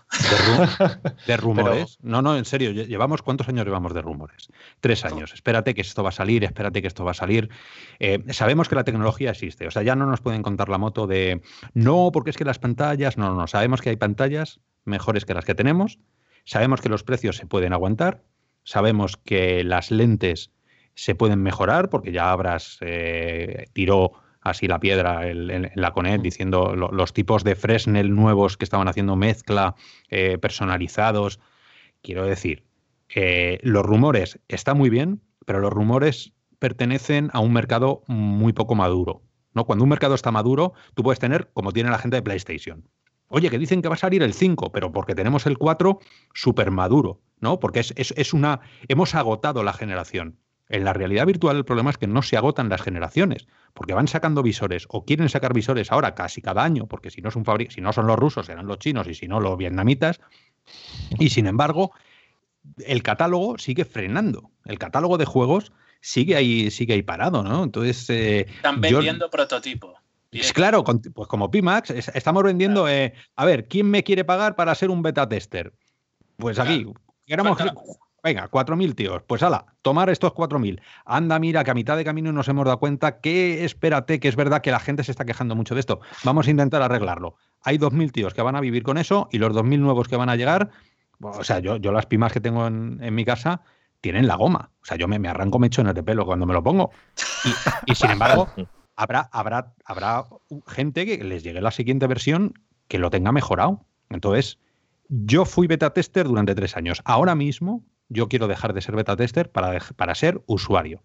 De, 1.26 1.36
rumores. 1.36 1.98
No, 2.00 2.22
no, 2.22 2.36
en 2.36 2.44
serio, 2.44 2.70
llevamos 2.70 3.22
cuántos 3.22 3.48
años 3.48 3.64
llevamos 3.64 3.92
de 3.92 4.02
rumores? 4.02 4.48
Tres 4.80 5.04
años. 5.04 5.32
Espérate 5.34 5.74
que 5.74 5.80
esto 5.80 6.02
va 6.02 6.10
a 6.10 6.12
salir, 6.12 6.44
espérate 6.44 6.80
que 6.80 6.88
esto 6.88 7.04
va 7.04 7.10
a 7.10 7.14
salir. 7.14 7.50
Eh, 7.98 8.22
sabemos 8.30 8.68
que 8.68 8.76
la 8.76 8.84
tecnología 8.84 9.30
existe. 9.30 9.66
O 9.66 9.70
sea, 9.70 9.82
ya 9.82 9.96
no 9.96 10.06
nos 10.06 10.20
pueden 10.20 10.42
contar 10.42 10.68
la 10.68 10.78
moto 10.78 11.06
de 11.06 11.42
no, 11.74 12.10
porque 12.12 12.30
es 12.30 12.36
que 12.36 12.44
las 12.44 12.60
pantallas. 12.60 13.18
No, 13.18 13.30
no, 13.30 13.34
no. 13.34 13.46
Sabemos 13.48 13.80
que 13.80 13.90
hay 13.90 13.96
pantallas 13.96 14.60
mejores 14.84 15.24
que 15.24 15.34
las 15.34 15.44
que 15.44 15.54
tenemos. 15.54 15.98
Sabemos 16.44 16.80
que 16.80 16.88
los 16.88 17.02
precios 17.02 17.36
se 17.36 17.46
pueden 17.46 17.72
aguantar. 17.72 18.22
Sabemos 18.64 19.16
que 19.16 19.64
las 19.64 19.90
lentes 19.90 20.52
se 20.94 21.14
pueden 21.14 21.42
mejorar, 21.42 21.88
porque 21.88 22.12
ya 22.12 22.30
habrás 22.30 22.78
eh, 22.80 23.66
tiró 23.72 24.12
así 24.40 24.66
la 24.66 24.80
piedra 24.80 25.28
en, 25.28 25.70
la 25.74 25.92
Conet 25.92 26.20
mm. 26.20 26.22
diciendo 26.22 26.74
los 26.74 27.12
tipos 27.12 27.44
de 27.44 27.54
Fresnel 27.54 28.14
nuevos 28.14 28.56
que 28.56 28.64
estaban 28.64 28.88
haciendo 28.88 29.16
mezcla 29.16 29.74
eh, 30.10 30.38
personalizados. 30.38 31.40
Quiero 32.02 32.26
decir, 32.26 32.64
eh, 33.14 33.58
los 33.62 33.84
rumores 33.84 34.40
están 34.48 34.76
muy 34.76 34.90
bien, 34.90 35.22
pero 35.46 35.60
los 35.60 35.72
rumores 35.72 36.32
pertenecen 36.58 37.30
a 37.32 37.40
un 37.40 37.52
mercado 37.52 38.02
muy 38.06 38.52
poco 38.52 38.74
maduro. 38.74 39.22
¿no? 39.54 39.64
Cuando 39.64 39.84
un 39.84 39.90
mercado 39.90 40.14
está 40.14 40.30
maduro, 40.30 40.72
tú 40.94 41.02
puedes 41.02 41.18
tener, 41.18 41.50
como 41.52 41.72
tiene 41.72 41.90
la 41.90 41.98
gente 41.98 42.16
de 42.16 42.22
PlayStation. 42.22 42.88
Oye, 43.28 43.48
que 43.48 43.58
dicen 43.58 43.80
que 43.80 43.88
va 43.88 43.94
a 43.94 43.98
salir 43.98 44.22
el 44.22 44.34
5, 44.34 44.72
pero 44.72 44.92
porque 44.92 45.14
tenemos 45.14 45.46
el 45.46 45.56
4 45.56 45.98
súper 46.34 46.70
maduro, 46.70 47.20
¿no? 47.40 47.60
Porque 47.60 47.80
es, 47.80 47.94
es, 47.96 48.34
una. 48.34 48.60
Hemos 48.88 49.14
agotado 49.14 49.62
la 49.62 49.72
generación. 49.72 50.38
En 50.72 50.84
la 50.84 50.94
realidad 50.94 51.26
virtual 51.26 51.58
el 51.58 51.66
problema 51.66 51.90
es 51.90 51.98
que 51.98 52.06
no 52.06 52.22
se 52.22 52.38
agotan 52.38 52.70
las 52.70 52.80
generaciones, 52.80 53.46
porque 53.74 53.92
van 53.92 54.08
sacando 54.08 54.42
visores 54.42 54.86
o 54.88 55.04
quieren 55.04 55.28
sacar 55.28 55.52
visores 55.52 55.92
ahora 55.92 56.14
casi 56.14 56.40
cada 56.40 56.64
año, 56.64 56.86
porque 56.86 57.10
si 57.10 57.20
no, 57.20 57.28
es 57.28 57.36
un 57.36 57.44
si 57.68 57.82
no 57.82 57.92
son 57.92 58.06
los 58.06 58.18
rusos, 58.18 58.46
serán 58.46 58.66
los 58.66 58.78
chinos 58.78 59.06
y 59.06 59.14
si 59.14 59.28
no 59.28 59.38
los 59.38 59.58
vietnamitas. 59.58 60.18
Y 61.18 61.28
sin 61.28 61.46
embargo, 61.46 61.92
el 62.86 63.02
catálogo 63.02 63.58
sigue 63.58 63.84
frenando. 63.84 64.50
El 64.64 64.78
catálogo 64.78 65.18
de 65.18 65.26
juegos 65.26 65.72
sigue 66.00 66.36
ahí, 66.36 66.70
sigue 66.70 66.94
ahí 66.94 67.02
parado, 67.02 67.42
¿no? 67.42 67.64
Entonces. 67.64 68.08
Eh, 68.08 68.46
Están 68.48 68.80
vendiendo 68.80 69.28
prototipos. 69.28 69.94
Es 70.30 70.54
claro, 70.54 70.82
pues 70.84 71.28
como 71.28 71.50
Pimax, 71.50 71.90
estamos 71.90 72.42
vendiendo. 72.44 72.88
Eh, 72.88 73.12
a 73.36 73.44
ver, 73.44 73.68
¿quién 73.68 73.90
me 73.90 74.02
quiere 74.02 74.24
pagar 74.24 74.56
para 74.56 74.74
ser 74.74 74.88
un 74.88 75.02
beta 75.02 75.28
tester? 75.28 75.74
Pues 76.38 76.58
aquí, 76.58 76.86
queremos, 77.26 77.58
Venga, 78.22 78.48
4.000 78.48 78.94
tíos. 78.94 79.22
Pues 79.26 79.42
ala, 79.42 79.74
tomar 79.82 80.08
estos 80.08 80.32
4.000. 80.32 80.80
Anda, 81.04 81.38
mira, 81.40 81.64
que 81.64 81.72
a 81.72 81.74
mitad 81.74 81.96
de 81.96 82.04
camino 82.04 82.32
nos 82.32 82.46
hemos 82.48 82.64
dado 82.64 82.78
cuenta 82.78 83.20
que 83.20 83.64
espérate, 83.64 84.20
que 84.20 84.28
es 84.28 84.36
verdad 84.36 84.62
que 84.62 84.70
la 84.70 84.78
gente 84.78 85.02
se 85.02 85.10
está 85.10 85.24
quejando 85.24 85.56
mucho 85.56 85.74
de 85.74 85.80
esto. 85.80 86.00
Vamos 86.22 86.46
a 86.46 86.50
intentar 86.50 86.82
arreglarlo. 86.82 87.34
Hay 87.62 87.78
2.000 87.78 88.12
tíos 88.12 88.32
que 88.32 88.42
van 88.42 88.54
a 88.54 88.60
vivir 88.60 88.84
con 88.84 88.96
eso 88.96 89.28
y 89.32 89.38
los 89.38 89.52
2.000 89.52 89.80
nuevos 89.80 90.06
que 90.06 90.16
van 90.16 90.28
a 90.28 90.36
llegar, 90.36 90.70
o 91.20 91.44
sea, 91.44 91.58
yo, 91.58 91.76
yo 91.76 91.92
las 91.92 92.06
pimas 92.06 92.32
que 92.32 92.40
tengo 92.40 92.66
en, 92.66 93.14
mi 93.14 93.24
casa 93.24 93.62
tienen 94.00 94.26
la 94.26 94.36
goma. 94.36 94.70
O 94.82 94.84
sea, 94.84 94.96
yo 94.96 95.08
me, 95.08 95.18
me 95.18 95.28
arranco 95.28 95.58
mechones 95.58 95.94
de 95.94 96.02
pelo 96.02 96.24
cuando 96.24 96.46
me 96.46 96.54
lo 96.54 96.62
pongo. 96.62 96.90
Y, 97.86 97.94
sin 97.94 98.10
embargo, 98.10 98.48
habrá, 98.96 99.28
habrá, 99.32 99.74
habrá 99.84 100.26
gente 100.66 101.06
que 101.06 101.24
les 101.24 101.42
llegue 101.42 101.60
la 101.60 101.70
siguiente 101.70 102.06
versión 102.06 102.54
que 102.86 102.98
lo 102.98 103.10
tenga 103.10 103.32
mejorado. 103.32 103.84
Entonces, 104.10 104.58
yo 105.08 105.44
fui 105.44 105.66
beta 105.66 105.92
tester 105.92 106.26
durante 106.26 106.54
tres 106.54 106.76
años. 106.76 107.02
Ahora 107.04 107.34
mismo 107.34 107.84
yo 108.12 108.28
quiero 108.28 108.46
dejar 108.46 108.72
de 108.72 108.80
ser 108.80 108.94
beta 108.94 109.16
tester 109.16 109.50
para, 109.50 109.78
para 109.96 110.14
ser 110.14 110.40
usuario. 110.46 111.02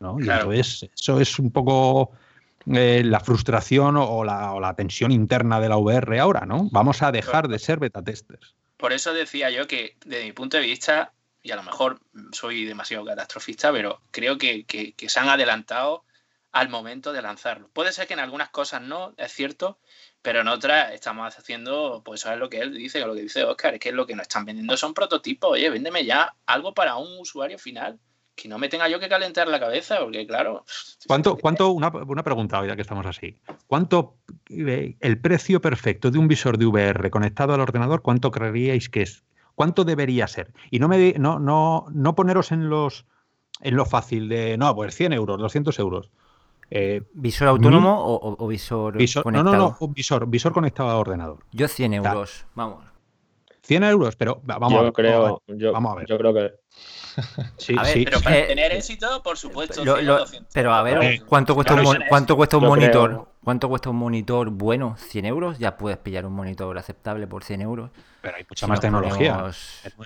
¿no? 0.00 0.18
Y 0.20 0.28
entonces 0.28 0.88
eso 0.94 1.20
es 1.20 1.38
un 1.38 1.50
poco 1.50 2.12
eh, 2.66 3.02
la 3.04 3.20
frustración 3.20 3.96
o 3.96 4.24
la, 4.24 4.74
tensión 4.76 5.12
interna 5.12 5.60
de 5.60 5.68
la 5.68 5.76
VR 5.76 6.18
ahora, 6.18 6.46
¿no? 6.46 6.68
Vamos 6.72 7.02
a 7.02 7.12
dejar 7.12 7.48
de 7.48 7.58
ser 7.58 7.78
beta 7.78 8.02
testers. 8.02 8.54
Por 8.76 8.92
eso 8.92 9.14
decía 9.14 9.50
yo 9.50 9.66
que, 9.66 9.96
desde 10.04 10.24
mi 10.24 10.32
punto 10.32 10.56
de 10.56 10.64
vista, 10.64 11.12
y 11.42 11.50
a 11.50 11.56
lo 11.56 11.62
mejor 11.62 12.00
soy 12.32 12.64
demasiado 12.64 13.04
catastrofista, 13.04 13.72
pero 13.72 14.00
creo 14.10 14.36
que, 14.36 14.64
que 14.64 15.08
se 15.08 15.20
han 15.20 15.28
adelantado 15.28 16.04
al 16.52 16.68
momento 16.68 17.12
de 17.12 17.22
lanzarlo. 17.22 17.68
Puede 17.68 17.92
ser 17.92 18.06
que 18.06 18.14
en 18.14 18.20
algunas 18.20 18.48
cosas 18.48 18.82
no, 18.82 19.14
es 19.16 19.32
cierto, 19.32 19.78
pero 20.26 20.40
en 20.40 20.48
otras 20.48 20.92
estamos 20.92 21.38
haciendo, 21.38 22.02
pues 22.04 22.20
eso 22.20 22.32
es 22.32 22.38
lo 22.40 22.50
que 22.50 22.58
él 22.58 22.74
dice, 22.74 22.98
lo 22.98 23.14
que 23.14 23.22
dice 23.22 23.44
Oscar, 23.44 23.74
es 23.74 23.78
que 23.78 23.92
lo 23.92 24.08
que 24.08 24.16
nos 24.16 24.22
están 24.22 24.44
vendiendo 24.44 24.76
son 24.76 24.92
prototipos. 24.92 25.52
Oye, 25.52 25.70
véndeme 25.70 26.04
ya 26.04 26.34
algo 26.46 26.74
para 26.74 26.96
un 26.96 27.20
usuario 27.20 27.60
final, 27.60 28.00
que 28.34 28.48
no 28.48 28.58
me 28.58 28.68
tenga 28.68 28.88
yo 28.88 28.98
que 28.98 29.08
calentar 29.08 29.46
la 29.46 29.60
cabeza, 29.60 30.00
porque 30.00 30.26
claro. 30.26 30.64
¿Cuánto, 31.06 31.36
cuánto 31.36 31.70
una, 31.70 31.90
una 31.90 32.24
pregunta, 32.24 32.66
ya 32.66 32.74
que 32.74 32.82
estamos 32.82 33.06
así. 33.06 33.38
¿Cuánto 33.68 34.16
eh, 34.50 34.96
el 34.98 35.20
precio 35.20 35.60
perfecto 35.60 36.10
de 36.10 36.18
un 36.18 36.26
visor 36.26 36.58
de 36.58 36.66
VR 36.66 37.08
conectado 37.08 37.54
al 37.54 37.60
ordenador, 37.60 38.02
cuánto 38.02 38.32
creeríais 38.32 38.88
que 38.88 39.02
es? 39.02 39.22
¿Cuánto 39.54 39.84
debería 39.84 40.26
ser? 40.26 40.52
Y 40.72 40.80
no 40.80 40.88
me 40.88 41.12
no, 41.20 41.38
no, 41.38 41.86
no 41.92 42.16
poneros 42.16 42.50
en 42.50 42.68
los 42.68 43.06
en 43.60 43.76
lo 43.76 43.86
fácil 43.86 44.28
de 44.28 44.56
no, 44.58 44.74
pues 44.74 44.96
100 44.96 45.12
euros, 45.12 45.38
200 45.38 45.78
euros. 45.78 46.10
Eh, 46.70 47.02
¿Visor 47.14 47.48
autónomo 47.48 47.96
o, 48.04 48.46
visor, 48.48 48.94
conectado? 49.22 49.30
No, 49.30 49.42
no, 49.52 49.76
no, 49.80 49.88
visor, 49.88 50.26
visor 50.28 50.52
conectado 50.52 50.90
a 50.90 50.98
ordenador. 50.98 51.38
Yo 51.52 51.68
100 51.68 51.94
euros, 51.94 52.46
vamos. 52.54 52.84
100 53.62 53.82
euros, 53.84 54.16
pero 54.16 54.40
vamos 54.44 54.72
yo 54.72 54.78
a 54.78 54.82
ver. 54.82 54.92
Creo, 54.92 55.42
vamos 55.72 55.92
a 55.92 55.94
ver. 55.96 56.06
Yo 56.06 56.18
creo 56.18 56.34
que 56.34 56.54
Sí, 57.56 57.74
sí. 57.84 58.04
Pero 58.04 58.20
para 58.20 58.38
eh, 58.38 58.42
tener 58.44 58.72
éxito, 58.72 59.22
por 59.22 59.38
supuesto. 59.38 59.82
pero 60.52 60.74
a 60.74 60.82
ver, 60.82 61.22
¿cuánto 61.24 61.54
cuesta 61.54 61.74
un, 61.74 61.98
¿cuánto 62.08 62.36
cuesta 62.36 62.56
un 62.58 62.64
monitor? 62.64 63.28
¿Cuánto 63.46 63.68
cuesta 63.68 63.90
un 63.90 63.96
monitor 63.96 64.50
bueno? 64.50 64.96
¿100 64.98 65.24
euros? 65.24 65.60
Ya 65.60 65.76
puedes 65.76 65.98
pillar 65.98 66.26
un 66.26 66.32
monitor 66.32 66.76
aceptable 66.78 67.28
por 67.28 67.44
100 67.44 67.60
euros. 67.60 67.92
Pero 68.20 68.38
hay 68.38 68.44
mucha 68.50 68.66
más 68.66 68.80
tecnología 68.80 69.52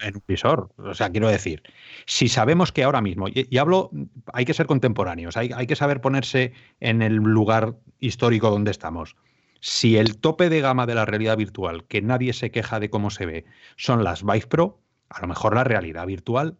en 0.02 0.16
un 0.16 0.22
visor. 0.28 0.70
O 0.76 0.92
sea, 0.92 1.08
quiero 1.08 1.26
decir, 1.26 1.62
si 2.04 2.28
sabemos 2.28 2.70
que 2.70 2.84
ahora 2.84 3.00
mismo, 3.00 3.28
y, 3.28 3.56
hablo, 3.56 3.92
hay 4.34 4.44
que 4.44 4.52
ser 4.52 4.66
contemporáneos, 4.66 5.38
hay, 5.38 5.52
hay 5.54 5.66
que 5.66 5.74
saber 5.74 6.02
ponerse 6.02 6.52
en 6.80 7.00
el 7.00 7.14
lugar 7.14 7.76
histórico 7.98 8.50
donde 8.50 8.72
estamos. 8.72 9.16
Si 9.60 9.96
el 9.96 10.18
tope 10.18 10.50
de 10.50 10.60
gama 10.60 10.84
de 10.84 10.96
la 10.96 11.06
realidad 11.06 11.38
virtual, 11.38 11.84
que 11.84 12.02
nadie 12.02 12.34
se 12.34 12.50
queja 12.50 12.78
de 12.78 12.90
cómo 12.90 13.08
se 13.08 13.24
ve, 13.24 13.46
son 13.76 14.04
las 14.04 14.22
Vive 14.22 14.48
Pro, 14.48 14.82
a 15.08 15.22
lo 15.22 15.28
mejor 15.28 15.54
la 15.54 15.64
realidad 15.64 16.04
virtual 16.04 16.58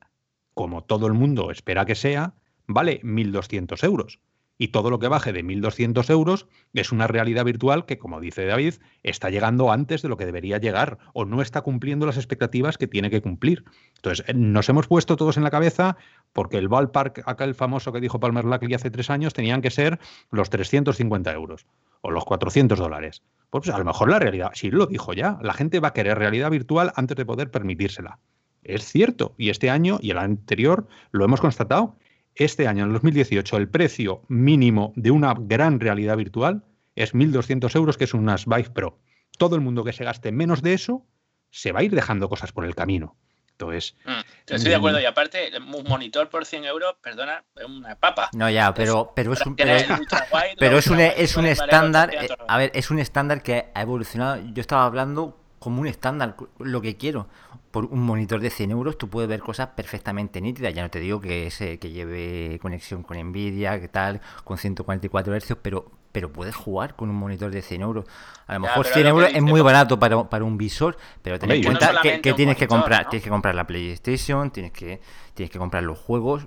como 0.55 0.83
todo 0.85 1.07
el 1.09 1.13
mundo 1.13 1.51
espera 1.51 1.85
que 1.85 1.95
sea, 1.95 2.33
vale 2.67 3.03
1.200 3.03 3.85
euros. 3.85 4.19
Y 4.63 4.69
todo 4.69 4.91
lo 4.91 4.99
que 4.99 5.09
baje 5.09 5.33
de 5.33 5.43
1.200 5.43 6.11
euros 6.11 6.47
es 6.75 6.93
una 6.93 7.07
realidad 7.07 7.47
virtual 7.47 7.87
que, 7.87 7.97
como 7.97 8.21
dice 8.21 8.45
David, 8.45 8.75
está 9.03 9.31
llegando 9.31 9.73
antes 9.73 10.03
de 10.03 10.11
lo 10.11 10.19
que 10.19 10.27
debería 10.27 10.59
llegar 10.59 10.99
o 11.15 11.25
no 11.25 11.41
está 11.41 11.63
cumpliendo 11.63 12.05
las 12.05 12.19
expectativas 12.19 12.77
que 12.77 12.87
tiene 12.87 13.09
que 13.09 13.23
cumplir. 13.23 13.65
Entonces, 13.97 14.23
eh, 14.29 14.35
nos 14.35 14.69
hemos 14.69 14.87
puesto 14.87 15.17
todos 15.17 15.39
en 15.39 15.45
la 15.45 15.51
cabeza 15.51 15.97
porque 16.35 16.59
el 16.59 16.69
ballpark, 16.69 17.23
aquel 17.25 17.55
famoso 17.55 17.91
que 17.91 18.03
dijo 18.03 18.21
Palmer 18.21 18.45
Luckey 18.45 18.75
hace 18.75 18.91
tres 18.91 19.09
años, 19.09 19.33
tenían 19.33 19.63
que 19.63 19.71
ser 19.71 19.99
los 20.31 20.51
350 20.51 21.33
euros 21.33 21.65
o 22.03 22.11
los 22.11 22.27
400 22.27 22.79
dólares. 22.79 23.23
Pues 23.49 23.71
a 23.71 23.79
lo 23.79 23.87
mejor 23.87 24.11
la 24.11 24.19
realidad, 24.19 24.51
si 24.53 24.71
lo 24.71 24.85
dijo 24.85 25.15
ya, 25.15 25.39
la 25.41 25.55
gente 25.55 25.81
va 25.81 25.89
a 25.89 25.95
querer 25.95 26.19
realidad 26.19 26.51
virtual 26.51 26.93
antes 26.97 27.17
de 27.17 27.25
poder 27.25 27.51
permitírsela. 27.51 28.19
Es 28.63 28.85
cierto, 28.85 29.35
y 29.39 29.49
este 29.49 29.71
año 29.71 29.99
y 30.03 30.11
el 30.11 30.19
anterior 30.19 30.87
lo 31.13 31.25
hemos 31.25 31.41
constatado. 31.41 31.97
Este 32.41 32.67
año, 32.67 32.85
en 32.85 32.93
2018, 32.95 33.59
el 33.59 33.69
precio 33.69 34.23
mínimo 34.29 34.95
de 34.97 35.11
una 35.11 35.35
gran 35.39 35.79
realidad 35.79 36.17
virtual 36.17 36.65
es 36.97 37.15
1.200 37.15 37.77
euros, 37.77 37.99
que 37.99 38.05
es 38.05 38.15
unas 38.15 38.47
Vive 38.47 38.71
Pro. 38.71 38.99
Todo 39.37 39.57
el 39.57 39.61
mundo 39.61 39.85
que 39.85 39.93
se 39.93 40.05
gaste 40.05 40.33
menos 40.33 40.63
de 40.63 40.73
eso 40.73 41.07
se 41.51 41.71
va 41.71 41.81
a 41.81 41.83
ir 41.83 41.95
dejando 41.95 42.31
cosas 42.31 42.51
por 42.53 42.65
el 42.65 42.75
camino. 42.75 43.19
Entonces, 43.51 43.95
mm, 44.07 44.55
estoy 44.55 44.71
de 44.71 44.75
acuerdo. 44.75 45.01
Mm. 45.01 45.03
Y 45.03 45.05
aparte, 45.05 45.51
un 45.59 45.85
monitor 45.87 46.31
por 46.31 46.47
100 46.47 46.65
euros, 46.65 46.95
perdona, 47.03 47.45
es 47.57 47.67
una 47.67 47.95
papa. 47.97 48.31
No, 48.33 48.49
ya, 48.49 48.73
pero, 48.73 49.13
pero 49.15 49.35
es 49.35 49.45
un, 49.45 49.55
pero, 50.59 50.79
es 50.79 50.87
un, 50.87 50.99
es 50.99 51.37
un 51.37 51.45
estándar. 51.45 52.15
Eh, 52.15 52.27
a 52.49 52.57
ver, 52.57 52.71
es 52.73 52.91
un 52.91 53.01
estándar 53.01 53.43
que 53.43 53.67
ha 53.75 53.83
evolucionado. 53.83 54.43
Yo 54.55 54.63
estaba 54.63 54.87
hablando 54.87 55.39
como 55.59 55.83
un 55.83 55.89
estándar, 55.89 56.37
lo 56.59 56.81
que 56.81 56.97
quiero 56.97 57.29
por 57.71 57.85
un 57.85 58.01
monitor 58.01 58.41
de 58.41 58.51
100 58.51 58.73
euros 58.73 58.99
tú 58.99 59.09
puedes 59.09 59.29
ver 59.29 59.41
cosas 59.41 59.69
perfectamente 59.69 60.41
nítidas. 60.41 60.75
Ya 60.75 60.83
no 60.83 60.91
te 60.91 60.99
digo 60.99 61.21
que, 61.21 61.47
ese, 61.47 61.79
que 61.79 61.91
lleve 61.91 62.59
conexión 62.61 63.03
con 63.03 63.19
Nvidia, 63.19 63.81
que 63.81 63.89
tal, 63.89 64.21
con 64.45 64.59
144 64.59 65.37
Hz, 65.37 65.57
pero, 65.63 65.91
pero 66.11 66.33
puedes 66.33 66.57
jugar 66.57 66.97
con 66.97 67.11
un 67.11 67.17
monitor 67.17 67.51
de 67.51 67.63
100 67.63 67.83
euros. 67.83 68.05
A 68.47 68.55
lo 68.55 68.61
mejor 68.61 68.87
100 68.87 69.07
euros 69.07 69.31
es 69.33 69.43
muy 69.43 69.61
barato 69.61 69.99
para, 69.99 70.29
para, 70.29 70.45
un 70.45 70.59
visor, 70.59 70.97
pero 71.23 71.39
ten 71.39 71.51
en 71.53 71.63
cuenta 71.63 72.01
que, 72.03 72.33
tienes 72.35 72.57
que 72.57 72.67
comprar. 72.67 73.09
Tienes 73.09 73.23
que 73.23 73.31
comprar 73.31 73.55
la 73.55 73.67
PlayStation, 73.67 74.51
tienes 74.51 74.73
que, 74.73 75.01
tienes 75.35 75.51
que 75.51 75.59
comprar 75.59 75.85
los 75.85 75.99
juegos. 75.99 76.47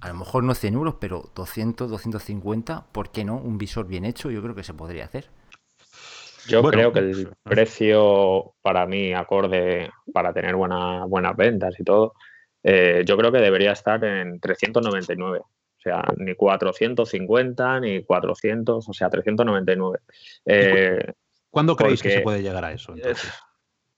A 0.00 0.08
lo 0.08 0.14
mejor 0.14 0.44
no 0.44 0.54
100 0.54 0.74
euros, 0.74 0.94
pero 0.98 1.30
200, 1.34 1.90
250, 1.90 2.86
¿por 2.92 3.10
qué 3.10 3.24
no? 3.24 3.36
Un 3.36 3.58
visor 3.58 3.86
bien 3.86 4.04
hecho, 4.04 4.30
yo 4.30 4.42
creo 4.42 4.54
que 4.54 4.64
se 4.64 4.74
podría 4.74 5.04
hacer. 5.04 5.28
Yo 6.46 6.62
creo 6.62 6.92
que 6.92 6.98
el 6.98 7.28
precio 7.42 8.54
para 8.62 8.86
mí 8.86 9.12
acorde 9.12 9.90
para 10.12 10.32
tener 10.32 10.56
buena, 10.56 11.04
buenas 11.06 11.36
ventas 11.36 11.78
y 11.78 11.84
todo, 11.84 12.14
eh, 12.62 13.02
yo 13.06 13.16
creo 13.16 13.32
que 13.32 13.38
debería 13.38 13.72
estar 13.72 14.02
en 14.04 14.40
399. 14.40 15.40
O 15.40 15.80
sea, 15.82 16.04
ni 16.16 16.34
450 16.34 17.80
ni 17.80 18.04
400, 18.04 18.88
o 18.88 18.92
sea, 18.92 19.10
399. 19.10 19.98
Eh, 20.46 21.12
¿Cuándo 21.50 21.74
creéis 21.74 22.02
que 22.02 22.10
se 22.10 22.20
puede 22.20 22.42
llegar 22.42 22.64
a 22.64 22.72
eso? 22.72 22.94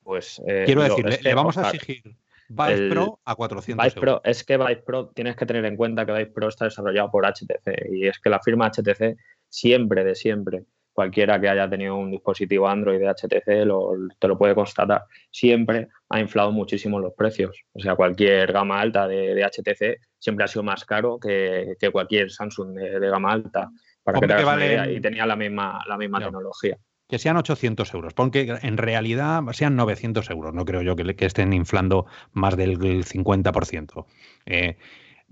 Pues, 0.02 0.40
eh, 0.46 0.64
Quiero 0.66 0.82
decir, 0.82 1.04
le, 1.22 1.34
vamos 1.34 1.56
a 1.56 1.70
exigir 1.70 2.16
Vive 2.48 2.90
Pro 2.90 3.20
a 3.24 3.34
400 3.34 3.84
Vive 3.84 4.00
Pro, 4.00 4.20
es 4.22 4.44
que 4.44 4.56
Vive 4.58 4.82
Pro, 4.84 5.08
tienes 5.08 5.36
que 5.36 5.46
tener 5.46 5.64
en 5.64 5.76
cuenta 5.76 6.04
que 6.04 6.12
Vive 6.12 6.26
Pro 6.26 6.48
está 6.48 6.66
desarrollado 6.66 7.10
por 7.10 7.24
HTC 7.24 7.90
y 7.90 8.06
es 8.06 8.18
que 8.18 8.28
la 8.28 8.40
firma 8.40 8.70
HTC 8.70 9.16
siempre, 9.48 10.04
de 10.04 10.14
siempre, 10.14 10.64
cualquiera 10.94 11.40
que 11.40 11.48
haya 11.48 11.68
tenido 11.68 11.96
un 11.96 12.10
dispositivo 12.10 12.68
Android 12.68 13.00
de 13.00 13.08
HTC 13.08 13.44
te 13.44 14.28
lo 14.28 14.38
puede 14.38 14.54
constatar. 14.54 15.04
Siempre 15.30 15.88
ha 16.08 16.20
inflado 16.20 16.52
muchísimo 16.52 17.00
los 17.00 17.12
precios. 17.14 17.64
O 17.72 17.80
sea, 17.80 17.96
cualquier 17.96 18.52
gama 18.52 18.80
alta 18.80 19.06
de, 19.08 19.44
HTC 19.44 20.00
siempre 20.18 20.44
ha 20.44 20.48
sido 20.48 20.62
más 20.62 20.84
caro 20.84 21.18
que, 21.18 21.76
cualquier 21.92 22.30
Samsung 22.30 22.74
de, 22.74 23.10
gama 23.10 23.32
alta. 23.32 23.68
Para 24.04 24.20
que, 24.20 24.26
te 24.28 24.92
y 24.92 25.00
tenía 25.00 25.26
la 25.26 25.34
misma, 25.34 25.82
la 25.86 25.98
misma 25.98 26.20
tecnología. 26.20 26.78
Que 27.08 27.18
sean 27.18 27.36
800 27.36 27.92
euros, 27.92 28.14
porque 28.14 28.56
en 28.62 28.76
realidad 28.78 29.42
sean 29.52 29.76
900 29.76 30.30
euros. 30.30 30.54
No 30.54 30.64
creo 30.64 30.82
yo 30.82 30.94
que, 30.94 31.16
que 31.16 31.26
estén 31.26 31.52
inflando 31.52 32.06
más 32.32 32.56
del 32.56 32.78
50%. 32.78 34.06
Eh, 34.46 34.76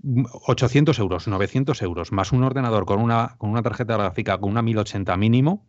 800 0.03 0.99
euros, 0.99 1.27
900 1.27 1.81
euros, 1.81 2.11
más 2.11 2.31
un 2.31 2.43
ordenador 2.43 2.85
con 2.85 2.99
una, 2.99 3.35
con 3.37 3.49
una 3.49 3.61
tarjeta 3.61 3.95
gráfica 3.95 4.37
con 4.37 4.51
una 4.51 4.61
1080 4.61 5.15
mínimo, 5.17 5.65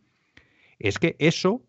es 0.78 0.98
que 0.98 1.16
eso 1.18 1.62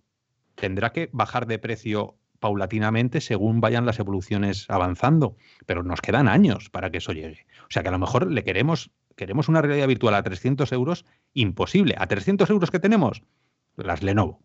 tendrá 0.55 0.91
que 0.91 1.09
bajar 1.11 1.45
de 1.45 1.59
precio 1.59 2.17
paulatinamente 2.39 3.21
según 3.21 3.61
vayan 3.61 3.85
las 3.85 3.99
evoluciones 3.99 4.65
avanzando, 4.69 5.35
pero 5.65 5.83
nos 5.83 6.01
quedan 6.01 6.27
años 6.27 6.69
para 6.69 6.91
que 6.91 6.97
eso 6.97 7.13
llegue. 7.13 7.45
O 7.63 7.71
sea 7.71 7.81
que 7.81 7.89
a 7.89 7.91
lo 7.91 7.99
mejor 7.99 8.31
le 8.31 8.43
queremos, 8.43 8.91
queremos 9.15 9.47
una 9.47 9.61
realidad 9.61 9.87
virtual 9.87 10.15
a 10.15 10.23
300 10.23 10.71
euros, 10.71 11.05
imposible. 11.33 11.95
A 11.97 12.07
300 12.07 12.49
euros 12.49 12.71
que 12.71 12.79
tenemos, 12.79 13.23
las 13.77 14.03
Lenovo. 14.03 14.41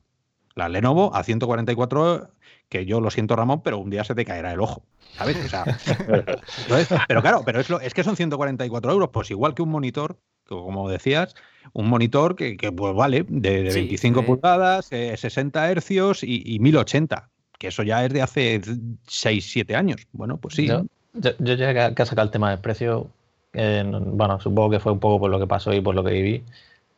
Las 0.55 0.71
Lenovo 0.71 1.15
a 1.15 1.23
144 1.23 2.31
que 2.71 2.87
yo 2.87 3.01
lo 3.01 3.11
siento, 3.11 3.37
Ramón, 3.37 3.63
pero 3.63 3.79
un 3.79 3.91
día 3.91 4.05
se 4.05 4.15
te 4.15 4.25
caerá 4.25 4.53
el 4.53 4.61
ojo. 4.61 4.85
¿Sabes? 5.19 5.37
pero 7.09 7.21
claro, 7.21 7.43
pero 7.45 7.61
es, 7.61 7.69
es 7.69 7.93
que 7.93 8.05
son 8.05 8.17
144 8.17 8.93
euros, 8.93 9.11
pues 9.13 9.31
igual 9.31 9.55
que 9.55 9.63
un 9.63 9.71
monitor, 9.71 10.19
como 10.47 10.89
decías, 10.89 11.35
un 11.73 11.89
monitor 11.89 12.37
que, 12.37 12.57
pues 12.73 12.95
vale, 12.95 13.27
de, 13.29 13.63
25 13.63 14.25
pulgadas, 14.25 14.87
60 14.87 15.69
eh, 15.69 15.73
hercios 15.73 16.23
y, 16.23 16.59
1080, 16.61 17.29
que 17.59 17.69
eso 17.69 17.83
ya 17.83 18.05
es 18.05 18.13
de 18.13 18.23
hace 18.23 18.61
6, 19.07 19.51
7 19.51 19.77
años. 19.77 20.07
Bueno, 20.13 20.39
pues 20.39 20.55
sí. 20.55 20.67
Yo, 20.67 20.85
yo, 21.15 21.55
llegué 21.55 21.81
a, 21.81 22.07
sacar 22.07 22.25
el 22.25 22.31
tema 22.31 22.51
del 22.51 22.61
precio, 22.61 23.11
bueno, 23.53 24.41
supongo 24.41 24.71
que 24.71 24.81
fue 24.81 24.93
un 24.93 25.01
poco 25.01 25.21
por 25.21 25.31
lo 25.31 25.41
que 25.41 25.49
pasó 25.49 25.73
y 25.73 25.81
por 25.81 25.97
lo 25.97 26.05
que 26.05 26.13
viví. 26.13 26.45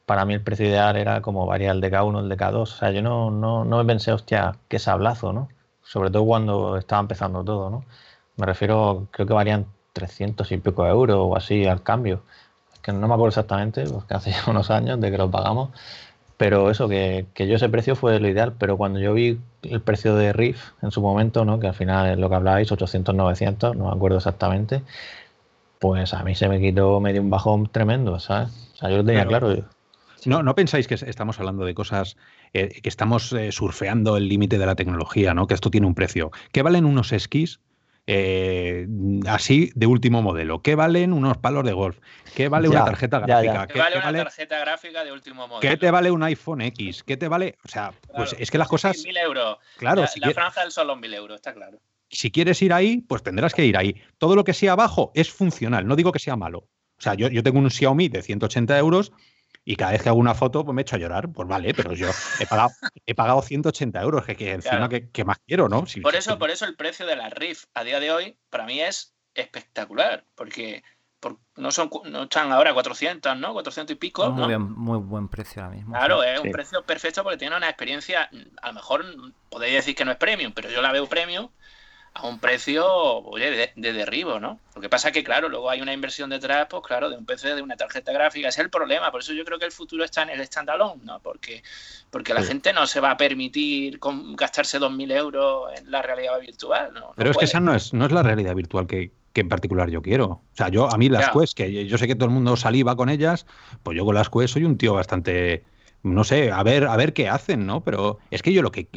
Para 0.07 0.24
mí 0.24 0.34
el 0.34 0.42
precio 0.42 0.66
ideal 0.66 0.96
era 0.96 1.22
como 1.22 1.46
variar 1.46 1.74
el 1.76 1.80
de 1.80 1.90
K1, 1.90 2.20
el 2.20 2.28
de 2.28 2.36
K2. 2.36 2.62
O 2.62 2.66
sea, 2.66 2.90
yo 2.90 3.03
no, 3.03 3.30
no, 3.30 3.64
no 3.64 3.78
me 3.78 3.85
pensé, 3.85 4.12
hostia, 4.12 4.56
qué 4.68 4.78
sablazo, 4.78 5.32
¿no? 5.32 5.48
sobre 5.82 6.10
todo 6.10 6.24
cuando 6.24 6.77
estaba 6.77 7.01
empezando 7.01 7.44
todo, 7.44 7.70
¿no? 7.70 7.85
Me 8.36 8.47
refiero, 8.47 9.09
creo 9.10 9.27
que 9.27 9.35
varían 9.35 9.66
300 9.93 10.51
y 10.52 10.56
pico 10.56 10.86
euros 10.86 11.18
o 11.20 11.36
así 11.36 11.66
al 11.66 11.82
cambio. 11.82 12.22
Es 12.72 12.78
que 12.81 12.93
no 12.93 13.06
me 13.09 13.14
acuerdo 13.14 13.28
exactamente, 13.28 13.85
porque 13.85 14.14
hace 14.14 14.31
ya 14.31 14.43
unos 14.48 14.70
años 14.70 15.01
de 15.01 15.10
que 15.10 15.18
lo 15.18 15.31
pagamos, 15.31 15.70
pero 16.36 16.70
eso, 16.70 16.89
que, 16.89 17.27
yo 17.36 17.56
ese 17.56 17.68
precio 17.68 17.94
fue 17.94 18.18
lo 18.20 18.28
ideal, 18.28 18.55
pero 18.59 18.77
cuando 18.77 19.01
yo 19.01 19.12
vi 19.12 19.39
el 19.62 19.81
precio 19.81 20.16
de 20.16 20.32
Riff 20.32 20.70
en 20.82 20.90
su 20.90 21.02
momento, 21.02 21.44
¿no? 21.44 21.60
que 21.60 21.68
al 21.68 21.74
final 21.74 22.10
es 22.10 22.18
lo 22.18 22.28
que 22.28 22.36
habláis, 22.36 22.72
800, 22.72 23.14
900, 23.14 23.77
no 23.77 23.86
me 23.86 23.93
acuerdo 23.93 24.16
exactamente, 24.16 24.82
pues 25.78 26.14
a 26.14 26.22
mí 26.24 26.35
se 26.35 26.48
me 26.48 26.60
quitó 26.60 27.01
medio 27.01 27.20
un 27.20 27.31
bajón 27.31 27.66
tremendo, 27.68 28.18
¿sabes? 28.18 28.70
O 28.74 28.77
sea, 28.77 28.90
yo 28.90 28.98
lo 28.98 29.05
tenía 29.05 29.27
claro. 29.27 29.64
No, 30.27 30.43
no 30.43 30.55
pensáis 30.55 30.86
que 30.86 30.94
estamos 30.94 31.39
hablando 31.39 31.65
de 31.65 31.74
cosas 31.74 32.16
eh, 32.53 32.81
que 32.81 32.89
estamos 32.89 33.32
eh, 33.32 33.53
surfeando 33.53 34.16
el 34.16 34.28
límite 34.28 34.59
de 34.59 34.66
la 34.66 34.74
tecnología, 34.74 35.35
¿no? 35.35 35.47
Que 35.47 35.55
esto 35.55 35.70
tiene 35.70 35.86
un 35.86 35.94
precio. 35.94 36.31
¿Qué 36.53 36.62
valen 36.62 36.85
unos 36.85 37.12
esquís? 37.12 37.61
Eh, 38.09 38.89
así 39.28 39.70
de 39.77 39.86
último 39.86 40.23
modelo. 40.23 40.61
¿Qué 40.61 40.74
valen 40.74 41.12
unos 41.12 41.39
palos 41.39 41.65
de 41.65 41.73
golf? 41.73 41.99
¿Qué 42.35 42.49
vale 42.49 42.69
una 42.69 42.85
tarjeta 42.85 43.20
gráfica? 43.20 43.66
¿Qué, 43.69 43.78
vale 43.78 43.99
una 43.99 44.12
tarjeta 44.12 44.59
gráfica 44.59 45.05
de 45.05 45.12
último 45.12 45.47
modelo? 45.47 45.61
¿Qué 45.61 45.77
te 45.77 45.90
vale 45.90 46.11
un 46.11 46.23
iPhone 46.24 46.62
X? 46.62 47.05
¿Qué 47.05 47.16
te 47.16 47.28
vale? 47.28 47.57
O 47.65 47.69
sea, 47.69 47.93
pues 48.15 48.35
es 48.39 48.51
que 48.51 48.59
las 48.59 48.69
cosas. 48.69 48.99
Mil 49.05 49.16
euros. 49.16 49.59
Claro, 49.77 50.03
la, 50.03 50.07
si 50.09 50.19
la 50.19 50.31
franja 50.31 50.62
del 50.62 50.73
solo 50.73 50.97
mil 50.97 51.15
euros, 51.15 51.36
está 51.36 51.55
claro. 51.55 51.81
Si 52.11 52.31
quieres 52.31 52.61
ir 52.61 52.73
ahí, 52.73 53.03
pues 53.03 53.23
tendrás 53.23 53.55
que 53.55 53.65
ir 53.65 53.77
ahí. 53.77 54.03
Todo 54.19 54.35
lo 54.35 54.44
que 54.44 54.53
sea 54.53 54.73
abajo 54.73 55.12
es 55.15 55.31
funcional. 55.31 55.86
No 55.86 55.94
digo 55.94 56.11
que 56.12 56.19
sea 56.19 56.36
malo. 56.36 56.69
O 56.99 57.03
sea, 57.03 57.15
yo, 57.15 57.28
yo 57.28 57.43
tengo 57.43 57.59
un 57.59 57.70
Xiaomi 57.70 58.09
de 58.09 58.23
180 58.23 58.78
euros 58.78 59.12
y 59.64 59.76
cada 59.76 59.93
vez 59.93 60.02
que 60.02 60.09
hago 60.09 60.18
una 60.18 60.34
foto 60.34 60.64
pues 60.64 60.74
me 60.74 60.82
echo 60.82 60.97
a 60.97 60.98
llorar. 60.98 61.30
Pues 61.30 61.48
vale, 61.48 61.74
pero 61.74 61.93
yo 61.93 62.09
he 62.40 62.47
pagado, 62.47 62.70
he 63.06 63.14
pagado 63.14 63.43
180 63.43 64.01
euros, 64.01 64.24
que, 64.24 64.36
que 64.36 64.52
encima 64.52 64.89
que, 64.89 65.24
más 65.24 65.39
quiero, 65.47 65.68
¿no? 65.68 65.84
por, 66.02 66.14
eso, 66.14 66.39
por 66.39 66.51
eso 66.51 66.64
el 66.64 66.76
precio 66.76 67.06
de 67.06 67.16
la 67.16 67.30
RIF 67.30 67.64
a 67.74 67.84
día 67.84 68.01
de 68.01 68.10
hoy 68.10 68.36
para 68.51 68.66
mí 68.66 68.80
es 68.80 69.14
espectacular, 69.34 70.24
porque 70.34 70.82
no 71.56 71.70
son 71.70 71.89
no 72.06 72.24
están 72.24 72.51
ahora 72.51 72.74
400, 72.74 73.36
¿no? 73.39 73.52
400 73.52 73.94
y 73.94 73.97
pico. 73.97 74.28
Muy, 74.30 74.59
muy 74.59 74.98
buen 74.98 75.28
precio 75.28 75.62
ahora 75.62 75.76
mismo. 75.76 75.93
Claro, 75.93 76.22
es 76.24 76.40
un 76.40 76.51
precio 76.51 76.82
perfecto 76.82 77.22
porque 77.22 77.39
tiene 77.39 77.56
una 77.56 77.68
experiencia, 77.68 78.28
a 78.60 78.68
lo 78.68 78.74
mejor 78.74 79.05
podéis 79.48 79.74
decir 79.74 79.94
que 79.94 80.05
no 80.05 80.10
es 80.10 80.16
premium, 80.16 80.52
pero 80.52 80.70
yo 80.70 80.82
la 80.82 80.90
veo 80.90 81.06
premium 81.06 81.48
a 82.14 82.26
un 82.26 82.39
precio 82.39 82.86
oye, 82.86 83.72
de, 83.74 83.93
derribo, 83.93 84.39
¿no? 84.39 84.60
Lo 84.74 84.82
que 84.82 84.89
pasa 84.89 85.09
es 85.09 85.14
que, 85.14 85.24
claro, 85.24 85.48
luego 85.48 85.70
hay 85.70 85.80
una 85.80 85.93
inversión 85.93 86.28
detrás, 86.30 86.66
pues 86.68 86.82
claro, 86.86 87.09
de 87.09 87.16
un 87.16 87.24
PC, 87.24 87.55
de 87.55 87.62
una 87.62 87.76
tarjeta 87.76 88.12
gráfica, 88.12 88.48
ese 88.48 88.60
es 88.60 88.64
el 88.64 88.70
problema. 88.70 89.10
Por 89.10 89.22
eso 89.22 89.32
yo 89.32 89.44
creo 89.44 89.59
que 89.59 89.64
el 89.64 89.72
futuro 89.72 90.05
está 90.05 90.22
en 90.22 90.30
el 90.30 90.44
standalone, 90.44 91.02
¿no? 91.05 91.20
Porque, 91.20 91.62
porque 92.10 92.34
la 92.34 92.43
gente 92.43 92.72
no 92.72 92.86
se 92.86 93.01
va 93.01 93.12
a 93.12 93.16
permitir 93.16 93.98
gastarse 94.36 94.78
2.000 94.78 95.12
euros 95.12 95.70
en 95.78 95.90
la 95.90 96.02
realidad 96.02 96.39
virtual, 96.40 96.93
¿no? 96.93 97.12
Pero 97.16 97.30
es 97.30 97.39
que 97.39 97.47
esa 97.47 97.60
no 97.60 97.74
es, 97.74 97.94
no 97.94 98.05
es 98.05 98.12
la 98.12 98.22
realidad 98.22 98.55
virtual 98.55 98.86
que, 98.86 99.10
en 99.34 99.48
particular 99.48 99.89
yo 99.89 100.02
quiero. 100.02 100.26
O 100.26 100.43
sea, 100.52 100.68
yo 100.68 100.93
a 100.93 100.98
mí 100.98 101.09
las 101.09 101.30
Quest, 101.30 101.56
que 101.56 101.86
yo 101.86 101.97
sé 101.97 102.06
que 102.06 102.14
todo 102.14 102.26
el 102.26 102.34
mundo 102.34 102.56
saliva 102.56 102.94
con 102.94 103.09
ellas, 103.09 103.47
pues 103.82 103.97
yo 103.97 104.05
con 104.05 104.14
las 104.14 104.28
Quest 104.28 104.52
soy 104.52 104.64
un 104.64 104.76
tío 104.76 104.93
bastante 104.93 105.64
no 106.03 106.24
sé, 106.24 106.51
a 106.51 106.62
ver, 106.62 106.85
a 106.85 106.97
ver 106.97 107.12
qué 107.12 107.29
hacen, 107.29 107.66
¿no? 107.66 107.83
Pero 107.83 108.19
es 108.31 108.43
que 108.43 108.53
yo 108.53 108.62
lo 108.62 108.73
que, 108.73 108.89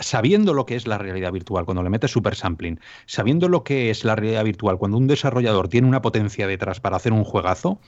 sabiendo 0.00 0.54
lo 0.54 0.66
que 0.66 0.76
es 0.76 0.86
la 0.86 0.98
realidad 0.98 1.32
virtual, 1.32 1.64
cuando 1.64 1.82
le 1.82 1.90
metes 1.90 2.10
super 2.10 2.34
sampling, 2.34 2.80
sabiendo 3.06 3.48
lo 3.48 3.64
que 3.64 3.90
es 3.90 4.04
la 4.04 4.16
realidad 4.16 4.44
virtual, 4.44 4.78
cuando 4.78 4.96
un 4.96 5.06
desarrollador 5.06 5.68
tiene 5.68 5.86
una 5.86 6.02
potencia 6.02 6.46
detrás 6.46 6.80
para 6.80 6.96
hacer 6.96 7.12
un 7.12 7.24
juegazo, 7.24 7.80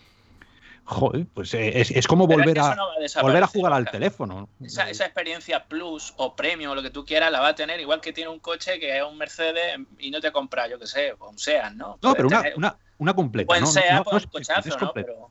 joder, 0.84 1.26
pues 1.34 1.54
eh, 1.54 1.80
es, 1.80 2.06
como 2.06 2.26
volver 2.26 2.58
a, 2.58 2.76
volver 3.22 3.42
a 3.42 3.46
jugar 3.46 3.72
al 3.72 3.90
teléfono. 3.90 4.48
Esa, 4.60 4.88
experiencia 4.88 5.64
plus 5.64 6.14
o 6.16 6.34
premium 6.36 6.72
o 6.72 6.74
lo 6.74 6.82
que 6.82 6.90
tú 6.90 7.04
quieras 7.04 7.30
la 7.32 7.40
va 7.40 7.48
a 7.48 7.54
tener 7.54 7.80
igual 7.80 8.00
que 8.00 8.12
tiene 8.12 8.30
un 8.30 8.40
coche 8.40 8.78
que 8.78 8.98
es 8.98 9.02
un 9.02 9.16
Mercedes 9.16 9.78
y 9.98 10.10
no 10.10 10.20
te 10.20 10.30
compra, 10.32 10.68
yo 10.68 10.78
qué 10.78 10.86
sé, 10.86 11.14
un 11.18 11.38
SEAT, 11.38 11.74
¿no? 11.74 11.98
No, 12.02 12.14
pero 12.14 12.28
una, 12.28 12.44
una, 12.56 12.76
una, 12.98 13.14
completa. 13.14 13.46
Buen 13.46 13.62
¿no? 13.62 13.66
SEAT, 13.66 14.04
pues, 14.04 14.26
cochazo, 14.26 14.78
¿no? 14.78 14.92
Pero... 14.92 15.30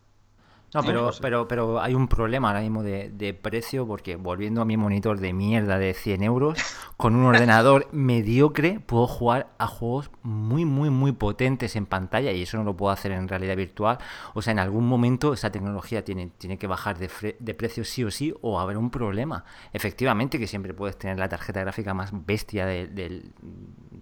No, 0.73 0.83
pero, 0.83 1.11
pero, 1.19 1.47
pero 1.47 1.81
hay 1.81 1.95
un 1.95 2.07
problema 2.07 2.49
ahora 2.49 2.61
mismo 2.61 2.83
de, 2.83 3.39
precio 3.41 3.87
porque 3.87 4.15
volviendo 4.15 4.61
a 4.61 4.65
mi 4.65 4.77
monitor 4.77 5.19
de 5.19 5.33
mierda 5.33 5.79
de 5.79 5.93
100 5.93 6.23
euros, 6.23 6.59
con 6.95 7.15
un 7.15 7.25
ordenador 7.25 7.87
mediocre 7.91 8.79
puedo 8.79 9.07
jugar 9.07 9.49
a 9.57 9.65
juegos 9.65 10.11
muy, 10.21 10.65
muy, 10.65 10.89
muy 10.89 11.11
potentes 11.11 11.75
en 11.75 11.87
pantalla 11.87 12.31
y 12.31 12.43
eso 12.43 12.57
no 12.57 12.63
lo 12.63 12.77
puedo 12.77 12.91
hacer 12.91 13.11
en 13.11 13.27
realidad 13.27 13.55
virtual. 13.55 13.97
O 14.35 14.41
sea, 14.41 14.51
en 14.51 14.59
algún 14.59 14.87
momento 14.87 15.33
esa 15.33 15.51
tecnología 15.51 16.03
tiene, 16.03 16.29
tiene 16.37 16.57
que 16.57 16.67
bajar 16.67 16.99
de, 16.99 17.09
de 17.39 17.53
precio 17.55 17.83
sí 17.83 18.03
o 18.03 18.11
sí 18.11 18.33
o 18.41 18.59
haber 18.59 18.77
un 18.77 18.91
problema. 18.91 19.45
Efectivamente 19.73 20.37
que 20.37 20.45
siempre 20.45 20.75
puedes 20.75 20.97
tener 20.97 21.17
la 21.17 21.29
tarjeta 21.29 21.61
gráfica 21.61 21.95
más 21.95 22.11
bestia 22.25 22.67
del, 22.67 22.93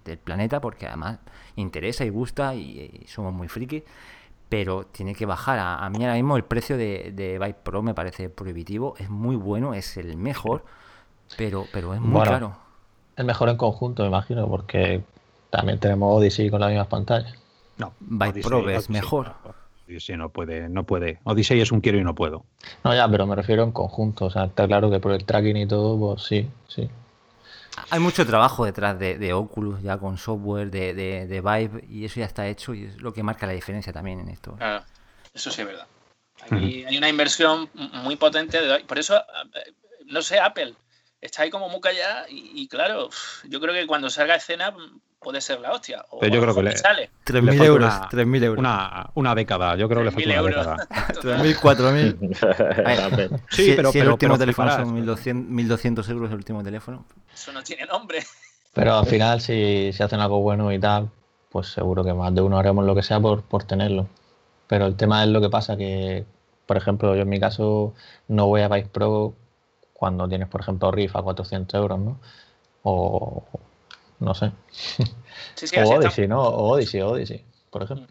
del 0.03 0.17
planeta 0.17 0.59
porque 0.59 0.87
además 0.87 1.19
interesa 1.55 2.03
y 2.03 2.09
gusta 2.09 2.55
y, 2.55 3.01
y 3.03 3.07
somos 3.07 3.33
muy 3.33 3.47
frikis 3.47 3.83
pero 4.49 4.85
tiene 4.85 5.13
que 5.13 5.25
bajar. 5.25 5.59
A, 5.59 5.89
mí 5.89 6.03
ahora 6.03 6.15
mismo 6.15 6.37
el 6.37 6.43
precio 6.43 6.77
de, 6.77 7.11
de 7.13 7.39
Vive 7.39 7.55
Pro 7.63 7.81
me 7.81 7.93
parece 7.93 8.29
prohibitivo, 8.29 8.95
es 8.97 9.09
muy 9.09 9.35
bueno, 9.35 9.73
es 9.73 9.97
el 9.97 10.17
mejor, 10.17 10.63
pero, 11.37 11.65
pero 11.73 11.93
es 11.93 12.01
muy 12.01 12.23
caro. 12.23 12.55
El 13.15 13.25
mejor 13.25 13.49
en 13.49 13.57
conjunto, 13.57 14.03
me 14.03 14.09
imagino, 14.09 14.47
porque 14.47 15.01
también 15.49 15.79
tenemos 15.79 16.17
Odyssey 16.17 16.49
con 16.49 16.61
las 16.61 16.69
mismas 16.69 16.87
pantallas. 16.87 17.33
No, 17.77 17.93
Vive 17.99 18.41
Pro 18.41 18.69
es 18.69 18.89
mejor. 18.89 19.33
Odyssey 19.87 20.17
no 20.17 20.29
puede, 20.29 20.69
no 20.69 20.83
puede. 20.83 21.19
Odyssey 21.23 21.61
es 21.61 21.71
un 21.71 21.81
quiero 21.81 21.97
y 21.97 22.03
no 22.03 22.13
puedo. 22.13 22.43
No, 22.83 22.93
ya, 22.93 23.09
pero 23.09 23.25
me 23.25 23.35
refiero 23.35 23.63
en 23.63 23.71
conjunto. 23.71 24.25
O 24.25 24.29
sea, 24.29 24.45
está 24.45 24.67
claro 24.67 24.89
que 24.89 24.99
por 24.99 25.11
el 25.11 25.25
tracking 25.25 25.57
y 25.57 25.67
todo, 25.67 25.97
pues 25.97 26.23
sí, 26.23 26.47
sí. 26.67 26.89
Hay 27.89 27.99
mucho 27.99 28.25
trabajo 28.25 28.65
detrás 28.65 28.97
de, 28.99 29.33
Oculus, 29.33 29.81
ya 29.81 29.97
con 29.97 30.17
software, 30.17 30.69
de, 30.71 30.93
de, 30.93 31.41
Vive, 31.41 31.85
y 31.89 32.05
eso 32.05 32.19
ya 32.19 32.25
está 32.25 32.47
hecho 32.47 32.73
y 32.73 32.85
es 32.85 33.01
lo 33.01 33.13
que 33.13 33.23
marca 33.23 33.45
la 33.45 33.53
diferencia 33.53 33.93
también 33.93 34.19
en 34.19 34.29
esto. 34.29 34.55
Claro, 34.55 34.83
eso 35.33 35.51
sí 35.51 35.61
es 35.61 35.67
verdad. 35.67 35.87
hay 36.49 36.97
una 36.97 37.09
inversión 37.09 37.69
muy 37.73 38.15
potente, 38.15 38.61
de, 38.61 38.79
por 38.81 38.97
eso, 38.97 39.15
eh, 39.17 39.73
no 40.05 40.21
sé, 40.21 40.39
Apple 40.39 40.73
está 41.21 41.43
ahí 41.43 41.49
como 41.49 41.69
muy 41.69 41.81
callada 41.81 42.25
y, 42.29 42.67
claro, 42.67 43.09
yo 43.45 43.59
creo 43.59 43.73
que 43.73 43.87
cuando 43.87 44.09
salga 44.09 44.35
escena 44.35 44.75
puede 45.19 45.41
ser 45.41 45.59
la 45.59 45.71
hostia. 45.71 46.05
Pero 46.19 46.35
yo 46.35 46.41
creo 46.41 46.55
que 46.55 46.63
le 46.63 46.77
sale. 46.77 47.09
3.000 47.25 47.63
euros, 47.63 47.93
una, 47.93 48.09
3.000 48.09 48.43
euros. 48.43 48.59
Una, 48.59 49.09
una, 49.15 49.35
década, 49.35 49.75
yo 49.75 49.89
creo 49.89 49.99
que 49.99 50.05
le 50.05 50.11
falta 50.11 50.41
una 50.41 50.49
década. 50.49 50.77
3.000, 50.89 51.55
4.000. 51.59 53.41
sí, 53.49 53.73
pero, 53.75 53.91
si 53.91 53.99
el 53.99 54.09
último 54.09 54.37
teléfono 54.37 54.71
son 54.71 55.05
1.200 55.05 56.09
euros 56.09 56.29
el 56.29 56.37
último 56.37 56.63
teléfono. 56.63 57.05
Eso 57.33 57.51
no 57.51 57.63
tiene 57.63 57.85
nombre. 57.85 58.23
Pero 58.73 58.95
al 58.95 59.05
final, 59.07 59.41
si, 59.41 59.91
si 59.91 60.03
hacen 60.03 60.19
algo 60.19 60.39
bueno 60.39 60.71
y 60.71 60.79
tal, 60.79 61.09
pues 61.49 61.67
seguro 61.67 62.03
que 62.03 62.13
más 62.13 62.33
de 62.33 62.41
uno 62.41 62.59
haremos 62.59 62.85
lo 62.85 62.93
que 62.93 63.03
sea 63.03 63.19
por, 63.19 63.41
por 63.41 63.63
tenerlo. 63.63 64.07
Pero 64.67 64.85
el 64.85 64.95
tema 64.95 65.23
es 65.23 65.29
lo 65.29 65.41
que 65.41 65.49
pasa 65.49 65.77
que, 65.77 66.25
por 66.65 66.77
ejemplo, 66.77 67.15
yo 67.15 67.21
en 67.21 67.29
mi 67.29 67.39
caso 67.39 67.93
no 68.27 68.47
voy 68.47 68.61
a 68.61 68.67
Vice 68.67 68.89
Pro 68.89 69.33
cuando 69.93 70.27
tienes, 70.27 70.47
por 70.47 70.61
ejemplo, 70.61 70.91
Riff 70.91 71.15
a 71.15 71.23
400 71.23 71.73
euros, 71.79 71.99
¿no? 71.99 72.19
O 72.83 73.43
no 74.19 74.33
sé. 74.33 74.51
o 75.77 75.95
Odyssey, 75.95 76.27
¿no? 76.27 76.41
O 76.41 76.73
Odyssey, 76.73 77.01
Odyssey, 77.01 77.43
por 77.69 77.83
ejemplo. 77.83 78.07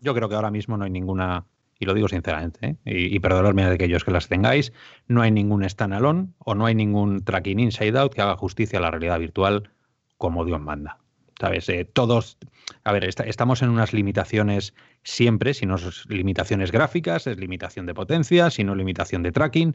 Yo 0.00 0.14
creo 0.14 0.28
que 0.28 0.34
ahora 0.34 0.50
mismo 0.50 0.76
no 0.76 0.84
hay 0.84 0.90
ninguna, 0.90 1.44
y 1.78 1.84
lo 1.84 1.94
digo 1.94 2.08
sinceramente, 2.08 2.66
¿eh? 2.66 2.76
y, 2.84 3.14
y 3.14 3.20
perdonadme 3.20 3.66
de 3.66 3.74
aquellos 3.74 4.04
que 4.04 4.10
las 4.10 4.28
tengáis, 4.28 4.72
no 5.08 5.22
hay 5.22 5.30
ningún 5.30 5.68
standalone 5.68 6.28
o 6.38 6.54
no 6.54 6.66
hay 6.66 6.74
ningún 6.74 7.24
tracking 7.24 7.60
inside 7.60 7.98
out 7.98 8.14
que 8.14 8.22
haga 8.22 8.36
justicia 8.36 8.78
a 8.78 8.82
la 8.82 8.90
realidad 8.90 9.18
virtual 9.18 9.70
como 10.16 10.44
Dios 10.44 10.60
manda. 10.60 10.98
¿Sabes? 11.40 11.70
Eh, 11.70 11.86
todos, 11.86 12.36
a 12.84 12.92
ver, 12.92 13.04
estamos 13.04 13.62
en 13.62 13.70
unas 13.70 13.94
limitaciones 13.94 14.74
siempre, 15.02 15.54
si 15.54 15.64
no 15.64 15.76
es 15.76 16.04
limitaciones 16.10 16.70
gráficas, 16.70 17.26
es 17.26 17.38
limitación 17.38 17.86
de 17.86 17.94
potencia, 17.94 18.50
si 18.50 18.62
no 18.62 18.74
limitación 18.74 19.22
de 19.22 19.32
tracking. 19.32 19.74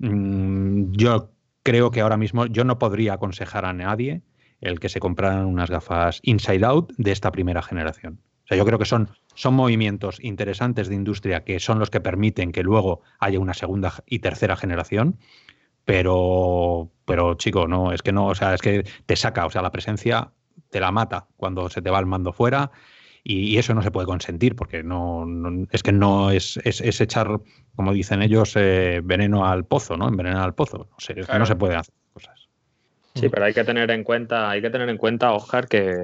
Mm, 0.00 0.90
yo 0.90 1.30
creo 1.62 1.92
que 1.92 2.00
ahora 2.00 2.16
mismo 2.16 2.46
yo 2.46 2.64
no 2.64 2.80
podría 2.80 3.12
aconsejar 3.12 3.64
a 3.64 3.72
nadie 3.72 4.22
el 4.60 4.80
que 4.80 4.88
se 4.88 5.00
compraran 5.00 5.46
unas 5.46 5.70
gafas 5.70 6.20
inside 6.22 6.64
out 6.64 6.92
de 6.96 7.12
esta 7.12 7.30
primera 7.30 7.62
generación. 7.62 8.20
O 8.44 8.48
sea, 8.48 8.56
yo 8.56 8.64
creo 8.64 8.78
que 8.78 8.86
son, 8.86 9.10
son 9.34 9.54
movimientos 9.54 10.18
interesantes 10.22 10.88
de 10.88 10.94
industria 10.94 11.44
que 11.44 11.60
son 11.60 11.78
los 11.78 11.90
que 11.90 12.00
permiten 12.00 12.50
que 12.50 12.62
luego 12.62 13.02
haya 13.18 13.38
una 13.38 13.54
segunda 13.54 13.92
y 14.06 14.20
tercera 14.20 14.56
generación, 14.56 15.18
pero, 15.84 16.90
pero 17.04 17.34
chico, 17.34 17.68
no, 17.68 17.92
es 17.92 18.02
que 18.02 18.12
no, 18.12 18.26
o 18.26 18.34
sea, 18.34 18.54
es 18.54 18.62
que 18.62 18.84
te 19.06 19.16
saca, 19.16 19.46
o 19.46 19.50
sea, 19.50 19.62
la 19.62 19.70
presencia 19.70 20.32
te 20.70 20.80
la 20.80 20.92
mata 20.92 21.28
cuando 21.36 21.68
se 21.68 21.82
te 21.82 21.90
va 21.90 21.98
el 21.98 22.06
mando 22.06 22.32
fuera 22.32 22.70
y, 23.22 23.58
eso 23.58 23.74
no 23.74 23.82
se 23.82 23.90
puede 23.90 24.06
consentir 24.06 24.56
porque 24.56 24.82
no, 24.82 25.26
es 25.70 25.82
que 25.82 25.92
no 25.92 26.30
es, 26.30 26.58
es, 26.64 27.00
echar, 27.00 27.40
como 27.74 27.92
dicen 27.92 28.22
ellos, 28.22 28.54
eh, 28.56 29.02
veneno 29.04 29.46
al 29.46 29.66
pozo, 29.66 29.96
¿no? 29.96 30.08
Envenenar 30.08 30.42
al 30.42 30.54
pozo. 30.54 30.88
No 30.90 30.96
sé, 30.98 31.20
es 31.20 31.28
no 31.28 31.44
se 31.44 31.56
pueden 31.56 31.78
hacer. 31.78 31.94
Sí, 33.20 33.28
pero 33.28 33.44
hay 33.44 33.54
que 33.54 33.64
tener 33.64 33.90
en 33.90 34.04
cuenta, 34.04 34.50
hay 34.50 34.62
que 34.62 34.70
tener 34.70 34.88
en 34.88 34.96
cuenta, 34.96 35.32
Oscar, 35.32 35.68
que 35.68 35.94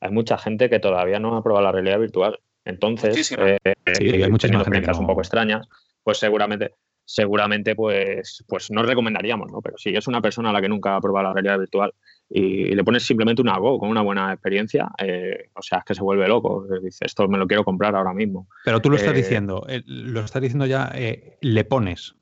hay 0.00 0.10
mucha 0.10 0.38
gente 0.38 0.68
que 0.68 0.80
todavía 0.80 1.18
no 1.18 1.36
ha 1.36 1.42
probado 1.42 1.64
la 1.64 1.72
realidad 1.72 1.98
virtual. 1.98 2.38
Entonces, 2.64 3.32
eh, 3.38 3.58
hay 3.86 4.30
muchas 4.30 4.50
experiencias 4.50 4.98
un 4.98 5.06
poco 5.06 5.20
extrañas, 5.20 5.68
pues 6.02 6.18
seguramente 6.18 6.72
seguramente 7.04 7.74
pues, 7.74 8.44
pues 8.46 8.70
no 8.70 8.82
recomendaríamos, 8.82 9.50
¿no? 9.50 9.60
Pero 9.60 9.76
si 9.78 9.90
es 9.90 10.06
una 10.06 10.20
persona 10.20 10.50
a 10.50 10.52
la 10.52 10.60
que 10.60 10.68
nunca 10.68 10.96
ha 10.96 11.00
probado 11.00 11.28
la 11.28 11.34
realidad 11.34 11.58
virtual 11.58 11.92
y 12.28 12.74
le 12.74 12.84
pones 12.84 13.02
simplemente 13.02 13.42
una 13.42 13.58
Go 13.58 13.78
con 13.78 13.90
una 13.90 14.00
buena 14.02 14.32
experiencia, 14.32 14.88
eh, 14.98 15.50
o 15.54 15.62
sea, 15.62 15.78
es 15.78 15.84
que 15.84 15.94
se 15.94 16.02
vuelve 16.02 16.26
loco. 16.26 16.66
Dice, 16.82 17.04
esto 17.04 17.28
me 17.28 17.38
lo 17.38 17.46
quiero 17.46 17.64
comprar 17.64 17.94
ahora 17.94 18.14
mismo. 18.14 18.48
Pero 18.64 18.80
tú 18.80 18.88
lo 18.88 18.96
estás 18.96 19.12
eh, 19.12 19.16
diciendo, 19.16 19.66
eh, 19.68 19.82
lo 19.84 20.20
estás 20.20 20.40
diciendo 20.40 20.66
ya, 20.66 20.92
le 21.40 21.64
pones. 21.64 22.14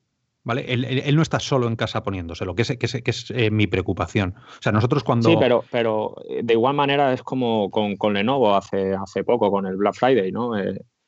¿Vale? 0.42 0.64
Él, 0.72 1.16
no 1.16 1.22
está 1.22 1.38
solo 1.38 1.68
en 1.68 1.76
casa 1.76 2.02
poniéndoselo, 2.02 2.54
que 2.54 2.62
es, 2.62 2.76
que 2.78 2.86
es, 2.86 3.02
que 3.02 3.10
es 3.10 3.52
mi 3.52 3.66
preocupación. 3.66 4.34
O 4.38 4.62
sea, 4.62 4.72
nosotros 4.72 5.04
cuando. 5.04 5.28
Sí, 5.28 5.36
pero, 5.38 5.64
pero 5.70 6.16
de 6.42 6.54
igual 6.54 6.74
manera 6.74 7.12
es 7.12 7.22
como 7.22 7.70
con, 7.70 7.96
con 7.96 8.14
Lenovo 8.14 8.54
hace, 8.54 8.94
hace 8.94 9.22
poco, 9.22 9.50
con 9.50 9.66
el 9.66 9.76
Black 9.76 9.94
Friday, 9.94 10.32
¿no? 10.32 10.52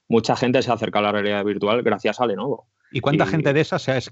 mucha 0.09 0.37
gente 0.37 0.61
se 0.61 0.71
acerca 0.71 0.99
a 0.99 1.03
la 1.03 1.13
realidad 1.13 1.43
virtual 1.43 1.83
gracias 1.83 2.21
a 2.21 2.27
Lenovo. 2.27 2.69
¿Y 2.93 3.01
cuánta 3.01 3.27
gente 3.27 3.53
de 3.53 3.61
esas 3.61 3.83
se, 3.83 4.11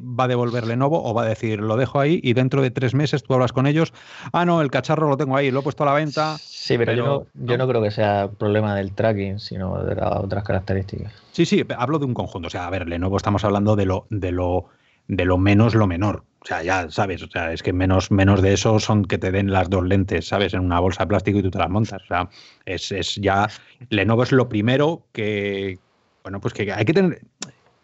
va 0.00 0.24
a 0.24 0.28
devolver 0.28 0.66
Lenovo 0.66 1.02
o 1.02 1.14
va 1.14 1.22
a 1.22 1.26
decir, 1.26 1.60
lo 1.60 1.76
dejo 1.76 2.00
ahí 2.00 2.20
y 2.22 2.34
dentro 2.34 2.62
de 2.62 2.70
tres 2.70 2.94
meses 2.94 3.22
tú 3.22 3.34
hablas 3.34 3.52
con 3.52 3.66
ellos? 3.66 3.92
Ah, 4.32 4.44
no, 4.44 4.60
el 4.60 4.70
cacharro 4.70 5.08
lo 5.08 5.16
tengo 5.16 5.36
ahí, 5.36 5.50
lo 5.50 5.60
he 5.60 5.62
puesto 5.62 5.84
a 5.84 5.86
la 5.86 5.94
venta. 5.94 6.36
Sí, 6.38 6.76
pero, 6.76 6.92
yo, 7.34 7.56
no, 7.56 7.68
creo 7.68 7.82
que 7.82 7.90
sea 7.90 8.28
problema 8.28 8.74
del 8.74 8.92
tracking, 8.92 9.40
sino 9.40 9.82
de 9.82 9.94
las 9.94 10.12
otras 10.16 10.44
características. 10.44 11.12
Sí, 11.32 11.46
sí, 11.46 11.64
hablo 11.76 11.98
de 11.98 12.04
un 12.04 12.14
conjunto. 12.14 12.48
O 12.48 12.50
sea, 12.50 12.66
a 12.66 12.70
ver, 12.70 12.86
Lenovo 12.86 13.16
estamos 13.16 13.44
hablando 13.44 13.74
de 13.74 13.86
lo, 13.86 14.06
de 14.10 14.32
lo, 14.32 14.66
de 15.08 15.24
lo 15.24 15.38
menos 15.38 15.74
lo 15.74 15.86
menor. 15.86 16.24
O 16.42 16.46
sea, 16.46 16.62
ya 16.62 16.90
sabes, 16.90 17.22
o 17.22 17.28
sea, 17.28 17.52
es 17.52 17.62
que 17.62 17.72
menos, 17.72 18.10
menos 18.10 18.40
de 18.40 18.54
eso 18.54 18.78
son 18.78 19.04
que 19.04 19.18
te 19.18 19.30
den 19.30 19.50
las 19.50 19.68
dos 19.68 19.84
lentes, 19.84 20.28
¿sabes? 20.28 20.54
En 20.54 20.60
una 20.60 20.80
bolsa 20.80 21.04
de 21.04 21.08
plástico 21.08 21.38
y 21.38 21.42
tú 21.42 21.50
te 21.50 21.58
las 21.58 21.68
montas. 21.68 22.02
O 22.02 22.06
sea, 22.06 22.28
es, 22.64 22.92
es 22.92 23.16
ya. 23.16 23.48
Lenovo 23.88 24.22
es 24.22 24.32
lo 24.32 24.48
primero 24.48 25.02
que. 25.12 25.78
Bueno, 26.22 26.40
pues 26.40 26.52
que 26.52 26.70
hay 26.70 26.84
que 26.84 26.92
tener 26.92 27.22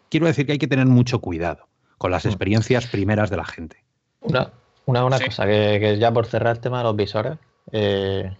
quiero 0.09 0.27
decir 0.27 0.45
que 0.45 0.53
hay 0.53 0.57
que 0.57 0.67
tener 0.67 0.85
mucho 0.85 1.19
cuidado 1.19 1.67
con 1.97 2.11
las 2.11 2.25
mm. 2.25 2.29
experiencias 2.29 2.87
primeras 2.87 3.29
de 3.29 3.37
la 3.37 3.45
gente. 3.45 3.83
Una, 4.21 4.51
una, 4.85 5.19
cosa, 5.19 5.45
que, 5.45 5.97
ya 5.99 6.11
por 6.11 6.25
cerrar 6.25 6.55
el 6.55 6.61
tema 6.61 6.79
de 6.79 6.83
los 6.85 6.95
visores, 6.95 7.37
eh, 7.71 8.31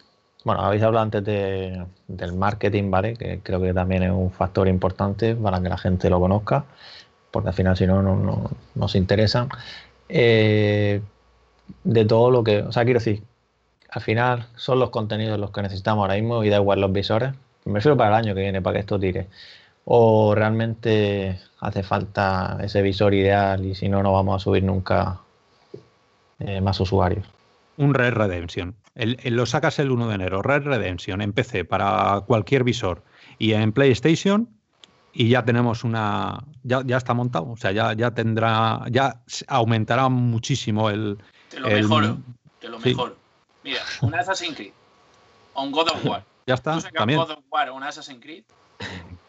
bueno, 0.43 0.61
habéis 0.61 0.83
hablado 0.83 1.03
antes 1.03 1.23
del 1.25 2.33
marketing, 2.33 2.89
¿vale? 2.89 3.15
Que 3.15 3.39
creo 3.43 3.61
que 3.61 3.73
también 3.73 4.03
es 4.03 4.11
un 4.11 4.31
factor 4.31 4.67
importante 4.67 5.35
para 5.35 5.61
que 5.61 5.69
la 5.69 5.77
gente 5.77 6.09
lo 6.09 6.19
conozca, 6.19 6.65
porque 7.31 7.49
al 7.49 7.55
final 7.55 7.75
si 7.75 7.85
no, 7.85 8.01
no, 8.01 8.49
nos 8.75 8.95
interesa. 8.95 9.47
Eh, 10.07 11.01
de 11.83 12.05
todo 12.05 12.31
lo 12.31 12.43
que, 12.43 12.61
o 12.61 12.71
sea, 12.71 12.85
quiero 12.85 12.99
decir, 12.99 13.23
al 13.89 14.01
final 14.01 14.47
son 14.55 14.79
los 14.79 14.89
contenidos 14.89 15.39
los 15.39 15.51
que 15.51 15.61
necesitamos 15.61 16.03
ahora 16.03 16.15
mismo 16.15 16.43
y 16.43 16.49
da 16.49 16.57
igual 16.57 16.79
los 16.79 16.91
visores. 16.91 17.33
Me 17.65 17.75
refiero 17.75 17.97
para 17.97 18.09
el 18.09 18.25
año 18.25 18.35
que 18.35 18.41
viene, 18.41 18.61
para 18.61 18.75
que 18.75 18.79
esto 18.79 18.99
tire. 18.99 19.27
O 19.89 20.35
realmente 20.35 21.39
hace 21.61 21.81
falta 21.81 22.57
ese 22.61 22.81
visor 22.81 23.13
ideal 23.13 23.65
y 23.65 23.73
si 23.73 23.87
no, 23.87 24.03
no 24.03 24.11
vamos 24.11 24.35
a 24.35 24.43
subir 24.43 24.63
nunca 24.63 25.21
eh, 26.39 26.59
más 26.59 26.79
usuarios. 26.79 27.25
Un 27.77 27.93
Red 27.93 28.13
Redemption. 28.13 28.75
lo 28.95 29.45
sacas 29.45 29.79
el 29.79 29.91
1 29.91 30.09
de 30.09 30.15
enero. 30.15 30.41
Red 30.41 30.63
Redemption 30.63 31.21
en 31.21 31.31
PC 31.31 31.63
para 31.63 32.21
cualquier 32.27 32.63
visor 32.63 33.03
y 33.39 33.53
en 33.53 33.71
PlayStation 33.71 34.49
y 35.13 35.29
ya 35.29 35.43
tenemos 35.43 35.83
una. 35.83 36.43
Ya, 36.63 36.83
ya 36.85 36.97
está 36.97 37.13
montado. 37.13 37.49
O 37.49 37.57
sea, 37.57 37.71
ya, 37.71 37.93
ya 37.93 38.11
tendrá. 38.11 38.83
Ya 38.91 39.21
aumentará 39.47 40.09
muchísimo 40.09 40.89
el. 40.89 41.17
Te 41.49 41.59
lo 41.59 41.69
mejor. 41.69 42.17
Te 42.59 42.69
lo 42.69 42.79
mejor. 42.79 43.17
Mira, 43.63 43.81
un 44.01 44.13
Assassin's 44.13 44.55
Creed 44.55 44.73
o 45.53 45.63
un 45.63 45.71
God 45.71 45.89
of 45.89 46.05
War. 46.05 46.23
Ya 46.45 46.53
está. 46.53 46.79
también. 46.93 47.19
un 47.19 47.25
God 47.25 47.37
of 47.37 47.43
War 47.49 47.69
o 47.69 47.75
un 47.75 47.83
Assassin's 47.83 48.21
Creed. 48.21 48.43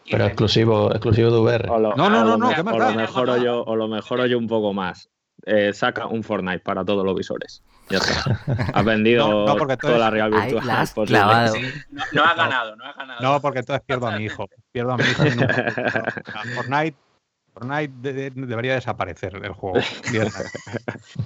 Pero 0.09 0.25
exclusivo, 0.25 0.91
exclusivo 0.91 1.31
de 1.31 1.39
VR. 1.39 1.67
no, 1.67 1.95
no, 1.95 2.09
no, 2.09 2.37
no, 2.37 2.49
¿qué 2.49 2.63
más 2.63 2.73
o, 2.73 2.79
lo 2.79 2.91
mejoro 2.93 3.37
yo, 3.37 3.63
o 3.63 3.75
lo 3.75 3.87
mejoro 3.87 4.25
yo 4.25 4.37
un 4.37 4.47
poco 4.47 4.73
más. 4.73 5.09
Eh, 5.45 5.71
saca 5.73 6.05
un 6.07 6.23
Fortnite 6.23 6.59
para 6.59 6.83
todos 6.83 7.05
los 7.05 7.15
visores. 7.15 7.63
Ya 7.89 7.99
está. 7.99 8.39
Has 8.73 8.85
vendido 8.85 9.45
toda 9.77 9.97
la 9.97 10.09
real 10.09 10.31
virtual. 10.31 10.65
no, 10.65 12.03
no 12.11 12.23
has 12.23 12.35
ganado, 12.35 12.75
no 12.75 12.85
has 12.85 12.95
ganado. 12.95 13.21
No, 13.21 13.41
porque 13.41 13.59
entonces 13.59 13.83
pierdo 13.85 14.07
a 14.07 14.17
mi 14.17 14.25
hijo. 14.25 14.47
Pierdo 14.71 14.93
a 14.93 14.97
mi 14.97 15.03
hijo. 15.03 15.23
Fortnite 16.55 16.97
Fortnite 17.53 18.31
debería 18.33 18.75
desaparecer 18.75 19.35
el 19.35 19.53
juego. 19.53 19.79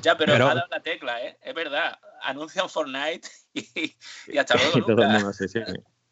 ya, 0.01 0.17
pero, 0.17 0.33
pero, 0.33 0.47
ha 0.47 0.55
dado 0.55 0.67
la 0.69 0.79
tecla, 0.81 1.21
¿eh? 1.23 1.37
Es 1.41 1.53
verdad. 1.53 1.97
Anuncian 2.21 2.69
Fortnite 2.69 3.27
y, 3.53 3.93
y 4.27 4.37
hasta 4.37 4.55
luego. 4.73 4.87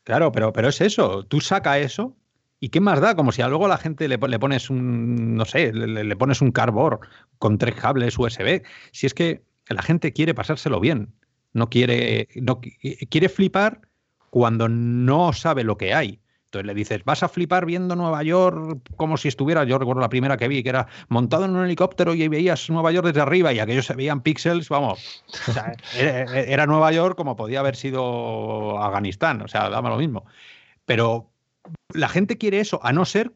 Claro, 0.03 0.31
pero, 0.31 0.51
pero 0.53 0.69
es 0.69 0.81
eso. 0.81 1.23
Tú 1.25 1.41
saca 1.41 1.79
eso 1.79 2.15
¿Y 2.63 2.69
qué 2.69 2.79
más 2.79 3.01
da? 3.01 3.15
Como 3.15 3.31
si 3.31 3.41
a 3.41 3.47
luego 3.47 3.67
la 3.67 3.79
gente 3.79 4.07
le, 4.07 4.19
pones 4.19 4.69
un, 4.69 5.35
no 5.35 5.45
sé, 5.45 5.73
le, 5.73 6.15
pones 6.15 6.41
un 6.41 6.51
cardboard 6.51 6.99
con 7.39 7.57
tres 7.57 7.73
cables 7.73 8.19
USB. 8.19 8.61
Si 8.91 9.07
es 9.07 9.15
que 9.15 9.41
la 9.67 9.81
gente 9.81 10.13
quiere 10.13 10.35
pasárselo 10.35 10.79
bien, 10.79 11.11
no 11.53 11.71
quiere, 11.71 12.27
no 12.35 12.61
quiere 13.09 13.29
flipar 13.29 13.81
cuando 14.29 14.69
no 14.69 15.33
sabe 15.33 15.63
lo 15.63 15.75
que 15.75 15.95
hay. 15.95 16.19
Entonces 16.51 16.67
le 16.67 16.73
dices, 16.73 17.05
vas 17.05 17.23
a 17.23 17.29
flipar 17.29 17.65
viendo 17.65 17.95
Nueva 17.95 18.23
York 18.23 18.81
como 18.97 19.15
si 19.15 19.29
estuviera, 19.29 19.63
yo 19.63 19.77
recuerdo 19.77 20.01
la 20.01 20.09
primera 20.09 20.35
que 20.35 20.49
vi, 20.49 20.63
que 20.63 20.67
era 20.67 20.85
montado 21.07 21.45
en 21.45 21.55
un 21.55 21.63
helicóptero 21.63 22.13
y 22.13 22.27
veías 22.27 22.69
Nueva 22.69 22.91
York 22.91 23.07
desde 23.07 23.21
arriba 23.21 23.53
y 23.53 23.59
aquellos 23.59 23.85
se 23.85 23.95
veían 23.95 24.19
píxeles, 24.19 24.67
vamos, 24.67 25.23
era, 25.97 26.23
era, 26.43 26.65
Nueva 26.65 26.91
York 26.91 27.15
como 27.15 27.37
podía 27.37 27.61
haber 27.61 27.77
sido 27.77 28.77
Afganistán, 28.83 29.41
o 29.41 29.47
sea, 29.47 29.69
dame 29.69 29.87
lo 29.87 29.95
mismo. 29.95 30.25
Pero 30.83 31.31
la 31.93 32.09
gente 32.09 32.37
quiere 32.37 32.59
eso, 32.59 32.81
a 32.83 32.91
no 32.91 33.05
ser 33.05 33.31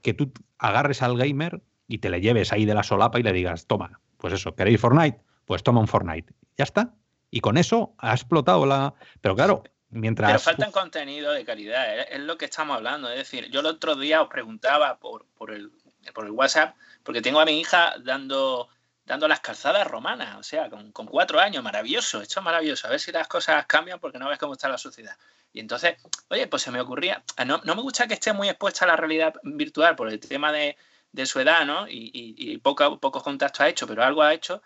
que 0.00 0.14
tú 0.14 0.32
agarres 0.58 1.02
al 1.02 1.18
gamer 1.18 1.62
y 1.88 1.98
te 1.98 2.10
le 2.10 2.20
lleves 2.20 2.52
ahí 2.52 2.64
de 2.64 2.74
la 2.74 2.84
solapa 2.84 3.18
y 3.18 3.24
le 3.24 3.32
digas, 3.32 3.66
toma, 3.66 3.98
pues 4.18 4.34
eso, 4.34 4.54
¿queréis 4.54 4.80
Fortnite? 4.80 5.18
Pues 5.46 5.64
toma 5.64 5.80
un 5.80 5.88
Fortnite. 5.88 6.32
Ya 6.56 6.62
está. 6.62 6.94
Y 7.28 7.40
con 7.40 7.58
eso 7.58 7.94
ha 7.98 8.12
explotado 8.12 8.66
la... 8.66 8.94
Pero 9.20 9.34
claro, 9.34 9.64
Pero 9.92 10.38
falta 10.38 10.70
contenido 10.70 11.32
de 11.32 11.44
calidad, 11.44 12.00
es 12.00 12.20
lo 12.20 12.38
que 12.38 12.46
estamos 12.46 12.76
hablando. 12.76 13.10
Es 13.10 13.18
decir, 13.18 13.50
yo 13.50 13.60
el 13.60 13.66
otro 13.66 13.94
día 13.94 14.22
os 14.22 14.28
preguntaba 14.28 14.98
por, 14.98 15.26
por, 15.36 15.50
el, 15.50 15.70
por 16.14 16.24
el 16.24 16.30
WhatsApp, 16.30 16.74
porque 17.02 17.20
tengo 17.20 17.40
a 17.40 17.44
mi 17.44 17.60
hija 17.60 17.94
dando 18.02 18.68
dando 19.04 19.26
las 19.26 19.40
calzadas 19.40 19.86
romanas, 19.86 20.36
o 20.38 20.42
sea, 20.42 20.70
con, 20.70 20.92
con, 20.92 21.06
cuatro 21.06 21.40
años, 21.40 21.62
maravilloso, 21.62 22.22
esto 22.22 22.38
es 22.38 22.44
maravilloso, 22.44 22.86
a 22.86 22.90
ver 22.90 23.00
si 23.00 23.10
las 23.10 23.26
cosas 23.26 23.66
cambian 23.66 23.98
porque 23.98 24.18
no 24.18 24.28
ves 24.28 24.38
cómo 24.38 24.52
está 24.52 24.68
la 24.68 24.78
sociedad. 24.78 25.16
Y 25.52 25.60
entonces, 25.60 25.96
oye, 26.28 26.46
pues 26.46 26.62
se 26.62 26.70
me 26.70 26.80
ocurría, 26.80 27.22
ah, 27.36 27.44
no, 27.44 27.60
no 27.64 27.74
me 27.74 27.82
gusta 27.82 28.06
que 28.06 28.14
esté 28.14 28.32
muy 28.32 28.48
expuesta 28.48 28.84
a 28.84 28.88
la 28.88 28.96
realidad 28.96 29.34
virtual 29.42 29.96
por 29.96 30.08
el 30.08 30.18
tema 30.18 30.52
de, 30.52 30.76
de 31.12 31.26
su 31.26 31.40
edad, 31.40 31.66
¿no? 31.66 31.86
Y, 31.88 32.10
y, 32.14 32.56
poco, 32.58 32.98
pocos 32.98 33.22
contactos 33.22 33.60
ha 33.60 33.68
hecho, 33.68 33.86
pero 33.86 34.02
algo 34.02 34.22
ha 34.22 34.32
hecho. 34.32 34.62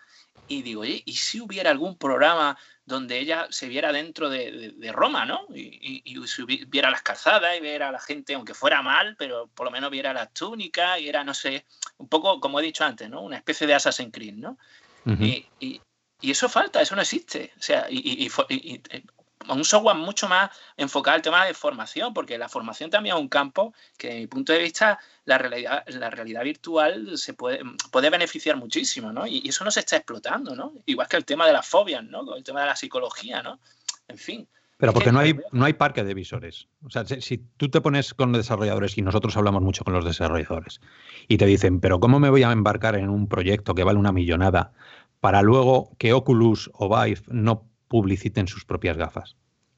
Y 0.47 0.61
digo, 0.61 0.81
oye, 0.81 1.03
¿y 1.05 1.13
si 1.13 1.41
hubiera 1.41 1.71
algún 1.71 1.97
programa 1.97 2.57
donde 2.87 3.19
ella 3.19 3.47
se 3.49 3.67
viera 3.67 3.91
dentro 3.91 4.29
de, 4.29 4.73
de, 4.77 4.91
Roma, 4.93 5.25
¿no? 5.25 5.45
Y, 5.53 6.01
y, 6.05 6.65
viera 6.67 6.89
las 6.89 7.01
calzadas 7.01 7.57
y 7.57 7.59
viera 7.59 7.89
a 7.89 7.91
la 7.91 7.99
gente, 7.99 8.33
aunque 8.33 8.53
fuera 8.53 8.81
mal, 8.81 9.17
pero 9.19 9.47
por 9.47 9.65
lo 9.65 9.71
menos 9.71 9.91
viera 9.91 10.13
las 10.13 10.33
túnicas 10.33 10.97
y 11.01 11.09
era, 11.09 11.25
no 11.25 11.33
sé, 11.33 11.65
un 11.97 12.07
poco, 12.07 12.39
como 12.39 12.61
he 12.61 12.63
dicho 12.63 12.85
antes, 12.85 13.09
¿no? 13.09 13.21
Una 13.21 13.35
especie 13.35 13.67
de 13.67 13.73
Assassin's 13.73 14.13
Creed, 14.13 14.35
¿no? 14.35 14.57
y, 15.05 15.45
y, 15.59 15.81
eso 16.21 16.47
falta, 16.47 16.81
eso 16.81 16.95
no 16.95 17.01
existe. 17.01 17.51
O 17.59 17.61
sea, 17.61 17.87
y, 17.89 18.29
un 19.49 19.65
software 19.65 19.95
mucho 19.95 20.27
más 20.27 20.49
enfocado 20.75 21.15
al 21.15 21.21
tema 21.21 21.45
de 21.45 21.53
formación, 21.53 22.13
porque 22.13 22.37
la 22.37 22.49
formación 22.49 22.89
también 22.89 23.15
es 23.15 23.21
un 23.21 23.27
campo 23.27 23.73
que, 23.97 24.07
desde 24.07 24.19
mi 24.21 24.27
punto 24.27 24.53
de 24.53 24.59
vista, 24.59 24.99
la 25.25 25.37
realidad, 25.37 25.83
la 25.87 26.09
realidad 26.09 26.43
virtual 26.43 27.17
se 27.17 27.33
puede, 27.33 27.61
puede 27.91 28.09
beneficiar 28.09 28.57
muchísimo, 28.57 29.11
¿no? 29.11 29.27
Y, 29.27 29.47
eso 29.47 29.63
no 29.63 29.71
se 29.71 29.81
está 29.81 29.97
explotando, 29.97 30.55
¿no? 30.55 30.73
Igual 30.85 31.07
que 31.07 31.17
el 31.17 31.25
tema 31.25 31.47
de 31.47 31.53
las 31.53 31.67
fobias, 31.67 32.03
¿no? 32.03 32.35
El 32.35 32.43
tema 32.43 32.61
de 32.61 32.67
la 32.67 32.75
psicología, 32.75 33.41
¿no? 33.41 33.59
En 34.07 34.17
fin. 34.17 34.47
Pero 34.77 34.93
porque 34.93 35.11
no 35.11 35.19
hay, 35.19 35.35
no 35.51 35.65
hay 35.65 35.73
parque 35.73 36.03
de 36.03 36.13
visores. 36.13 36.67
O 36.83 36.89
sea, 36.89 37.03
si, 37.05 37.39
tú 37.57 37.69
te 37.69 37.81
pones 37.81 38.13
con 38.13 38.31
los 38.31 38.39
desarrolladores, 38.39 38.97
y 38.97 39.01
nosotros 39.01 39.35
hablamos 39.35 39.63
mucho 39.63 39.83
con 39.83 39.93
los 39.93 40.05
desarrolladores, 40.05 40.81
y 41.27 41.37
te 41.37 41.47
dicen, 41.47 41.79
pero 41.79 41.99
¿cómo 41.99 42.19
me 42.19 42.29
voy 42.29 42.43
a 42.43 42.51
embarcar 42.51 42.95
en 42.95 43.09
un 43.09 43.27
proyecto 43.27 43.73
que 43.73 43.83
vale 43.83 43.97
una 43.97 44.11
millonada 44.11 44.73
para 45.19 45.41
luego 45.41 45.91
que 45.97 46.13
Oculus 46.13 46.69
o 46.73 46.89
Vive 46.89 47.21
no 47.27 47.65
publiciten 47.87 48.47
sus 48.47 48.65
propias 48.65 48.97
gafas. 48.97 49.37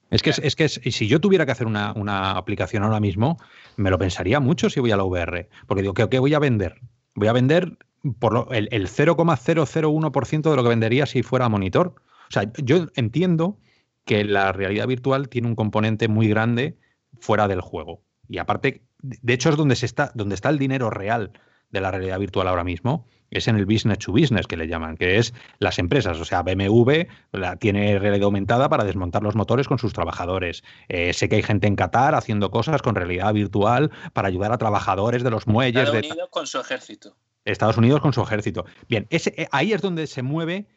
Es 0.10 0.24
que, 0.24 0.32
es, 0.32 0.56
que 0.56 0.70
si 0.70 1.08
yo 1.08 1.22
tuviera 1.22 1.46
que 1.46 1.52
hacer 1.52 1.68
una, 1.68 2.32
aplicación 2.32 2.84
ahora 2.84 3.00
mismo, 3.00 3.38
me 3.78 3.92
lo 3.92 4.00
pensaría 4.00 4.40
mucho 4.40 4.70
si 4.70 4.80
voy 4.80 4.92
a 4.92 4.98
la 4.98 5.04
VR. 5.04 5.50
Porque 5.68 5.84
digo, 5.84 5.94
¿qué, 5.94 6.20
voy 6.20 6.34
a 6.34 6.40
vender? 6.40 6.82
Voy 7.14 7.28
a 7.28 7.34
vender 7.34 7.78
por 8.18 8.48
el, 8.52 8.70
el 8.72 8.88
0,001% 8.88 10.50
de 10.50 10.56
lo 10.56 10.64
que 10.64 10.70
vendería 10.70 11.06
si 11.06 11.22
fuera 11.22 11.48
monitor. 11.48 11.94
O 12.28 12.32
sea, 12.32 12.52
yo 12.58 12.88
entiendo 12.96 13.60
que 14.06 14.24
la 14.24 14.52
realidad 14.52 14.88
virtual 14.88 15.30
tiene 15.30 15.48
un 15.48 15.56
componente 15.56 16.08
muy 16.08 16.28
grande 16.28 16.78
fuera 17.20 17.48
del 17.48 17.62
juego. 17.62 18.02
Y 18.28 18.40
aparte, 18.40 18.84
de 19.02 19.34
hecho 19.34 19.50
es 19.50 19.58
donde, 19.58 19.76
se 19.76 19.86
está, 19.86 20.12
donde 20.16 20.36
está 20.36 20.50
el 20.50 20.58
dinero 20.58 20.90
real 20.90 21.34
de 21.70 21.82
la 21.82 21.92
realidad 21.92 22.20
virtual 22.20 22.48
ahora 22.48 22.64
mismo 22.64 23.06
es 23.32 23.48
en 23.48 23.58
el 23.58 23.66
business 23.66 24.00
to 24.00 24.12
business 24.12 24.48
que 24.48 24.58
le 24.58 24.68
llaman, 24.68 24.98
que 24.98 25.18
es 25.18 25.34
las 25.60 25.80
empresas. 25.80 26.20
O 26.20 26.26
sea, 26.26 26.44
BMW 26.44 27.04
la 27.32 27.56
tiene 27.56 28.00
realidad 28.00 28.26
aumentada 28.26 28.70
para 28.70 28.84
desmontar 28.84 29.24
los 29.24 29.36
motores 29.36 29.68
con 29.68 29.80
sus 29.80 29.94
trabajadores. 29.94 30.64
Eh, 30.88 31.14
sé 31.14 31.30
que 31.30 31.38
hay 31.38 31.44
gente 31.44 31.68
en 31.68 31.76
Qatar 31.76 32.16
haciendo 32.16 32.52
cosas 32.52 32.82
con 32.82 32.96
realidad 32.96 33.34
virtual 33.34 33.92
para 34.14 34.28
ayudar 34.28 34.52
a 34.52 34.58
trabajadores 34.58 35.24
de 35.24 35.32
los 35.32 35.48
muelles. 35.48 35.84
Estados 35.84 36.06
Unidos 36.06 36.30
con 36.32 36.48
su 36.48 36.60
ejército. 36.60 37.16
Estados 37.46 37.78
Unidos 37.78 38.02
con 38.02 38.14
su 38.14 38.22
ejército. 38.22 38.66
Bien, 38.88 39.08
ese, 39.10 39.34
eh, 39.38 39.48
ahí 39.52 39.74
es 39.74 39.82
donde 39.82 40.08
se 40.08 40.22
mueve 40.22 40.68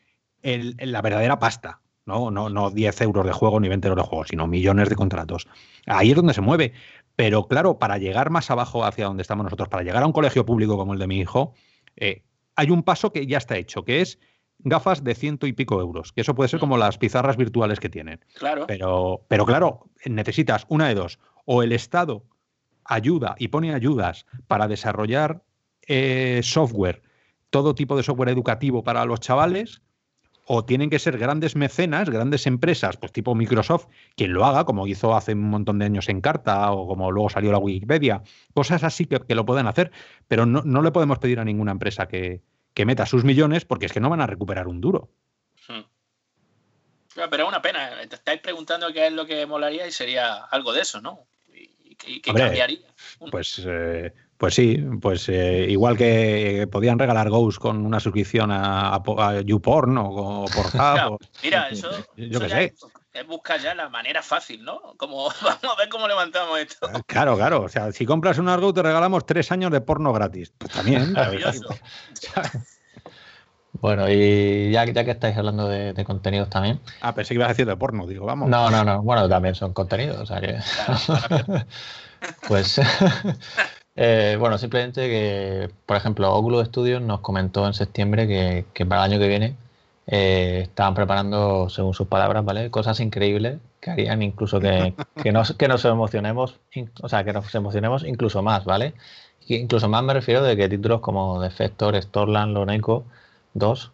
la 0.42 1.02
verdadera 1.02 1.38
pasta. 1.38 1.80
¿no? 2.04 2.30
No, 2.30 2.48
no 2.48 2.70
10 2.70 3.00
euros 3.02 3.24
de 3.26 3.32
juego 3.32 3.60
ni 3.60 3.68
20 3.68 3.88
euros 3.88 4.04
de 4.04 4.08
juego, 4.08 4.24
sino 4.24 4.46
millones 4.46 4.88
de 4.88 4.96
contratos. 4.96 5.46
Ahí 5.86 6.10
es 6.10 6.16
donde 6.16 6.34
se 6.34 6.40
mueve. 6.40 6.72
Pero 7.16 7.46
claro, 7.46 7.78
para 7.78 7.98
llegar 7.98 8.30
más 8.30 8.50
abajo 8.50 8.84
hacia 8.84 9.06
donde 9.06 9.22
estamos 9.22 9.44
nosotros, 9.44 9.68
para 9.68 9.82
llegar 9.82 10.02
a 10.02 10.06
un 10.06 10.12
colegio 10.12 10.46
público 10.46 10.76
como 10.76 10.94
el 10.94 10.98
de 10.98 11.06
mi 11.06 11.18
hijo, 11.18 11.54
eh, 11.96 12.24
hay 12.56 12.70
un 12.70 12.82
paso 12.82 13.12
que 13.12 13.26
ya 13.26 13.38
está 13.38 13.56
hecho, 13.56 13.84
que 13.84 14.00
es 14.00 14.18
gafas 14.58 15.02
de 15.02 15.14
ciento 15.14 15.46
y 15.46 15.52
pico 15.52 15.80
euros, 15.80 16.12
que 16.12 16.20
eso 16.20 16.34
puede 16.34 16.48
ser 16.48 16.60
como 16.60 16.76
las 16.76 16.98
pizarras 16.98 17.36
virtuales 17.36 17.80
que 17.80 17.88
tienen. 17.88 18.24
Claro. 18.34 18.66
Pero, 18.66 19.24
pero 19.28 19.44
claro, 19.44 19.90
necesitas 20.04 20.66
una 20.68 20.88
de 20.88 20.94
dos. 20.94 21.18
O 21.44 21.62
el 21.62 21.72
Estado 21.72 22.24
ayuda 22.84 23.34
y 23.38 23.48
pone 23.48 23.74
ayudas 23.74 24.26
para 24.46 24.68
desarrollar 24.68 25.42
eh, 25.86 26.40
software, 26.42 27.02
todo 27.50 27.74
tipo 27.74 27.96
de 27.96 28.02
software 28.02 28.28
educativo 28.28 28.84
para 28.84 29.04
los 29.04 29.20
chavales, 29.20 29.82
o 30.46 30.64
tienen 30.64 30.90
que 30.90 30.98
ser 30.98 31.18
grandes 31.18 31.56
mecenas, 31.56 32.10
grandes 32.10 32.46
empresas, 32.46 32.96
pues 32.96 33.12
tipo 33.12 33.34
Microsoft, 33.34 33.86
quien 34.16 34.32
lo 34.32 34.44
haga, 34.44 34.64
como 34.64 34.86
hizo 34.86 35.14
hace 35.14 35.32
un 35.32 35.50
montón 35.50 35.78
de 35.78 35.86
años 35.86 36.08
en 36.08 36.20
Carta 36.20 36.72
o 36.72 36.86
como 36.86 37.10
luego 37.12 37.30
salió 37.30 37.52
la 37.52 37.58
Wikipedia, 37.58 38.22
cosas 38.54 38.82
así 38.84 39.06
que, 39.06 39.34
lo 39.34 39.46
pueden 39.46 39.66
hacer, 39.66 39.92
pero 40.28 40.46
no, 40.46 40.82
le 40.82 40.90
podemos 40.90 41.18
pedir 41.18 41.38
a 41.38 41.44
ninguna 41.44 41.72
empresa 41.72 42.08
que, 42.08 42.42
meta 42.84 43.06
sus 43.06 43.24
millones 43.24 43.64
porque 43.64 43.86
es 43.86 43.92
que 43.92 44.00
no 44.00 44.10
van 44.10 44.20
a 44.20 44.26
recuperar 44.26 44.66
un 44.66 44.80
duro. 44.80 45.10
Hmm. 45.68 45.82
Pero 47.14 47.42
es 47.42 47.48
una 47.48 47.62
pena, 47.62 47.90
te 48.08 48.16
estáis 48.16 48.40
preguntando 48.40 48.92
qué 48.92 49.06
es 49.06 49.12
lo 49.12 49.26
que 49.26 49.46
molaría 49.46 49.86
y 49.86 49.92
sería 49.92 50.44
algo 50.44 50.72
de 50.72 50.80
eso, 50.80 51.00
¿no? 51.00 51.26
¿Y, 52.04 52.20
qué 52.20 52.32
cambiaría? 52.32 52.88
Pues 53.30 53.62
eh, 53.64 54.12
pues 54.42 54.56
sí, 54.56 54.76
pues 55.00 55.28
eh, 55.28 55.66
igual 55.68 55.96
que 55.96 56.68
podían 56.68 56.98
regalar 56.98 57.30
Ghost 57.30 57.60
con 57.60 57.86
una 57.86 58.00
suscripción 58.00 58.50
a, 58.50 59.00
YouPorn 59.44 59.96
o, 59.98 60.46
por 60.52 60.68
Pornhub. 60.72 61.16
mira, 61.44 61.68
eso, 61.68 61.88
yo 62.16 62.40
qué 62.40 62.48
sé. 62.48 62.74
es 63.12 63.26
buscar 63.28 63.60
ya 63.60 63.72
la 63.72 63.88
manera 63.88 64.20
fácil, 64.20 64.64
¿no? 64.64 64.94
Como, 64.96 65.28
vamos 65.44 65.64
a 65.64 65.76
ver 65.78 65.88
cómo 65.88 66.08
levantamos 66.08 66.58
esto. 66.58 66.90
Ah, 66.92 67.02
claro, 67.06 67.36
claro. 67.36 67.62
O 67.62 67.68
sea, 67.68 67.92
si 67.92 68.04
compras 68.04 68.38
un 68.38 68.48
Argo 68.48 68.74
te 68.74 68.82
regalamos 68.82 69.24
tres 69.26 69.52
años 69.52 69.70
de 69.70 69.80
porno 69.80 70.12
gratis. 70.12 70.52
Pues 70.58 70.72
también. 70.72 71.12
Maravilloso. 71.12 71.68
Bueno, 73.74 74.10
y 74.10 74.72
ya, 74.72 74.84
ya 74.86 75.04
que 75.04 75.12
estáis 75.12 75.36
hablando 75.36 75.68
de, 75.68 76.04
contenidos 76.04 76.50
también. 76.50 76.80
Ah, 77.00 77.14
pensé 77.14 77.28
que 77.28 77.34
ibas 77.36 77.46
a 77.46 77.52
decir 77.52 77.66
de 77.66 77.76
porno, 77.76 78.08
digo, 78.08 78.26
vamos. 78.26 78.48
No, 78.48 78.70
no, 78.72 78.82
no. 78.82 79.02
Bueno, 79.02 79.28
también 79.28 79.54
son 79.54 79.72
contenidos, 79.72 80.18
o 80.18 80.26
sea 80.26 80.40
que. 80.40 80.58
pues. 82.48 82.80
Eh, 83.94 84.36
bueno, 84.38 84.58
simplemente 84.58 85.08
que, 85.08 85.70
por 85.86 85.96
ejemplo, 85.96 86.32
Oculus 86.34 86.68
Studios 86.68 87.02
nos 87.02 87.20
comentó 87.20 87.66
en 87.66 87.74
septiembre 87.74 88.26
que, 88.26 88.64
que 88.72 88.86
para 88.86 89.04
el 89.04 89.12
año 89.12 89.20
que 89.20 89.28
viene 89.28 89.56
eh, 90.06 90.60
estaban 90.64 90.94
preparando, 90.94 91.68
según 91.68 91.94
sus 91.94 92.08
palabras, 92.08 92.44
¿vale? 92.44 92.70
Cosas 92.70 93.00
increíbles 93.00 93.58
que 93.80 93.90
harían 93.90 94.22
incluso 94.22 94.60
que, 94.60 94.94
que, 95.22 95.32
nos, 95.32 95.52
que 95.54 95.68
nos 95.68 95.84
emocionemos, 95.84 96.60
o 97.02 97.08
sea, 97.08 97.24
que 97.24 97.32
nos 97.32 97.54
emocionemos 97.54 98.04
incluso 98.04 98.42
más, 98.42 98.64
¿vale? 98.64 98.94
incluso 99.48 99.88
más 99.88 100.02
me 100.04 100.14
refiero 100.14 100.42
de 100.42 100.56
que 100.56 100.68
títulos 100.68 101.00
como 101.00 101.40
Defector, 101.40 102.00
Storland, 102.00 102.54
Loneco 102.54 103.04
2 103.54 103.92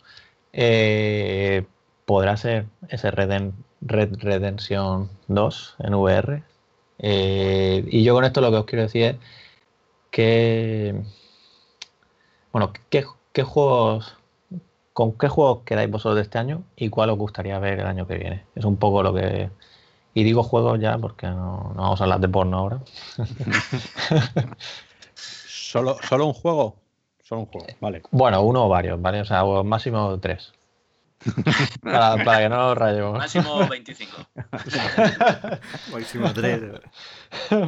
eh, 0.53 1.65
podrá 2.05 2.37
ser 2.37 2.67
ese 2.89 3.11
Red, 3.11 3.53
Redemption 3.81 5.11
2 5.29 5.77
en 5.81 5.95
VR. 5.95 6.43
Eh, 6.99 7.85
y 7.89 8.03
yo 8.03 8.15
con 8.15 8.25
esto 8.25 8.41
lo 8.41 8.51
que 8.51 8.57
os 8.57 8.65
quiero 8.67 8.83
decir 8.83 9.03
es 9.05 9.17
que, 10.11 11.03
bueno, 12.53 12.73
¿qué, 12.91 13.05
qué 13.33 13.43
juegos 13.43 14.19
¿Con 14.99 15.13
qué 15.13 15.29
juegos 15.29 15.61
quedáis 15.65 15.89
vosotros 15.89 16.17
de 16.17 16.23
este 16.23 16.39
año 16.39 16.65
y 16.75 16.89
cuál 16.89 17.11
os 17.11 17.19
gustaría 17.19 17.57
ver 17.61 17.79
el 17.79 17.87
año 17.87 18.09
que 18.09 18.19
viene? 18.19 18.47
Es 18.57 18.65
un 18.65 18.79
poco 18.79 19.05
lo 19.05 19.15
que... 19.15 19.49
Y 20.13 20.25
digo 20.25 20.43
juegos 20.43 20.81
ya 20.81 20.99
porque 20.99 21.29
no, 21.29 21.73
vamos 21.77 22.01
a 22.01 22.03
hablar 22.03 22.19
de 22.19 22.29
porno 22.29 22.59
ahora. 22.59 22.81
¿Solo, 25.15 25.99
¿Solo 26.03 26.27
un 26.27 26.33
juego? 26.33 26.75
Solo 27.23 27.43
un 27.43 27.47
juego, 27.47 27.69
vale. 27.81 28.03
Bueno, 28.11 28.43
uno 28.43 28.65
o 28.65 28.69
varios, 28.69 29.01
¿vale? 29.01 29.21
O 29.21 29.25
sea, 29.25 29.45
máximo 29.45 30.19
tres. 30.19 30.53
para, 31.81 32.39
que 32.41 32.49
no 32.49 32.75
rayemos. 32.75 33.19
Máximo 33.19 33.69
25. 33.69 34.17
máximo 35.93 36.33
tres. 36.35 36.61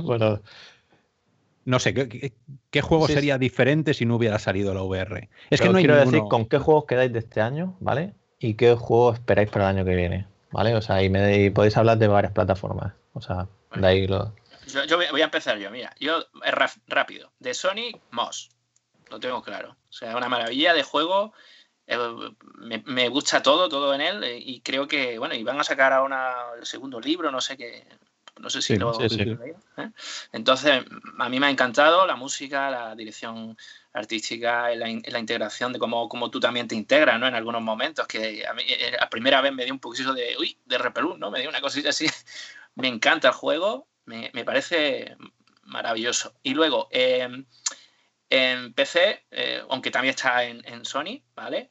bueno, 0.02 0.40
no 1.64 1.78
sé, 1.78 1.94
¿qué, 1.94 2.80
juego 2.80 3.06
sería 3.06 3.38
diferente 3.38 3.94
si 3.94 4.06
no 4.06 4.16
hubiera 4.16 4.38
salido 4.38 4.72
la 4.74 4.82
VR? 4.82 5.28
Es 5.50 5.60
que 5.60 5.68
no 5.68 5.78
quiero 5.78 5.96
decir 5.96 6.22
con 6.30 6.46
qué 6.46 6.58
juegos 6.58 6.86
quedáis 6.86 7.12
de 7.12 7.18
este 7.18 7.40
año, 7.40 7.76
¿vale? 7.80 8.14
Y 8.38 8.54
qué 8.54 8.74
juegos 8.74 9.16
esperáis 9.16 9.50
para 9.50 9.68
el 9.68 9.76
año 9.76 9.84
que 9.84 9.94
viene, 9.94 10.26
¿vale? 10.50 10.74
O 10.74 10.82
sea, 10.82 11.02
y, 11.02 11.10
me, 11.10 11.50
podéis 11.50 11.76
hablar 11.76 11.98
de 11.98 12.08
varias 12.08 12.32
plataformas. 12.32 12.94
O 13.12 13.20
sea, 13.20 13.48
de 13.74 13.86
ahí 13.86 14.06
lo... 14.06 14.34
Yo, 14.88 14.96
voy 15.10 15.20
a 15.20 15.24
empezar 15.24 15.58
yo, 15.58 15.70
mira. 15.70 15.94
Yo, 15.98 16.24
rápido. 16.86 17.32
De 17.38 17.54
Sony, 17.54 18.00
Moss. 18.10 18.50
Lo 19.10 19.18
tengo 19.18 19.42
claro. 19.42 19.76
O 19.88 19.92
sea, 19.92 20.16
una 20.16 20.28
maravilla 20.28 20.72
de 20.72 20.84
juego. 20.84 21.32
Eh, 21.88 21.98
me, 22.84 23.08
gusta 23.08 23.42
todo, 23.42 23.68
todo 23.68 23.92
en 23.94 24.00
él. 24.00 24.22
Eh, 24.22 24.38
y 24.38 24.60
creo 24.60 24.86
que, 24.86 25.18
bueno, 25.18 25.34
y 25.34 25.42
van 25.42 25.58
a 25.58 25.64
sacar 25.64 25.92
ahora 25.92 26.52
el 26.58 26.64
segundo 26.66 27.00
libro, 27.00 27.32
no 27.32 27.40
sé 27.40 27.56
qué 27.56 27.84
no 28.40 28.50
sé 28.50 28.62
si 28.62 28.76
lo. 28.76 28.92
¿eh? 29.00 29.90
Entonces, 30.32 30.82
a 31.18 31.28
mí 31.28 31.38
me 31.38 31.46
ha 31.46 31.50
encantado 31.50 32.06
la 32.06 32.16
música, 32.16 32.70
la 32.70 32.94
dirección 32.94 33.56
artística, 33.92 34.74
la, 34.74 34.86
la 35.04 35.18
integración 35.18 35.72
de 35.72 35.78
cómo, 35.78 36.08
cómo, 36.08 36.30
tú 36.30 36.40
también 36.40 36.66
te 36.66 36.74
integras, 36.74 37.20
¿no? 37.20 37.26
En 37.26 37.34
algunos 37.34 37.62
momentos, 37.62 38.06
que 38.06 38.46
a 38.46 38.54
mí 38.54 38.62
eh, 38.66 38.96
la 38.98 39.10
primera 39.10 39.40
vez 39.40 39.52
me 39.52 39.64
dio 39.64 39.74
un 39.74 39.80
poquito 39.80 40.14
de, 40.14 40.36
uy, 40.38 40.58
de 40.64 40.78
repelús, 40.78 41.18
¿no? 41.18 41.30
Me 41.30 41.40
dio 41.40 41.48
una 41.48 41.60
cosita 41.60 41.90
así. 41.90 42.06
me 42.76 42.88
encanta 42.88 43.28
el 43.28 43.34
juego, 43.34 43.86
me, 44.06 44.30
me 44.32 44.44
parece 44.44 45.16
maravilloso. 45.64 46.34
Y 46.42 46.54
luego, 46.54 46.88
em, 46.90 47.44
en 48.30 48.72
PC, 48.72 49.26
eh, 49.30 49.62
aunque 49.68 49.90
también 49.90 50.14
está 50.14 50.44
en, 50.44 50.62
en 50.66 50.84
Sony, 50.84 51.22
¿vale? 51.34 51.70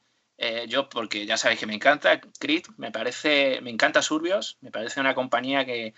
yo, 0.70 0.88
porque 0.88 1.26
ya 1.26 1.36
sabéis 1.36 1.60
que 1.60 1.66
me 1.66 1.76
encanta, 1.76 2.22
Crit, 2.40 2.70
me 2.78 2.92
parece, 2.92 3.60
me 3.60 3.72
encanta 3.72 4.02
Surbios, 4.02 4.58
me 4.62 4.72
parece 4.72 5.02
una 5.02 5.14
compañía 5.14 5.66
que, 5.66 5.94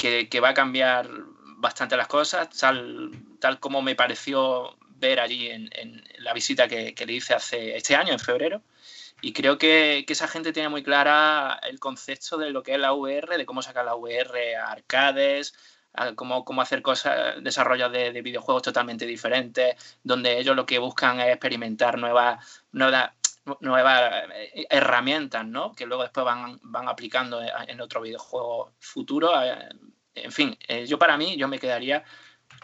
que, 0.00 0.40
va 0.40 0.50
a 0.50 0.54
cambiar 0.54 1.08
bastante 1.58 1.96
las 1.96 2.08
cosas, 2.08 2.48
tal, 2.58 3.12
tal 3.38 3.60
como 3.60 3.82
me 3.82 3.94
pareció 3.94 4.76
ver 4.96 5.20
allí 5.20 5.48
en, 5.50 5.70
la 6.18 6.32
visita 6.32 6.68
que, 6.68 6.94
le 7.06 7.12
hice 7.12 7.34
hace 7.34 7.76
este 7.76 7.96
año, 7.96 8.12
en 8.12 8.18
febrero. 8.18 8.62
Y 9.20 9.32
creo 9.32 9.58
que, 9.58 10.04
esa 10.08 10.28
gente 10.28 10.52
tiene 10.52 10.70
muy 10.70 10.82
clara 10.82 11.60
el 11.68 11.78
concepto 11.78 12.38
de 12.38 12.50
lo 12.50 12.62
que 12.62 12.74
es 12.74 12.80
la 12.80 12.92
VR, 12.94 13.36
de 13.36 13.46
cómo 13.46 13.62
sacar 13.62 13.84
la 13.84 13.94
VR 13.94 14.56
a 14.56 14.72
arcades, 14.72 15.54
cómo, 16.14 16.44
cómo, 16.44 16.62
hacer 16.62 16.80
cosas, 16.80 17.42
desarrollos 17.42 17.92
de, 17.92 18.22
videojuegos 18.22 18.62
totalmente 18.62 19.04
diferentes, 19.04 19.76
donde 20.02 20.38
ellos 20.38 20.56
lo 20.56 20.64
que 20.64 20.78
buscan 20.78 21.20
es 21.20 21.28
experimentar 21.28 21.98
nuevas, 21.98 22.64
nuevas, 22.72 23.10
nuevas 23.60 24.24
eh, 24.34 24.66
herramientas, 24.70 25.44
¿no? 25.46 25.74
Que 25.74 25.86
luego 25.86 26.02
después 26.02 26.24
van, 26.24 26.58
van 26.62 26.88
aplicando 26.88 27.40
en 27.66 27.80
otro 27.80 28.00
videojuego 28.00 28.72
futuro. 28.78 29.30
Eh, 29.42 29.68
en 30.14 30.32
fin, 30.32 30.56
eh, 30.68 30.86
yo 30.86 30.98
para 30.98 31.16
mí, 31.16 31.36
yo 31.36 31.48
me 31.48 31.58
quedaría 31.58 32.04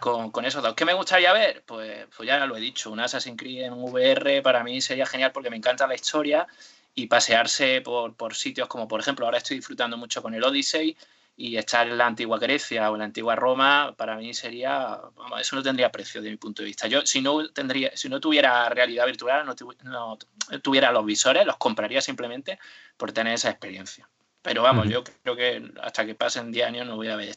con, 0.01 0.31
con, 0.31 0.45
esos 0.45 0.63
dos. 0.63 0.75
¿Qué 0.75 0.85
me 0.85 0.95
gustaría 0.95 1.33
ver? 1.33 1.65
Pues, 1.67 2.07
pues 2.17 2.27
ya 2.27 2.45
lo 2.47 2.57
he 2.57 2.61
dicho, 2.61 2.91
un 2.91 3.01
Assassin's 3.01 3.39
Creed 3.39 3.65
en 3.65 3.73
VR 3.75 4.43
para 4.43 4.63
mí 4.63 4.81
sería 4.81 5.07
genial 5.07 5.33
porque 5.33 5.51
me 5.51 5.57
encanta 5.57 5.87
la 5.87 5.95
historia 5.95 6.47
y 6.95 7.07
pasearse 7.07 7.81
por, 7.83 8.15
por 8.17 8.35
sitios 8.35 8.69
como, 8.69 8.89
por 8.89 9.01
ejemplo, 9.01 9.27
ahora 9.27 9.39
estoy 9.39 9.59
disfrutando 9.59 9.97
mucho 9.97 10.23
con 10.23 10.35
el 10.35 10.45
Odyssey 10.45 10.97
y 11.39 11.59
estar 11.59 11.87
en 11.87 11.99
la 11.99 12.07
antigua 12.07 12.39
Grecia 12.39 12.91
o 12.91 12.95
en 12.95 13.01
la 13.01 13.05
antigua 13.05 13.37
Roma, 13.37 13.95
para 13.97 14.17
mí 14.17 14.33
sería, 14.33 14.99
vamos, 15.15 15.41
eso 15.41 15.55
no 15.55 15.63
tendría 15.63 15.93
precio 15.93 16.23
de 16.23 16.31
mi 16.31 16.37
punto 16.39 16.63
de 16.63 16.67
vista. 16.67 16.87
Yo 16.87 17.03
si 17.05 17.21
no 17.21 17.47
tendría, 17.51 17.95
si 17.95 18.09
no 18.09 18.21
tuviera 18.21 18.69
realidad 18.71 19.05
virtual, 19.05 19.45
no, 19.45 20.19
tuviera 20.63 20.91
los 20.93 21.05
visores, 21.05 21.45
los 21.45 21.59
compraría 21.59 22.01
simplemente 22.01 22.59
por 22.97 23.13
tener 23.13 23.35
esa 23.35 23.51
experiencia. 23.51 24.09
Pero 24.41 24.63
vamos, 24.63 24.89
yo 24.89 25.03
creo 25.23 25.37
que 25.37 25.73
hasta 25.83 26.07
que 26.07 26.15
pasen 26.15 26.53
10 26.53 26.67
años 26.69 26.87
no 26.87 26.97
voy 26.97 27.09
a 27.09 27.17
ver, 27.17 27.37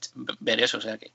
eso, 0.61 0.77
o 0.77 0.81
sea 0.81 0.97
que. 0.97 1.11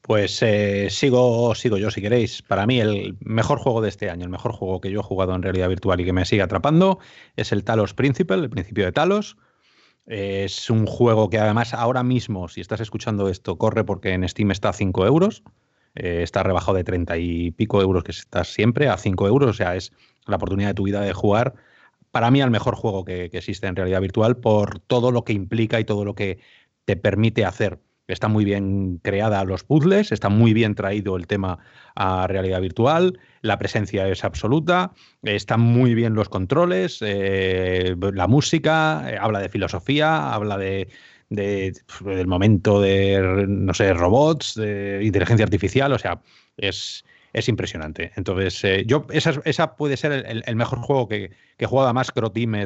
Pues 0.00 0.40
eh, 0.42 0.88
sigo, 0.90 1.54
sigo 1.54 1.78
yo 1.78 1.90
si 1.90 2.00
queréis. 2.00 2.42
Para 2.42 2.66
mí 2.66 2.80
el 2.80 3.16
mejor 3.20 3.58
juego 3.58 3.80
de 3.80 3.88
este 3.88 4.08
año, 4.08 4.24
el 4.24 4.30
mejor 4.30 4.52
juego 4.52 4.80
que 4.80 4.90
yo 4.90 5.00
he 5.00 5.02
jugado 5.02 5.34
en 5.34 5.42
realidad 5.42 5.68
virtual 5.68 6.00
y 6.00 6.04
que 6.04 6.12
me 6.12 6.24
sigue 6.24 6.42
atrapando 6.42 6.98
es 7.36 7.52
el 7.52 7.64
Talos 7.64 7.92
Principal, 7.92 8.44
el 8.44 8.50
principio 8.50 8.84
de 8.84 8.92
Talos. 8.92 9.36
Es 10.06 10.68
un 10.68 10.86
juego 10.86 11.30
que 11.30 11.38
además 11.38 11.72
ahora 11.72 12.02
mismo, 12.02 12.48
si 12.48 12.60
estás 12.60 12.80
escuchando 12.80 13.28
esto, 13.28 13.56
corre 13.56 13.84
porque 13.84 14.12
en 14.12 14.28
Steam 14.28 14.50
está 14.50 14.70
a 14.70 14.72
5 14.74 15.06
euros. 15.06 15.42
Eh, 15.94 16.22
está 16.22 16.42
rebajado 16.42 16.76
de 16.76 16.84
30 16.84 17.16
y 17.18 17.50
pico 17.52 17.80
euros 17.80 18.04
que 18.04 18.12
estás 18.12 18.52
siempre 18.52 18.88
a 18.88 18.98
5 18.98 19.26
euros. 19.28 19.50
O 19.50 19.54
sea, 19.54 19.76
es 19.76 19.92
la 20.26 20.36
oportunidad 20.36 20.68
de 20.68 20.74
tu 20.74 20.84
vida 20.84 21.00
de 21.00 21.12
jugar. 21.12 21.54
Para 22.10 22.30
mí, 22.30 22.40
el 22.40 22.50
mejor 22.50 22.74
juego 22.76 23.04
que, 23.04 23.24
existe 23.32 23.66
en 23.66 23.76
realidad 23.76 24.00
virtual 24.00 24.36
por 24.36 24.78
todo 24.80 25.10
lo 25.10 25.24
que 25.24 25.32
implica 25.32 25.80
y 25.80 25.84
todo 25.84 26.04
lo 26.04 26.14
que 26.14 26.38
te 26.84 26.96
permite 26.96 27.44
hacer. 27.44 27.80
Está 28.06 28.28
muy 28.28 28.44
bien 28.44 28.98
creada 29.02 29.44
los 29.44 29.64
puzzles, 29.64 30.12
está 30.12 30.28
muy 30.28 30.52
bien 30.52 30.74
traído 30.74 31.16
el 31.16 31.26
tema 31.26 31.58
a 31.94 32.26
realidad 32.26 32.60
virtual, 32.60 33.18
la 33.40 33.58
presencia 33.58 34.06
es 34.08 34.24
absoluta, 34.24 34.92
están 35.22 35.60
muy 35.60 35.94
bien 35.94 36.14
los 36.14 36.28
controles, 36.28 36.98
eh, 37.00 37.96
la 37.98 38.26
música, 38.26 39.04
eh, 39.10 39.16
habla 39.18 39.38
de 39.38 39.48
filosofía, 39.48 40.34
habla 40.34 40.58
de, 40.58 40.88
del 41.30 42.26
momento 42.26 42.80
de, 42.80 43.46
no 43.48 43.72
sé, 43.72 43.94
robots, 43.94 44.54
de 44.54 45.00
inteligencia 45.02 45.44
artificial, 45.44 45.92
o 45.92 45.98
sea, 45.98 46.20
es, 46.58 47.06
es 47.32 47.48
impresionante. 47.48 48.12
Entonces, 48.16 48.62
eh, 48.64 48.84
yo, 48.86 49.06
esa, 49.10 49.40
esa, 49.46 49.76
puede 49.76 49.96
ser 49.96 50.12
el, 50.12 50.56
mejor 50.56 50.80
juego 50.80 51.08
que, 51.08 51.30
que 51.56 51.66
jugado. 51.66 51.88
Además, 51.88 52.12
Croteam 52.12 52.64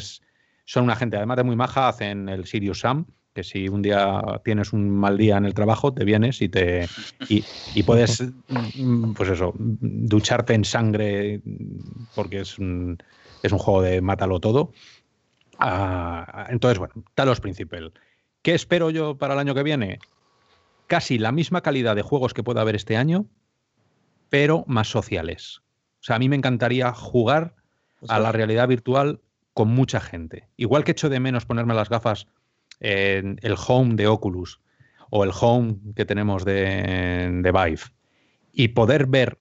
son 0.64 0.84
una 0.84 0.96
gente, 0.96 1.16
además 1.16 1.36
de 1.36 1.44
muy 1.44 1.56
maja, 1.56 1.88
hacen 1.88 2.28
el 2.28 2.44
Sirius 2.44 2.80
Sam, 2.80 3.06
que 3.38 3.44
si 3.44 3.68
un 3.68 3.82
día 3.82 4.20
tienes 4.42 4.72
un 4.72 4.90
mal 4.90 5.16
día 5.16 5.36
en 5.36 5.44
el 5.44 5.54
trabajo, 5.54 5.94
te 5.94 6.04
vienes 6.04 6.42
y 6.42 6.48
te 6.48 6.88
y, 7.28 7.82
puedes, 7.84 8.20
mm, 8.74 9.12
pues 9.12 9.28
eso, 9.28 9.52
ducharte 9.56 10.54
en 10.54 10.64
sangre, 10.64 11.40
porque 12.16 12.40
es 12.40 12.58
un, 12.58 12.98
es 13.44 13.52
un 13.52 13.60
juego 13.60 13.82
de 13.82 14.00
mátalo 14.00 14.40
todo. 14.40 14.72
Ah, 15.56 16.48
entonces, 16.50 16.80
bueno, 16.80 16.94
Talos 17.14 17.40
Principal. 17.40 17.92
¿Qué 18.42 18.56
espero 18.56 18.90
yo 18.90 19.16
para 19.16 19.34
el 19.34 19.40
año 19.40 19.54
que 19.54 19.62
viene? 19.62 20.00
Casi 20.88 21.18
la 21.18 21.30
misma 21.30 21.60
calidad 21.60 21.94
de 21.94 22.02
juegos 22.02 22.34
que 22.34 22.42
pueda 22.42 22.62
haber 22.62 22.74
este 22.74 22.96
año, 22.96 23.26
pero 24.30 24.64
más 24.66 24.88
sociales. 24.88 25.60
O 26.00 26.02
sea, 26.02 26.16
a 26.16 26.18
mí 26.18 26.28
me 26.28 26.34
encantaría 26.34 26.92
jugar 26.92 27.54
a 28.08 28.18
la 28.18 28.32
realidad 28.32 28.66
virtual 28.66 29.20
con 29.54 29.68
mucha 29.68 30.00
gente. 30.00 30.48
Igual 30.56 30.82
que 30.82 30.90
echo 30.90 31.08
de 31.08 31.20
menos 31.20 31.46
ponerme 31.46 31.74
las 31.74 31.88
gafas 31.88 32.26
en 32.80 33.38
el 33.42 33.56
home 33.66 33.94
de 33.94 34.06
Oculus 34.06 34.60
o 35.10 35.24
el 35.24 35.30
home 35.38 35.76
que 35.96 36.04
tenemos 36.04 36.44
de, 36.44 37.40
Vive 37.42 37.80
y 38.52 38.68
poder 38.68 39.06
ver 39.06 39.38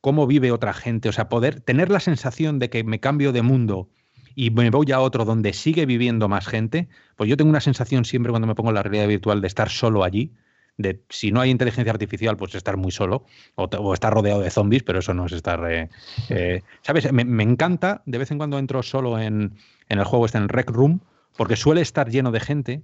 cómo 0.00 0.26
vive 0.26 0.52
otra 0.52 0.72
gente, 0.72 1.08
o 1.08 1.12
sea, 1.12 1.28
poder 1.28 1.60
tener 1.60 1.90
la 1.90 2.00
sensación 2.00 2.58
de 2.58 2.70
que 2.70 2.84
me 2.84 3.00
cambio 3.00 3.32
de 3.32 3.42
mundo 3.42 3.88
y 4.34 4.50
me 4.50 4.70
voy 4.70 4.90
a 4.92 5.00
otro 5.00 5.24
donde 5.24 5.52
sigue 5.52 5.84
viviendo 5.86 6.28
más 6.28 6.46
gente, 6.46 6.88
pues 7.16 7.28
yo 7.28 7.36
tengo 7.36 7.50
una 7.50 7.60
sensación 7.60 8.04
siempre 8.04 8.30
cuando 8.30 8.46
me 8.46 8.54
pongo 8.54 8.70
en 8.70 8.76
la 8.76 8.82
realidad 8.82 9.08
virtual 9.08 9.40
de 9.40 9.48
estar 9.48 9.68
solo 9.68 10.04
allí, 10.04 10.32
de 10.78 11.02
si 11.10 11.30
no 11.30 11.40
hay 11.40 11.50
inteligencia 11.50 11.92
artificial, 11.92 12.36
pues 12.38 12.54
estar 12.54 12.78
muy 12.78 12.90
solo, 12.90 13.26
o, 13.56 13.92
estar 13.92 14.14
rodeado 14.14 14.40
de 14.40 14.50
zombies, 14.50 14.82
pero 14.82 15.00
eso 15.00 15.12
no 15.12 15.26
es 15.26 15.32
estar... 15.32 15.70
Eh, 15.70 15.90
eh, 16.30 16.62
¿Sabes? 16.80 17.12
Me, 17.12 17.42
encanta, 17.42 18.02
de 18.06 18.16
vez 18.16 18.30
en 18.30 18.38
cuando 18.38 18.58
entro 18.58 18.82
solo 18.82 19.18
en, 19.18 19.56
en 19.90 19.98
el 19.98 20.04
juego, 20.04 20.24
está 20.24 20.38
en 20.38 20.48
Rec 20.48 20.70
Room, 20.70 21.00
porque 21.36 21.56
suele 21.56 21.80
estar 21.80 22.10
lleno 22.10 22.30
de 22.30 22.40
gente 22.40 22.82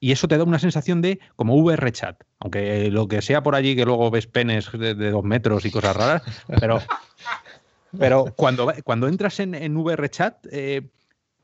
y 0.00 0.12
eso 0.12 0.28
te 0.28 0.36
da 0.36 0.44
una 0.44 0.58
sensación 0.58 1.00
de 1.00 1.20
como 1.36 1.56
VR 1.56 1.90
chat, 1.92 2.22
aunque 2.38 2.90
lo 2.90 3.08
que 3.08 3.22
sea 3.22 3.42
por 3.42 3.54
allí 3.54 3.74
que 3.74 3.84
luego 3.84 4.10
ves 4.10 4.26
penes 4.26 4.70
de, 4.72 4.94
dos 4.94 5.24
metros 5.24 5.64
y 5.64 5.70
cosas 5.70 5.96
raras, 5.96 6.22
pero, 6.60 6.80
pero 7.98 8.26
cuando, 8.36 8.72
cuando 8.84 9.08
entras 9.08 9.40
en, 9.40 9.54
en 9.54 9.76
VR 9.76 10.08
chat 10.10 10.46
eh, 10.50 10.90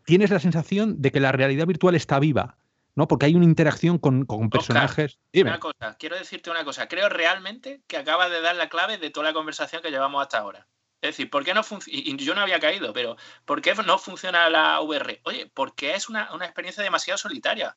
tienes 0.04 0.30
la 0.30 0.40
sensación 0.40 1.00
de 1.00 1.10
que 1.10 1.20
la 1.20 1.32
realidad 1.32 1.66
virtual 1.66 1.94
está 1.94 2.18
viva, 2.18 2.56
¿no? 2.96 3.08
Porque 3.08 3.26
hay 3.26 3.34
una 3.34 3.44
interacción 3.44 3.98
con, 3.98 4.26
personajes. 4.50 5.18
una 5.34 5.60
cosa, 5.60 5.96
quiero 5.98 6.16
decirte 6.16 6.50
una 6.50 6.64
cosa, 6.64 6.88
creo 6.88 7.08
realmente 7.08 7.82
que 7.86 7.96
acaba 7.96 8.28
de 8.28 8.40
dar 8.40 8.56
la 8.56 8.68
clave 8.68 8.98
de 8.98 9.10
toda 9.10 9.28
la 9.28 9.32
conversación 9.32 9.82
que 9.82 9.90
llevamos 9.90 10.20
hasta 10.20 10.38
ahora. 10.38 10.66
Es 11.02 11.10
decir, 11.10 11.30
¿por 11.30 11.44
qué 11.44 11.54
no 11.54 11.62
funciona? 11.62 11.98
Y 11.98 12.16
yo 12.16 12.34
no 12.34 12.42
había 12.42 12.60
caído, 12.60 12.92
pero 12.92 13.16
¿por 13.44 13.62
qué 13.62 13.74
no 13.74 13.98
funciona 13.98 14.50
la 14.50 14.80
VR? 14.80 15.20
Oye, 15.24 15.50
porque 15.52 15.94
es 15.94 16.08
una, 16.08 16.32
una 16.34 16.44
experiencia 16.44 16.82
demasiado 16.82 17.16
solitaria 17.16 17.76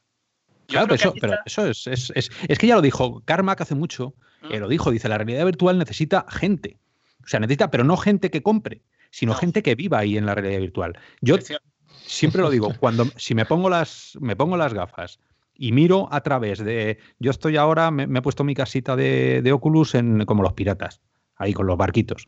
claro, 0.67 0.87
pero, 1.19 1.35
eso, 1.45 1.67
es, 1.67 2.11
es, 2.15 2.59
que 2.59 2.67
ya 2.67 2.75
lo 2.75 2.81
dijo 2.81 3.21
Carmack 3.25 3.61
hace 3.61 3.75
mucho, 3.75 4.13
mm. 4.41 4.55
lo 4.55 4.67
dijo, 4.67 4.91
dice, 4.91 5.09
la 5.09 5.17
realidad 5.17 5.45
virtual 5.45 5.77
necesita 5.77 6.25
gente. 6.29 6.77
O 7.23 7.27
sea, 7.27 7.39
necesita, 7.39 7.71
pero 7.71 7.83
no 7.83 7.97
gente 7.97 8.29
que 8.29 8.43
compre, 8.43 8.81
sino 9.11 9.33
gente 9.33 9.63
que 9.63 9.75
viva 9.75 9.99
ahí 9.99 10.17
en 10.17 10.25
la 10.25 10.35
realidad 10.35 10.59
virtual. 10.59 10.99
Yo 11.21 11.37
siempre 12.05 12.41
lo 12.41 12.49
digo, 12.49 12.73
cuando 12.79 13.05
si 13.15 13.35
me 13.35 13.45
pongo 13.45 13.69
las, 13.69 14.17
me 14.19 14.35
pongo 14.35 14.57
las 14.57 14.73
gafas 14.73 15.19
y 15.55 15.71
miro 15.71 16.09
a 16.11 16.21
través 16.21 16.59
de. 16.59 16.97
Yo 17.19 17.31
estoy 17.31 17.57
ahora, 17.57 17.91
me, 17.91 18.03
he 18.03 18.21
puesto 18.21 18.43
mi 18.43 18.55
casita 18.55 18.95
de, 18.95 19.51
Oculus 19.53 19.95
en, 19.95 20.25
como 20.25 20.43
los 20.43 20.53
piratas, 20.53 21.01
ahí 21.35 21.53
con 21.53 21.67
los 21.67 21.77
barquitos. 21.77 22.27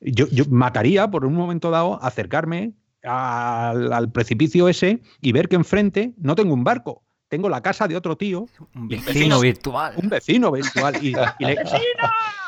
Yo, 0.00 0.26
yo 0.28 0.44
mataría 0.50 1.10
por 1.10 1.24
un 1.24 1.34
momento 1.34 1.70
dado 1.70 2.02
acercarme 2.02 2.74
al, 3.02 4.10
precipicio 4.12 4.68
ese 4.68 5.00
y 5.20 5.32
ver 5.32 5.48
que 5.48 5.56
enfrente 5.56 6.14
no 6.18 6.34
tengo 6.34 6.54
un 6.54 6.64
barco, 6.64 7.02
tengo 7.28 7.48
la 7.48 7.62
casa 7.62 7.86
de 7.86 7.96
otro 7.96 8.16
tío. 8.16 8.46
Un 8.74 8.88
vecino 8.88 9.40
virtual. 9.40 9.94
Un 9.96 10.08
vecino 10.08 10.50
virtual. 10.50 10.96
Y, 11.04 11.12
le, 11.40 11.58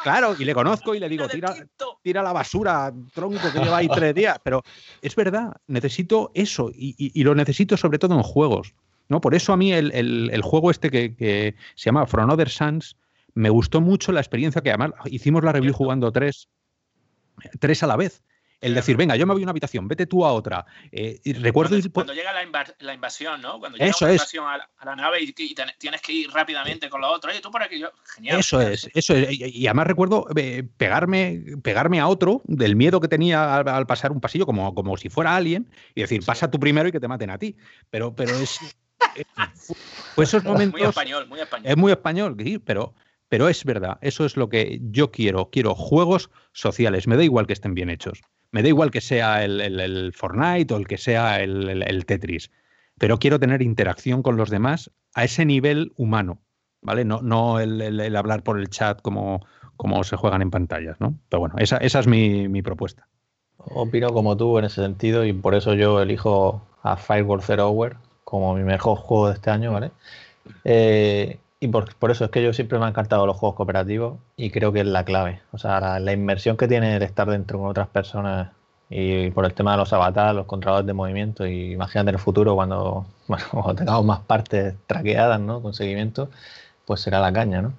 claro, 0.02 0.34
y 0.38 0.44
le 0.44 0.54
conozco 0.54 0.94
y 0.94 1.00
le 1.00 1.08
digo, 1.08 1.28
tira, 1.28 1.54
tira 2.02 2.22
la 2.22 2.32
basura, 2.32 2.92
tronco, 3.14 3.52
que 3.52 3.58
lleva 3.58 3.78
ahí 3.78 3.88
tres 3.88 4.14
días. 4.14 4.38
Pero 4.42 4.62
es 5.02 5.14
verdad, 5.14 5.52
necesito 5.66 6.30
eso 6.34 6.70
y, 6.72 7.22
lo 7.22 7.34
necesito 7.34 7.76
sobre 7.76 7.98
todo 7.98 8.14
en 8.14 8.22
juegos. 8.22 8.74
¿no? 9.08 9.20
Por 9.20 9.34
eso 9.34 9.52
a 9.52 9.56
mí 9.56 9.72
el, 9.72 10.40
juego 10.42 10.70
este 10.70 10.90
que, 10.90 11.54
se 11.74 11.84
llama 11.84 12.06
From 12.06 12.30
Other 12.30 12.48
Suns 12.48 12.96
me 13.34 13.50
gustó 13.50 13.80
mucho 13.80 14.10
la 14.12 14.20
experiencia 14.20 14.60
que 14.60 14.70
además 14.70 14.92
hicimos 15.06 15.44
la 15.44 15.52
review 15.52 15.72
jugando 15.72 16.10
tres, 16.10 16.48
tres 17.58 17.82
a 17.82 17.86
la 17.86 17.96
vez 17.96 18.22
el 18.60 18.74
decir, 18.74 18.96
venga, 18.96 19.16
yo 19.16 19.26
me 19.26 19.32
voy 19.32 19.42
a 19.42 19.44
una 19.44 19.50
habitación, 19.50 19.88
vete 19.88 20.06
tú 20.06 20.24
a 20.24 20.32
otra. 20.32 20.66
Eh, 20.92 21.18
y 21.24 21.32
recuerdo 21.32 21.76
cuando, 21.92 22.12
llega 22.12 22.32
la, 22.32 22.42
invasión, 22.92 23.40
¿no? 23.40 23.58
Cuando 23.58 23.78
llega 23.78 23.92
la 24.00 24.12
invasión 24.12 24.46
a, 24.46 24.68
la, 24.84 24.96
nave 24.96 25.22
y, 25.22 25.32
tienes 25.32 26.02
que 26.02 26.12
ir 26.12 26.30
rápidamente 26.30 26.90
con 26.90 27.00
la 27.00 27.08
otra. 27.08 27.30
Oye, 27.30 27.40
tú 27.40 27.50
por 27.50 27.62
aquí, 27.62 27.82
genial. 28.14 28.38
Eso 28.38 28.60
es, 28.60 28.88
eso 28.92 29.14
es. 29.14 29.28
Y, 29.30 29.66
además 29.66 29.86
recuerdo 29.86 30.26
eh, 30.36 30.68
pegarme, 30.76 31.42
pegarme 31.62 32.00
a 32.00 32.08
otro 32.08 32.42
del 32.44 32.76
miedo 32.76 33.00
que 33.00 33.08
tenía 33.08 33.56
al, 33.56 33.86
pasar 33.86 34.12
un 34.12 34.20
pasillo, 34.20 34.44
como, 34.44 34.74
como 34.74 34.96
si 34.98 35.08
fuera 35.08 35.34
alguien, 35.34 35.70
y 35.94 36.02
decir, 36.02 36.22
pasa 36.24 36.50
tú 36.50 36.60
primero 36.60 36.88
y 36.88 36.92
que 36.92 37.00
te 37.00 37.08
maten 37.08 37.30
a 37.30 37.38
ti. 37.38 37.56
Pero, 37.88 38.14
pero 38.14 38.36
es. 38.36 38.58
pues 40.14 40.28
esos 40.28 40.44
momentos. 40.44 40.78
Muy 40.78 40.86
español, 40.86 41.26
muy 41.28 41.40
español. 41.40 41.70
Es 41.70 41.76
muy 41.78 41.92
español, 41.92 42.36
sí, 42.38 42.58
pero. 42.58 42.94
Pero 43.30 43.48
es 43.48 43.64
verdad, 43.64 43.96
eso 44.02 44.24
es 44.24 44.36
lo 44.36 44.48
que 44.48 44.80
yo 44.90 45.12
quiero. 45.12 45.50
Quiero 45.50 45.76
juegos 45.76 46.30
sociales. 46.52 47.06
Me 47.06 47.16
da 47.16 47.22
igual 47.22 47.46
que 47.46 47.52
estén 47.52 47.74
bien 47.74 47.88
hechos. 47.88 48.20
Me 48.50 48.60
da 48.60 48.68
igual 48.68 48.90
que 48.90 49.00
sea 49.00 49.44
el, 49.44 50.12
Fortnite 50.12 50.74
o 50.74 50.76
el 50.76 50.88
que 50.88 50.98
sea 50.98 51.40
el, 51.40 52.04
Tetris, 52.06 52.50
pero 52.98 53.20
quiero 53.20 53.38
tener 53.38 53.62
interacción 53.62 54.24
con 54.24 54.36
los 54.36 54.50
demás 54.50 54.90
a 55.14 55.22
ese 55.22 55.44
nivel 55.44 55.92
humano, 55.96 56.40
¿vale? 56.82 57.04
No, 57.04 57.22
no 57.22 57.60
el, 57.60 58.16
hablar 58.16 58.42
por 58.42 58.58
el 58.58 58.68
chat 58.68 59.00
como, 59.00 59.46
como 59.76 60.02
se 60.02 60.16
juegan 60.16 60.42
en 60.42 60.50
pantallas, 60.50 60.96
¿no? 60.98 61.14
Pero 61.28 61.38
bueno, 61.38 61.54
esa, 61.58 61.76
es 61.76 62.06
mi, 62.08 62.62
propuesta. 62.62 63.06
Opino 63.58 64.12
como 64.12 64.36
tú 64.36 64.58
en 64.58 64.64
ese 64.64 64.82
sentido 64.82 65.24
y 65.24 65.32
por 65.32 65.54
eso 65.54 65.74
yo 65.74 66.02
elijo 66.02 66.66
a 66.82 66.96
Firewall 66.96 67.42
Zero 67.42 67.68
Hour 67.68 67.96
como 68.24 68.56
mi 68.56 68.64
mejor 68.64 68.98
juego 68.98 69.28
de 69.28 69.34
este 69.34 69.50
año, 69.50 69.72
¿vale? 69.72 69.92
Eh, 70.64 71.38
y 71.60 71.68
por, 71.68 72.10
eso 72.10 72.24
es 72.24 72.30
que 72.30 72.42
yo 72.42 72.54
siempre 72.54 72.78
me 72.78 72.84
han 72.86 72.90
encantado 72.90 73.26
los 73.26 73.36
juegos 73.36 73.56
cooperativos 73.56 74.18
y 74.36 74.50
creo 74.50 74.72
que 74.72 74.80
es 74.80 74.86
la 74.86 75.04
clave. 75.04 75.42
O 75.52 75.58
sea, 75.58 76.00
la, 76.00 76.12
inmersión 76.12 76.56
que 76.56 76.66
tiene 76.66 76.96
el 76.96 77.02
estar 77.02 77.28
dentro 77.30 77.58
con 77.58 77.68
otras 77.68 77.88
personas 77.88 78.52
y 78.88 79.30
por 79.30 79.44
el 79.44 79.54
tema 79.54 79.72
de 79.72 79.78
los 79.78 79.92
avatares, 79.92 80.34
los 80.34 80.46
controladores 80.46 80.86
de 80.86 80.94
movimiento 80.94 81.46
y 81.46 81.72
imagínate 81.72 82.10
en 82.10 82.14
el 82.16 82.20
futuro 82.20 82.54
cuando, 82.56 83.06
tengamos 83.76 84.04
más 84.06 84.20
partes 84.20 84.74
traqueadas, 84.86 85.40
¿no? 85.40 85.62
Con 85.62 85.74
seguimiento, 85.74 86.30
pues 86.86 87.00
será 87.00 87.20
la 87.20 87.32
caña, 87.32 87.62
¿no? 87.62 87.74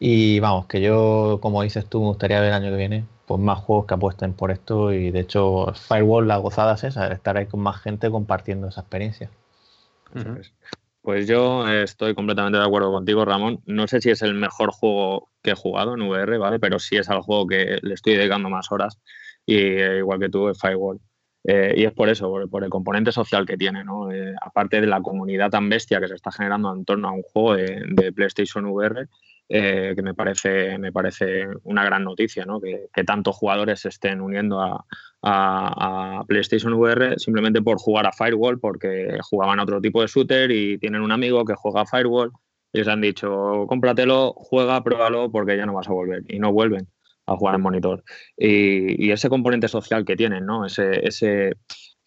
Y 0.00 0.40
vamos, 0.40 0.66
que 0.66 0.80
yo, 0.80 1.38
como 1.42 1.62
dices 1.62 1.86
tú, 1.86 2.00
me 2.00 2.08
gustaría 2.08 2.40
ver 2.40 2.48
el 2.48 2.54
año 2.54 2.70
que 2.70 2.76
viene 2.76 3.06
pues 3.26 3.40
más 3.40 3.60
juegos 3.60 3.86
que 3.86 3.94
apuesten 3.94 4.32
por 4.34 4.50
esto 4.50 4.92
y 4.92 5.10
de 5.12 5.20
hecho 5.20 5.72
Firewall 5.88 6.26
la 6.26 6.38
gozada 6.38 6.74
es 6.74 6.84
esa, 6.84 7.08
estar 7.12 7.36
ahí 7.36 7.46
con 7.46 7.60
más 7.60 7.80
gente 7.80 8.10
compartiendo 8.10 8.68
esa 8.68 8.80
experiencia. 8.80 9.30
Pues 11.10 11.26
yo 11.26 11.66
estoy 11.66 12.14
completamente 12.14 12.56
de 12.56 12.64
acuerdo 12.64 12.92
contigo, 12.92 13.24
Ramón. 13.24 13.60
No 13.66 13.88
sé 13.88 14.00
si 14.00 14.10
es 14.10 14.22
el 14.22 14.32
mejor 14.34 14.70
juego 14.70 15.32
que 15.42 15.50
he 15.50 15.54
jugado 15.56 15.94
en 15.94 16.02
VR, 16.02 16.38
¿vale? 16.38 16.60
Pero 16.60 16.78
sí 16.78 16.98
es 16.98 17.10
al 17.10 17.22
juego 17.22 17.48
que 17.48 17.80
le 17.82 17.94
estoy 17.94 18.14
dedicando 18.14 18.48
más 18.48 18.70
horas. 18.70 19.00
Y 19.44 19.56
eh, 19.56 19.98
igual 19.98 20.20
que 20.20 20.28
tú, 20.28 20.54
Firewall. 20.54 21.00
Eh, 21.42 21.74
y 21.78 21.84
es 21.84 21.92
por 21.92 22.08
eso, 22.10 22.32
por, 22.48 22.62
el 22.62 22.70
componente 22.70 23.10
social 23.10 23.44
que 23.44 23.56
tiene, 23.56 23.82
¿no? 23.82 24.12
Eh, 24.12 24.36
aparte 24.40 24.80
de 24.80 24.86
la 24.86 25.00
comunidad 25.00 25.50
tan 25.50 25.68
bestia 25.68 25.98
que 25.98 26.06
se 26.06 26.14
está 26.14 26.30
generando 26.30 26.72
en 26.72 26.84
torno 26.84 27.08
a 27.08 27.12
un 27.12 27.22
juego 27.22 27.56
de 27.56 28.12
PlayStation 28.12 28.66
VR, 28.66 29.08
eh, 29.52 29.94
que 29.96 30.02
me 30.02 30.14
parece, 30.14 30.78
me 30.78 30.92
parece 30.92 31.48
una 31.64 31.84
gran 31.84 32.04
noticia, 32.04 32.44
¿no? 32.44 32.60
que, 32.60 32.88
tantos 33.04 33.34
jugadores 33.34 33.80
se 33.80 33.88
estén 33.88 34.20
uniendo 34.20 34.60
a, 34.60 34.84
PlayStation 36.28 36.72
VR 36.74 37.18
simplemente 37.18 37.60
por 37.60 37.78
jugar 37.78 38.06
a 38.06 38.12
Firewall, 38.12 38.60
porque 38.60 39.18
jugaban 39.22 39.58
a 39.58 39.64
otro 39.64 39.80
tipo 39.80 40.00
de 40.02 40.06
shooter 40.06 40.52
y 40.52 40.78
tienen 40.78 41.02
un 41.02 41.10
amigo 41.10 41.44
que 41.44 41.56
juega 41.56 41.80
a 41.80 41.86
Firewall 41.86 42.30
y 42.72 42.78
les 42.78 42.86
han 42.86 43.00
dicho, 43.00 43.66
cómpratelo, 43.66 44.34
juega, 44.36 44.82
pruébalo, 44.84 45.32
porque 45.32 45.56
ya 45.56 45.66
no 45.66 45.74
vas 45.74 45.88
a 45.88 45.92
volver. 45.92 46.22
Y 46.28 46.38
no 46.38 46.52
vuelven 46.52 46.86
a 47.26 47.36
jugar 47.36 47.56
en 47.56 47.62
monitor. 47.62 48.04
Y, 48.36 49.10
ese 49.10 49.28
componente 49.28 49.66
social 49.66 50.04
que 50.04 50.16
tienen, 50.16 50.46
¿no? 50.46 50.64
Ese, 50.64 51.06
ese 51.06 51.56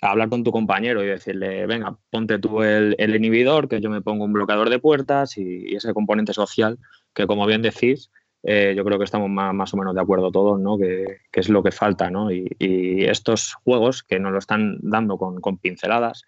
hablar 0.01 0.29
con 0.29 0.45
tu 0.45 0.51
compañero 0.51 1.03
y 1.03 1.07
decirle, 1.07 1.65
venga, 1.67 1.97
ponte 2.09 2.39
tú 2.39 2.63
el, 2.63 2.95
inhibidor, 3.15 3.67
que 3.67 3.81
yo 3.81 3.89
me 3.89 4.01
pongo 4.01 4.23
un 4.23 4.33
bloqueador 4.33 4.69
de 4.69 4.79
puertas 4.79 5.37
y 5.37 5.75
ese 5.75 5.93
componente 5.93 6.33
social 6.33 6.79
que 7.13 7.27
como 7.27 7.45
bien 7.45 7.61
decís, 7.61 8.11
eh, 8.43 8.73
yo 8.75 8.83
creo 8.83 8.97
que 8.97 9.05
estamos 9.05 9.29
más, 9.29 9.73
o 9.73 9.77
menos 9.77 9.95
de 9.95 10.01
acuerdo 10.01 10.31
todos, 10.31 10.59
¿no? 10.59 10.77
Que, 10.77 11.21
es 11.31 11.49
lo 11.49 11.63
que 11.63 11.71
falta, 11.71 12.09
¿no? 12.09 12.29
Y, 12.31 13.05
estos 13.05 13.53
juegos 13.63 14.03
que 14.03 14.19
nos 14.19 14.31
lo 14.31 14.39
están 14.39 14.77
dando 14.81 15.17
con, 15.17 15.57
pinceladas, 15.57 16.23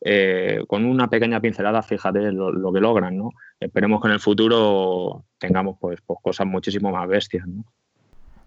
eh, 0.00 0.64
con 0.66 0.84
una 0.84 1.08
pequeña 1.08 1.40
pincelada, 1.40 1.82
fíjate 1.82 2.32
lo, 2.32 2.72
que 2.72 2.80
logran, 2.80 3.16
¿no? 3.16 3.30
Esperemos 3.60 4.00
que 4.00 4.08
en 4.08 4.14
el 4.14 4.20
futuro 4.20 5.24
tengamos 5.38 5.76
pues, 5.80 6.00
pues 6.04 6.18
cosas 6.22 6.46
muchísimo 6.46 6.90
más 6.90 7.08
bestias, 7.08 7.46
¿no? 7.46 7.64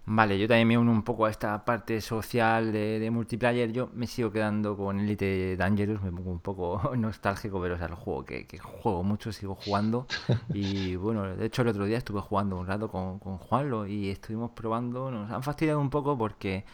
Vale, 0.05 0.38
yo 0.38 0.49
también 0.49 0.67
me 0.67 0.77
uno 0.77 0.91
un 0.91 1.03
poco 1.03 1.25
a 1.25 1.30
esta 1.30 1.63
parte 1.63 2.01
social 2.01 2.73
de, 2.73 3.09
multiplayer. 3.09 3.71
Yo 3.71 3.89
me 3.93 4.05
sigo 4.05 4.31
quedando 4.34 4.75
con 4.75 4.99
Elite 4.99 5.55
Dangerous, 5.55 6.01
me 6.01 6.11
pongo 6.11 6.30
un 6.31 6.39
poco 6.41 6.93
nostálgico, 6.97 7.61
pero 7.61 7.75
es 7.75 7.81
el 7.81 7.93
juego 7.95 8.25
que, 8.25 8.45
juego 8.59 9.03
mucho, 9.03 9.31
sigo 9.31 9.55
jugando. 9.55 10.05
Y 10.53 10.97
bueno, 10.97 11.23
de 11.35 11.45
hecho 11.45 11.61
el 11.61 11.69
otro 11.69 11.85
día 11.85 11.97
estuve 11.97 12.19
jugando 12.19 12.57
un 12.57 12.67
rato 12.67 12.89
con, 12.89 13.19
con 13.19 13.38
Juanlo 13.38 13.88
y 13.88 14.09
estuvimos 14.09 14.51
probando. 14.51 15.09
Nos 15.09 15.31
han 15.31 15.41
fastidiado 15.41 15.80
un 15.80 15.89
poco 15.89 16.17
porque 16.17 16.65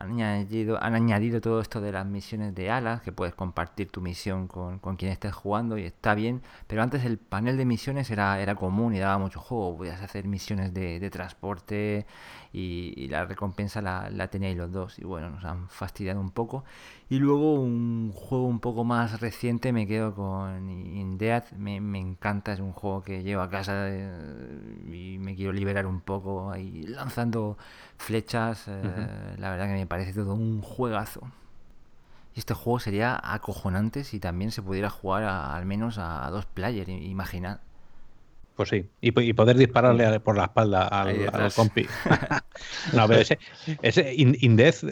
han 0.00 0.12
añadido, 0.12 0.82
han 0.82 0.94
añadido 0.94 1.40
todo 1.40 1.60
esto 1.60 1.80
de 1.80 1.92
las 1.92 2.06
misiones 2.06 2.54
de 2.54 2.70
alas, 2.70 3.02
que 3.02 3.12
puedes 3.12 3.34
compartir 3.34 3.90
tu 3.90 4.00
misión 4.00 4.46
con, 4.48 4.78
quien 4.96 5.12
estés 5.12 5.34
jugando 5.34 5.76
y 5.78 5.84
está 5.84 6.14
bien, 6.14 6.42
pero 6.66 6.82
antes 6.82 7.04
el 7.04 7.18
panel 7.18 7.56
de 7.56 7.64
misiones 7.64 8.10
era, 8.10 8.40
era 8.40 8.54
común 8.54 8.94
y 8.94 8.98
daba 8.98 9.18
mucho 9.18 9.40
juego, 9.40 9.76
podías 9.76 10.00
hacer 10.00 10.26
misiones 10.26 10.72
de, 10.72 11.10
transporte 11.10 12.06
y, 12.52 13.08
la 13.08 13.24
recompensa 13.24 13.80
la, 13.80 14.10
la 14.10 14.28
teníais 14.28 14.56
los 14.56 14.72
dos 14.72 14.98
y 14.98 15.04
bueno, 15.04 15.30
nos 15.30 15.44
han 15.44 15.68
fastidiado 15.68 16.20
un 16.20 16.30
poco. 16.30 16.64
Y 17.08 17.18
luego 17.18 17.54
un 17.54 18.12
juego 18.12 18.46
un 18.46 18.60
poco 18.60 18.84
más 18.84 19.20
reciente 19.20 19.72
me 19.72 19.86
quedo 19.86 20.14
con 20.14 20.70
Indead, 20.70 21.50
me, 21.52 21.80
me 21.80 21.98
encanta, 21.98 22.52
es 22.52 22.60
un 22.60 22.72
juego 22.72 23.02
que 23.02 23.22
llevo 23.22 23.42
a 23.42 23.50
casa 23.50 23.88
eh, 23.88 24.82
y 24.92 25.18
me 25.18 25.34
quiero 25.34 25.52
liberar 25.52 25.86
un 25.86 26.00
poco 26.00 26.50
ahí 26.50 26.82
lanzando 26.86 27.56
flechas, 27.98 28.66
eh, 28.68 29.36
la 29.38 29.50
verdad 29.50 29.66
que 29.66 29.74
me 29.74 29.86
parece 29.86 30.12
todo 30.12 30.34
un 30.34 30.62
juegazo. 30.62 31.20
Y 32.34 32.38
este 32.38 32.54
juego 32.54 32.78
sería 32.78 33.20
acojonante 33.22 34.04
si 34.04 34.20
también 34.20 34.52
se 34.52 34.62
pudiera 34.62 34.88
jugar 34.90 35.24
al 35.24 35.66
menos 35.66 35.98
a, 35.98 36.28
dos 36.30 36.46
players, 36.46 36.88
imagina. 36.88 37.60
Pues 38.60 38.68
sí, 38.68 38.84
y, 39.00 39.12
poder 39.32 39.56
dispararle 39.56 40.20
por 40.20 40.36
la 40.36 40.44
espalda 40.44 40.86
al, 40.86 41.50
compi. 41.54 41.86
no, 42.92 43.08
pero 43.08 43.20
ese, 43.20 43.38
ese 43.80 44.12
Indez 44.14 44.84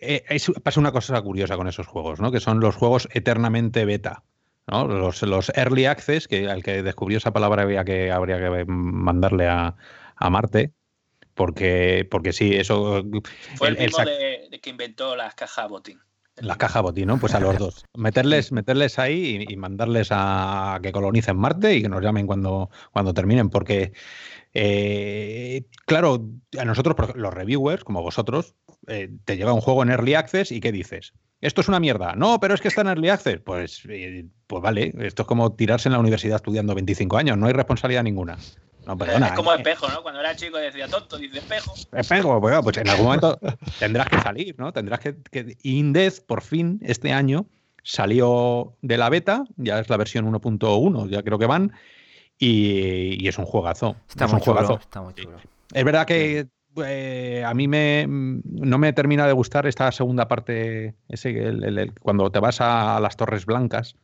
eh, 0.00 0.24
pasa 0.62 0.80
una 0.80 0.90
cosa 0.90 1.20
curiosa 1.20 1.58
con 1.58 1.68
esos 1.68 1.86
juegos, 1.86 2.18
¿no? 2.18 2.32
Que 2.32 2.40
son 2.40 2.60
los 2.60 2.74
juegos 2.76 3.06
eternamente 3.12 3.84
beta. 3.84 4.22
¿no? 4.66 4.88
Los, 4.88 5.20
los 5.20 5.52
early 5.54 5.84
access, 5.84 6.26
que 6.26 6.48
al 6.48 6.62
que 6.62 6.82
descubrió 6.82 7.18
esa 7.18 7.30
palabra 7.30 7.64
había 7.64 7.84
que, 7.84 8.10
habría 8.10 8.38
que 8.38 8.64
mandarle 8.66 9.48
a, 9.48 9.76
a 10.16 10.30
Marte, 10.30 10.72
porque, 11.34 12.08
porque 12.10 12.32
sí, 12.32 12.54
eso. 12.54 13.04
Fue 13.56 13.68
el, 13.68 13.76
mismo 13.76 14.02
de, 14.02 14.60
que 14.62 14.70
inventó 14.70 15.14
las 15.14 15.34
cajas 15.34 15.68
botín. 15.68 16.00
Las 16.36 16.56
cajas 16.56 16.82
botín, 16.82 17.06
¿no? 17.06 17.18
Pues 17.18 17.34
a 17.34 17.40
los 17.40 17.58
dos. 17.58 17.84
Meterles, 17.96 18.50
meterles 18.50 18.98
ahí 18.98 19.46
y, 19.48 19.56
mandarles 19.56 20.08
a 20.10 20.80
que 20.82 20.90
colonicen 20.90 21.36
Marte 21.36 21.76
y 21.76 21.82
que 21.82 21.88
nos 21.88 22.02
llamen 22.02 22.26
cuando, 22.26 22.70
cuando 22.92 23.14
terminen, 23.14 23.50
porque. 23.50 23.92
Eh, 24.52 25.64
claro, 25.86 26.28
a 26.58 26.64
nosotros, 26.64 26.94
los 27.16 27.34
reviewers, 27.34 27.82
como 27.82 28.02
vosotros, 28.02 28.54
eh, 28.86 29.10
te 29.24 29.36
llega 29.36 29.52
un 29.52 29.60
juego 29.60 29.82
en 29.82 29.90
Early 29.90 30.14
Access 30.14 30.52
y 30.52 30.60
¿qué 30.60 30.70
dices? 30.70 31.12
Esto 31.40 31.60
es 31.60 31.68
una 31.68 31.80
mierda. 31.80 32.14
No, 32.14 32.40
pero 32.40 32.54
es 32.54 32.60
que 32.60 32.68
está 32.68 32.80
en 32.82 32.88
Early 32.88 33.08
Access. 33.10 33.40
Pues, 33.40 33.82
eh, 33.88 34.26
pues 34.46 34.62
vale, 34.62 34.94
esto 35.00 35.22
es 35.22 35.28
como 35.28 35.54
tirarse 35.54 35.88
en 35.88 35.92
la 35.92 35.98
universidad 35.98 36.36
estudiando 36.36 36.74
25 36.74 37.16
años, 37.16 37.36
no 37.36 37.46
hay 37.46 37.52
responsabilidad 37.52 38.02
ninguna. 38.02 38.38
No, 38.86 38.96
perdona. 38.96 39.28
Es 39.28 39.32
como 39.32 39.52
espejo, 39.52 39.88
¿no? 39.88 40.02
Cuando 40.02 40.20
era 40.20 40.36
chico 40.36 40.58
decía 40.58 40.88
tonto, 40.88 41.16
dice 41.16 41.38
espejo. 41.38 41.74
Espejo, 41.92 42.40
pues, 42.40 42.60
pues 42.62 42.76
en 42.78 42.88
algún 42.88 43.06
momento 43.06 43.38
tendrás 43.78 44.08
que 44.08 44.20
salir, 44.20 44.54
¿no? 44.58 44.72
Tendrás 44.72 45.00
que. 45.00 45.16
que 45.30 45.56
Indez, 45.62 46.20
por 46.20 46.42
fin, 46.42 46.80
este 46.82 47.12
año, 47.12 47.46
salió 47.82 48.76
de 48.82 48.98
la 48.98 49.08
beta, 49.10 49.44
ya 49.56 49.78
es 49.78 49.88
la 49.88 49.96
versión 49.96 50.30
1.1, 50.30 51.08
ya 51.08 51.22
creo 51.22 51.38
que 51.38 51.46
van, 51.46 51.72
y, 52.38 53.26
es 53.26 53.38
un 53.38 53.46
juegazo. 53.46 53.96
Está, 54.08 54.26
es 54.26 54.32
muy 54.32 54.38
un 54.38 54.44
juegazo. 54.44 54.78
está 54.80 55.02
muy 55.02 55.14
chulo. 55.14 55.36
Es 55.72 55.84
verdad 55.84 56.06
que 56.06 56.48
eh, 56.84 57.42
a 57.46 57.54
mí 57.54 57.68
me, 57.68 58.06
no 58.08 58.78
me 58.78 58.92
termina 58.92 59.26
de 59.26 59.32
gustar 59.32 59.66
esta 59.66 59.92
segunda 59.92 60.28
parte, 60.28 60.94
ese, 61.08 61.90
cuando 62.00 62.30
te 62.30 62.40
vas 62.40 62.60
a 62.60 62.98
las 63.00 63.16
Torres 63.16 63.46
Blancas 63.46 63.96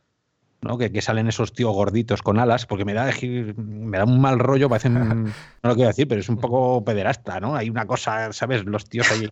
que, 0.79 1.03
salen 1.03 1.29
esos 1.29 1.53
tíos 1.53 1.73
gorditos 1.73 2.23
con 2.23 2.39
alas, 2.39 2.67
porque 2.67 2.85
me 2.85 2.93
da, 2.93 3.11
me 3.57 3.99
da 3.99 4.05
un 4.05 4.21
mal 4.21 4.39
rollo, 4.39 4.69
parecen, 4.69 4.95
no 5.25 5.33
lo 5.63 5.75
quiero 5.75 5.89
decir, 5.89 6.07
pero 6.07 6.21
es 6.21 6.29
un 6.29 6.39
poco 6.39 6.85
pederasta, 6.85 7.41
¿no? 7.41 7.55
Hay 7.57 7.71
una 7.71 7.87
cosa, 7.87 8.33
¿sabes? 8.33 8.65
Los 8.65 8.89
tíos 8.89 9.11
ahí 9.11 9.29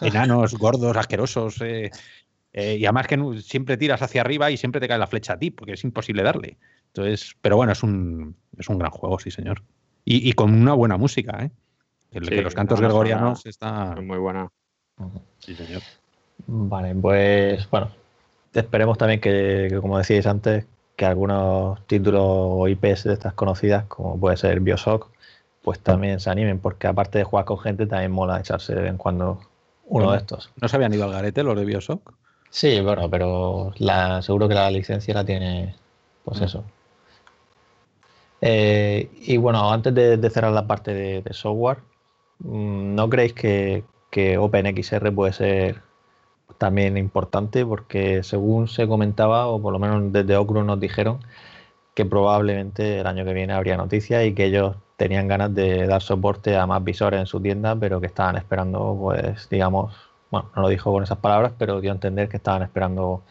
enanos, 0.00 0.54
gordos, 0.54 0.96
asquerosos, 0.96 1.60
eh, 1.62 1.90
eh, 2.52 2.76
y 2.76 2.84
además 2.86 3.06
que 3.06 3.40
siempre 3.42 3.76
tiras 3.76 4.02
hacia 4.02 4.20
arriba 4.20 4.50
y 4.50 4.56
siempre 4.56 4.80
te 4.80 4.88
cae 4.88 4.98
la 4.98 5.06
flecha 5.06 5.34
a 5.34 5.38
ti, 5.38 5.50
porque 5.50 5.72
es 5.72 5.84
imposible 5.84 6.22
darle. 6.22 6.58
Entonces, 6.88 7.36
pero 7.40 7.56
bueno, 7.56 7.72
es 7.72 7.82
un, 7.82 8.36
es 8.56 8.68
un 8.68 8.78
gran 8.78 8.90
juego, 8.90 9.18
sí, 9.18 9.30
señor. 9.30 9.62
Y, 10.04 10.32
con 10.32 10.54
una 10.54 10.72
buena 10.72 10.96
música, 10.96 11.44
¿eh? 11.44 11.50
Que, 12.10 12.20
los 12.40 12.54
cantos 12.54 12.80
gregorianos 12.80 13.44
está... 13.44 13.94
Muy 14.00 14.16
buena. 14.16 14.48
Sí, 15.38 15.54
señor. 15.54 15.82
Vale, 16.46 16.94
pues 16.94 17.68
bueno, 17.68 17.90
esperemos 18.54 18.98
también 18.98 19.20
que, 19.20 19.76
como 19.80 19.98
decíais 19.98 20.26
antes, 20.26 20.66
que 20.96 21.06
algunos 21.06 21.86
títulos 21.86 22.22
o 22.24 22.68
IPs 22.68 23.04
de 23.04 23.12
estas 23.12 23.34
conocidas, 23.34 23.84
como 23.84 24.18
puede 24.18 24.36
ser 24.36 24.60
Bioshock, 24.60 25.08
pues 25.62 25.78
también 25.80 26.18
se 26.18 26.30
animen, 26.30 26.58
porque 26.58 26.86
aparte 26.86 27.18
de 27.18 27.24
jugar 27.24 27.44
con 27.44 27.58
gente, 27.58 27.86
también 27.86 28.10
mola 28.10 28.40
echarse 28.40 28.74
de 28.74 28.82
vez 28.82 28.90
en 28.90 28.96
cuando 28.96 29.40
uno 29.86 30.12
de 30.12 30.18
estos. 30.18 30.50
¿No 30.60 30.68
se 30.68 30.76
habían 30.76 30.92
ido 30.92 31.04
al 31.04 31.12
garete 31.12 31.42
los 31.42 31.56
de 31.56 31.64
Bioshock? 31.64 32.12
Sí, 32.50 32.80
bueno, 32.80 33.10
pero 33.10 33.72
la, 33.78 34.22
seguro 34.22 34.48
que 34.48 34.54
la 34.54 34.70
licencia 34.70 35.14
la 35.14 35.24
tiene, 35.24 35.76
pues 36.24 36.40
mm. 36.40 36.44
eso. 36.44 36.64
Eh, 38.40 39.10
y 39.20 39.36
bueno, 39.36 39.70
antes 39.72 39.94
de, 39.94 40.30
cerrar 40.30 40.52
la 40.52 40.66
parte 40.66 40.94
de, 40.94 41.32
software, 41.32 41.78
mm, 42.40 42.94
¿no 42.94 43.08
creéis 43.08 43.34
que, 43.34 43.84
que 44.10 44.38
OpenXR 44.38 45.12
puede 45.14 45.32
ser 45.32 45.82
también 46.56 46.96
importante 46.96 47.66
porque 47.66 48.22
según 48.22 48.68
se 48.68 48.88
comentaba, 48.88 49.46
o 49.46 49.60
por 49.60 49.72
lo 49.72 49.78
menos 49.78 50.12
desde 50.12 50.36
Oculus 50.36 50.64
nos 50.64 50.80
dijeron, 50.80 51.18
que 51.94 52.06
probablemente 52.06 53.00
el 53.00 53.06
año 53.06 53.24
que 53.24 53.32
viene 53.32 53.52
habría 53.52 53.76
noticias 53.76 54.24
y 54.24 54.32
que 54.32 54.46
ellos 54.46 54.76
tenían 54.96 55.28
ganas 55.28 55.54
de 55.54 55.86
dar 55.86 56.02
soporte 56.02 56.56
a 56.56 56.66
más 56.66 56.82
visores 56.82 57.20
en 57.20 57.26
su 57.26 57.40
tienda, 57.40 57.76
pero 57.76 58.00
que 58.00 58.06
estaban 58.06 58.36
esperando, 58.36 58.96
pues, 59.00 59.48
digamos, 59.48 59.94
bueno, 60.30 60.50
no 60.54 60.62
lo 60.62 60.68
dijo 60.68 60.92
con 60.92 61.02
esas 61.02 61.18
palabras, 61.18 61.52
pero 61.58 61.80
dio 61.80 61.90
a 61.90 61.94
entender 61.94 62.28
que 62.28 62.36
estaban 62.36 62.62
esperando 62.62 63.22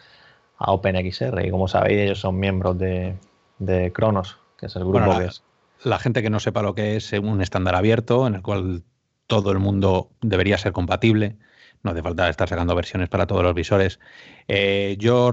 a 0.57 0.71
OpenXR. 0.71 1.45
Y 1.45 1.51
como 1.51 1.67
sabéis, 1.67 1.99
ellos 1.99 2.19
son 2.19 2.39
miembros 2.39 2.77
de, 2.77 3.15
de 3.59 3.91
Cronos, 3.91 4.37
que 4.57 4.67
es 4.67 4.75
el 4.75 4.85
grupo 4.85 5.17
que 5.17 5.25
es. 5.25 5.43
La 5.83 5.99
gente 5.99 6.21
que 6.21 6.29
no 6.29 6.39
sepa 6.39 6.61
lo 6.61 6.73
que 6.73 6.95
es 6.95 7.13
un 7.13 7.41
estándar 7.41 7.75
abierto 7.75 8.27
en 8.27 8.35
el 8.35 8.41
cual 8.41 8.83
todo 9.27 9.51
el 9.51 9.59
mundo 9.59 10.09
debería 10.21 10.57
ser 10.57 10.71
compatible 10.71 11.35
no 11.83 11.91
hace 11.91 12.01
falta 12.01 12.29
estar 12.29 12.47
sacando 12.49 12.75
versiones 12.75 13.09
para 13.09 13.27
todos 13.27 13.43
los 13.43 13.53
visores. 13.53 13.99
Eh, 14.47 14.95
yo 14.99 15.31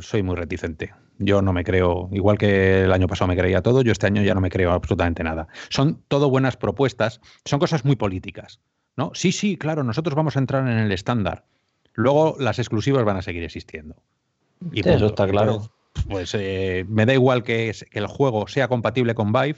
soy 0.00 0.22
muy 0.22 0.36
reticente. 0.36 0.92
Yo 1.18 1.42
no 1.42 1.52
me 1.52 1.64
creo, 1.64 2.08
igual 2.12 2.38
que 2.38 2.84
el 2.84 2.92
año 2.92 3.06
pasado 3.06 3.28
me 3.28 3.36
creía 3.36 3.60
todo, 3.60 3.82
yo 3.82 3.92
este 3.92 4.06
año 4.06 4.22
ya 4.22 4.34
no 4.34 4.40
me 4.40 4.48
creo 4.48 4.72
absolutamente 4.72 5.22
nada. 5.22 5.48
Son 5.68 6.02
todo 6.08 6.30
buenas 6.30 6.56
propuestas, 6.56 7.20
son 7.44 7.60
cosas 7.60 7.84
muy 7.84 7.96
políticas. 7.96 8.60
¿no? 8.96 9.12
Sí, 9.14 9.32
sí, 9.32 9.56
claro, 9.56 9.84
nosotros 9.84 10.14
vamos 10.14 10.36
a 10.36 10.38
entrar 10.38 10.66
en 10.66 10.78
el 10.78 10.92
estándar. 10.92 11.44
Luego 11.94 12.36
las 12.38 12.58
exclusivas 12.58 13.04
van 13.04 13.18
a 13.18 13.22
seguir 13.22 13.44
existiendo. 13.44 13.96
Y 14.72 14.86
eso 14.88 15.06
está 15.06 15.26
claro. 15.26 15.70
Pues 16.08 16.34
eh, 16.34 16.84
me 16.88 17.04
da 17.04 17.14
igual 17.14 17.42
que, 17.42 17.74
que 17.90 17.98
el 17.98 18.06
juego 18.06 18.46
sea 18.46 18.68
compatible 18.68 19.14
con 19.14 19.32
Vive, 19.32 19.56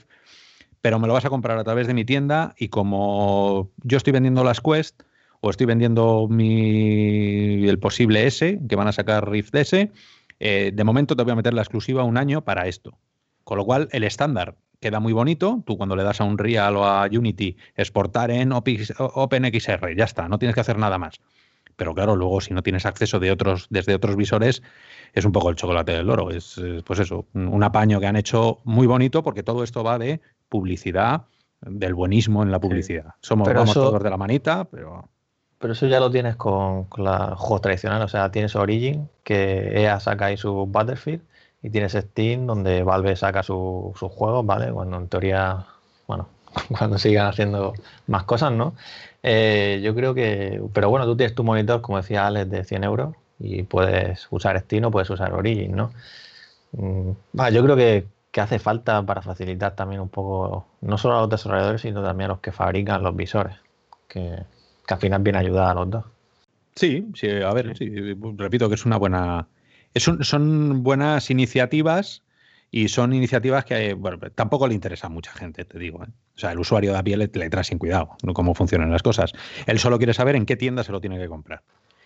pero 0.81 0.99
me 0.99 1.07
lo 1.07 1.13
vas 1.13 1.25
a 1.25 1.29
comprar 1.29 1.57
a 1.57 1.63
través 1.63 1.87
de 1.87 1.93
mi 1.93 2.03
tienda 2.03 2.55
y 2.57 2.69
como 2.69 3.71
yo 3.83 3.97
estoy 3.97 4.11
vendiendo 4.11 4.43
las 4.43 4.59
Quest, 4.59 5.03
o 5.45 5.49
estoy 5.49 5.65
vendiendo 5.65 6.29
mi, 6.29 7.67
el 7.67 7.77
posible 7.77 8.25
S, 8.25 8.61
que 8.67 8.75
van 8.77 8.87
a 8.87 8.93
sacar 8.93 9.29
Rift 9.29 9.53
S, 9.53 9.91
eh, 10.39 10.71
de 10.73 10.83
momento 10.85 11.17
te 11.17 11.23
voy 11.23 11.33
a 11.33 11.35
meter 11.35 11.53
la 11.53 11.61
exclusiva 11.61 12.05
un 12.05 12.17
año 12.17 12.45
para 12.45 12.69
esto. 12.69 12.97
Con 13.43 13.57
lo 13.57 13.65
cual, 13.65 13.89
el 13.91 14.05
estándar 14.05 14.55
queda 14.79 15.01
muy 15.01 15.11
bonito. 15.11 15.61
Tú 15.65 15.75
cuando 15.75 15.97
le 15.97 16.03
das 16.03 16.21
a 16.21 16.23
un 16.23 16.37
Real 16.37 16.77
o 16.77 16.85
a 16.85 17.09
Unity, 17.11 17.57
exportar 17.75 18.31
en 18.31 18.53
OpenXR, 18.53 19.97
ya 19.97 20.05
está, 20.05 20.29
no 20.29 20.39
tienes 20.39 20.55
que 20.55 20.61
hacer 20.61 20.77
nada 20.77 20.97
más. 20.97 21.19
Pero 21.75 21.93
claro, 21.93 22.15
luego 22.15 22.39
si 22.39 22.53
no 22.53 22.63
tienes 22.63 22.85
acceso 22.85 23.19
de 23.19 23.29
otros, 23.29 23.67
desde 23.69 23.95
otros 23.95 24.15
visores, 24.15 24.63
es 25.11 25.25
un 25.25 25.33
poco 25.33 25.49
el 25.49 25.57
chocolate 25.57 25.91
del 25.91 26.09
oro. 26.09 26.31
Es, 26.31 26.55
pues 26.85 26.99
eso, 26.99 27.25
un 27.33 27.63
apaño 27.63 27.99
que 27.99 28.07
han 28.07 28.15
hecho 28.15 28.61
muy 28.63 28.87
bonito 28.87 29.23
porque 29.23 29.43
todo 29.43 29.65
esto 29.65 29.83
va 29.83 29.99
de 29.99 30.21
publicidad, 30.47 31.23
del 31.59 31.95
buenismo 31.95 32.43
en 32.43 32.51
la 32.51 32.61
publicidad. 32.61 33.15
Somos 33.19 33.49
todos 33.73 34.01
de 34.01 34.09
la 34.09 34.17
manita, 34.17 34.63
pero 34.63 35.09
pero 35.63 35.71
eso 35.71 35.87
ya 35.87 36.01
lo 36.01 36.11
tienes 36.11 36.35
con, 36.35 36.83
con 36.85 37.05
los 37.05 37.39
juegos 37.39 37.61
tradicionales. 37.61 38.03
O 38.03 38.09
sea, 38.09 38.29
tienes 38.31 38.53
Origin, 38.53 39.07
que 39.23 39.81
EA 39.81 39.97
saca 40.01 40.25
ahí 40.25 40.35
su 40.35 40.67
Battlefield, 40.67 41.21
y 41.61 41.69
tienes 41.69 41.93
Steam, 41.93 42.45
donde 42.47 42.83
Valve 42.83 43.15
saca 43.15 43.43
sus 43.43 43.97
juegos, 43.97 44.45
¿vale? 44.45 44.73
Cuando 44.73 44.97
en 44.97 45.07
teoría, 45.07 45.65
bueno, 46.05 46.27
cuando 46.77 46.97
sigan 46.97 47.27
haciendo 47.27 47.73
más 48.07 48.23
cosas, 48.25 48.51
¿no? 48.51 48.75
Eh, 49.23 49.79
yo 49.81 49.95
creo 49.95 50.13
que. 50.13 50.61
Pero 50.73 50.89
bueno, 50.89 51.05
tú 51.05 51.15
tienes 51.15 51.33
tu 51.33 51.45
monitor, 51.45 51.79
como 51.79 51.97
decía 51.97 52.27
Alex, 52.27 52.51
de 52.51 52.65
100 52.65 52.83
euros, 52.83 53.15
y 53.39 53.63
puedes 53.63 54.27
usar 54.31 54.59
Steam 54.59 54.83
o 54.83 54.91
puedes 54.91 55.09
usar 55.11 55.33
Origin, 55.33 55.77
¿no? 55.77 55.93
Mm, 56.73 57.11
yo 57.53 57.63
creo 57.63 57.77
que, 57.77 58.05
que 58.31 58.41
hace 58.41 58.59
falta 58.59 59.01
para 59.05 59.21
facilitar 59.21 59.75
también 59.77 60.01
un 60.01 60.09
poco, 60.09 60.67
no 60.81 60.97
solo 60.97 61.15
a 61.17 61.21
los 61.21 61.29
desarrolladores, 61.29 61.79
sino 61.81 62.03
también 62.03 62.31
a 62.31 62.33
los 62.33 62.41
que 62.41 62.51
fabrican 62.51 63.01
los 63.01 63.15
visores. 63.15 63.55
Que, 64.09 64.43
que 64.85 64.93
al 64.93 64.99
final 64.99 65.21
viene 65.21 65.37
a 65.37 65.41
ayudar 65.41 65.71
a 65.71 65.73
los 65.73 65.89
dos. 65.89 66.05
Sí, 66.75 67.07
sí, 67.15 67.29
a 67.29 67.53
ver, 67.53 67.75
repito 68.37 68.67
que 68.67 68.75
es 68.75 68.85
una 68.85 68.97
buena. 68.97 69.47
son 69.95 70.83
buenas 70.83 71.29
iniciativas 71.29 72.23
y 72.71 72.87
son 72.87 73.13
iniciativas 73.13 73.65
que 73.65 73.93
bueno, 73.93 74.17
tampoco 74.33 74.67
le 74.67 74.73
interesa 74.73 75.07
a 75.07 75.09
mucha 75.09 75.31
gente, 75.33 75.65
te 75.65 75.77
digo. 75.77 76.03
¿eh? 76.03 76.07
O 76.35 76.39
sea, 76.39 76.51
el 76.51 76.59
usuario 76.59 76.91
de 76.93 76.97
a 76.97 77.03
pie 77.03 77.17
le, 77.17 77.27
trae 77.27 77.63
sin 77.63 77.77
cuidado 77.77 78.17
cómo 78.33 78.55
funcionan 78.55 78.91
las 78.91 79.03
cosas. 79.03 79.33
Él 79.67 79.77
solo 79.77 79.97
quiere 79.97 80.13
saber 80.13 80.35
en 80.35 80.45
qué 80.45 80.55
tienda 80.55 80.83
se 80.83 80.91
lo 80.91 80.99
tiene 80.99 81.19
que 81.19 81.27
comprar. 81.27 81.61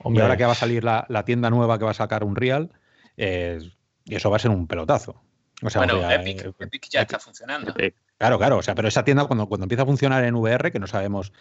Y 0.05 0.19
ahora 0.19 0.37
que 0.37 0.45
va 0.45 0.51
a 0.51 0.55
salir 0.55 0.83
la, 0.83 1.23
tienda 1.25 1.49
nueva 1.49 1.79
que 1.79 1.85
va 1.85 1.91
a 1.91 1.95
sacar 1.95 2.23
un 2.23 2.35
Real, 2.35 2.69
eh, 3.15 3.59
eso 4.05 4.29
va 4.29 4.35
a 4.35 4.39
ser 4.39 4.51
un 4.51 4.67
pelotazo. 4.67 5.21
bueno, 5.61 6.11
Epic, 6.11 6.53
Epic, 6.59 6.89
ya 6.89 7.01
está 7.01 7.17
funcionando. 7.17 7.73
Claro, 8.17 8.37
claro. 8.37 8.57
O 8.57 8.61
sea, 8.61 8.75
pero 8.75 8.89
esa 8.89 9.03
tienda 9.05 9.25
cuando, 9.25 9.47
cuando 9.47 9.63
empieza 9.63 9.83
a 9.83 9.85
funcionar 9.85 10.23
en 10.25 10.35
VR, 10.35 10.71
que 10.71 10.79
no 10.79 10.87
sabemos 10.87 11.31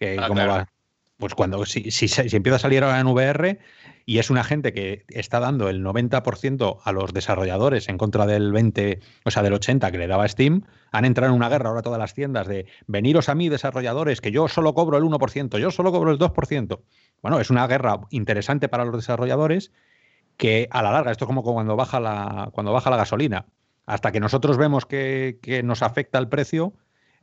ah, 0.00 0.26
cómo 0.28 0.46
va 0.46 0.68
pues 1.18 1.34
cuando 1.34 1.64
si, 1.64 1.90
si, 1.90 2.08
si, 2.08 2.36
empieza 2.36 2.56
a 2.56 2.58
salir 2.58 2.82
ahora 2.82 2.98
en 2.98 3.06
VR 3.06 3.58
y 4.04 4.18
es 4.18 4.30
una 4.30 4.42
gente 4.42 4.72
que 4.72 5.04
está 5.08 5.40
dando 5.40 5.68
el 5.68 5.82
90% 5.84 6.80
a 6.82 6.92
los 6.92 7.12
desarrolladores 7.12 7.88
en 7.88 7.98
contra 7.98 8.26
del 8.26 8.52
20, 8.52 9.00
o 9.24 9.30
sea, 9.30 9.42
del 9.42 9.54
80 9.54 9.90
que 9.92 9.98
le 9.98 10.06
daba 10.06 10.28
Steam, 10.28 10.64
han 10.90 11.04
entrado 11.04 11.32
en 11.32 11.36
una 11.36 11.48
guerra 11.48 11.68
ahora 11.68 11.82
todas 11.82 11.98
las 11.98 12.14
tiendas 12.14 12.48
de 12.48 12.66
veniros 12.86 13.28
a 13.28 13.34
mí 13.34 13.48
desarrolladores 13.48 14.20
que 14.20 14.32
yo 14.32 14.48
solo 14.48 14.74
cobro 14.74 14.98
el 14.98 15.04
1%, 15.04 15.58
yo 15.58 15.70
solo 15.70 15.92
cobro 15.92 16.10
el 16.10 16.18
2%. 16.18 16.80
Bueno, 17.22 17.40
es 17.40 17.50
una 17.50 17.66
guerra 17.66 18.00
interesante 18.10 18.68
para 18.68 18.84
los 18.84 18.96
desarrolladores 18.96 19.72
que 20.36 20.68
a 20.70 20.82
la 20.82 20.90
larga, 20.90 21.12
esto 21.12 21.24
es 21.24 21.28
como 21.28 21.42
cuando 21.42 21.76
baja 21.76 22.00
la, 22.00 22.50
cuando 22.52 22.72
baja 22.72 22.90
la 22.90 22.96
gasolina, 22.96 23.46
hasta 23.86 24.10
que 24.10 24.20
nosotros 24.20 24.56
vemos 24.56 24.84
que, 24.84 25.38
que 25.40 25.62
nos 25.62 25.82
afecta 25.82 26.18
el 26.18 26.28
precio, 26.28 26.74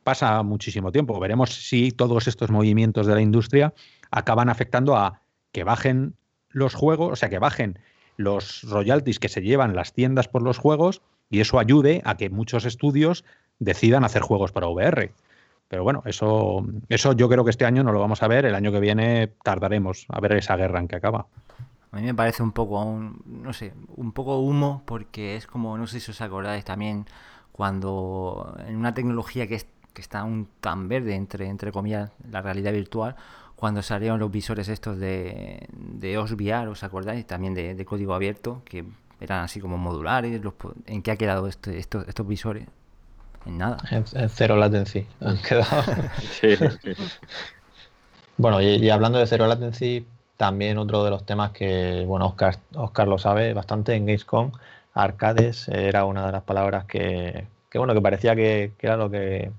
pasa 0.03 0.41
muchísimo 0.43 0.91
tiempo. 0.91 1.19
Veremos 1.19 1.53
si 1.53 1.91
todos 1.91 2.27
estos 2.27 2.49
movimientos 2.49 3.07
de 3.07 3.15
la 3.15 3.21
industria 3.21 3.73
acaban 4.09 4.49
afectando 4.49 4.95
a 4.95 5.21
que 5.51 5.63
bajen 5.63 6.15
los 6.49 6.73
juegos, 6.73 7.13
o 7.13 7.15
sea, 7.15 7.29
que 7.29 7.39
bajen 7.39 7.79
los 8.17 8.63
royalties 8.63 9.19
que 9.19 9.29
se 9.29 9.41
llevan 9.41 9.75
las 9.75 9.93
tiendas 9.93 10.27
por 10.27 10.41
los 10.41 10.57
juegos 10.57 11.01
y 11.29 11.39
eso 11.39 11.59
ayude 11.59 12.01
a 12.05 12.17
que 12.17 12.29
muchos 12.29 12.65
estudios 12.65 13.23
decidan 13.59 14.03
hacer 14.03 14.21
juegos 14.21 14.51
para 14.51 14.67
VR. 14.67 15.13
Pero 15.67 15.83
bueno, 15.83 16.03
eso, 16.05 16.65
eso 16.89 17.13
yo 17.13 17.29
creo 17.29 17.45
que 17.45 17.51
este 17.51 17.65
año 17.65 17.83
no 17.83 17.93
lo 17.93 18.01
vamos 18.01 18.21
a 18.23 18.27
ver, 18.27 18.45
el 18.45 18.55
año 18.55 18.71
que 18.73 18.81
viene 18.81 19.27
tardaremos 19.41 20.05
a 20.09 20.19
ver 20.19 20.33
esa 20.33 20.57
guerra 20.57 20.79
en 20.79 20.87
que 20.89 20.97
acaba. 20.97 21.27
A 21.91 21.97
mí 21.97 22.03
me 22.03 22.13
parece 22.13 22.43
un 22.43 22.51
poco, 22.51 22.83
un, 22.83 23.21
no 23.25 23.53
sé, 23.53 23.73
un 23.95 24.11
poco 24.11 24.39
humo 24.39 24.83
porque 24.85 25.37
es 25.37 25.47
como, 25.47 25.77
no 25.77 25.87
sé 25.87 25.99
si 25.99 26.11
os 26.11 26.21
acordáis 26.21 26.65
también, 26.65 27.05
cuando 27.51 28.57
en 28.67 28.75
una 28.75 28.93
tecnología 28.93 29.47
que, 29.47 29.55
es, 29.55 29.67
que 29.93 30.01
está 30.01 30.23
un 30.23 30.47
tan 30.59 30.87
verde, 30.87 31.15
entre, 31.15 31.47
entre 31.47 31.71
comillas, 31.71 32.11
la 32.29 32.41
realidad 32.41 32.71
virtual, 32.71 33.15
cuando 33.55 33.83
salieron 33.83 34.19
los 34.19 34.31
visores 34.31 34.67
estos 34.69 34.97
de, 34.97 35.67
de 35.71 36.17
OSVR, 36.17 36.67
¿os 36.67 36.83
acordáis? 36.83 37.27
También 37.27 37.53
de, 37.53 37.85
código 37.85 38.15
abierto, 38.15 38.63
que 38.65 38.85
eran 39.19 39.43
así 39.43 39.59
como 39.59 39.77
modulares. 39.77 40.41
¿En 40.87 41.03
qué 41.03 41.11
ha 41.11 41.15
quedado 41.15 41.47
este, 41.47 41.77
estos, 41.77 42.07
estos 42.07 42.27
visores? 42.27 42.67
En 43.45 43.59
nada. 43.59 43.77
En, 43.91 44.03
cero 44.29 44.55
latency 44.55 45.05
han 45.21 45.37
quedado. 45.43 45.83
sí, 46.41 46.55
Bueno, 48.37 48.61
y, 48.61 48.89
hablando 48.89 49.19
de 49.19 49.27
cero 49.27 49.45
latency, 49.45 50.07
también 50.37 50.79
otro 50.79 51.03
de 51.03 51.11
los 51.11 51.23
temas 51.23 51.51
que, 51.51 52.03
bueno, 52.07 52.25
Oscar, 52.25 52.57
Oscar 52.73 53.07
lo 53.07 53.19
sabe 53.19 53.53
bastante 53.53 53.93
en 53.93 54.07
Gamescom, 54.07 54.53
arcades 54.95 55.67
era 55.67 56.05
una 56.05 56.25
de 56.25 56.31
las 56.31 56.41
palabras 56.41 56.85
que, 56.85 57.45
que 57.69 57.77
bueno, 57.77 57.93
que 57.93 58.01
parecía 58.01 58.35
que, 58.35 58.73
que 58.79 58.87
era 58.87 58.97
lo 58.97 59.11
que 59.11 59.51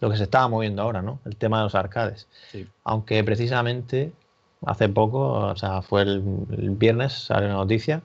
lo 0.00 0.10
que 0.10 0.16
se 0.16 0.24
estaba 0.24 0.48
moviendo 0.48 0.82
ahora, 0.82 1.02
¿no? 1.02 1.20
El 1.24 1.36
tema 1.36 1.58
de 1.58 1.64
los 1.64 1.74
arcades. 1.74 2.26
Aunque 2.84 3.22
precisamente 3.22 4.12
hace 4.64 4.88
poco, 4.88 5.30
o 5.30 5.56
sea, 5.56 5.82
fue 5.82 6.02
el, 6.02 6.22
viernes, 6.78 7.12
sale 7.12 7.46
una 7.46 7.56
noticia, 7.56 8.02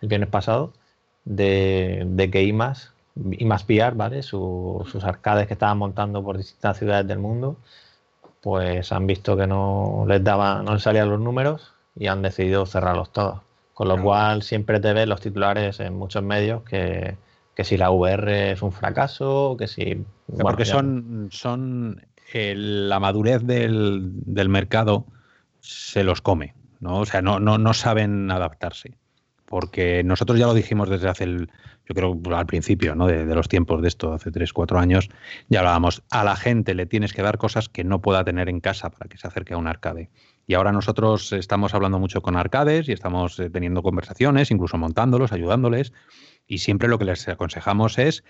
el 0.00 0.08
viernes 0.08 0.28
pasado, 0.28 0.72
de, 1.24 2.28
que 2.32 2.42
IMAS, 2.42 2.92
IMAS 3.14 3.64
VR, 3.68 3.96
¿vale? 3.96 4.22
sus 4.22 5.04
arcades 5.04 5.46
que 5.46 5.54
estaban 5.54 5.78
montando 5.78 6.22
por 6.22 6.36
distintas 6.36 6.78
ciudades 6.78 7.06
del 7.06 7.18
mundo, 7.18 7.56
pues 8.40 8.92
han 8.92 9.06
visto 9.06 9.36
que 9.36 9.46
no 9.46 10.04
les 10.08 10.22
daba, 10.22 10.62
no 10.62 10.74
les 10.74 10.82
salían 10.82 11.10
los 11.10 11.20
números 11.20 11.72
y 11.96 12.06
han 12.08 12.22
decidido 12.22 12.66
cerrarlos 12.66 13.12
todos. 13.12 13.40
Con 13.74 13.88
lo 13.88 14.02
cual 14.02 14.42
siempre 14.42 14.80
te 14.80 14.92
ves 14.92 15.06
los 15.06 15.20
titulares 15.20 15.78
en 15.78 15.96
muchos 15.96 16.22
medios 16.22 16.62
que, 16.62 17.16
que 17.58 17.64
si 17.64 17.76
la 17.76 17.90
VR 17.90 18.52
es 18.52 18.62
un 18.62 18.70
fracaso, 18.70 19.56
que 19.58 19.66
si... 19.66 20.04
Porque 20.40 20.64
son, 20.64 21.28
son 21.32 22.06
la 22.32 23.00
madurez 23.00 23.42
del, 23.42 24.48
mercado 24.48 25.06
se 25.58 26.04
los 26.04 26.22
come, 26.22 26.54
¿no? 26.78 27.00
O 27.00 27.04
sea, 27.04 27.20
no, 27.20 27.40
no, 27.40 27.58
no 27.58 27.74
saben 27.74 28.30
adaptarse. 28.30 28.96
Porque 29.44 30.04
nosotros 30.04 30.38
ya 30.38 30.46
lo 30.46 30.54
dijimos 30.54 30.88
desde 30.88 31.08
hace 31.08 31.24
el, 31.24 31.50
yo 31.88 31.94
creo 31.94 32.36
al 32.36 32.46
principio 32.46 32.94
¿no? 32.94 33.08
de, 33.08 33.24
los 33.24 33.48
tiempos 33.48 33.82
de 33.82 33.88
esto, 33.88 34.12
hace 34.12 34.30
3, 34.30 34.52
4 34.52 34.78
años, 34.78 35.08
ya 35.48 35.58
hablábamos, 35.58 36.04
a 36.10 36.22
la 36.22 36.36
gente 36.36 36.74
le 36.74 36.86
tienes 36.86 37.12
que 37.12 37.22
dar 37.22 37.38
cosas 37.38 37.68
que 37.68 37.82
no 37.82 38.00
pueda 38.00 38.22
tener 38.22 38.48
en 38.48 38.60
casa 38.60 38.90
para 38.90 39.08
que 39.08 39.18
se 39.18 39.26
acerque 39.26 39.54
a 39.54 39.56
un 39.56 39.66
arcade. 39.66 40.10
Y 40.46 40.54
ahora 40.54 40.70
nosotros 40.70 41.32
estamos 41.32 41.74
hablando 41.74 41.98
mucho 41.98 42.22
con 42.22 42.36
arcades 42.36 42.88
y 42.88 42.92
estamos 42.92 43.40
eh, 43.40 43.50
teniendo 43.50 43.82
conversaciones, 43.82 44.52
incluso 44.52 44.78
montándolos, 44.78 45.32
ayudándoles, 45.32 45.92
y 46.48 46.58
siempre 46.58 46.88
lo 46.88 46.98
que 46.98 47.04
les 47.04 47.28
aconsejamos 47.28 47.98
es 47.98 48.24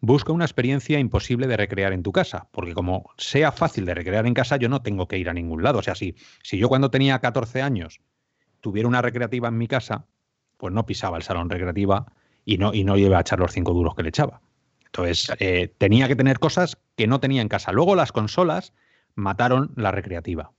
busca 0.00 0.32
una 0.32 0.44
experiencia 0.44 0.98
imposible 0.98 1.46
de 1.46 1.56
recrear 1.56 1.92
en 1.92 2.02
tu 2.02 2.12
casa, 2.12 2.48
porque 2.52 2.74
como 2.74 3.10
sea 3.16 3.50
fácil 3.52 3.86
de 3.86 3.94
recrear 3.94 4.26
en 4.26 4.34
casa, 4.34 4.56
yo 4.56 4.68
no 4.68 4.82
tengo 4.82 5.08
que 5.08 5.16
ir 5.16 5.28
a 5.28 5.32
ningún 5.32 5.62
lado. 5.62 5.78
O 5.78 5.82
sea, 5.82 5.94
si, 5.94 6.14
si 6.42 6.58
yo 6.58 6.68
cuando 6.68 6.90
tenía 6.90 7.18
14 7.20 7.62
años 7.62 8.00
tuviera 8.60 8.88
una 8.88 9.00
recreativa 9.00 9.48
en 9.48 9.58
mi 9.58 9.68
casa, 9.68 10.06
pues 10.58 10.74
no 10.74 10.86
pisaba 10.86 11.16
el 11.16 11.22
salón 11.22 11.48
recreativa 11.50 12.06
y 12.44 12.58
no, 12.58 12.74
y 12.74 12.84
no 12.84 12.96
iba 12.96 13.16
a 13.16 13.20
echar 13.20 13.38
los 13.38 13.52
cinco 13.52 13.72
duros 13.72 13.94
que 13.94 14.02
le 14.02 14.10
echaba. 14.10 14.40
Entonces, 14.86 15.32
eh, 15.38 15.72
tenía 15.78 16.06
que 16.08 16.16
tener 16.16 16.38
cosas 16.38 16.78
que 16.96 17.06
no 17.06 17.18
tenía 17.18 17.40
en 17.40 17.48
casa. 17.48 17.72
Luego 17.72 17.94
las 17.94 18.12
consolas 18.12 18.74
mataron 19.14 19.72
la 19.76 19.90
recreativa. 19.90 20.52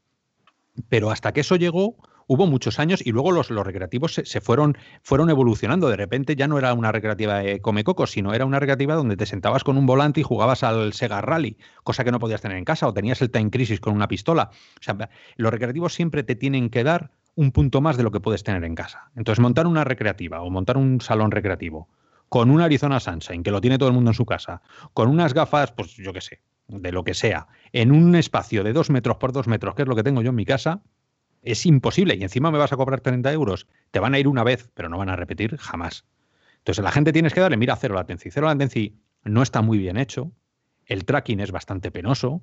Pero 0.90 1.11
hasta 1.11 1.34
que 1.34 1.41
eso 1.41 1.56
llegó, 1.56 1.98
hubo 2.27 2.47
muchos 2.47 2.79
años 2.79 3.05
y 3.05 3.11
luego 3.11 3.31
los, 3.31 3.49
los 3.49 3.65
recreativos 3.65 4.13
se, 4.13 4.41
fueron, 4.41 4.77
fueron 5.01 5.29
evolucionando. 5.29 5.89
De 5.89 5.97
repente 5.97 6.35
ya 6.35 6.47
no 6.47 6.57
era 6.57 6.73
una 6.73 6.91
recreativa 6.91 7.39
de 7.39 7.61
come 7.61 7.83
coco, 7.83 8.07
sino 8.07 8.33
era 8.33 8.45
una 8.45 8.59
recreativa 8.59 8.95
donde 8.95 9.17
te 9.17 9.25
sentabas 9.25 9.63
con 9.63 9.77
un 9.77 9.85
volante 9.85 10.21
y 10.21 10.23
jugabas 10.23 10.63
al 10.63 10.93
Sega 10.93 11.21
Rally, 11.21 11.57
cosa 11.83 12.03
que 12.03 12.11
no 12.11 12.19
podías 12.19 12.41
tener 12.41 12.57
en 12.57 12.65
casa, 12.65 12.87
o 12.87 12.93
tenías 12.93 13.21
el 13.21 13.31
Time 13.31 13.49
Crisis 13.49 13.79
con 13.79 13.93
una 13.93 14.07
pistola. 14.07 14.49
O 14.79 14.83
sea, 14.83 15.09
los 15.35 15.51
recreativos 15.51 15.93
siempre 15.93 16.23
te 16.23 16.35
tienen 16.35 16.69
que 16.69 16.83
dar 16.83 17.11
un 17.35 17.51
punto 17.51 17.81
más 17.81 17.97
de 17.97 18.03
lo 18.03 18.11
que 18.11 18.19
puedes 18.19 18.43
tener 18.43 18.63
en 18.63 18.75
casa. 18.75 19.11
Entonces, 19.15 19.41
montar 19.41 19.67
una 19.67 19.83
recreativa 19.83 20.41
o 20.41 20.49
montar 20.49 20.77
un 20.77 21.01
salón 21.01 21.31
recreativo 21.31 21.87
con 22.29 22.49
un 22.49 22.61
Arizona 22.61 22.99
Sunshine, 22.99 23.43
que 23.43 23.51
lo 23.51 23.61
tiene 23.61 23.77
todo 23.77 23.89
el 23.89 23.95
mundo 23.95 24.09
en 24.09 24.15
su 24.15 24.25
casa, 24.25 24.63
con 24.93 25.07
unas 25.07 25.35
gafas, 25.35 25.71
pues 25.71 25.95
yo 25.95 26.13
qué 26.13 26.21
sé, 26.21 26.41
de 26.67 26.91
lo 26.91 27.03
que 27.03 27.13
sea, 27.13 27.47
en 27.73 27.91
un 27.91 28.15
espacio 28.15 28.63
de 28.63 28.73
dos 28.73 28.89
metros 28.89 29.17
por 29.17 29.33
dos 29.33 29.47
metros, 29.47 29.75
que 29.75 29.83
es 29.83 29.87
lo 29.87 29.95
que 29.95 30.01
tengo 30.01 30.23
yo 30.23 30.29
en 30.29 30.35
mi 30.35 30.45
casa, 30.45 30.81
es 31.43 31.65
imposible. 31.65 32.15
Y 32.15 32.23
encima 32.23 32.51
me 32.51 32.57
vas 32.57 32.73
a 32.73 32.77
cobrar 32.77 33.01
30 33.01 33.31
euros. 33.31 33.67
Te 33.91 33.99
van 33.99 34.13
a 34.13 34.19
ir 34.19 34.27
una 34.27 34.43
vez, 34.43 34.69
pero 34.73 34.89
no 34.89 34.97
van 34.97 35.09
a 35.09 35.15
repetir 35.15 35.57
jamás. 35.57 36.05
Entonces 36.57 36.83
la 36.83 36.91
gente 36.91 37.11
tienes 37.11 37.33
que 37.33 37.41
darle, 37.41 37.57
mira, 37.57 37.75
cero 37.75 37.95
latency. 37.95 38.31
Cero 38.31 38.47
latency 38.47 38.95
no 39.23 39.43
está 39.43 39.61
muy 39.61 39.77
bien 39.77 39.97
hecho. 39.97 40.31
El 40.85 41.05
tracking 41.05 41.39
es 41.39 41.51
bastante 41.51 41.91
penoso. 41.91 42.41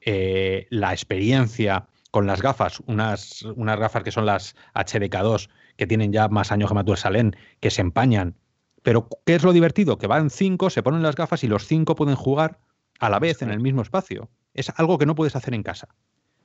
Eh, 0.00 0.66
la 0.70 0.92
experiencia 0.92 1.86
con 2.10 2.26
las 2.26 2.42
gafas, 2.42 2.80
unas, 2.86 3.42
unas 3.42 3.78
gafas 3.78 4.02
que 4.02 4.10
son 4.10 4.26
las 4.26 4.54
HDK2, 4.74 5.48
que 5.76 5.86
tienen 5.86 6.12
ya 6.12 6.28
más 6.28 6.52
años 6.52 6.68
que 6.68 6.74
Matusalén, 6.74 7.36
que 7.60 7.70
se 7.70 7.80
empañan. 7.80 8.36
Pero, 8.82 9.08
¿qué 9.24 9.34
es 9.34 9.42
lo 9.42 9.52
divertido? 9.52 9.96
Que 9.96 10.06
van 10.06 10.28
cinco, 10.28 10.68
se 10.68 10.82
ponen 10.82 11.02
las 11.02 11.16
gafas 11.16 11.44
y 11.44 11.48
los 11.48 11.66
cinco 11.66 11.94
pueden 11.94 12.16
jugar 12.16 12.58
a 12.98 13.08
la 13.08 13.18
vez 13.18 13.42
en 13.42 13.50
el 13.50 13.60
mismo 13.60 13.82
espacio. 13.82 14.28
Es 14.54 14.70
algo 14.76 14.98
que 14.98 15.06
no 15.06 15.14
puedes 15.14 15.36
hacer 15.36 15.54
en 15.54 15.62
casa. 15.62 15.88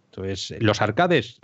Entonces, 0.06 0.56
los 0.60 0.82
arcades, 0.82 1.40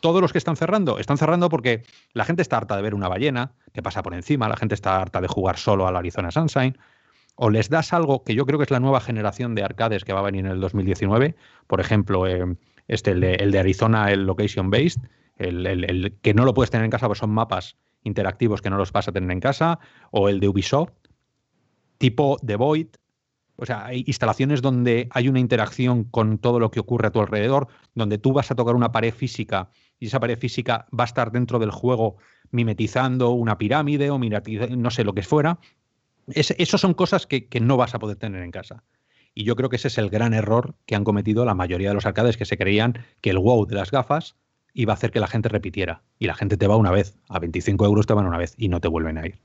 todos 0.00 0.20
los 0.20 0.32
que 0.32 0.38
están 0.38 0.56
cerrando, 0.56 0.98
están 0.98 1.18
cerrando 1.18 1.48
porque 1.48 1.82
la 2.12 2.24
gente 2.24 2.42
está 2.42 2.56
harta 2.56 2.76
de 2.76 2.82
ver 2.82 2.94
una 2.94 3.08
ballena 3.08 3.52
que 3.72 3.82
pasa 3.82 4.02
por 4.02 4.14
encima, 4.14 4.48
la 4.48 4.56
gente 4.56 4.74
está 4.74 5.00
harta 5.00 5.20
de 5.20 5.28
jugar 5.28 5.56
solo 5.56 5.86
al 5.86 5.96
Arizona 5.96 6.30
Sunshine, 6.30 6.76
o 7.34 7.50
les 7.50 7.70
das 7.70 7.92
algo 7.92 8.24
que 8.24 8.34
yo 8.34 8.46
creo 8.46 8.58
que 8.58 8.64
es 8.64 8.70
la 8.70 8.80
nueva 8.80 9.00
generación 9.00 9.54
de 9.54 9.64
arcades 9.64 10.04
que 10.04 10.12
va 10.12 10.20
a 10.20 10.24
venir 10.24 10.44
en 10.44 10.52
el 10.52 10.60
2019, 10.60 11.34
por 11.66 11.80
ejemplo, 11.80 12.26
eh, 12.26 12.56
este, 12.88 13.12
el 13.12 13.50
de, 13.50 13.58
Arizona, 13.58 14.10
el 14.12 14.26
Location 14.26 14.70
Based, 14.70 15.00
el, 15.38 16.18
que 16.22 16.34
no 16.34 16.44
lo 16.44 16.54
puedes 16.54 16.70
tener 16.70 16.84
en 16.84 16.90
casa, 16.90 17.06
pues 17.06 17.18
son 17.18 17.30
mapas 17.30 17.76
interactivos 18.04 18.60
que 18.60 18.70
no 18.70 18.76
los 18.76 18.92
vas 18.92 19.08
a 19.08 19.12
tener 19.12 19.30
en 19.30 19.40
casa, 19.40 19.78
o 20.10 20.28
el 20.28 20.40
de 20.40 20.48
Ubisoft, 20.48 20.92
tipo 21.98 22.36
The 22.44 22.56
Void, 22.56 22.88
o 23.56 23.66
sea, 23.66 23.86
hay 23.86 24.04
instalaciones 24.06 24.62
donde 24.62 25.08
hay 25.10 25.28
una 25.28 25.40
interacción 25.40 26.04
con 26.04 26.38
todo 26.38 26.58
lo 26.58 26.70
que 26.70 26.80
ocurre 26.80 27.08
a 27.08 27.10
tu 27.10 27.20
alrededor, 27.20 27.68
donde 27.94 28.18
tú 28.18 28.32
vas 28.32 28.50
a 28.50 28.54
tocar 28.54 28.74
una 28.74 28.92
pared 28.92 29.12
física 29.14 29.70
y 29.98 30.06
esa 30.06 30.18
pared 30.18 30.38
física 30.38 30.86
va 30.98 31.04
a 31.04 31.06
estar 31.06 31.30
dentro 31.30 31.58
del 31.60 31.70
juego 31.70 32.16
mimetizando 32.50 33.30
una 33.30 33.56
pirámide 33.56 34.10
o 34.10 34.18
no 34.18 34.90
sé 34.90 35.04
lo 35.04 35.14
que 35.14 35.22
fuera. 35.22 35.60
Esas 36.26 36.80
son 36.80 36.94
cosas 36.94 37.26
que, 37.26 37.48
no 37.60 37.76
vas 37.76 37.94
a 37.94 37.98
poder 37.98 38.16
tener 38.16 38.42
en 38.42 38.50
casa. 38.50 38.82
Y 39.34 39.44
yo 39.44 39.54
creo 39.54 39.68
que 39.68 39.76
ese 39.76 39.88
es 39.88 39.98
el 39.98 40.10
gran 40.10 40.34
error 40.34 40.74
que 40.86 40.96
han 40.96 41.04
cometido 41.04 41.44
la 41.44 41.54
mayoría 41.54 41.90
de 41.90 41.94
los 41.94 42.04
arcades 42.04 42.36
que 42.36 42.44
se 42.44 42.58
creían 42.58 42.98
que 43.20 43.30
el 43.30 43.38
wow 43.38 43.64
de 43.66 43.76
las 43.76 43.90
gafas 43.90 44.36
iba 44.74 44.92
a 44.92 44.96
hacer 44.96 45.12
que 45.12 45.20
la 45.20 45.28
gente 45.28 45.48
repitiera. 45.48 46.02
Y 46.18 46.26
la 46.26 46.34
gente 46.34 46.56
te 46.56 46.66
va 46.66 46.76
una 46.76 46.90
vez, 46.90 47.16
a 47.28 47.38
25 47.38 47.84
euros 47.86 48.06
te 48.06 48.14
van 48.14 48.26
una 48.26 48.38
vez 48.38 48.54
y 48.58 48.68
no 48.68 48.80
te 48.80 48.88
vuelven 48.88 49.18
a 49.18 49.26
ir. 49.26 49.38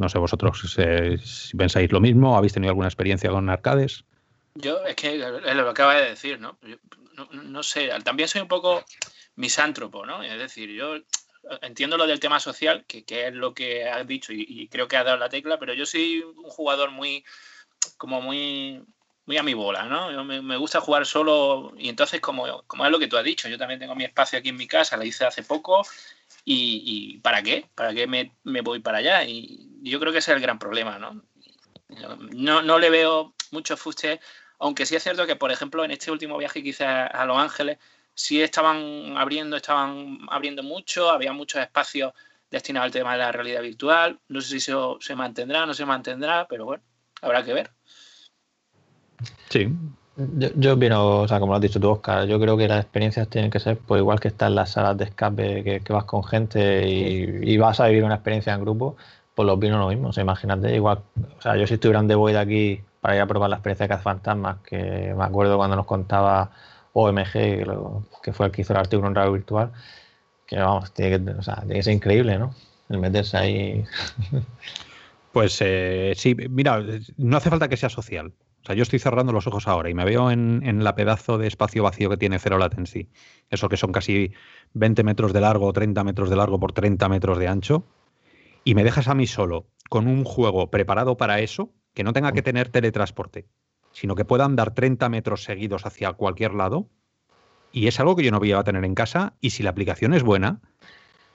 No 0.00 0.08
sé 0.08 0.18
vosotros 0.18 0.58
si 1.22 1.56
pensáis 1.58 1.92
lo 1.92 2.00
mismo, 2.00 2.34
habéis 2.34 2.54
tenido 2.54 2.70
alguna 2.70 2.88
experiencia 2.88 3.28
con 3.28 3.50
arcades. 3.50 4.04
Yo 4.54 4.82
es 4.86 4.96
que 4.96 5.18
lo 5.18 5.64
que 5.64 5.70
acaba 5.70 5.94
de 5.94 6.08
decir, 6.08 6.40
¿no? 6.40 6.58
no, 7.32 7.62
sé, 7.62 7.90
también 8.02 8.26
soy 8.26 8.40
un 8.40 8.48
poco 8.48 8.82
misántropo, 9.36 10.06
¿no? 10.06 10.22
Es 10.22 10.38
decir, 10.38 10.70
yo 10.70 10.94
entiendo 11.60 11.98
lo 11.98 12.06
del 12.06 12.18
tema 12.18 12.40
social, 12.40 12.86
que, 12.86 13.04
es 13.06 13.34
lo 13.34 13.52
que 13.52 13.90
has 13.90 14.06
dicho 14.06 14.32
y, 14.32 14.68
creo 14.68 14.88
que 14.88 14.96
has 14.96 15.04
dado 15.04 15.18
la 15.18 15.28
tecla, 15.28 15.58
pero 15.58 15.74
yo 15.74 15.84
soy 15.84 16.22
un 16.22 16.48
jugador 16.48 16.90
muy, 16.90 17.22
como 17.98 18.22
muy, 18.22 18.82
muy 19.26 19.36
a 19.36 19.42
mi 19.42 19.52
bola, 19.52 19.84
¿no? 19.84 20.24
me, 20.24 20.56
gusta 20.56 20.80
jugar 20.80 21.04
solo 21.04 21.74
y 21.76 21.90
entonces 21.90 22.22
como, 22.22 22.62
como 22.66 22.86
es 22.86 22.90
lo 22.90 22.98
que 22.98 23.06
tú 23.06 23.18
has 23.18 23.24
dicho, 23.24 23.50
yo 23.50 23.58
también 23.58 23.80
tengo 23.80 23.94
mi 23.94 24.04
espacio 24.04 24.38
aquí 24.38 24.48
en 24.48 24.56
mi 24.56 24.66
casa, 24.66 24.96
la 24.96 25.04
hice 25.04 25.26
hace 25.26 25.42
poco 25.42 25.82
y, 26.44 27.18
¿para 27.18 27.42
qué? 27.42 27.66
¿Para 27.74 27.94
qué 27.94 28.06
me, 28.06 28.60
voy 28.62 28.80
para 28.80 28.98
allá? 28.98 29.24
Y 29.24 29.69
yo 29.82 30.00
creo 30.00 30.12
que 30.12 30.18
ese 30.18 30.32
es 30.32 30.36
el 30.36 30.42
gran 30.42 30.58
problema, 30.58 30.98
¿no? 30.98 31.22
No, 32.32 32.62
no 32.62 32.78
le 32.78 32.90
veo 32.90 33.34
mucho 33.50 33.76
fuste, 33.76 34.20
aunque 34.58 34.86
sí 34.86 34.94
es 34.94 35.02
cierto 35.02 35.26
que, 35.26 35.36
por 35.36 35.50
ejemplo, 35.50 35.84
en 35.84 35.90
este 35.90 36.10
último 36.10 36.38
viaje 36.38 36.62
que 36.62 36.68
hice 36.68 36.84
a, 36.84 37.24
Los 37.24 37.38
Ángeles, 37.38 37.78
sí 38.14 38.40
estaban 38.40 39.16
abriendo, 39.16 39.56
estaban 39.56 40.18
abriendo 40.28 40.62
mucho, 40.62 41.10
había 41.10 41.32
muchos 41.32 41.60
espacios 41.62 42.12
destinados 42.50 42.86
al 42.86 42.92
tema 42.92 43.12
de 43.12 43.18
la 43.18 43.32
realidad 43.32 43.62
virtual. 43.62 44.18
No 44.28 44.40
sé 44.40 44.48
si 44.48 44.56
eso 44.56 44.98
se 45.00 45.16
mantendrá, 45.16 45.66
no 45.66 45.74
se 45.74 45.86
mantendrá, 45.86 46.46
pero 46.48 46.66
bueno, 46.66 46.82
habrá 47.22 47.42
que 47.42 47.54
ver. 47.54 47.70
Sí. 49.48 49.68
Yo, 50.16 50.48
yo 50.56 50.74
opino, 50.74 51.20
o 51.20 51.28
sea, 51.28 51.40
como 51.40 51.52
lo 51.52 51.56
has 51.56 51.62
dicho 51.62 51.80
tú, 51.80 51.88
Oscar, 51.88 52.26
yo 52.26 52.38
creo 52.38 52.56
que 52.56 52.68
las 52.68 52.82
experiencias 52.82 53.28
tienen 53.28 53.50
que 53.50 53.60
ser 53.60 53.78
pues 53.78 54.00
igual 54.00 54.20
que 54.20 54.28
están 54.28 54.54
las 54.54 54.72
salas 54.72 54.98
de 54.98 55.04
escape, 55.04 55.80
que, 55.82 55.92
vas 55.92 56.04
con 56.04 56.22
gente 56.22 56.86
y, 56.86 57.56
vas 57.56 57.80
a 57.80 57.86
vivir 57.86 58.04
una 58.04 58.16
experiencia 58.16 58.52
en 58.52 58.60
grupo, 58.60 58.96
pues 59.40 59.46
lo 59.46 59.54
opino 59.54 59.78
lo 59.78 59.88
mismo. 59.88 60.10
Imagínate, 60.20 60.74
igual, 60.76 60.98
o 61.38 61.40
sea, 61.40 61.56
yo 61.56 61.66
si 61.66 61.74
estuviera 61.74 62.00
en 62.00 62.08
The 62.08 62.14
Void 62.14 62.36
aquí 62.36 62.82
para 63.00 63.16
ir 63.16 63.22
a 63.22 63.26
probar 63.26 63.48
la 63.48 63.56
experiencia 63.56 63.88
de 63.88 63.96
Fantasmas, 63.96 64.58
que 64.58 65.14
me 65.16 65.24
acuerdo 65.24 65.56
cuando 65.56 65.76
nos 65.76 65.86
contaba 65.86 66.50
OMG, 66.92 67.32
que 68.22 68.32
fue 68.34 68.46
el 68.46 68.52
que 68.52 68.60
hizo 68.60 68.74
el 68.74 68.80
artículo 68.80 69.08
en 69.08 69.14
radio 69.14 69.32
virtual, 69.32 69.72
que 70.46 70.58
vamos, 70.58 70.92
tiene 70.92 71.24
que, 71.24 71.30
o 71.30 71.42
sea, 71.42 71.62
tiene 71.66 71.82
ser 71.82 71.94
increíble, 71.94 72.38
¿no? 72.38 72.54
El 72.90 72.98
meterse 72.98 73.36
ahí. 73.38 73.84
Pues 75.32 75.58
eh, 75.60 76.12
sí, 76.16 76.34
mira, 76.34 76.84
no 77.16 77.36
hace 77.36 77.50
falta 77.50 77.68
que 77.68 77.76
sea 77.76 77.88
social. 77.88 78.32
O 78.62 78.66
sea, 78.66 78.74
yo 78.74 78.82
estoy 78.82 78.98
cerrando 78.98 79.32
los 79.32 79.46
ojos 79.46 79.68
ahora 79.68 79.88
y 79.88 79.94
me 79.94 80.04
veo 80.04 80.32
en, 80.32 80.60
en 80.64 80.82
la 80.82 80.96
pedazo 80.96 81.38
de 81.38 81.46
espacio 81.46 81.84
vacío 81.84 82.10
que 82.10 82.16
tiene 82.16 82.40
Zero 82.40 82.58
Latency. 82.58 83.08
Eso 83.48 83.68
que 83.68 83.76
son 83.76 83.92
casi 83.92 84.32
20 84.74 85.04
metros 85.04 85.32
de 85.32 85.40
largo, 85.40 85.72
30 85.72 86.02
metros 86.02 86.30
de 86.30 86.36
largo 86.36 86.58
por 86.58 86.72
30 86.72 87.08
metros 87.08 87.38
de 87.38 87.46
ancho. 87.46 87.86
Y 88.64 88.74
me 88.74 88.84
dejas 88.84 89.08
a 89.08 89.14
mí 89.14 89.26
solo 89.26 89.66
con 89.88 90.06
un 90.06 90.24
juego 90.24 90.70
preparado 90.70 91.16
para 91.16 91.40
eso, 91.40 91.72
que 91.94 92.04
no 92.04 92.12
tenga 92.12 92.32
que 92.32 92.42
tener 92.42 92.68
teletransporte, 92.68 93.48
sino 93.92 94.14
que 94.14 94.24
pueda 94.24 94.44
andar 94.44 94.74
30 94.74 95.08
metros 95.08 95.44
seguidos 95.44 95.86
hacia 95.86 96.12
cualquier 96.12 96.54
lado. 96.54 96.88
Y 97.72 97.86
es 97.86 97.98
algo 98.00 98.16
que 98.16 98.24
yo 98.24 98.30
no 98.30 98.38
voy 98.38 98.52
a 98.52 98.62
tener 98.62 98.84
en 98.84 98.94
casa. 98.94 99.34
Y 99.40 99.50
si 99.50 99.62
la 99.62 99.70
aplicación 99.70 100.14
es 100.14 100.22
buena, 100.22 100.60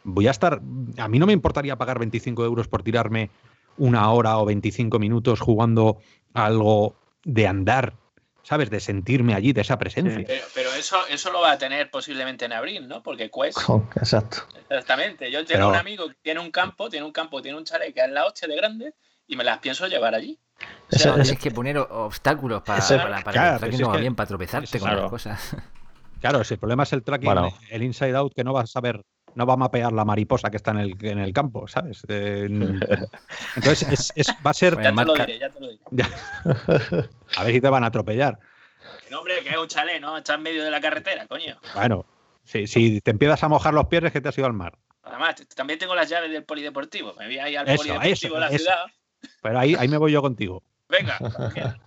voy 0.03 0.27
a 0.27 0.31
estar. 0.31 0.61
A 0.97 1.07
mí 1.07 1.19
no 1.19 1.25
me 1.25 1.33
importaría 1.33 1.77
pagar 1.77 1.99
25 1.99 2.45
euros 2.45 2.67
por 2.67 2.83
tirarme 2.83 3.29
una 3.77 4.09
hora 4.11 4.37
o 4.37 4.45
25 4.45 4.99
minutos 4.99 5.41
jugando 5.41 5.97
algo 6.33 6.95
de 7.23 7.47
andar, 7.47 7.95
¿sabes? 8.45 8.69
De 8.69 8.79
sentirme 8.79 9.33
allí, 9.33 9.53
de 9.53 9.61
esa 9.61 9.77
presencia. 9.77 10.23
Pero, 10.53 10.73
eso, 10.73 10.97
eso 11.09 11.31
lo 11.31 11.41
va 11.41 11.53
a 11.53 11.57
tener 11.57 11.89
posiblemente 11.89 12.45
en 12.45 12.53
abril, 12.53 12.87
¿no? 12.87 13.01
Porque 13.01 13.31
Quest. 13.31 13.57
exacto. 13.95 14.37
Exactamente. 14.69 15.31
Yo 15.31 15.43
tengo 15.45 15.69
un 15.69 15.75
amigo 15.75 16.07
que 16.07 16.15
tiene 16.21 16.39
un 16.39 16.51
campo, 16.51 16.89
tiene 16.89 17.05
un 17.05 17.11
campo, 17.11 17.41
tiene 17.41 17.57
un 17.57 17.65
chalet 17.65 17.93
que 17.93 18.01
es 18.01 18.11
la 18.11 18.25
hostia 18.25 18.47
de 18.47 18.55
grande 18.55 18.93
y 19.27 19.35
me 19.35 19.43
las 19.43 19.57
pienso 19.57 19.87
llevar 19.87 20.13
allí. 20.13 20.39
O 20.91 20.95
sea, 20.95 21.15
tienes 21.15 21.39
que 21.39 21.51
poner 21.51 21.77
obstáculos 21.77 22.61
para, 22.61 22.81
para, 22.87 23.23
para 23.23 23.59
que 23.59 23.75
el 23.75 23.81
no 23.81 23.89
va 23.89 23.97
bien, 23.97 24.15
para 24.15 24.27
tropezarte 24.27 24.79
con 24.79 24.95
las 24.95 25.09
cosas. 25.09 25.55
Claro, 26.21 26.43
si 26.43 26.55
el 26.55 26.59
problema 26.59 26.83
es 26.83 26.93
el 26.93 27.03
tracking, 27.03 27.29
el 27.69 27.83
inside 27.83 28.15
out, 28.15 28.33
que 28.33 28.43
no 28.43 28.51
vas 28.51 28.63
a 28.63 28.67
saber 28.67 29.03
no 29.35 29.45
va 29.45 29.53
a 29.53 29.57
mapear 29.57 29.93
la 29.93 30.05
mariposa 30.05 30.49
que 30.49 30.57
está 30.57 30.71
en 30.71 30.77
el, 30.77 31.05
en 31.05 31.19
el 31.19 31.33
campo, 31.33 31.67
¿sabes? 31.67 32.03
entonces 32.07 34.11
es, 34.15 34.33
va 34.45 34.51
a 34.51 34.53
ser. 34.53 34.81
Ya 34.81 34.93
te 34.93 35.05
lo 35.05 35.13
diré, 35.13 35.39
ya 35.39 35.49
te 35.49 35.59
lo 35.59 35.69
diré. 35.69 35.81
a 37.37 37.43
ver 37.43 37.53
si 37.53 37.61
te 37.61 37.69
van 37.69 37.83
a 37.83 37.87
atropellar. 37.87 38.39
No, 39.11 39.19
hombre, 39.19 39.43
que 39.43 39.49
es 39.49 39.57
un 39.57 39.67
chalet, 39.67 40.01
¿no? 40.01 40.17
Está 40.17 40.35
en 40.35 40.43
medio 40.43 40.63
de 40.63 40.71
la 40.71 40.81
carretera, 40.81 41.27
coño. 41.27 41.57
Bueno, 41.75 42.05
si, 42.43 43.01
te 43.01 43.11
empiezas 43.11 43.43
a 43.43 43.49
mojar 43.49 43.73
los 43.73 43.87
pies 43.87 44.03
es 44.03 44.11
que 44.11 44.21
te 44.21 44.29
has 44.29 44.37
ido 44.37 44.47
al 44.47 44.53
mar. 44.53 44.77
Además, 45.03 45.35
también 45.55 45.77
tengo 45.77 45.95
las 45.95 46.09
llaves 46.09 46.31
del 46.31 46.43
polideportivo. 46.43 47.13
Me 47.17 47.27
voy 47.27 47.37
ahí 47.37 47.55
al 47.55 47.65
polideportivo 47.65 48.35
de 48.35 48.41
la 48.41 48.49
ciudad. 48.49 48.85
Pero 49.41 49.59
ahí, 49.59 49.75
ahí 49.75 49.87
me 49.87 49.97
voy 49.97 50.11
yo 50.11 50.21
contigo. 50.21 50.63
Venga. 50.89 51.17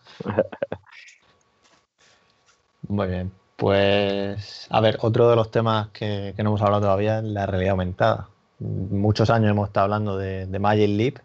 Muy 2.89 3.09
bien. 3.09 3.33
Pues, 3.59 4.69
a 4.71 4.81
ver, 4.81 4.99
otro 5.01 5.29
de 5.29 5.35
los 5.35 5.51
temas 5.51 5.89
que, 5.89 6.33
no 6.39 6.51
hemos 6.51 6.63
hablado 6.63 6.83
todavía 6.83 7.19
es 7.19 7.25
la 7.25 7.45
realidad 7.45 7.73
aumentada. 7.73 8.29
Muchos 8.61 9.31
años 9.31 9.51
hemos 9.51 9.67
estado 9.67 9.83
hablando 9.83 10.17
de, 10.17 10.47
Magic 10.61 10.89
Leap 10.89 11.17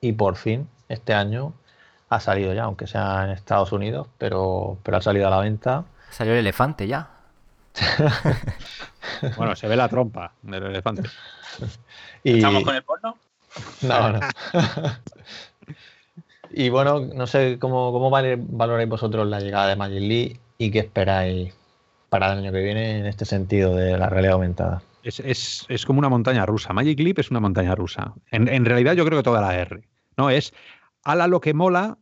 y 0.00 0.12
por 0.12 0.36
fin, 0.36 0.68
este 0.88 1.14
año, 1.14 1.52
ha 2.08 2.20
salido 2.20 2.54
ya, 2.54 2.62
aunque 2.62 2.86
sea 2.86 3.24
en 3.24 3.30
Estados 3.30 3.72
Unidos, 3.72 4.06
pero, 4.18 4.78
pero 4.84 4.98
ha 4.98 5.02
salido 5.02 5.26
a 5.26 5.30
la 5.30 5.40
venta. 5.40 5.84
Salió 6.10 6.34
el 6.34 6.38
elefante 6.38 6.86
ya. 6.86 7.10
bueno, 9.36 9.56
se 9.56 9.66
ve 9.66 9.74
la 9.74 9.88
trompa 9.88 10.32
del 10.42 10.66
elefante. 10.66 11.10
¿Estamos 12.22 12.62
con 12.62 12.76
el 12.76 12.84
porno? 12.84 13.16
No, 13.82 14.12
no. 14.12 14.20
y 16.50 16.68
bueno, 16.68 17.00
no 17.00 17.26
sé 17.26 17.58
cómo, 17.58 17.90
cómo 17.90 18.10
valoráis 18.10 18.88
vosotros 18.88 19.26
la 19.26 19.40
llegada 19.40 19.66
de 19.66 19.74
Magic 19.74 20.02
Leap 20.02 20.36
y 20.56 20.70
qué 20.70 20.78
esperáis 20.78 21.52
para 22.10 22.32
el 22.32 22.40
año 22.40 22.52
que 22.52 22.60
viene 22.60 22.98
en 22.98 23.06
este 23.06 23.24
sentido 23.24 23.74
de 23.74 23.96
la 23.96 24.10
realidad 24.10 24.34
aumentada. 24.34 24.82
Es, 25.02 25.66
como 25.86 26.00
una 26.00 26.10
montaña 26.10 26.44
rusa. 26.44 26.74
Magic 26.74 26.98
Leap 27.00 27.20
es 27.20 27.30
una 27.30 27.40
montaña 27.40 27.74
rusa. 27.74 28.12
En, 28.30 28.64
realidad 28.66 28.94
yo 28.94 29.06
creo 29.06 29.20
que 29.20 29.22
toda 29.22 29.40
la 29.40 29.56
R. 29.56 29.88
No 30.18 30.28
es 30.28 30.52
ala 31.02 31.26
lo 31.26 31.40
que 31.40 31.54
mola, 31.54 31.96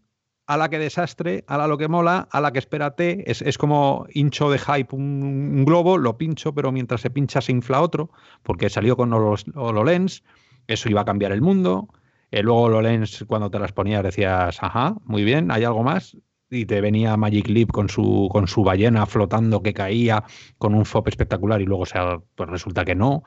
a 0.46 0.56
la 0.56 0.70
que 0.70 0.78
desastre, 0.78 1.44
a 1.46 1.58
la 1.58 1.68
lo 1.68 1.78
que 1.78 1.88
mola, 1.88 2.26
a 2.32 2.40
la 2.40 2.52
que 2.52 2.58
espérate. 2.58 3.30
Es, 3.30 3.42
es 3.42 3.58
como 3.58 4.06
hincho 4.12 4.50
de 4.50 4.58
hype 4.58 4.96
un, 4.96 5.64
globo, 5.64 5.98
lo 5.98 6.16
pincho, 6.16 6.54
pero 6.54 6.72
mientras 6.72 7.02
se 7.02 7.10
pincha 7.10 7.40
se 7.40 7.52
infla 7.52 7.82
otro, 7.82 8.10
porque 8.42 8.70
salió 8.70 8.96
con 8.96 9.12
HoloLens, 9.12 10.24
eso 10.66 10.88
iba 10.88 11.02
a 11.02 11.04
cambiar 11.04 11.32
el 11.32 11.42
mundo. 11.42 11.88
Eh, 12.30 12.42
luego 12.42 12.62
HoloLens, 12.62 13.24
cuando 13.28 13.50
te 13.50 13.58
las 13.58 13.72
ponías, 13.72 14.02
decías, 14.02 14.62
ajá, 14.62 14.96
muy 15.04 15.22
bien, 15.22 15.50
hay 15.50 15.64
algo 15.64 15.82
más 15.82 16.16
y 16.50 16.66
te 16.66 16.80
venía 16.80 17.16
Magic 17.16 17.48
Leap 17.48 17.70
con 17.70 17.88
su, 17.88 18.28
con 18.32 18.48
su 18.48 18.64
ballena 18.64 19.06
flotando 19.06 19.62
que 19.62 19.74
caía 19.74 20.24
con 20.56 20.74
un 20.74 20.84
FOP 20.84 21.08
espectacular 21.08 21.60
y 21.60 21.64
luego 21.64 21.86
sea, 21.86 22.20
pues 22.34 22.48
resulta 22.48 22.84
que 22.84 22.94
no. 22.94 23.22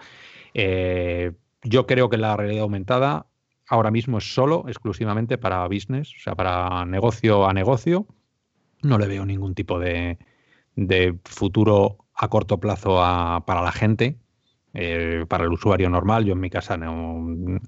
Eh, 0.54 1.32
yo 1.64 1.86
creo 1.86 2.10
que 2.10 2.18
la 2.18 2.36
realidad 2.36 2.64
aumentada 2.64 3.28
ahora 3.68 3.92
mismo 3.92 4.18
es 4.18 4.34
solo, 4.34 4.66
exclusivamente 4.68 5.38
para 5.38 5.68
business, 5.68 6.14
o 6.18 6.20
sea, 6.20 6.36
para 6.36 6.86
negocio 6.86 7.48
a 7.48 7.54
negocio. 7.54 8.08
No 8.82 8.98
le 8.98 9.08
veo 9.08 9.26
ningún 9.26 9.54
tipo 9.54 9.80
de, 9.80 10.18
de 10.76 11.18
futuro 11.24 11.98
a 12.16 12.28
corto 12.28 12.60
plazo 12.60 12.96
para 13.46 13.62
la 13.62 13.72
gente, 13.72 14.18
eh, 14.74 15.26
para 15.28 15.46
el 15.46 15.52
usuario 15.52 15.90
normal. 15.90 16.26
Yo 16.26 16.34
en 16.34 16.40
mi 16.40 16.50
casa 16.50 16.78
no. 16.78 17.60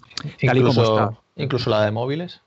Incluso, 0.42 1.24
incluso 1.36 1.70
la 1.70 1.86
de 1.86 1.92
móviles. 1.92 2.42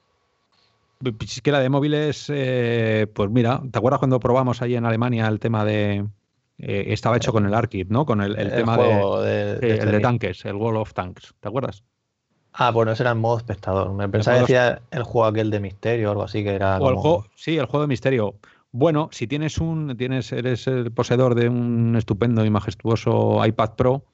Si 1.27 1.41
que 1.41 1.53
la 1.53 1.61
de 1.61 1.69
móviles, 1.69 2.31
eh, 2.33 3.07
pues 3.13 3.31
mira, 3.31 3.61
¿te 3.71 3.79
acuerdas 3.79 3.99
cuando 3.99 4.19
probamos 4.19 4.63
ahí 4.63 4.77
en 4.77 4.87
Alemania 4.87 5.27
el 5.29 5.39
tema 5.39 5.65
de. 5.65 6.07
Eh, 6.59 6.87
estaba 6.89 7.19
hecho 7.19 7.33
con 7.33 7.45
el 7.45 7.53
Arkit, 7.53 7.91
¿no? 7.91 8.07
Con 8.07 8.23
el, 8.23 8.35
tema 8.35 8.79
de, 8.79 9.59
el 9.61 9.93
de 9.93 10.01
tanques, 10.01 10.45
el 10.47 10.55
Wall 10.55 10.77
of 10.77 10.95
Tanks, 10.95 11.35
¿te 11.39 11.49
acuerdas? 11.49 11.85
Ah, 12.59 12.71
bueno, 12.71 12.93
ese 12.93 13.03
era 13.03 13.13
en 13.13 13.19
modo 13.19 13.37
espectador. 13.37 13.93
Me 13.93 14.09
pensaba 14.09 14.39
que 14.39 14.41
decía 14.41 14.81
el 14.91 15.03
juego 15.03 15.27
aquel 15.27 15.51
de 15.51 15.61
misterio 15.61 16.09
o 16.09 16.11
algo 16.13 16.23
así 16.23 16.43
que 16.43 16.55
era. 16.55 16.79
O 16.79 16.89
el 16.89 16.97
juego, 16.97 17.27
sí, 17.35 17.59
el 17.59 17.67
juego 17.67 17.83
de 17.83 17.89
misterio. 17.89 18.37
Bueno, 18.73 19.11
si 19.13 19.27
tienes 19.27 19.59
un, 19.59 19.95
tienes, 19.99 20.33
eres 20.33 20.67
el 20.67 20.91
poseedor 20.91 21.35
de 21.35 21.51
un 21.51 21.95
estupendo 21.97 22.45
y 22.45 22.51
majestuoso 22.51 23.45
iPad 23.45 23.75
Pro, 23.77 24.05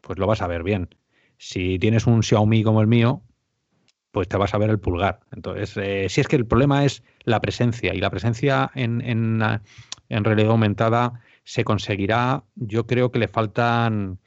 pues 0.00 0.18
lo 0.18 0.26
vas 0.26 0.40
a 0.40 0.46
ver 0.46 0.62
bien. 0.62 0.88
Si 1.36 1.78
tienes 1.78 2.06
un 2.06 2.22
Xiaomi 2.22 2.62
como 2.62 2.80
el 2.80 2.86
mío, 2.86 3.22
pues 4.10 4.28
te 4.28 4.36
vas 4.36 4.54
a 4.54 4.58
ver 4.58 4.70
el 4.70 4.78
pulgar. 4.78 5.20
Entonces, 5.32 5.76
eh, 5.76 6.06
si 6.08 6.20
es 6.20 6.28
que 6.28 6.36
el 6.36 6.46
problema 6.46 6.84
es 6.84 7.02
la 7.24 7.40
presencia, 7.40 7.94
y 7.94 7.98
la 7.98 8.10
presencia 8.10 8.70
en, 8.74 9.00
en, 9.02 9.42
en, 10.08 10.24
realidad 10.24 10.50
aumentada 10.50 11.20
se 11.44 11.64
conseguirá, 11.64 12.44
yo 12.56 12.86
creo 12.86 13.10
que 13.10 13.18
le 13.18 13.28
faltan 13.28 14.18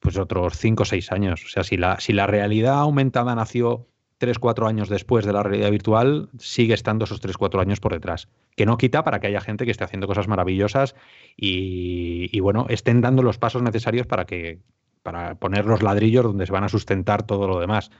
pues 0.00 0.16
otros 0.16 0.56
5 0.56 0.82
o 0.82 0.86
6 0.86 1.12
años. 1.12 1.44
O 1.44 1.48
sea, 1.48 1.64
si 1.64 1.76
la, 1.76 1.98
si 2.00 2.12
la 2.12 2.26
realidad 2.26 2.78
aumentada 2.78 3.34
nació 3.34 3.86
3 4.18 4.38
4 4.38 4.66
años 4.66 4.88
después 4.88 5.24
de 5.24 5.32
la 5.32 5.42
realidad 5.42 5.70
virtual, 5.70 6.30
sigue 6.38 6.74
estando 6.74 7.04
esos 7.04 7.20
3 7.20 7.36
4 7.36 7.60
años 7.60 7.80
por 7.80 7.92
detrás. 7.92 8.28
Que 8.56 8.66
no 8.66 8.78
quita 8.78 9.04
para 9.04 9.20
que 9.20 9.28
haya 9.28 9.40
gente 9.40 9.64
que 9.64 9.70
esté 9.70 9.84
haciendo 9.84 10.06
cosas 10.06 10.28
maravillosas 10.28 10.94
y, 11.36 12.28
y 12.32 12.40
bueno, 12.40 12.66
estén 12.68 13.00
dando 13.00 13.22
los 13.22 13.38
pasos 13.38 13.62
necesarios 13.62 14.06
para 14.06 14.24
que 14.24 14.60
para 15.02 15.34
poner 15.36 15.64
los 15.66 15.82
ladrillos 15.82 16.24
donde 16.24 16.46
se 16.46 16.52
van 16.52 16.64
a 16.64 16.68
sustentar 16.68 17.26
todo 17.26 17.46
lo 17.46 17.60
demás. 17.60 17.90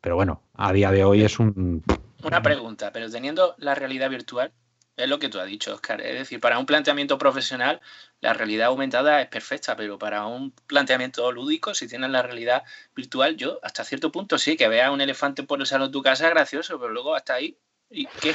Pero 0.00 0.16
bueno, 0.16 0.42
a 0.54 0.72
día 0.72 0.90
de 0.90 1.04
hoy 1.04 1.22
es 1.22 1.38
un... 1.38 1.82
Una 2.22 2.42
pregunta, 2.42 2.92
pero 2.92 3.10
teniendo 3.10 3.54
la 3.58 3.74
realidad 3.74 4.10
virtual, 4.10 4.52
es 4.98 5.08
lo 5.08 5.18
que 5.18 5.28
tú 5.28 5.38
has 5.38 5.46
dicho, 5.46 5.74
Oscar. 5.74 6.00
Es 6.00 6.18
decir, 6.18 6.40
para 6.40 6.58
un 6.58 6.66
planteamiento 6.66 7.18
profesional, 7.18 7.80
la 8.20 8.32
realidad 8.32 8.66
aumentada 8.66 9.22
es 9.22 9.28
perfecta, 9.28 9.76
pero 9.76 9.98
para 9.98 10.26
un 10.26 10.52
planteamiento 10.66 11.30
lúdico, 11.30 11.72
si 11.74 11.86
tienes 11.86 12.10
la 12.10 12.22
realidad 12.22 12.64
virtual, 12.94 13.36
yo 13.36 13.60
hasta 13.62 13.84
cierto 13.84 14.10
punto 14.10 14.38
sí, 14.38 14.56
que 14.56 14.68
veas 14.68 14.90
un 14.90 15.00
elefante 15.00 15.44
por 15.44 15.60
el 15.60 15.66
salón 15.66 15.88
de 15.88 15.92
tu 15.92 16.02
casa 16.02 16.26
es 16.26 16.34
gracioso, 16.34 16.78
pero 16.80 16.92
luego 16.92 17.14
hasta 17.14 17.34
ahí, 17.34 17.56
¿y 17.90 18.06
qué? 18.20 18.34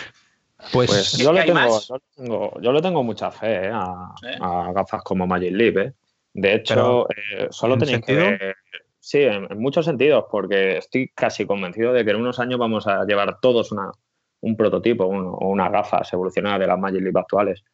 Pues, 0.72 0.90
pues 0.90 1.18
yo, 1.18 1.34
le 1.34 1.44
tengo, 1.44 2.62
yo, 2.62 2.72
le 2.72 2.82
tengo, 2.82 3.04
mucha 3.04 3.32
fe 3.32 3.70
a, 3.70 4.14
gafas 4.74 5.04
como 5.04 5.28
Magic 5.28 5.52
Leap. 5.52 5.94
De 6.34 6.56
hecho, 6.56 7.08
solo 7.52 7.78
tenéis 7.78 8.02
que 8.02 8.16
ver 8.16 8.56
Sí, 9.04 9.20
en, 9.22 9.60
muchos 9.60 9.84
sentidos, 9.84 10.28
porque 10.32 10.78
estoy 10.78 11.10
casi 11.10 11.46
convencido 11.46 11.92
de 11.92 12.06
que 12.06 12.12
en 12.12 12.16
unos 12.16 12.40
años 12.40 12.58
vamos 12.58 12.88
a 12.88 13.04
llevar 13.04 13.42
todos 13.42 13.74
una, 13.74 13.92
un 14.40 14.56
prototipo 14.56 15.04
o 15.04 15.50
unas 15.50 15.74
gafas 15.74 16.14
evolucionadas 16.14 16.62
de 16.62 16.68
las 16.68 16.80
Magic 16.80 17.02
Leap 17.02 17.18
actuales. 17.18 17.66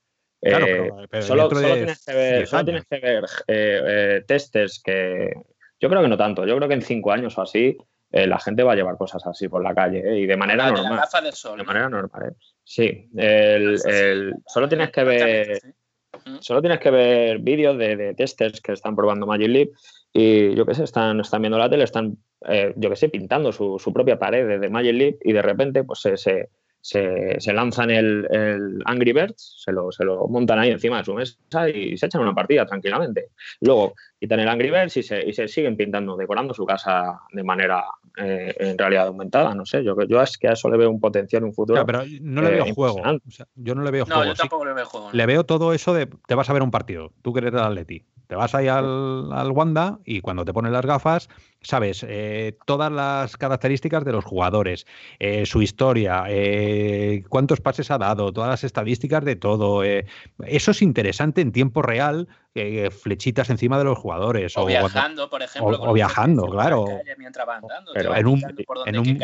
Claro, 0.42 0.66
eh, 0.66 0.92
pero, 1.08 1.22
solo, 1.22 1.48
tienes 1.48 2.04
que 2.04 2.14
ver, 2.16 2.48
solo 2.48 2.66
tienes 2.66 2.86
que 2.90 3.00
ver 3.00 3.26
eh, 3.46 3.82
eh, 3.86 4.24
testers 4.26 4.82
que. 4.84 5.32
Yo 5.80 5.88
creo 5.88 6.02
que 6.02 6.08
no 6.08 6.18
tanto. 6.18 6.48
Yo 6.48 6.58
creo 6.58 6.68
que 6.68 6.74
en 6.74 6.82
cinco 6.82 7.12
años 7.12 7.38
o 7.38 7.44
así 7.44 7.78
la 8.10 8.40
gente 8.40 8.64
va 8.64 8.72
a 8.72 8.76
llevar 8.76 8.98
cosas 8.98 9.24
así 9.28 9.48
por 9.48 9.64
la 9.64 9.76
calle 9.76 10.18
y 10.18 10.26
de 10.26 10.36
manera 10.36 10.72
normal. 10.72 11.00
De, 11.24 11.32
sol, 11.32 11.60
de 11.60 11.64
manera 11.64 11.90
normal. 11.90 12.36
Sí. 12.64 13.08
El, 13.16 14.34
solo 14.48 14.68
tienes 14.68 14.90
que 14.90 15.04
ver. 15.04 15.62
Solo 16.42 16.62
tienes 16.62 16.80
que 16.80 16.92
ver 16.92 17.40
vídeos 17.40 17.78
de, 17.78 17.96
de, 17.96 18.14
testers 18.14 18.62
que 18.62 18.74
están 18.74 18.96
probando 18.96 19.26
Magic 19.26 19.48
Leap 19.48 19.70
y 20.14 20.56
yo 20.56 20.66
qué 20.66 20.74
sé, 20.74 20.84
están, 20.84 21.20
están 21.20 21.42
viendo 21.42 21.58
la 21.58 21.70
tele, 21.70 21.84
están, 21.84 22.18
eh, 22.48 22.74
yo 22.76 22.90
qué 22.90 22.96
sé, 22.96 23.10
pintando 23.10 23.52
su, 23.52 23.78
su, 23.80 23.94
propia 23.94 24.18
pared 24.18 24.60
de 24.60 24.70
Magic 24.70 24.94
Leap 24.94 25.16
y 25.24 25.34
de 25.34 25.42
repente 25.42 25.84
pues 25.84 26.00
se, 26.00 26.18
se, 26.18 26.50
se, 26.82 27.54
lanzan 27.54 27.92
el, 27.92 28.28
el, 28.32 28.82
Angry 28.86 29.14
Birds, 29.14 29.62
se 29.64 29.72
lo, 29.72 29.92
se 29.92 30.04
lo 30.04 30.28
montan 30.28 30.60
ahí 30.60 30.72
encima 30.72 30.98
de 31.00 31.06
su 31.06 31.14
mesa 31.14 31.70
y 31.70 31.98
se 31.98 32.06
echan 32.06 32.22
una 32.22 32.34
partida 32.34 32.66
tranquilamente. 32.66 33.30
Luego 33.62 33.94
quitan 34.20 34.40
el 34.40 34.50
Angry 34.50 34.70
Birds 34.70 34.98
y 34.98 35.04
se, 35.04 35.28
y 35.28 35.34
se 35.34 35.48
siguen 35.48 35.78
pintando, 35.78 36.18
decorando 36.18 36.54
su 36.54 36.66
casa 36.66 37.22
de 37.32 37.44
manera 37.44 37.86
eh, 38.18 38.54
en 38.60 38.78
realidad 38.78 39.08
aumentada. 39.08 39.56
No 39.56 39.66
sé, 39.66 39.84
yo, 39.84 39.96
yo 40.08 40.22
es 40.22 40.38
que 40.38 40.50
a 40.50 40.54
eso 40.54 40.70
le 40.70 40.78
veo 40.78 40.90
un 40.90 41.00
potencial 41.00 41.44
en 41.44 41.50
un 41.50 41.54
futuro. 41.54 41.86
pero 41.86 42.04
no 42.22 42.42
le 42.42 42.52
veo 42.52 42.66
eh, 42.66 42.74
juego. 42.74 43.02
yo 43.56 43.76
no 43.76 43.82
le 43.84 43.92
veo 43.92 44.06
juego. 44.06 44.26
Yo 44.26 44.34
tampoco 44.34 44.66
le 44.66 44.74
veo 44.74 44.86
juego. 44.86 45.10
Le 45.12 45.26
veo 45.26 45.46
todo 45.46 45.74
eso 45.74 45.94
de 45.94 46.08
te 46.28 46.36
vas 46.36 46.50
a 46.50 46.54
ver 46.54 46.62
un 46.62 46.72
partido, 46.72 47.14
tú 47.22 47.34
que 47.34 47.40
eres 47.40 47.54
el 47.54 47.60
Atleti. 47.60 48.04
Te 48.28 48.36
vas 48.36 48.54
ahí 48.54 48.68
al, 48.68 49.32
al 49.34 49.52
Wanda 49.52 49.98
y 50.06 50.22
cuando 50.22 50.46
te 50.46 50.54
pones 50.54 50.72
las 50.72 50.86
gafas, 50.86 51.30
sabes 51.62 52.06
eh, 52.08 52.58
todas 52.66 52.92
las 52.92 53.38
características 53.38 54.06
de 54.06 54.12
los 54.12 54.24
jugadores, 54.24 54.86
eh, 55.20 55.46
su 55.46 55.62
historia, 55.62 56.26
eh, 56.30 57.24
cuántos 57.28 57.60
pases 57.60 57.90
ha 57.92 57.98
dado, 57.98 58.32
todas 58.32 58.50
las 58.50 58.64
estadísticas 58.64 59.26
de 59.26 59.36
todo. 59.36 59.84
eso 59.84 60.72
es 60.72 60.82
interesante 60.84 61.42
en 61.42 61.52
tiempo 61.52 61.82
real, 61.82 62.28
flechitas 62.92 63.50
encima 63.50 63.78
de 63.78 63.84
los 63.84 63.98
jugadores. 63.98 64.58
O, 64.58 64.66
viajando, 64.66 65.30
por 65.30 65.42
ejemplo. 65.42 65.82
O, 65.82 65.94
viajando, 65.94 66.48
claro. 66.48 66.86
Pero 67.94 68.16
en 68.16 68.28
un, 68.28 68.42
en 68.86 69.00
un 69.00 69.20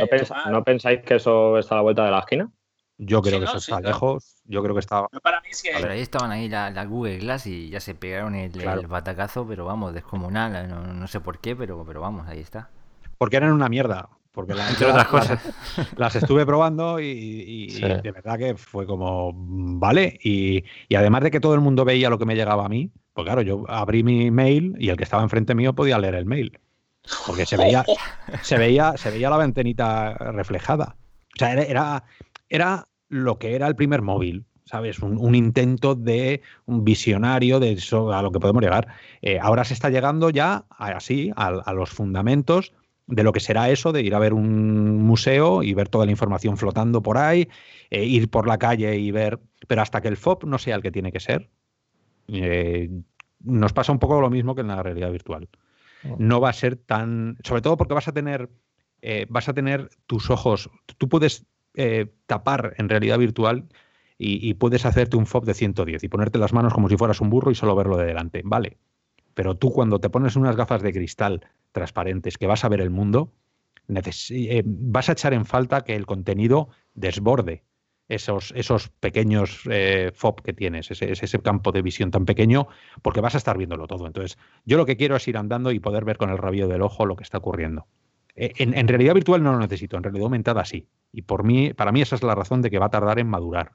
¿no 0.49 0.64
pensáis 0.64 1.02
que 1.02 1.15
eso 1.15 1.57
está 1.57 1.76
a 1.76 1.77
la 1.77 1.81
vuelta 1.81 2.06
de 2.06 2.11
la 2.11 2.19
esquina? 2.19 2.49
Yo 2.97 3.22
creo 3.22 3.39
que 3.39 3.45
eso 3.45 3.57
está 3.57 3.81
lejos. 3.81 4.38
Yo 4.45 4.64
creo 4.64 4.73
que 4.73 4.80
estaba. 4.80 5.07
para 5.22 5.41
mí 5.41 5.49
Pero 5.64 5.91
ahí 5.91 6.02
estaban 6.02 6.31
ahí 6.31 6.47
la, 6.47 6.85
Google 6.85 7.18
Glass 7.18 7.47
y 7.47 7.69
ya 7.69 7.80
se 7.80 7.95
pegaron 7.95 8.35
el, 8.35 8.52
batacazo, 8.88 9.45
pero 9.47 9.65
vamos, 9.65 9.93
descomunal. 9.93 10.69
No, 10.97 11.07
sé 11.07 11.19
por 11.19 11.39
qué, 11.39 11.56
pero, 11.56 11.84
pero 11.85 12.02
vamos, 12.02 12.27
ahí 12.27 12.39
está. 12.39 12.69
Porque 13.18 13.38
eran 13.38 13.52
una 13.52 13.69
mierda. 13.69 14.10
Porque 14.31 14.53
Entre 14.69 14.85
otras 14.85 15.07
cosas. 15.07 15.41
Las, 15.97 16.15
estuve 16.15 16.45
probando 16.45 16.99
y, 16.99 17.80
de 17.80 18.11
verdad 18.11 18.38
que 18.38 18.56
fue 18.56 18.85
como, 18.85 19.31
vale. 19.34 20.18
Y, 20.23 20.64
además 20.95 21.23
de 21.23 21.31
que 21.31 21.39
todo 21.39 21.53
el 21.53 21.61
mundo 21.61 21.84
veía 21.84 22.10
lo 22.10 22.19
que 22.19 22.26
me 22.26 22.35
llegaba 22.35 22.65
a 22.65 22.69
mí, 22.69 22.91
pues 23.16 23.26
claro, 23.26 23.42
yo 23.42 23.64
abrí 23.68 24.04
mi 24.04 24.30
mail 24.30 24.76
y 24.78 24.90
el 24.90 24.98
que 24.98 25.04
estaba 25.04 25.24
enfrente 25.24 25.56
mío 25.56 25.74
podía 25.74 25.98
leer 25.98 26.14
el 26.14 26.26
mail. 26.26 26.60
Porque 27.26 27.48
se 27.48 27.58
veía, 27.58 27.84
se 28.42 28.58
veía, 28.58 28.98
se 28.98 29.10
veía 29.10 29.30
la 29.30 29.38
ventanita 29.38 30.14
reflejada. 30.14 30.96
O 31.36 31.40
sea, 31.40 31.54
era 31.54 32.04
era 32.50 32.88
lo 33.10 33.38
que 33.38 33.56
era 33.56 33.68
el 33.68 33.76
primer 33.76 34.02
móvil, 34.02 34.46
¿sabes? 34.66 35.00
Un, 35.00 35.36
intento 35.36 35.96
de 35.96 36.42
un 36.66 36.84
visionario 36.84 37.60
de 37.60 37.74
eso 37.74 38.12
a 38.14 38.22
lo 38.22 38.32
que 38.32 38.40
podemos 38.40 38.64
llegar. 38.64 38.88
Eh, 39.22 39.40
ahora 39.40 39.64
se 39.64 39.74
está 39.74 39.90
llegando 39.90 40.30
ya 40.30 40.66
así 40.70 41.32
a, 41.36 41.74
los 41.74 41.90
fundamentos 41.90 42.74
de 43.08 43.24
lo 43.24 43.34
que 43.34 43.40
será 43.40 43.70
eso 43.70 43.92
de 43.92 44.02
ir 44.02 44.16
a 44.16 44.20
ver 44.20 44.34
un 44.34 45.04
museo 45.04 45.62
y 45.62 45.74
ver 45.74 45.90
toda 45.90 46.06
la 46.06 46.12
información 46.12 46.58
flotando 46.58 47.04
por 47.04 47.18
ahí, 47.18 47.48
eh, 47.92 48.04
ir 48.04 48.30
por 48.30 48.48
la 48.48 48.58
calle 48.58 48.98
y 48.98 49.12
ver, 49.12 49.40
pero 49.68 49.84
hasta 49.84 50.02
que 50.02 50.08
el 50.08 50.18
FOB 50.18 50.46
no 50.46 50.58
sea 50.58 50.76
el 50.76 50.82
que 50.82 50.92
tiene 50.92 51.12
que 51.12 51.20
ser, 51.20 51.50
eh, 52.27 52.89
nos 53.43 53.73
pasa 53.73 53.91
un 53.91 53.99
poco 53.99 54.19
lo 54.22 54.30
mismo 54.30 54.56
que 54.56 54.61
en 54.61 54.68
la 54.68 54.84
realidad 54.84 55.11
virtual. 55.11 55.49
Oh. 56.03 56.15
No 56.19 56.39
va 56.39 56.49
a 56.49 56.53
ser 56.53 56.76
tan, 56.76 57.38
sobre 57.43 57.61
todo 57.61 57.77
porque 57.77 57.93
vas 57.93 58.07
a 58.07 58.14
tener, 58.14 58.49
vas 59.30 59.47
a 59.49 59.53
tener 59.53 59.89
tus 60.07 60.31
ojos, 60.31 60.69
tú 60.97 61.07
puedes 61.07 61.45
eh, 61.77 62.10
tapar 62.26 62.73
en 62.77 62.88
realidad 62.88 63.18
virtual 63.18 63.65
y, 64.18 64.53
puedes 64.53 64.85
hacerte 64.85 65.18
un 65.18 65.26
FOB 65.26 65.43
de 65.43 65.53
110 65.53 66.06
y 66.06 66.07
ponerte 66.07 66.39
las 66.39 66.53
manos 66.53 66.73
como 66.73 66.88
si 66.88 66.95
fueras 66.95 67.19
un 67.19 67.30
burro 67.30 67.52
y 67.52 67.56
solo 67.56 67.76
verlo 67.76 67.97
de 67.97 68.06
delante. 68.06 68.41
Vale. 68.45 68.77
Pero 69.34 69.57
tú 69.57 69.72
cuando 69.72 69.99
te 69.99 70.10
pones 70.10 70.38
unas 70.38 70.56
gafas 70.56 70.81
de 70.81 70.93
cristal 70.93 71.45
transparentes 71.73 72.38
que 72.38 72.47
vas 72.47 72.64
a 72.64 72.69
ver 72.69 72.80
el 72.80 72.91
mundo, 72.91 73.34
eh, 73.89 74.64
vas 74.65 75.10
a 75.10 75.11
echar 75.11 75.34
en 75.34 75.45
falta 75.45 75.81
que 75.81 75.95
el 75.95 76.06
contenido 76.06 76.69
desborde 76.93 77.65
esos, 78.07 78.53
esos 78.56 78.90
pequeños 78.90 79.61
eh, 79.69 80.11
que 80.44 80.53
tienes, 80.53 80.91
ese, 80.91 81.11
ese, 81.11 81.40
campo 81.40 81.72
de 81.72 81.82
visión 81.82 82.11
tan 82.11 82.26
pequeño, 82.26 82.68
porque 83.02 83.22
vas 83.22 83.36
a 83.36 83.38
estar 83.38 83.57
viéndolo 83.57 83.88
todo. 83.88 84.07
Entonces, 84.07 84.38
yo 84.65 84.77
lo 84.77 84.86
que 84.86 84.98
quiero 84.98 85.15
es 85.15 85.27
ir 85.27 85.38
andando 85.38 85.72
y 85.72 85.80
poder 85.80 86.06
ver 86.06 86.18
con 86.18 86.30
el 86.30 86.38
rabillo 86.38 86.68
del 86.68 86.82
ojo 86.82 87.06
lo 87.06 87.15
que 87.15 87.23
está 87.23 87.40
ocurriendo. 87.40 87.88
Eh, 88.36 88.53
en, 88.57 88.88
realidad 88.88 89.14
virtual 89.14 89.41
no 89.41 89.53
lo 89.53 89.60
necesito, 89.60 89.98
en 89.98 90.03
realidad 90.03 90.26
aumentada 90.26 90.65
sí. 90.65 90.88
Y 91.11 91.22
por 91.23 91.44
mí, 91.44 91.73
para 91.73 91.91
mí 91.91 92.02
esa 92.02 92.15
es 92.15 92.23
la 92.23 92.36
razón 92.36 92.61
de 92.61 92.69
que 92.69 92.80
va 92.80 92.88
a 92.88 92.90
tardar 92.90 93.19
en 93.19 93.27
madurar. 93.27 93.72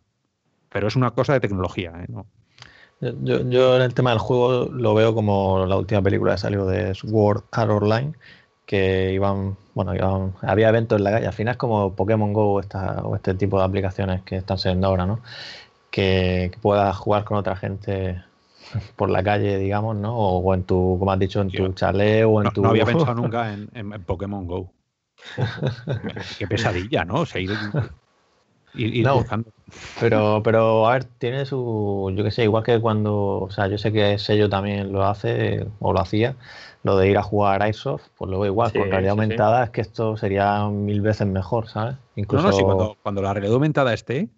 Pero 0.69 0.87
es 0.87 0.97
una 0.97 1.13
cosa 1.13 1.33
de 1.33 1.41
tecnología. 1.41 1.93
¿eh? 1.97 3.13
Yo, 3.23 3.77
en 3.77 3.83
el 3.83 3.95
tema 3.95 4.11
del 4.11 4.19
juego 4.19 4.67
lo 4.67 4.95
veo 4.95 5.15
como 5.15 5.65
la 5.67 5.77
última 5.77 6.03
película 6.03 6.33
que 6.33 6.39
salió 6.39 6.67
de 6.67 6.95
Sword 6.95 7.45
Art 7.51 7.71
Online, 7.71 8.13
que 8.71 9.11
iban, 9.13 9.57
bueno, 9.75 10.33
había 10.43 10.69
eventos 10.69 10.97
en 10.97 11.03
la 11.03 11.11
calle. 11.11 11.27
Al 11.27 11.33
final 11.33 11.55
es 11.55 11.59
como 11.59 11.97
Pokémon 11.97 12.33
Go 12.33 12.61
o 12.63 13.17
este 13.17 13.35
tipo 13.35 13.59
de 13.59 13.65
aplicaciones 13.65 14.23
que 14.23 14.37
están 14.37 14.59
saliendo 14.59 14.87
ahora, 14.87 15.07
¿no? 15.07 15.19
Que, 15.91 16.51
que 16.53 16.59
puedas 16.61 16.97
jugar 16.97 17.25
con 17.25 17.37
otra 17.37 17.57
gente 17.57 18.23
por 18.95 19.11
la 19.11 19.25
calle, 19.25 19.59
digamos, 19.59 19.97
¿no? 19.97 20.17
O, 20.17 20.55
en 20.55 20.63
tu, 20.63 20.97
como 21.01 21.11
has 21.11 21.19
dicho, 21.19 21.41
en 21.41 21.51
tu 21.51 21.73
chalet 21.73 22.25
o 22.25 22.41
en 22.45 22.53
tu. 22.53 22.63
No 22.63 22.69
había 22.69 22.85
pensado 22.85 23.13
nunca 23.13 23.53
en, 23.75 23.91
Pokémon 24.05 24.47
Go. 24.47 24.71
Qué 26.39 26.47
pesadilla, 26.47 27.05
¿no? 27.05 27.23
O 27.23 27.27
sea, 27.27 27.41
ir, 27.41 27.51
Pero, 29.99 30.43
pero, 30.45 30.87
a 30.87 30.93
ver, 30.93 31.07
tiene 31.19 31.45
su. 31.45 32.15
Yo 32.17 32.23
qué 32.23 32.31
sé, 32.31 32.45
igual 32.45 32.63
que 32.63 32.81
cuando. 32.81 33.41
O 33.41 33.51
sea, 33.51 33.67
yo 33.67 33.79
sé 33.79 33.91
que 33.91 34.17
Sello 34.21 34.49
también 34.49 34.93
lo 34.93 35.05
hace, 35.05 35.67
o 35.81 35.93
lo 35.93 36.01
hacía, 36.01 36.37
lo 36.83 36.97
de 36.97 37.11
ir 37.11 37.19
a 37.19 37.23
jugar 37.23 37.63
Airsoft, 37.63 38.09
pues 38.17 38.29
luego 38.29 38.47
igual, 38.47 38.73
con 38.73 38.91
realidad 38.91 39.13
aumentada 39.13 39.65
es 39.65 39.71
que 39.71 39.81
esto 39.83 40.17
sería 40.17 40.67
mil 40.69 41.01
veces 41.01 41.27
mejor, 41.27 41.69
¿sabes? 41.69 41.97
Incluso... 42.17 42.45
No, 42.45 42.51
no, 42.51 42.57
sí, 42.57 42.63
cuando, 42.63 42.97
cuando 43.03 43.23
la 43.23 43.35
realidad 43.35 43.55
aumentada 43.55 43.93
esté, 43.93 44.31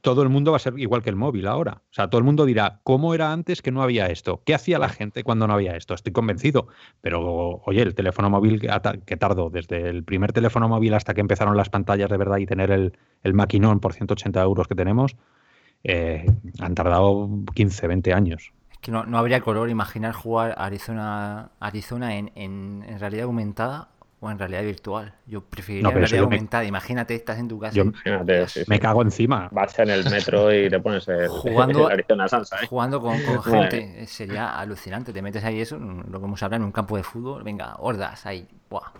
todo 0.00 0.22
el 0.22 0.28
mundo 0.28 0.52
va 0.52 0.56
a 0.56 0.60
ser 0.60 0.78
igual 0.78 1.02
que 1.02 1.10
el 1.10 1.16
móvil 1.16 1.46
ahora. 1.46 1.82
O 1.90 1.92
sea, 1.92 2.08
todo 2.08 2.18
el 2.18 2.24
mundo 2.24 2.46
dirá, 2.46 2.80
¿cómo 2.84 3.14
era 3.14 3.32
antes 3.32 3.62
que 3.62 3.70
no 3.70 3.82
había 3.82 4.06
esto? 4.06 4.42
¿Qué 4.44 4.54
hacía 4.54 4.78
la 4.78 4.88
gente 4.88 5.24
cuando 5.24 5.46
no 5.46 5.54
había 5.54 5.76
esto? 5.76 5.94
Estoy 5.94 6.12
convencido. 6.12 6.68
Pero, 7.00 7.62
oye, 7.64 7.82
el 7.82 7.94
teléfono 7.94 8.30
móvil 8.30 8.60
que 9.06 9.16
tardó 9.16 9.50
desde 9.50 9.88
el 9.88 10.04
primer 10.04 10.32
teléfono 10.32 10.68
móvil 10.68 10.94
hasta 10.94 11.14
que 11.14 11.20
empezaron 11.20 11.56
las 11.56 11.68
pantallas 11.68 12.10
de 12.10 12.16
verdad 12.16 12.38
y 12.38 12.46
tener 12.46 12.70
el, 12.70 13.34
maquinón 13.34 13.80
por 13.80 13.92
180 13.92 14.40
euros 14.42 14.68
que 14.68 14.74
tenemos, 14.74 15.16
eh, 15.84 16.26
han 16.60 16.74
tardado 16.74 17.28
15, 17.54 17.86
20 17.86 18.12
años. 18.12 18.52
Que 18.80 18.92
no, 18.92 19.18
habría 19.18 19.40
color 19.40 19.70
imaginar 19.70 20.12
jugar 20.12 20.54
Arizona, 20.56 21.50
Arizona 21.60 22.16
en, 22.16 22.30
en 22.36 23.00
realidad 23.00 23.24
aumentada 23.24 23.88
o 24.20 24.30
en 24.30 24.38
realidad 24.38 24.62
virtual. 24.62 25.14
Yo 25.26 25.42
preferiría 25.42 25.90
realidad 25.90 26.24
aumentada. 26.24 26.64
Imagínate, 26.64 27.14
estás 27.14 27.38
en 27.38 27.48
tu 27.48 27.58
casa. 27.58 27.80
me 28.66 28.80
cago 28.80 29.02
encima. 29.02 29.48
Vas 29.52 29.78
en 29.78 29.90
el 29.90 30.04
metro 30.10 30.52
y 30.52 30.68
te 30.68 30.80
pones 30.80 31.06
el, 31.08 31.28
jugando, 31.28 31.88
salsa, 32.26 32.56
¿eh? 32.62 32.66
jugando 32.66 33.00
con, 33.00 33.18
gente. 33.42 34.06
Sería 34.06 34.58
alucinante. 34.58 35.12
Te 35.12 35.22
metes 35.22 35.44
ahí 35.44 35.60
eso, 35.60 35.78
lo 35.78 36.18
que 36.18 36.26
hemos 36.26 36.42
hablado 36.42 36.62
en 36.62 36.66
un 36.66 36.72
campo 36.72 36.96
de 36.96 37.02
fútbol. 37.02 37.44
Venga, 37.44 37.76
hordas 37.78 38.26
ahí. 38.26 38.46
Buah. 38.68 38.90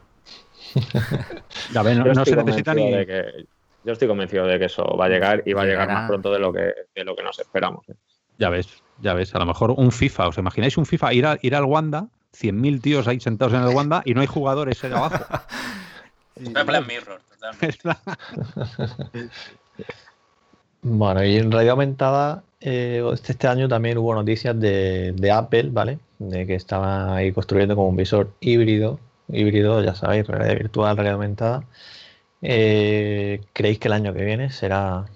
ya 1.72 1.82
ves, 1.82 1.98
no, 1.98 2.24
se 2.24 2.36
necesita 2.36 2.74
ni... 2.74 2.92
yo 2.92 3.92
estoy 3.92 4.06
convencido 4.06 4.46
de 4.46 4.59
que 4.59 4.66
eso 4.66 4.84
va 4.96 5.06
a 5.06 5.09
llegar 5.09 5.42
y 5.46 5.52
va 5.52 5.62
a 5.62 5.64
llegar 5.64 5.88
más 5.88 6.09
pronto 6.09 6.32
de 6.32 6.38
lo 6.38 6.52
que, 6.52 6.72
de 6.94 7.05
lo 7.05 7.16
que 7.16 7.22
nos 7.22 7.38
esperamos. 7.38 7.88
¿eh? 7.88 7.94
Ya 8.36 8.50
ves, 8.50 8.82
ya 9.00 9.14
ves. 9.14 9.34
A 9.34 9.38
lo 9.38 9.46
mejor 9.46 9.72
un 9.72 9.92
FIFA. 9.92 10.28
¿Os 10.28 10.38
imagináis 10.38 10.76
un 10.76 10.86
FIFA? 10.86 11.12
Ir, 11.12 11.26
a, 11.26 11.38
ir 11.42 11.54
al 11.54 11.64
Wanda 11.64 12.08
100.000 12.36 12.80
tíos 12.80 13.08
ahí 13.08 13.20
sentados 13.20 13.54
en 13.54 13.62
el 13.62 13.74
Wanda 13.74 14.02
y 14.04 14.14
no 14.14 14.20
hay 14.20 14.26
jugadores 14.26 14.82
ahí 14.84 14.92
abajo. 14.92 15.24
Mirror, 16.40 17.20
bueno, 20.82 21.24
y 21.24 21.36
en 21.36 21.50
realidad 21.50 21.72
aumentada, 21.72 22.44
eh, 22.60 23.02
este, 23.12 23.32
este, 23.32 23.48
año 23.48 23.68
también 23.68 23.98
hubo 23.98 24.14
noticias 24.14 24.58
de, 24.58 25.32
Apple, 25.32 25.70
¿vale? 25.72 25.98
De 26.20 26.46
que 26.46 26.54
estaba 26.54 27.16
ahí 27.16 27.32
construyendo 27.32 27.74
como 27.74 27.88
un 27.88 27.96
visor 27.96 28.32
híbrido, 28.40 29.00
híbrido, 29.28 29.82
ya 29.82 29.96
sabéis, 29.96 30.28
realidad 30.28 30.56
virtual, 30.58 30.96
realidad 30.96 31.14
aumentada. 31.14 31.64
Eh, 32.40 33.40
¿Creéis 33.52 33.80
que 33.80 33.88
el 33.88 33.94
año 33.94 34.14
que 34.14 34.24
viene 34.24 34.50
será 34.50 35.06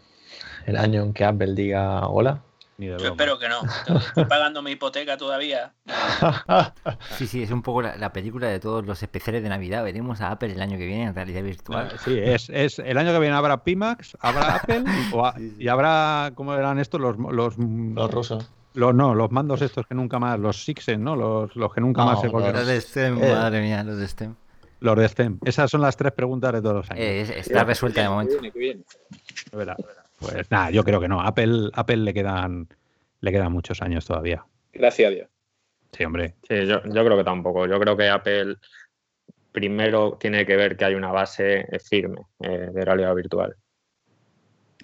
el 0.67 0.77
año 0.77 1.03
en 1.03 1.13
que 1.13 1.25
Apple 1.25 1.55
diga 1.55 2.07
hola. 2.09 2.43
Yo 2.87 2.97
espero 2.97 3.39
que 3.39 3.49
no. 3.49 3.63
Estoy 3.99 4.25
pagando 4.25 4.63
mi 4.63 4.73
hipoteca 4.73 5.17
todavía. 5.17 5.73
Sí, 7.17 7.27
sí, 7.27 7.43
es 7.43 7.51
un 7.51 7.63
poco 7.63 7.83
la, 7.83 8.13
película 8.13 8.49
de 8.49 8.59
todos 8.59 8.85
los 8.85 9.03
especiales 9.03 9.43
de 9.43 9.49
Navidad. 9.49 9.85
Veremos 9.85 10.21
a 10.21 10.31
Apple 10.31 10.53
el 10.53 10.61
año 10.61 10.79
que 10.79 10.87
viene 10.87 11.05
en 11.05 11.15
realidad 11.15 11.43
virtual. 11.43 11.93
Sí, 12.05 12.19
es, 12.19 12.49
es 12.51 12.79
el 12.79 12.97
año 12.99 13.13
que 13.13 13.19
viene 13.19 13.37
habrá 13.37 13.63
Pimax, 13.63 14.17
habrá 14.21 14.57
Apple 14.57 14.85
y 15.59 15.69
habrá, 15.69 16.33
¿cómo 16.35 16.55
eran 16.55 16.79
estos? 16.79 17.01
Los, 17.01 17.17
los, 17.19 17.57
los 17.59 18.11
rusos. 18.11 18.51
Los, 18.75 18.95
no, 18.95 19.15
los 19.15 19.31
mandos 19.31 19.61
estos 19.63 19.87
que 19.87 19.95
nunca 19.95 20.19
más, 20.19 20.39
los 20.39 20.65
Sixen, 20.65 21.03
¿no? 21.03 21.15
Los, 21.15 21.55
los 21.57 21.75
que 21.75 21.81
nunca 21.81 22.05
más 22.05 22.21
se 22.21 22.29
volvieron. 22.29 22.57
Los 22.57 22.67
de 22.67 22.81
STEM, 22.81 23.23
eh. 23.23 23.35
madre 23.35 23.61
mía, 23.61 23.85
los 23.85 23.99
de 23.99 24.09
STEM. 24.09 24.35
Los 24.81 24.97
de 24.97 25.09
STEM. 25.09 25.39
Esas 25.45 25.71
son 25.71 25.83
las 25.83 25.97
tres 25.97 26.13
preguntas 26.13 26.53
de 26.53 26.63
todos 26.63 26.77
los 26.77 26.91
años. 26.91 27.05
Eh, 27.05 27.39
está 27.39 27.65
resuelta 27.65 28.03
de 28.03 28.09
momento. 28.09 28.35
Pues 30.23 30.51
nada, 30.51 30.71
yo 30.71 30.85
creo 30.85 31.01
que 31.01 31.09
no. 31.09 31.21
Apple, 31.21 31.71
Apple 31.75 31.99
le 31.99 32.15
quedan 32.15 32.69
le 33.21 33.33
quedan 33.33 33.53
muchos 33.53 33.81
años 33.83 34.05
todavía. 34.05 34.45
Gracias 34.73 35.09
a 35.09 35.11
Dios. 35.15 35.29
Sí, 35.93 36.05
hombre. 36.05 36.35
Sí, 36.49 36.67
yo, 36.67 36.83
yo 36.85 37.05
creo 37.05 37.17
que 37.17 37.25
tampoco. 37.25 37.67
Yo 37.67 37.79
creo 37.79 37.97
que 37.97 38.09
Apple 38.09 38.57
primero 39.53 40.17
tiene 40.19 40.45
que 40.45 40.57
ver 40.57 40.77
que 40.77 40.85
hay 40.87 40.95
una 40.95 41.13
base 41.13 41.67
firme 41.85 42.23
eh, 42.41 42.71
de 42.73 42.85
realidad 42.85 43.15
virtual. 43.15 43.55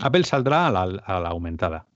Apple 0.00 0.24
saldrá 0.24 0.68
a 0.68 0.70
la, 0.70 1.28
aumentada. 1.28 1.86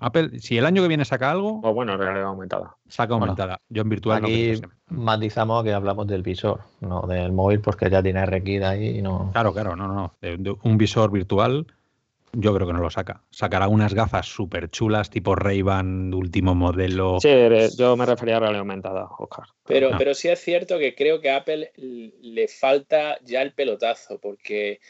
Apple, 0.00 0.38
si 0.38 0.58
el 0.58 0.66
año 0.66 0.82
que 0.82 0.88
viene 0.88 1.04
saca 1.04 1.30
algo. 1.30 1.60
O 1.62 1.72
bueno, 1.72 1.96
realidad 1.96 2.26
aumentada. 2.26 2.76
Saca 2.88 3.14
aumentada. 3.14 3.60
Yo 3.68 3.82
en 3.82 3.88
virtual 3.88 4.24
aquí 4.24 4.60
matizamos 4.88 5.64
que 5.64 5.72
hablamos 5.72 6.06
del 6.06 6.22
visor, 6.22 6.60
no 6.80 7.02
del 7.02 7.32
móvil, 7.32 7.60
porque 7.60 7.88
ya 7.88 8.02
tiene 8.02 8.24
RX 8.26 8.62
ahí 8.62 8.98
y 8.98 9.02
no. 9.02 9.30
Claro, 9.32 9.52
claro, 9.52 9.74
no, 9.74 9.88
no. 9.88 10.14
un 10.62 10.78
visor 10.78 11.10
virtual 11.10 11.66
yo 12.32 12.54
creo 12.54 12.66
que 12.66 12.72
no 12.72 12.80
lo 12.80 12.90
saca. 12.90 13.22
Sacará 13.30 13.68
unas 13.68 13.94
gafas 13.94 14.26
súper 14.26 14.70
chulas, 14.70 15.10
tipo 15.10 15.34
Ray-Ban, 15.34 16.12
último 16.14 16.54
modelo. 16.54 17.18
Sí, 17.20 17.28
yo 17.76 17.96
me 17.96 18.06
refería 18.06 18.36
a 18.36 18.40
realidad 18.40 18.60
aumentada, 18.60 19.08
Oscar. 19.18 19.46
Pero, 19.66 19.90
pero 19.98 20.14
sí 20.14 20.28
es 20.28 20.40
cierto 20.40 20.78
que 20.78 20.94
creo 20.94 21.20
que 21.20 21.30
a 21.30 21.36
Apple 21.36 21.72
le 21.76 22.48
falta 22.48 23.18
ya 23.22 23.42
el 23.42 23.52
pelotazo, 23.52 24.18
porque 24.20 24.80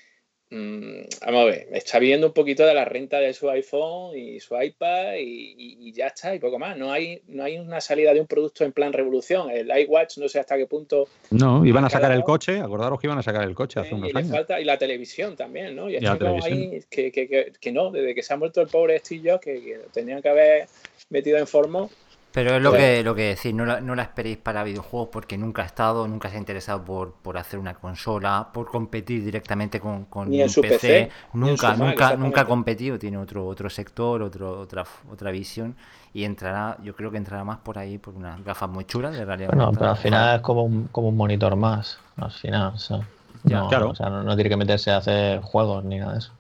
Mm, 0.51 1.03
vamos 1.27 1.43
a 1.43 1.45
ver, 1.45 1.69
está 1.73 1.99
viendo 1.99 2.29
un 2.29 2.33
poquito 2.33 2.65
de 2.65 2.73
la 2.73 2.87
renta 2.87 3.19
de 3.19 3.35
su 3.35 3.51
iPhone 3.51 4.17
y 4.17 4.41
su 4.41 4.59
iPad 4.59 5.17
y, 5.19 5.93
ya 5.93 6.07
está, 6.07 6.35
y 6.35 6.39
poco 6.39 6.59
más. 6.59 6.77
No 6.79 6.91
hay, 6.91 7.21
no 7.29 7.45
hay 7.45 7.59
una 7.59 7.81
salida 7.81 8.15
de 8.15 8.21
un 8.21 8.27
producto 8.27 8.65
en 8.65 8.73
plan 8.73 8.93
revolución. 8.93 9.51
El 9.51 9.69
iWatch 9.69 10.19
no 10.19 10.29
sé 10.29 10.39
hasta 10.41 10.57
qué 10.57 10.67
punto. 10.67 11.09
No, 11.31 11.67
iban 11.67 11.85
a 11.85 11.91
sacar 11.91 12.13
el 12.13 12.23
coche, 12.23 12.61
acordaros 12.61 12.99
que 12.99 13.07
iban 13.07 13.19
a 13.19 13.23
sacar 13.23 13.45
el 13.45 13.55
coche 13.55 13.81
hace 13.81 13.95
unos 13.95 14.13
y 14.13 14.17
años. 14.17 14.31
Falta, 14.31 14.61
y 14.61 14.65
la 14.65 14.79
televisión 14.79 15.37
también, 15.37 15.77
¿no? 15.77 15.91
Y, 15.91 15.97
y 15.97 16.81
que, 16.89 17.13
que, 17.13 17.53
que, 17.61 17.73
no, 17.73 17.91
desde 17.91 18.15
que 18.15 18.23
se 18.23 18.33
ha 18.33 18.37
muerto 18.37 18.63
el 18.63 18.69
pobre 18.69 18.99
Steve 19.01 19.39
que, 19.43 19.61
que 19.61 19.81
tendrían 19.93 20.23
que 20.23 20.29
haber 20.31 20.69
metido 21.11 21.37
en 21.37 21.47
forma 21.47 21.89
pero 22.33 22.57
es 22.57 22.63
lo 22.63 22.73
que, 22.73 23.03
lo 23.03 23.15
que 23.15 23.35
decís, 23.35 23.55
no 23.55 23.65
la, 23.65 23.81
no 23.81 23.95
la 23.95 24.03
esperéis 24.03 24.37
para 24.37 24.63
videojuegos 24.63 25.09
porque 25.11 25.39
nunca 25.39 25.63
ha 25.63 25.67
estado, 25.67 26.07
nunca 26.07 26.29
se 26.29 26.37
ha 26.37 26.39
interesado 26.39 26.85
por, 26.85 27.15
por 27.15 27.39
hacer 27.39 27.59
una 27.59 27.75
consola, 27.75 28.49
por 28.53 28.67
competir 28.67 29.25
directamente 29.25 29.81
con, 29.81 30.05
con 30.05 30.29
un 30.29 30.47
PC. 30.61 31.11
Nunca, 31.33 31.75
nunca, 31.75 32.17
nunca 32.17 32.43
ha 32.43 32.45
competido, 32.45 32.99
tiene 32.99 33.17
otro, 33.17 33.47
otro 33.47 33.71
sector, 33.71 34.23
otro, 34.23 34.61
otra, 34.61 34.85
otra 35.11 35.31
visión 35.31 35.75
y 36.13 36.25
entrará, 36.25 36.77
yo 36.83 36.95
creo 36.95 37.11
que 37.11 37.17
entrará 37.17 37.45
más 37.45 37.59
por 37.59 37.79
ahí 37.79 37.99
por 37.99 38.15
unas 38.15 38.43
gafas 38.45 38.69
muy 38.69 38.85
chulas 38.85 39.15
de 39.15 39.25
realidad. 39.25 39.51
Bueno, 39.53 39.73
pero 39.73 39.91
al 39.91 39.97
final 39.97 40.37
es 40.37 40.43
como 40.43 40.65
un, 40.65 40.89
como 40.89 41.09
un 41.09 41.17
monitor 41.17 41.57
más, 41.57 41.99
al 42.17 42.31
final, 42.31 42.73
o 42.75 42.79
sea, 42.79 43.01
claro. 43.45 43.91
o 43.91 43.95
sea, 43.95 44.11
no 44.11 44.35
tiene 44.35 44.51
que 44.51 44.57
meterse 44.57 44.91
a 44.91 44.99
hacer 44.99 45.41
juegos 45.41 45.85
ni 45.85 45.99
nada 45.99 46.13
de 46.13 46.19
eso. 46.19 46.33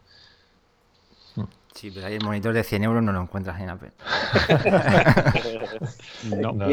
Sí, 1.79 1.93
pero 1.95 2.09
ahí 2.09 2.15
el 2.15 2.25
monitor 2.25 2.53
de 2.53 2.65
100 2.65 2.83
euros 2.83 3.05
no 3.05 3.13
lo 3.13 3.23
encuentras 3.23 3.61
en 3.61 3.71
Apple. 3.71 3.93
no, 6.43 6.53
no, 6.53 6.67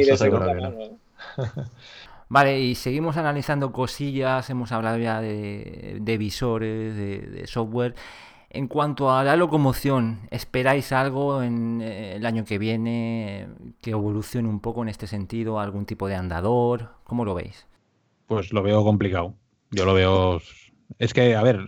Vale, 2.30 2.60
y 2.60 2.74
seguimos 2.74 3.16
analizando 3.16 3.72
cosillas, 3.72 4.50
hemos 4.50 4.72
hablado 4.72 4.98
ya 4.98 5.22
de, 5.22 6.16
visores, 6.18 6.96
de, 6.96 7.44
software. 7.46 7.94
En 8.50 8.68
cuanto 8.68 9.12
a 9.12 9.24
la 9.24 9.36
locomoción, 9.36 10.22
¿esperáis 10.32 10.92
algo 10.92 11.44
en 11.44 11.82
eh, 11.84 12.16
el 12.16 12.26
año 12.26 12.44
que 12.44 12.58
viene 12.58 13.48
que 13.82 13.92
evolucione 13.92 14.50
un 14.50 14.60
poco 14.60 14.82
en 14.82 14.90
este 14.90 15.06
sentido? 15.06 15.60
¿Algún 15.60 15.86
tipo 15.86 16.08
de 16.08 16.16
andador? 16.16 16.96
¿Cómo 17.04 17.26
lo 17.26 17.36
veis? 17.36 17.68
Pues 18.26 18.52
lo 18.52 18.64
veo 18.64 18.84
complicado. 18.84 19.36
Yo 19.70 19.86
lo 19.86 19.94
veo. 19.94 20.42
Es 20.98 21.14
que, 21.14 21.36
a 21.36 21.44
ver, 21.44 21.60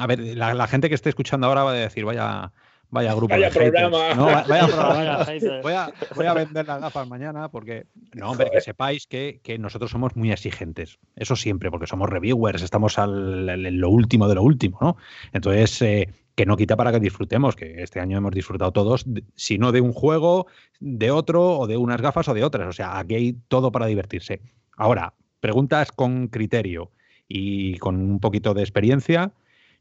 a 0.00 0.06
ver, 0.08 0.18
la, 0.18 0.54
la 0.54 0.66
gente 0.66 0.88
que 0.88 0.96
esté 0.96 1.08
escuchando 1.08 1.46
ahora 1.46 1.62
va 1.62 1.70
a 1.70 1.74
decir, 1.74 2.04
vaya, 2.04 2.50
Vaya 2.90 3.14
grupo 3.14 3.34
vaya 3.34 3.50
programa. 3.50 4.14
No, 4.14 4.26
vaya 4.26 4.66
programa. 4.66 5.24
voy, 5.62 5.72
a, 5.74 5.92
voy, 6.16 6.26
a, 6.26 6.34
vender 6.34 6.66
las 6.66 6.80
gafas 6.80 7.08
mañana 7.08 7.48
porque, 7.48 7.86
no, 8.14 8.32
hombre, 8.32 8.50
que 8.50 8.60
sepáis 8.60 9.06
que, 9.06 9.40
que, 9.44 9.58
nosotros 9.58 9.92
somos 9.92 10.16
muy 10.16 10.32
exigentes. 10.32 10.98
Eso 11.14 11.36
siempre, 11.36 11.70
porque 11.70 11.86
somos 11.86 12.08
reviewers, 12.08 12.62
estamos 12.62 12.98
al, 12.98 13.48
en 13.48 13.80
lo 13.80 13.90
último 13.90 14.28
de 14.28 14.34
lo 14.34 14.42
último, 14.42 14.78
¿no? 14.80 14.96
Entonces, 15.32 15.80
eh, 15.82 16.08
que 16.34 16.46
no 16.46 16.56
quita 16.56 16.76
para 16.76 16.90
que 16.90 16.98
disfrutemos, 16.98 17.54
que 17.54 17.82
este 17.82 18.00
año 18.00 18.18
hemos 18.18 18.32
disfrutado 18.32 18.72
todos, 18.72 19.04
si 19.36 19.58
no 19.58 19.70
de 19.70 19.80
un 19.80 19.92
juego, 19.92 20.46
de 20.80 21.12
otro, 21.12 21.58
o 21.58 21.66
de 21.68 21.76
unas 21.76 22.00
gafas 22.00 22.28
o 22.28 22.34
de 22.34 22.42
otras. 22.42 22.66
O 22.68 22.72
sea, 22.72 22.98
aquí 22.98 23.14
hay 23.14 23.32
todo 23.46 23.70
para 23.70 23.86
divertirse. 23.86 24.40
Ahora, 24.76 25.14
preguntas 25.38 25.92
con 25.92 26.26
criterio 26.26 26.90
y 27.28 27.78
con 27.78 27.96
un 28.00 28.18
poquito 28.18 28.54
de 28.54 28.62
experiencia. 28.62 29.32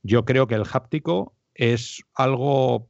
Yo 0.03 0.25
creo 0.25 0.47
que 0.47 0.55
el 0.55 0.65
háptico 0.71 1.33
es 1.55 2.03
algo 2.13 2.88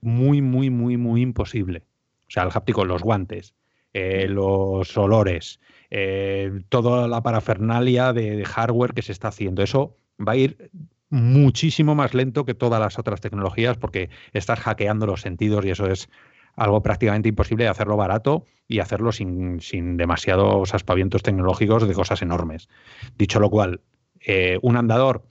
muy, 0.00 0.42
muy, 0.42 0.70
muy, 0.70 0.96
muy 0.96 1.22
imposible. 1.22 1.84
O 2.28 2.30
sea, 2.30 2.42
el 2.42 2.50
háptico, 2.52 2.84
los 2.84 3.02
guantes, 3.02 3.54
eh, 3.92 4.26
los 4.28 4.96
olores, 4.98 5.60
eh, 5.90 6.60
toda 6.68 7.08
la 7.08 7.22
parafernalia 7.22 8.12
de, 8.12 8.44
hardware 8.44 8.92
que 8.92 9.02
se 9.02 9.12
está 9.12 9.28
haciendo. 9.28 9.62
Eso 9.62 9.96
va 10.20 10.32
a 10.32 10.36
ir 10.36 10.70
muchísimo 11.08 11.94
más 11.94 12.14
lento 12.14 12.44
que 12.44 12.54
todas 12.54 12.80
las 12.80 12.98
otras 12.98 13.20
tecnologías 13.20 13.78
porque 13.78 14.10
estás 14.32 14.60
hackeando 14.60 15.06
los 15.06 15.20
sentidos 15.20 15.64
y 15.64 15.70
eso 15.70 15.86
es 15.86 16.08
algo 16.56 16.82
prácticamente 16.82 17.28
imposible 17.28 17.64
de 17.64 17.70
hacerlo 17.70 17.96
barato 17.96 18.44
y 18.66 18.80
hacerlo 18.80 19.12
sin, 19.12 19.60
sin 19.60 19.96
demasiados 19.96 20.74
aspavientos 20.74 21.22
tecnológicos 21.22 21.86
de 21.86 21.94
cosas 21.94 22.22
enormes. 22.22 22.68
Dicho 23.16 23.38
lo 23.40 23.50
cual, 23.50 23.80
eh, 24.20 24.58
un 24.62 24.76
andador 24.76 25.24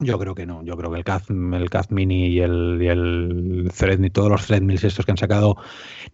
yo 0.00 0.18
creo 0.18 0.34
que 0.34 0.46
no. 0.46 0.62
Yo 0.64 0.76
creo 0.76 0.90
que 0.90 0.98
el 0.98 1.04
Caz, 1.04 1.30
el 1.30 1.70
Caz 1.70 1.90
Mini 1.90 2.26
y 2.26 2.40
el, 2.40 2.78
y 2.80 2.88
el 2.88 3.70
Thread, 3.76 4.10
todos 4.12 4.30
los 4.30 4.46
Threadmills 4.46 4.84
estos 4.84 5.04
que 5.04 5.12
han 5.12 5.18
sacado, 5.18 5.56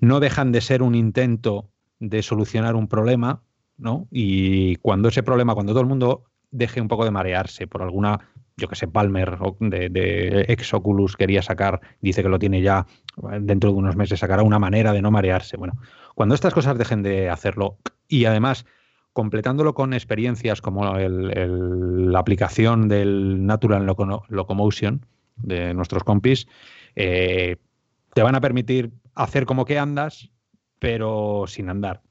no 0.00 0.20
dejan 0.20 0.52
de 0.52 0.60
ser 0.60 0.82
un 0.82 0.94
intento 0.94 1.70
de 1.98 2.22
solucionar 2.22 2.74
un 2.74 2.88
problema, 2.88 3.42
¿no? 3.78 4.08
Y 4.10 4.76
cuando 4.76 5.08
ese 5.08 5.22
problema, 5.22 5.54
cuando 5.54 5.72
todo 5.72 5.80
el 5.80 5.88
mundo 5.88 6.24
deje 6.50 6.80
un 6.80 6.88
poco 6.88 7.04
de 7.04 7.10
marearse 7.10 7.66
por 7.66 7.82
alguna, 7.82 8.18
yo 8.56 8.68
que 8.68 8.76
sé, 8.76 8.88
Palmer 8.88 9.38
de, 9.60 9.88
de 9.88 10.44
ex 10.48 10.74
Oculus 10.74 11.16
quería 11.16 11.42
sacar, 11.42 11.80
dice 12.00 12.22
que 12.22 12.28
lo 12.28 12.38
tiene 12.38 12.62
ya 12.62 12.86
dentro 13.40 13.70
de 13.70 13.76
unos 13.76 13.96
meses, 13.96 14.20
sacará 14.20 14.42
una 14.42 14.58
manera 14.58 14.92
de 14.92 15.02
no 15.02 15.10
marearse. 15.10 15.56
Bueno, 15.56 15.74
cuando 16.14 16.34
estas 16.34 16.54
cosas 16.54 16.76
dejen 16.76 17.02
de 17.02 17.30
hacerlo 17.30 17.78
y 18.08 18.24
además 18.24 18.66
completándolo 19.16 19.72
con 19.72 19.94
experiencias 19.94 20.60
como 20.60 20.84
la 20.84 22.18
aplicación 22.18 22.86
del 22.86 23.46
Natural 23.46 23.86
Locomotion 23.86 25.06
de 25.36 25.72
nuestros 25.72 26.04
compis, 26.04 26.46
eh, 26.96 27.56
te 28.12 28.22
van 28.22 28.34
a 28.34 28.42
permitir 28.42 28.92
hacer 29.14 29.46
como 29.46 29.64
que 29.64 29.78
andas, 29.78 30.28
pero 30.78 31.46
sin 31.46 31.70
andar. 31.70 32.02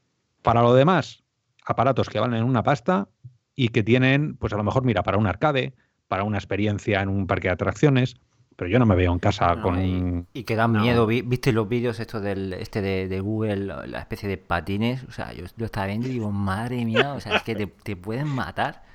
Para 0.42 0.64
lo 0.64 0.74
demás, 0.74 1.24
aparatos 1.64 2.10
que 2.10 2.20
valen 2.20 2.44
una 2.44 2.64
pasta 2.64 3.08
y 3.56 3.68
que 3.68 3.84
tienen, 3.84 4.36
pues 4.38 4.52
a 4.54 4.58
lo 4.58 4.64
mejor, 4.64 4.84
mira, 4.84 5.04
para 5.04 5.20
un 5.20 5.28
arcade, 5.28 5.76
para 6.08 6.24
una 6.24 6.40
experiencia 6.40 7.04
en 7.04 7.10
un 7.10 7.28
parque 7.28 7.50
de 7.50 7.54
atracciones, 7.54 8.16
pero 8.56 8.70
yo 8.70 8.80
no 8.80 8.86
me 8.86 8.96
veo 8.96 9.12
en 9.12 9.20
casa 9.20 9.60
con. 9.62 10.26
Y, 10.34 10.44
que 10.44 10.56
dan 10.56 10.72
miedo. 10.72 11.06
¿Viste 11.08 11.52
los 11.52 11.68
vídeos 11.68 12.00
estos 12.00 12.22
del 12.22 12.54
este 12.54 12.82
de, 12.82 13.20
Google, 13.20 13.58
la 13.88 14.00
especie 14.00 14.30
de 14.30 14.38
patines? 14.38 15.04
O 15.04 15.12
sea, 15.12 15.34
yo 15.34 15.44
lo 15.58 15.66
estaba 15.66 15.88
viendo 15.88 16.08
y 16.08 16.12
digo, 16.12 16.32
madre 16.32 16.86
mía, 16.86 17.14
o 17.14 17.20
sea, 17.20 17.38
es 17.38 17.44
que 17.44 17.56
te, 17.56 17.96
pueden 17.96 18.28
matar. 18.28 18.84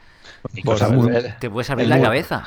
Pues, 0.65 0.81
te 1.39 1.51
puedes 1.51 1.69
abrir 1.71 1.89
la 1.89 2.01
cabeza. 2.01 2.45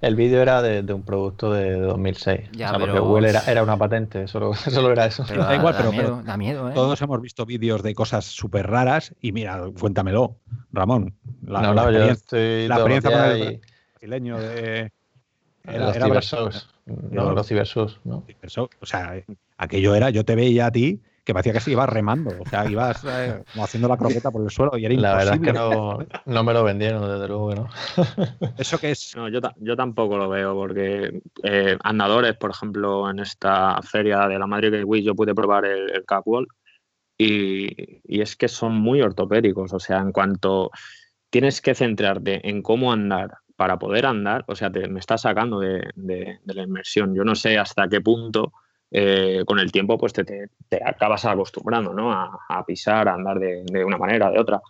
El 0.00 0.16
vídeo 0.16 0.40
era 0.40 0.62
de, 0.62 0.80
un 0.92 1.02
producto 1.02 1.52
de 1.52 1.78
2006. 1.80 2.50
Ya, 2.52 2.68
o 2.68 2.70
sea, 2.70 2.78
porque 2.78 2.98
Google 2.98 3.28
era, 3.28 3.62
una 3.62 3.76
patente, 3.76 4.28
solo, 4.28 4.54
solo 4.54 4.92
era 4.92 5.06
eso. 5.06 5.24
da, 5.24 5.54
igual, 5.54 5.74
pero, 5.76 6.22
da 6.22 6.36
miedo, 6.36 6.70
¿eh? 6.70 6.72
todos 6.74 7.00
hemos 7.02 7.20
visto 7.20 7.44
vídeos 7.44 7.82
de 7.82 7.94
cosas 7.94 8.24
súper 8.24 8.68
raras 8.68 9.14
y 9.20 9.32
mira, 9.32 9.62
cuéntamelo, 9.78 10.36
Ramón. 10.72 11.14
La, 11.42 11.60
no, 11.60 11.74
no, 11.74 11.90
yo 11.90 12.04
estoy 12.04 12.68
la 12.68 12.76
experiencia 12.76 13.10
con 13.10 13.20
el 13.20 13.60
brasileño 13.94 14.38
de 14.38 14.92
era, 15.66 16.08
los 16.08 16.68
no, 17.10 17.32
los 17.32 17.46
cibersos, 17.46 18.00
¿no? 18.04 18.24
O 18.80 18.86
sea, 18.86 19.22
aquello 19.56 19.94
era, 19.94 20.10
yo 20.10 20.24
te 20.24 20.34
veía 20.34 20.66
a 20.66 20.72
ti 20.72 21.00
que 21.26 21.34
parecía 21.34 21.52
que 21.52 21.60
se 21.60 21.72
iba 21.72 21.84
remando, 21.86 22.30
o 22.40 22.48
sea, 22.48 22.70
ibas 22.70 23.04
eh, 23.04 23.42
como 23.52 23.64
haciendo 23.64 23.88
la 23.88 23.96
croqueta 23.96 24.30
por 24.30 24.44
el 24.44 24.50
suelo 24.50 24.78
y 24.78 24.84
era 24.84 24.94
la 24.94 24.94
imposible. 24.94 25.52
La 25.52 25.66
verdad 25.66 26.04
es 26.04 26.22
que 26.24 26.30
no, 26.30 26.44
me 26.44 26.52
lo 26.52 26.62
vendieron, 26.62 27.02
desde 27.02 27.26
luego 27.26 27.48
que 27.48 27.54
no. 27.56 27.68
¿Eso 28.58 28.78
qué 28.78 28.92
es? 28.92 29.12
No, 29.16 29.28
yo, 29.28 29.40
yo 29.56 29.76
tampoco 29.76 30.16
lo 30.16 30.28
veo, 30.28 30.54
porque 30.54 31.20
eh, 31.42 31.76
andadores, 31.82 32.36
por 32.36 32.52
ejemplo, 32.52 33.10
en 33.10 33.18
esta 33.18 33.82
feria 33.82 34.28
de 34.28 34.38
la 34.38 34.46
Madrid 34.46 34.70
Gateway 34.72 35.02
yo 35.02 35.16
pude 35.16 35.34
probar 35.34 35.64
el, 35.64 35.90
el 35.90 36.04
y, 37.18 38.02
y 38.04 38.20
es 38.20 38.36
que 38.36 38.46
son 38.46 38.74
muy 38.74 39.02
ortopédicos, 39.02 39.72
o 39.72 39.80
sea, 39.80 39.98
en 39.98 40.12
cuanto 40.12 40.70
tienes 41.30 41.60
que 41.60 41.74
centrarte 41.74 42.48
en 42.48 42.62
cómo 42.62 42.92
andar 42.92 43.38
para 43.56 43.78
poder 43.78 44.06
andar, 44.06 44.44
o 44.48 44.54
sea, 44.54 44.70
te, 44.70 44.86
me 44.88 45.00
está 45.00 45.18
sacando 45.18 45.60
de, 45.60 45.90
la 46.44 46.62
inmersión. 46.62 47.14
Yo 47.14 47.24
no 47.24 47.34
sé 47.34 47.58
hasta 47.58 47.88
qué 47.88 48.00
punto 48.00 48.52
eh, 48.90 49.42
con 49.46 49.58
el 49.58 49.72
tiempo 49.72 49.98
pues 49.98 50.12
te, 50.12 50.48
acabas 50.84 51.24
acostumbrando 51.24 51.92
¿no? 51.92 52.12
a, 52.12 52.64
pisar, 52.66 53.08
a 53.08 53.14
andar 53.14 53.38
de, 53.38 53.84
una 53.84 53.98
manera, 53.98 54.30
de 54.30 54.38
otra. 54.38 54.60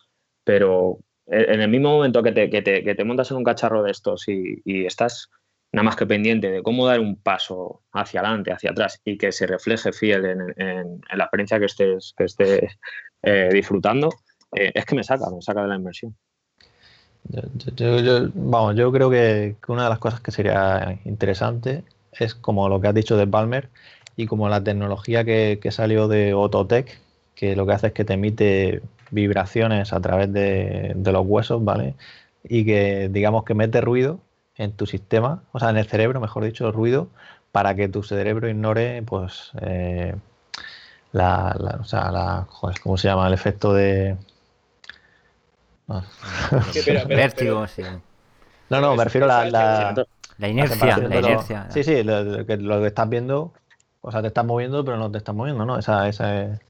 Pero 0.45 0.99
en 1.27 1.61
el 1.61 1.69
mismo 1.69 1.91
momento 1.91 2.23
que 2.23 2.33
te, 2.33 2.49
que 2.49 2.63
te 2.63 3.05
montas 3.05 3.31
en 3.33 3.39
un 3.39 3.45
cacharro 3.45 3.83
de 3.83 3.91
estos 3.91 4.29
y, 4.29 4.87
estás 4.87 5.29
nada 5.73 5.85
más 5.85 5.97
que 5.97 6.07
pendiente 6.07 6.49
de 6.49 6.63
cómo 6.63 6.87
dar 6.87 7.01
un 7.01 7.21
paso 7.21 7.83
hacia 7.93 8.21
adelante, 8.21 8.53
hacia 8.53 8.71
atrás 8.71 9.01
y 9.05 9.19
que 9.19 9.33
se 9.33 9.47
refleje 9.49 9.93
fiel 9.93 10.25
en, 10.57 11.01
la 11.13 11.25
experiencia 11.25 11.59
que 11.59 11.67
estés, 11.67 12.15
que 12.17 12.25
estés 12.25 12.79
eh, 13.23 13.49
disfrutando, 13.53 14.11
eh, 14.55 14.71
es 14.73 14.85
que 14.87 14.95
me 14.95 15.03
saca, 15.03 15.29
me 15.29 15.43
saca 15.43 15.63
de 15.63 15.69
la 15.69 15.77
inmersión. 15.77 16.17
Yo, 17.29 18.29
vamos, 18.35 18.77
yo 18.77 18.93
creo 18.93 19.11
que, 19.11 19.57
una 19.69 19.85
de 19.85 19.89
las 19.91 19.99
cosas 19.99 20.21
que 20.21 20.31
sería 20.31 20.99
interesante 21.05 21.85
es 22.13 22.35
como 22.35 22.69
lo 22.69 22.81
que 22.81 22.89
has 22.89 22.95
dicho 22.95 23.17
de 23.17 23.27
Palmer 23.27 23.69
y 24.17 24.27
como 24.27 24.49
la 24.49 24.63
tecnología 24.63 25.25
que, 25.25 25.59
salió 25.71 26.09
de 26.09 26.35
Ototec, 26.35 26.99
que 27.35 27.57
lo 27.57 27.67
que 27.67 27.73
hace 27.73 27.89
es 27.89 27.93
que 27.93 28.05
te 28.05 28.15
emite 28.15 28.83
vibraciones 29.11 29.93
a 29.93 30.01
través 30.01 30.33
de, 30.33 30.95
los 31.05 31.27
huesos, 31.27 31.65
¿vale? 31.65 31.95
Y 32.45 32.65
que 32.65 33.09
digamos 33.11 33.45
que 33.45 33.55
mete 33.55 33.81
ruido 33.81 34.21
en 34.57 34.73
tu 34.73 34.87
sistema, 34.87 35.43
o 35.53 35.61
sea, 35.61 35.71
en 35.71 35.77
el 35.77 35.87
cerebro, 35.87 36.21
mejor 36.21 36.45
dicho, 36.45 36.71
ruido, 36.73 37.09
para 37.53 37.75
que 37.75 37.89
tu 37.89 38.03
cerebro 38.03 38.49
ignore, 38.49 39.03
pues, 39.03 39.53
eh, 39.61 40.15
la, 41.13 41.57
o 41.81 41.85
sea, 41.85 42.47
¿cómo 42.83 42.97
se 42.97 43.09
llama? 43.09 43.27
El 43.27 43.35
efecto 43.35 43.75
de, 43.75 44.17
Ah. 45.89 46.05
Vértigo, 47.09 47.67
sí. 47.67 47.83
No, 48.69 48.81
no, 48.81 48.97
me 48.97 49.05
refiero 49.05 49.31
a 49.31 49.45
la, 49.45 50.07
la, 50.39 50.49
inercia. 50.49 50.99
La 50.99 51.19
inercia. 51.19 51.69
Sí, 51.71 51.85
sí, 51.85 52.03
lo, 52.03 52.45
que, 52.45 52.57
lo 52.57 52.81
que 52.81 52.89
estás 52.89 53.09
viendo, 53.09 53.53
o 54.01 54.11
sea, 54.11 54.23
te 54.23 54.29
estás 54.29 54.45
moviendo, 54.45 54.85
pero 54.85 54.97
no 54.97 55.11
te 55.11 55.19
estás 55.19 55.35
moviendo, 55.35 55.65
¿no? 55.65 55.79
Esa, 55.79 56.09
esa 56.09 56.43
es... 56.43 56.61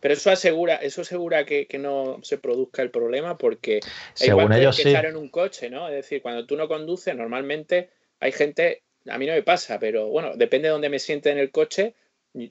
Pero 0.00 0.14
eso 0.14 0.30
asegura, 0.30 0.76
eso 0.76 1.02
asegura 1.02 1.44
que, 1.44 1.66
que, 1.66 1.78
no 1.78 2.18
se 2.22 2.38
produzca 2.38 2.82
el 2.82 2.90
problema 2.90 3.36
porque 3.36 3.80
Según 4.14 4.50
hay 4.52 4.62
ellos, 4.62 4.76
que 4.76 4.82
sí. 4.82 4.88
estar 4.88 5.06
en 5.06 5.16
un 5.16 5.28
coche, 5.28 5.70
¿no? 5.70 5.88
Es 5.88 5.94
decir, 5.94 6.22
cuando 6.22 6.46
tú 6.46 6.56
no 6.56 6.68
conduces, 6.68 7.14
normalmente 7.14 7.90
hay 8.18 8.32
gente, 8.32 8.82
a 9.06 9.18
mí 9.18 9.26
no 9.26 9.34
me 9.34 9.42
pasa, 9.42 9.78
pero 9.78 10.08
bueno, 10.08 10.32
depende 10.36 10.68
de 10.68 10.72
dónde 10.72 10.88
me 10.88 10.98
siente 10.98 11.30
en 11.30 11.38
el 11.38 11.50
coche, 11.50 11.94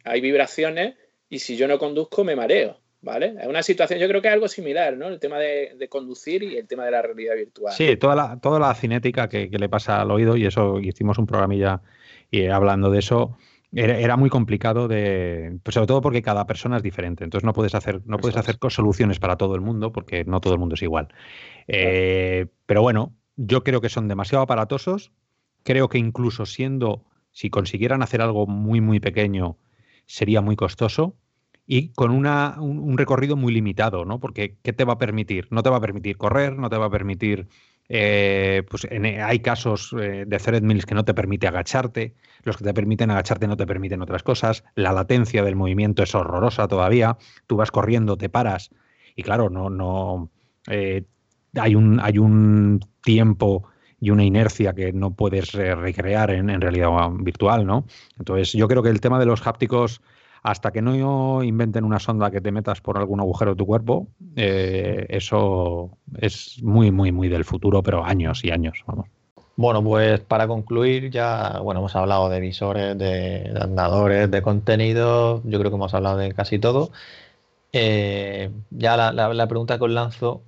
hay 0.04 0.22
vibraciones 0.22 0.95
y 1.30 1.40
si 1.40 1.58
yo 1.58 1.68
no 1.68 1.80
conduzco 1.80 2.24
me 2.24 2.36
mareo. 2.36 2.78
¿Vale? 3.04 3.36
Es 3.38 3.48
una 3.48 3.62
situación, 3.62 4.00
yo 4.00 4.08
creo 4.08 4.22
que 4.22 4.30
es 4.30 4.34
algo 4.34 4.48
similar, 4.48 4.96
¿no? 4.96 5.10
El 5.10 5.20
tema 5.20 5.38
de, 5.38 5.88
conducir 5.90 6.42
y 6.42 6.56
el 6.56 6.68
tema 6.68 6.86
de 6.86 6.92
la 6.92 7.02
realidad 7.02 7.36
virtual. 7.36 7.74
Sí, 7.74 7.98
toda 7.98 8.16
la, 8.16 8.40
toda 8.40 8.60
la 8.60 8.74
cinética 8.76 9.28
que, 9.28 9.50
le 9.52 9.68
pasa 9.68 10.00
al 10.00 10.10
oído, 10.10 10.38
y 10.38 10.46
eso 10.46 10.80
hicimos 10.80 11.18
un 11.18 11.26
programilla 11.26 11.82
y 12.32 12.48
hablando 12.48 12.90
de 12.90 13.00
eso, 13.00 13.38
era, 13.74 14.16
muy 14.16 14.30
complicado 14.30 14.88
de. 14.88 15.60
Pues 15.64 15.74
sobre 15.74 15.88
todo 15.88 16.00
porque 16.00 16.22
cada 16.22 16.48
persona 16.48 16.78
es 16.78 16.84
diferente. 16.84 17.26
Entonces 17.26 17.46
no 17.46 17.52
puedes 17.52 17.76
hacer, 17.76 18.02
no 18.06 18.20
puedes 18.20 18.38
hacer 18.38 18.58
soluciones 18.70 19.20
para 19.20 19.36
todo 19.36 19.56
el 19.56 19.62
mundo, 19.62 19.92
porque 19.92 20.24
no 20.24 20.40
todo 20.40 20.54
el 20.54 20.60
mundo 20.60 20.76
es 20.76 20.82
igual. 20.82 21.10
Eh, 21.68 22.46
pero 22.66 22.82
bueno, 22.82 23.14
yo 23.36 23.66
creo 23.66 23.82
que 23.82 23.90
son 23.90 24.08
demasiado 24.08 24.44
aparatosos. 24.44 25.12
Creo 25.64 25.90
que 25.90 25.98
incluso 25.98 26.46
siendo, 26.46 27.04
si 27.32 27.50
consiguieran 27.50 28.02
hacer 28.02 28.22
algo 28.22 28.48
muy, 28.48 28.80
muy 28.80 29.02
pequeño, 29.02 29.58
sería 30.06 30.40
muy 30.40 30.56
costoso 30.56 31.18
y 31.65 31.90
con 31.90 32.11
una, 32.11 32.56
un, 32.60 32.98
recorrido 32.98 33.35
muy 33.35 33.53
limitado, 33.53 34.06
¿no? 34.06 34.19
Porque 34.19 34.57
¿qué 34.61 34.73
te 34.73 34.84
va 34.84 34.94
a 34.94 34.98
permitir? 34.98 35.48
No 35.49 35.64
te 35.64 35.69
va 35.69 35.77
a 35.77 35.81
permitir 35.81 36.18
correr, 36.18 36.57
no 36.57 36.69
te 36.69 36.77
va 36.77 36.85
a 36.85 36.90
permitir... 36.90 37.48
Eh, 37.90 38.64
pues 38.69 38.88
hay 38.90 39.40
casos 39.40 39.94
eh, 39.99 40.23
de 40.26 40.38
threadmills 40.38 40.85
que 40.85 40.95
no 40.95 41.03
te 41.03 41.14
permite 41.14 41.48
agacharte, 41.48 42.15
los 42.44 42.56
que 42.56 42.64
te 42.64 42.73
permiten 42.73 43.11
agacharte 43.11 43.45
no 43.45 43.57
te 43.57 43.68
permiten 43.68 44.02
otras 44.02 44.23
cosas, 44.23 44.64
la 44.76 44.94
latencia 44.94 45.44
del 45.44 45.57
movimiento 45.57 46.02
es 46.02 46.15
horrorosa 46.15 46.69
todavía, 46.69 47.18
tú 47.45 47.57
vas 47.57 47.72
corriendo, 47.72 48.18
te 48.18 48.30
paras 48.30 48.69
y 49.18 49.23
claro, 49.23 49.49
no, 49.49 49.69
no 49.69 50.31
eh, 50.69 51.03
hay, 51.56 51.76
un, 51.76 51.99
hay 51.99 52.19
un 52.19 52.80
tiempo 53.03 53.68
y 53.99 54.11
una 54.11 54.23
inercia 54.23 54.73
que 54.73 54.94
no 54.94 55.14
puedes 55.14 55.52
recrear 55.52 56.31
en, 56.31 56.49
en 56.49 56.61
realidad 56.61 56.90
virtual, 57.19 57.65
¿no? 57.65 57.85
Entonces 58.18 58.53
yo 58.53 58.69
creo 58.69 58.81
que 58.81 58.90
el 58.90 59.02
tema 59.02 59.19
de 59.19 59.26
los 59.26 59.45
hápticos 59.45 60.02
hasta 60.44 60.72
que 60.72 60.82
no 60.82 61.41
inventen 61.41 61.86
una 61.86 61.99
sonda 61.99 62.30
que 62.30 62.41
te 62.41 62.52
metas 62.52 62.82
por 62.82 62.98
algún 62.98 63.22
agujero 63.22 63.52
de 63.52 63.57
tu 63.57 63.65
cuerpo, 63.65 64.07
eh, 64.36 65.06
eso 65.10 65.98
es 66.18 66.61
muy, 66.61 66.91
muy, 66.91 67.14
muy 67.14 67.30
del 67.30 67.45
futuro, 67.45 67.82
pero 67.82 68.03
años 68.03 68.44
y 68.44 68.52
años, 68.52 68.84
vamos. 68.86 69.07
Bueno, 69.56 69.82
pues 69.84 70.20
para 70.20 70.48
concluir 70.48 71.11
ya, 71.11 71.60
bueno, 71.61 71.80
hemos 71.80 71.95
hablado 71.95 72.28
de 72.28 72.41
visores, 72.41 72.98
de, 72.98 73.53
andadores, 73.60 74.30
de 74.30 74.41
contenido, 74.41 75.41
yo 75.45 75.60
creo 75.60 75.72
que 75.72 75.76
hemos 75.76 75.94
hablado 75.94 76.18
de 76.18 76.34
casi 76.34 76.60
todo. 76.60 76.91
Eh, 77.72 78.52
ya 78.70 78.98
la, 78.98 79.48
pregunta 79.48 79.78
que 79.78 79.86
os 79.86 79.91
lanzo 79.91 80.44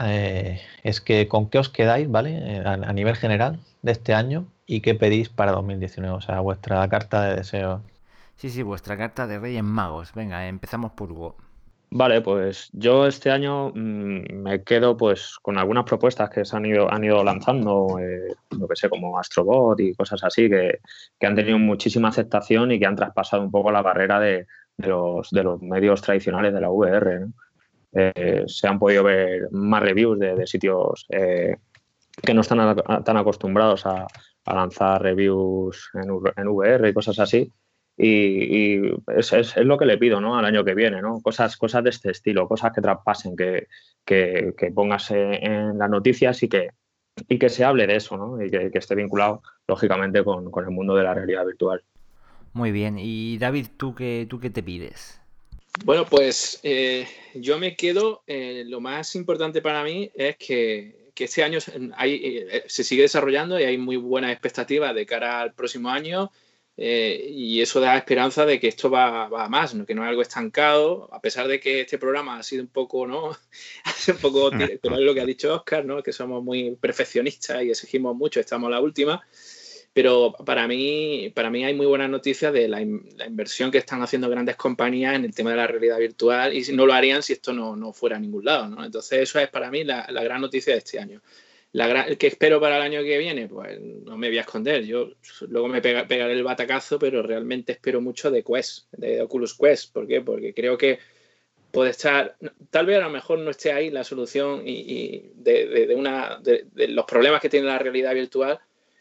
eh, 0.00 0.60
es 0.84 1.00
que 1.00 1.28
con 1.28 1.48
qué 1.50 1.58
os 1.58 1.68
quedáis, 1.68 2.10
¿vale? 2.10 2.60
A, 2.64 2.74
a, 2.74 2.92
nivel 2.92 3.16
general 3.16 3.58
de 3.82 3.92
este 3.92 4.14
año 4.14 4.46
y 4.66 4.82
qué 4.82 4.94
pedís 4.94 5.28
para 5.28 5.52
2019, 5.52 6.14
o 6.14 6.20
sea, 6.20 6.40
vuestra 6.40 6.86
carta 6.88 7.22
de 7.24 7.36
deseos. 7.36 7.80
Sí, 8.36 8.50
sí, 8.50 8.62
vuestra 8.62 8.96
carta 8.96 9.26
de 9.26 9.38
Reyes 9.38 9.62
Magos. 9.62 10.12
Venga, 10.14 10.48
empezamos 10.48 10.92
por 10.92 11.12
Hugo. 11.12 11.36
Vale, 11.94 12.22
pues 12.22 12.70
yo 12.72 13.06
este 13.06 13.30
año 13.30 13.68
mm, 13.68 14.32
me 14.32 14.64
quedo 14.64 14.96
pues 14.96 15.36
con 15.42 15.58
algunas 15.58 15.84
propuestas 15.84 16.30
que 16.30 16.42
se 16.42 16.56
han 16.56 16.64
ido, 16.64 16.90
han 16.90 17.04
ido 17.04 17.22
lanzando, 17.22 17.98
eh, 17.98 18.34
lo 18.58 18.66
que 18.66 18.76
sé, 18.76 18.88
como 18.88 19.18
Astrobot 19.18 19.78
y 19.78 19.94
cosas 19.94 20.24
así, 20.24 20.48
que, 20.48 20.80
han 21.20 21.34
tenido 21.34 21.58
muchísima 21.58 22.08
aceptación 22.08 22.72
y 22.72 22.78
que 22.78 22.86
han 22.86 22.96
traspasado 22.96 23.42
un 23.42 23.50
poco 23.50 23.70
la 23.70 23.82
barrera 23.82 24.18
de, 24.20 24.46
los, 24.78 25.28
de 25.30 25.42
los 25.42 25.60
medios 25.60 26.00
tradicionales 26.00 26.54
de 26.54 26.60
la 26.62 26.70
VR. 26.70 27.26
Eh, 27.92 28.44
se 28.46 28.66
han 28.66 28.78
podido 28.78 29.04
ver 29.04 29.48
más 29.50 29.82
reviews 29.82 30.18
de, 30.18 30.46
sitios 30.46 31.04
eh, 31.10 31.56
que 32.22 32.32
no 32.32 32.40
están 32.40 32.74
tan 33.04 33.16
acostumbrados 33.18 33.84
a, 33.84 34.06
lanzar 34.46 35.02
reviews 35.02 35.90
en, 35.92 36.08
en 36.36 36.48
VR 36.48 36.88
y 36.88 36.94
cosas 36.94 37.18
así 37.18 37.52
y, 37.96 38.80
es, 39.16 39.32
es, 39.32 39.56
lo 39.58 39.78
que 39.78 39.86
le 39.86 39.98
pido 39.98 40.20
¿no? 40.20 40.38
al 40.38 40.44
año 40.44 40.64
que 40.64 40.74
viene, 40.74 41.02
¿no? 41.02 41.20
cosas, 41.20 41.56
cosas 41.56 41.84
de 41.84 41.90
este 41.90 42.10
estilo, 42.10 42.48
cosas 42.48 42.72
que 42.74 42.80
traspasen, 42.80 43.36
que, 43.36 43.68
que, 44.04 44.54
que 44.56 44.70
pongas 44.72 45.10
en 45.10 45.78
las 45.78 45.90
noticias 45.90 46.42
y 46.42 46.48
que, 46.48 46.70
y 47.28 47.38
que 47.38 47.48
se 47.48 47.64
hable 47.64 47.86
de 47.86 47.96
eso 47.96 48.16
¿no? 48.16 48.42
y 48.42 48.50
que, 48.50 48.70
esté 48.74 48.94
vinculado, 48.94 49.42
lógicamente, 49.68 50.24
con, 50.24 50.50
con, 50.50 50.64
el 50.64 50.70
mundo 50.70 50.94
de 50.94 51.04
la 51.04 51.14
realidad 51.14 51.44
virtual. 51.46 51.82
Muy 52.54 52.72
bien, 52.72 52.98
y 52.98 53.38
David, 53.38 53.66
¿tú 53.76 53.94
qué, 53.94 54.26
tú 54.28 54.38
qué 54.40 54.50
te 54.50 54.62
pides? 54.62 55.20
Bueno, 55.84 56.04
pues 56.04 56.60
eh, 56.62 57.06
yo 57.34 57.58
me 57.58 57.76
quedo, 57.76 58.22
eh, 58.26 58.64
lo 58.66 58.80
más 58.80 59.14
importante 59.16 59.62
para 59.62 59.82
mí 59.82 60.10
es 60.14 60.36
que, 60.36 61.10
que 61.14 61.24
este 61.24 61.42
año 61.42 61.60
hay, 61.96 62.20
eh, 62.22 62.64
se 62.66 62.84
sigue 62.84 63.02
desarrollando 63.02 63.58
y 63.58 63.64
hay 63.64 63.78
muy 63.78 63.96
buenas 63.96 64.32
expectativas 64.32 64.94
de 64.94 65.06
cara 65.06 65.40
al 65.40 65.54
próximo 65.54 65.88
año 65.88 66.30
eh, 66.84 67.28
y 67.30 67.60
eso 67.60 67.78
da 67.78 67.96
esperanza 67.96 68.44
de 68.44 68.58
que 68.58 68.66
esto 68.66 68.90
va, 68.90 69.28
va 69.28 69.44
a 69.44 69.48
más, 69.48 69.72
¿no? 69.72 69.86
que 69.86 69.94
no 69.94 70.02
es 70.02 70.08
algo 70.08 70.20
estancado, 70.20 71.08
a 71.12 71.20
pesar 71.20 71.46
de 71.46 71.60
que 71.60 71.82
este 71.82 71.96
programa 71.96 72.36
ha 72.36 72.42
sido 72.42 72.64
un 72.64 72.70
poco, 72.70 73.06
¿no? 73.06 73.28
un 74.08 74.16
poco, 74.20 74.50
como 74.82 74.96
es 74.96 75.02
lo 75.02 75.14
que 75.14 75.20
ha 75.20 75.24
dicho 75.24 75.54
Oscar, 75.54 75.84
¿no? 75.84 76.02
que 76.02 76.12
somos 76.12 76.42
muy 76.42 76.74
perfeccionistas 76.74 77.62
y 77.62 77.70
exigimos 77.70 78.16
mucho, 78.16 78.40
estamos 78.40 78.68
la 78.68 78.80
última. 78.80 79.24
Pero 79.92 80.32
para 80.44 80.66
mí, 80.66 81.30
para 81.32 81.50
mí 81.50 81.64
hay 81.64 81.74
muy 81.74 81.86
buenas 81.86 82.10
noticias 82.10 82.52
de 82.52 82.66
la, 82.66 82.80
inversión 82.80 83.70
que 83.70 83.78
están 83.78 84.02
haciendo 84.02 84.28
grandes 84.28 84.56
compañías 84.56 85.14
en 85.14 85.24
el 85.24 85.32
tema 85.32 85.50
de 85.50 85.58
la 85.58 85.68
realidad 85.68 85.98
virtual 85.98 86.52
y 86.52 86.64
no 86.72 86.84
lo 86.84 86.94
harían 86.94 87.22
si 87.22 87.34
esto 87.34 87.52
no, 87.52 87.76
no 87.76 87.92
fuera 87.92 88.16
a 88.16 88.18
ningún 88.18 88.44
lado. 88.44 88.68
¿no? 88.68 88.84
Entonces 88.84 89.20
eso 89.20 89.38
es 89.38 89.48
para 89.50 89.70
mí 89.70 89.84
la, 89.84 90.04
la 90.10 90.24
gran 90.24 90.40
noticia 90.40 90.72
de 90.72 90.80
este 90.80 90.98
año. 90.98 91.22
La 91.72 92.16
¿Qué 92.16 92.26
espero 92.26 92.60
para 92.60 92.76
el 92.76 92.82
año 92.82 93.02
que 93.02 93.16
viene? 93.16 93.48
Pues 93.48 93.80
no 93.80 94.18
me 94.18 94.28
voy 94.28 94.36
a 94.36 94.42
esconder. 94.42 94.84
Yo 94.84 95.12
luego 95.48 95.68
me 95.68 95.80
pegaré 95.80 96.34
el 96.34 96.42
batacazo, 96.42 96.98
pero 96.98 97.22
realmente 97.22 97.72
espero 97.72 98.02
mucho 98.02 98.30
de 98.30 98.44
Quest, 98.44 98.92
de 98.92 99.22
Oculus 99.22 99.56
Quest. 99.56 99.92
¿Por 99.92 100.06
qué? 100.06 100.20
Porque 100.20 100.52
creo 100.52 100.76
que 100.76 100.98
puede 101.70 101.90
estar, 101.90 102.36
tal 102.70 102.84
vez 102.84 102.98
a 102.98 103.04
lo 103.04 103.10
mejor 103.10 103.38
no 103.38 103.50
esté 103.50 103.72
ahí 103.72 103.90
la 103.90 104.04
solución 104.04 104.62
y, 104.66 105.30
de, 105.34 105.94
una, 105.96 106.38
de, 106.42 106.66
los 106.88 107.06
problemas 107.06 107.40
que 107.40 107.48
tiene 107.48 107.66
la 107.66 107.78
realidad 107.78 108.12
virtual, 108.12 108.60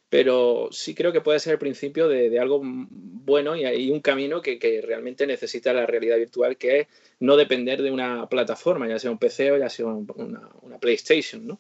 pero 0.10 0.70
sí 0.72 0.96
creo 0.96 1.12
que 1.12 1.20
puede 1.20 1.40
ser 1.40 1.54
el 1.54 1.60
principio 1.60 2.08
de, 2.08 2.40
algo 2.40 2.62
bueno 2.64 3.58
y 3.58 3.66
hay 3.66 3.92
un 3.92 4.00
camino 4.00 4.42
que, 4.42 4.82
realmente 4.82 5.28
necesita 5.28 5.74
la 5.74 5.86
realidad 5.86 6.18
virtual, 6.18 6.56
que 6.56 6.80
es 6.80 6.88
no 7.20 7.36
depender 7.36 7.82
de 7.82 7.92
una 7.92 8.30
plataforma, 8.30 8.88
ya 8.88 8.98
sea 8.98 9.12
un 9.12 9.18
PC 9.18 9.52
o 9.52 9.58
ya 9.58 9.70
sea 9.70 9.88
una, 9.88 10.50
una 10.62 10.80
PlayStation, 10.80 11.46
¿no? 11.46 11.60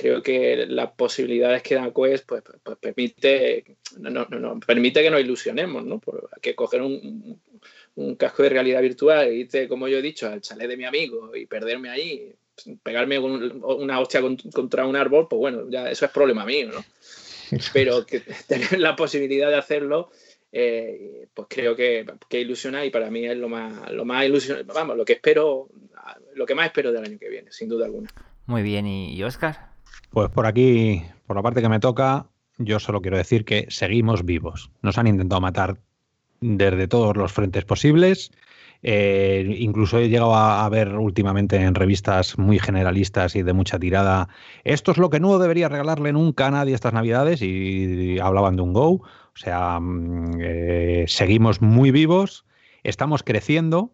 Creo 0.00 0.22
que 0.22 0.66
las 0.66 0.92
posibilidades 0.92 1.62
que 1.62 1.74
da 1.74 1.92
Quest 1.92 2.26
pues, 2.26 2.42
pues, 2.62 2.78
permite, 2.78 3.76
no, 3.98 4.10
no, 4.24 4.60
permite 4.60 5.02
que 5.02 5.10
nos 5.10 5.20
ilusionemos, 5.20 5.84
¿no? 5.84 6.00
que 6.40 6.54
coger 6.54 6.80
un, 6.80 7.38
un, 7.96 8.14
casco 8.16 8.42
de 8.42 8.48
realidad 8.48 8.80
virtual 8.80 9.26
e 9.26 9.34
irte, 9.34 9.68
como 9.68 9.88
yo 9.88 9.98
he 9.98 10.02
dicho, 10.02 10.26
al 10.26 10.40
chalet 10.40 10.68
de 10.68 10.76
mi 10.78 10.84
amigo 10.84 11.36
y 11.36 11.44
perderme 11.44 11.90
ahí, 11.90 12.32
pegarme 12.82 13.18
una 13.18 14.00
hostia 14.00 14.22
contra 14.54 14.86
un 14.86 14.96
árbol, 14.96 15.28
pues 15.28 15.38
bueno, 15.38 15.68
ya 15.68 15.90
eso 15.90 16.06
es 16.06 16.10
problema 16.10 16.46
mío, 16.46 16.70
¿no? 16.72 16.84
Pero 17.74 18.06
que 18.06 18.20
tener 18.46 18.78
la 18.78 18.96
posibilidad 18.96 19.50
de 19.50 19.56
hacerlo, 19.56 20.10
eh, 20.50 21.26
pues 21.34 21.48
creo 21.50 21.76
que, 21.76 22.06
que, 22.28 22.40
ilusiona 22.40 22.86
y 22.86 22.90
para 22.90 23.10
mí 23.10 23.26
es 23.26 23.36
lo 23.36 23.48
más, 23.48 23.90
lo 23.92 24.06
más 24.06 24.24
ilusionante, 24.24 24.72
vamos, 24.72 24.96
lo 24.96 25.04
que 25.04 25.14
espero, 25.14 25.68
lo 26.34 26.46
que 26.46 26.54
más 26.54 26.66
espero 26.66 26.90
del 26.90 27.04
año 27.04 27.18
que 27.18 27.28
viene, 27.28 27.52
sin 27.52 27.68
duda 27.68 27.84
alguna. 27.84 28.08
Muy 28.46 28.62
bien, 28.62 28.86
¿y 28.86 29.22
Oscar? 29.22 29.69
Pues 30.10 30.28
por 30.30 30.46
aquí, 30.46 31.04
por 31.26 31.36
la 31.36 31.42
parte 31.42 31.62
que 31.62 31.68
me 31.68 31.78
toca, 31.78 32.26
yo 32.58 32.80
solo 32.80 33.00
quiero 33.00 33.16
decir 33.16 33.44
que 33.44 33.66
seguimos 33.68 34.24
vivos. 34.24 34.70
Nos 34.82 34.98
han 34.98 35.06
intentado 35.06 35.40
matar 35.40 35.78
desde 36.40 36.88
todos 36.88 37.16
los 37.16 37.32
frentes 37.32 37.64
posibles. 37.64 38.32
Eh, 38.82 39.56
incluso 39.58 39.98
he 39.98 40.08
llegado 40.08 40.34
a, 40.34 40.68
ver 40.68 40.96
últimamente 40.96 41.56
en 41.56 41.74
revistas 41.74 42.38
muy 42.38 42.58
generalistas 42.58 43.36
y 43.36 43.42
de 43.42 43.52
mucha 43.52 43.78
tirada, 43.78 44.28
esto 44.64 44.90
es 44.90 44.96
lo 44.96 45.10
que 45.10 45.20
no 45.20 45.38
debería 45.38 45.68
regalarle 45.68 46.12
nunca 46.12 46.46
a 46.46 46.50
nadie 46.50 46.74
estas 46.74 46.94
navidades 46.94 47.42
y, 47.42 48.18
hablaban 48.18 48.56
de 48.56 48.62
un 48.62 48.72
Go. 48.72 48.90
O 48.90 49.36
sea, 49.36 49.78
mm, 49.80 50.40
eh, 50.40 51.04
seguimos 51.08 51.60
muy 51.60 51.90
vivos, 51.90 52.46
estamos 52.82 53.22
creciendo, 53.22 53.92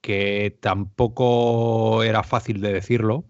que 0.00 0.56
tampoco 0.60 2.02
era 2.02 2.22
fácil 2.22 2.60
de 2.60 2.72
decirlo, 2.72 3.24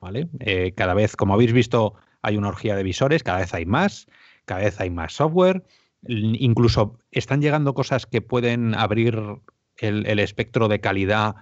¿vale? 0.00 0.28
Eh, 0.40 0.72
cada 0.76 0.94
vez, 0.94 1.16
como 1.16 1.34
habéis 1.34 1.52
visto, 1.52 1.94
hay 2.22 2.36
una 2.36 2.48
orgía 2.48 2.74
de 2.76 2.82
visores, 2.82 3.22
cada 3.22 3.38
vez 3.38 3.54
hay 3.54 3.66
más, 3.66 4.06
cada 4.44 4.62
vez 4.62 4.80
hay 4.80 4.90
más 4.90 5.12
software, 5.12 5.62
incluso 6.06 6.98
están 7.10 7.42
llegando 7.42 7.74
cosas 7.74 8.06
que 8.06 8.22
pueden 8.22 8.74
abrir 8.74 9.18
el, 9.76 10.18
espectro 10.18 10.68
de 10.68 10.80
calidad 10.80 11.34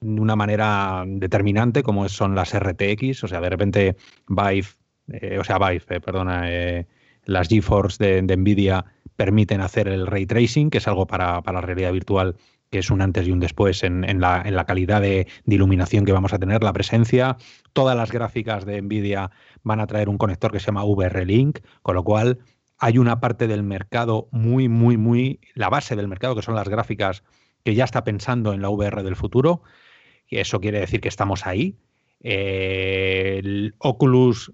de 0.00 0.20
una 0.20 0.34
manera 0.34 1.04
determinante, 1.06 1.82
como 1.82 2.08
son 2.08 2.34
las 2.34 2.58
RTX, 2.58 3.24
o 3.24 3.28
sea, 3.28 3.40
de 3.40 3.50
repente 3.50 3.96
Vive, 4.28 4.66
eh, 5.12 5.38
o 5.38 5.44
sea, 5.44 5.58
Vive, 5.58 5.84
eh, 5.88 6.00
perdona, 6.00 6.48
las 7.24 7.48
GeForce 7.48 8.22
de, 8.22 8.36
NVIDIA 8.36 8.84
permiten 9.16 9.60
hacer 9.60 9.88
el 9.88 10.06
ray 10.06 10.26
tracing, 10.26 10.70
que 10.70 10.78
es 10.78 10.88
algo 10.88 11.06
para, 11.06 11.42
para 11.42 11.60
la 11.60 11.66
realidad 11.66 11.92
virtual 11.92 12.36
que 12.72 12.78
es 12.78 12.90
un 12.90 13.02
antes 13.02 13.28
y 13.28 13.32
un 13.32 13.38
después 13.38 13.84
en, 13.84 14.20
la, 14.20 14.64
calidad 14.66 15.02
de, 15.02 15.28
iluminación 15.46 16.06
que 16.06 16.12
vamos 16.12 16.32
a 16.32 16.38
tener, 16.38 16.62
la 16.62 16.72
presencia. 16.72 17.36
Todas 17.74 17.94
las 17.94 18.10
gráficas 18.10 18.64
de 18.64 18.80
NVIDIA 18.80 19.30
van 19.62 19.78
a 19.78 19.86
traer 19.86 20.08
un 20.08 20.16
conector 20.16 20.50
que 20.50 20.58
se 20.58 20.66
llama 20.66 20.82
VR-Link, 20.82 21.58
con 21.82 21.94
lo 21.94 22.02
cual 22.02 22.38
hay 22.78 22.96
una 22.96 23.20
parte 23.20 23.46
del 23.46 23.62
mercado 23.62 24.26
muy, 24.30 24.70
muy, 24.70 24.96
muy, 24.96 25.38
la 25.52 25.68
base 25.68 25.96
del 25.96 26.08
mercado, 26.08 26.34
que 26.34 26.40
son 26.40 26.54
las 26.54 26.66
gráficas, 26.66 27.24
que 27.62 27.74
ya 27.74 27.84
está 27.84 28.04
pensando 28.04 28.54
en 28.54 28.62
la 28.62 28.70
VR 28.70 29.02
del 29.02 29.16
futuro. 29.16 29.62
Y 30.26 30.38
eso 30.38 30.58
quiere 30.58 30.80
decir 30.80 31.02
que 31.02 31.08
estamos 31.08 31.46
ahí. 31.46 31.76
Eh, 32.20 33.38
el 33.38 33.74
Oculus 33.80 34.50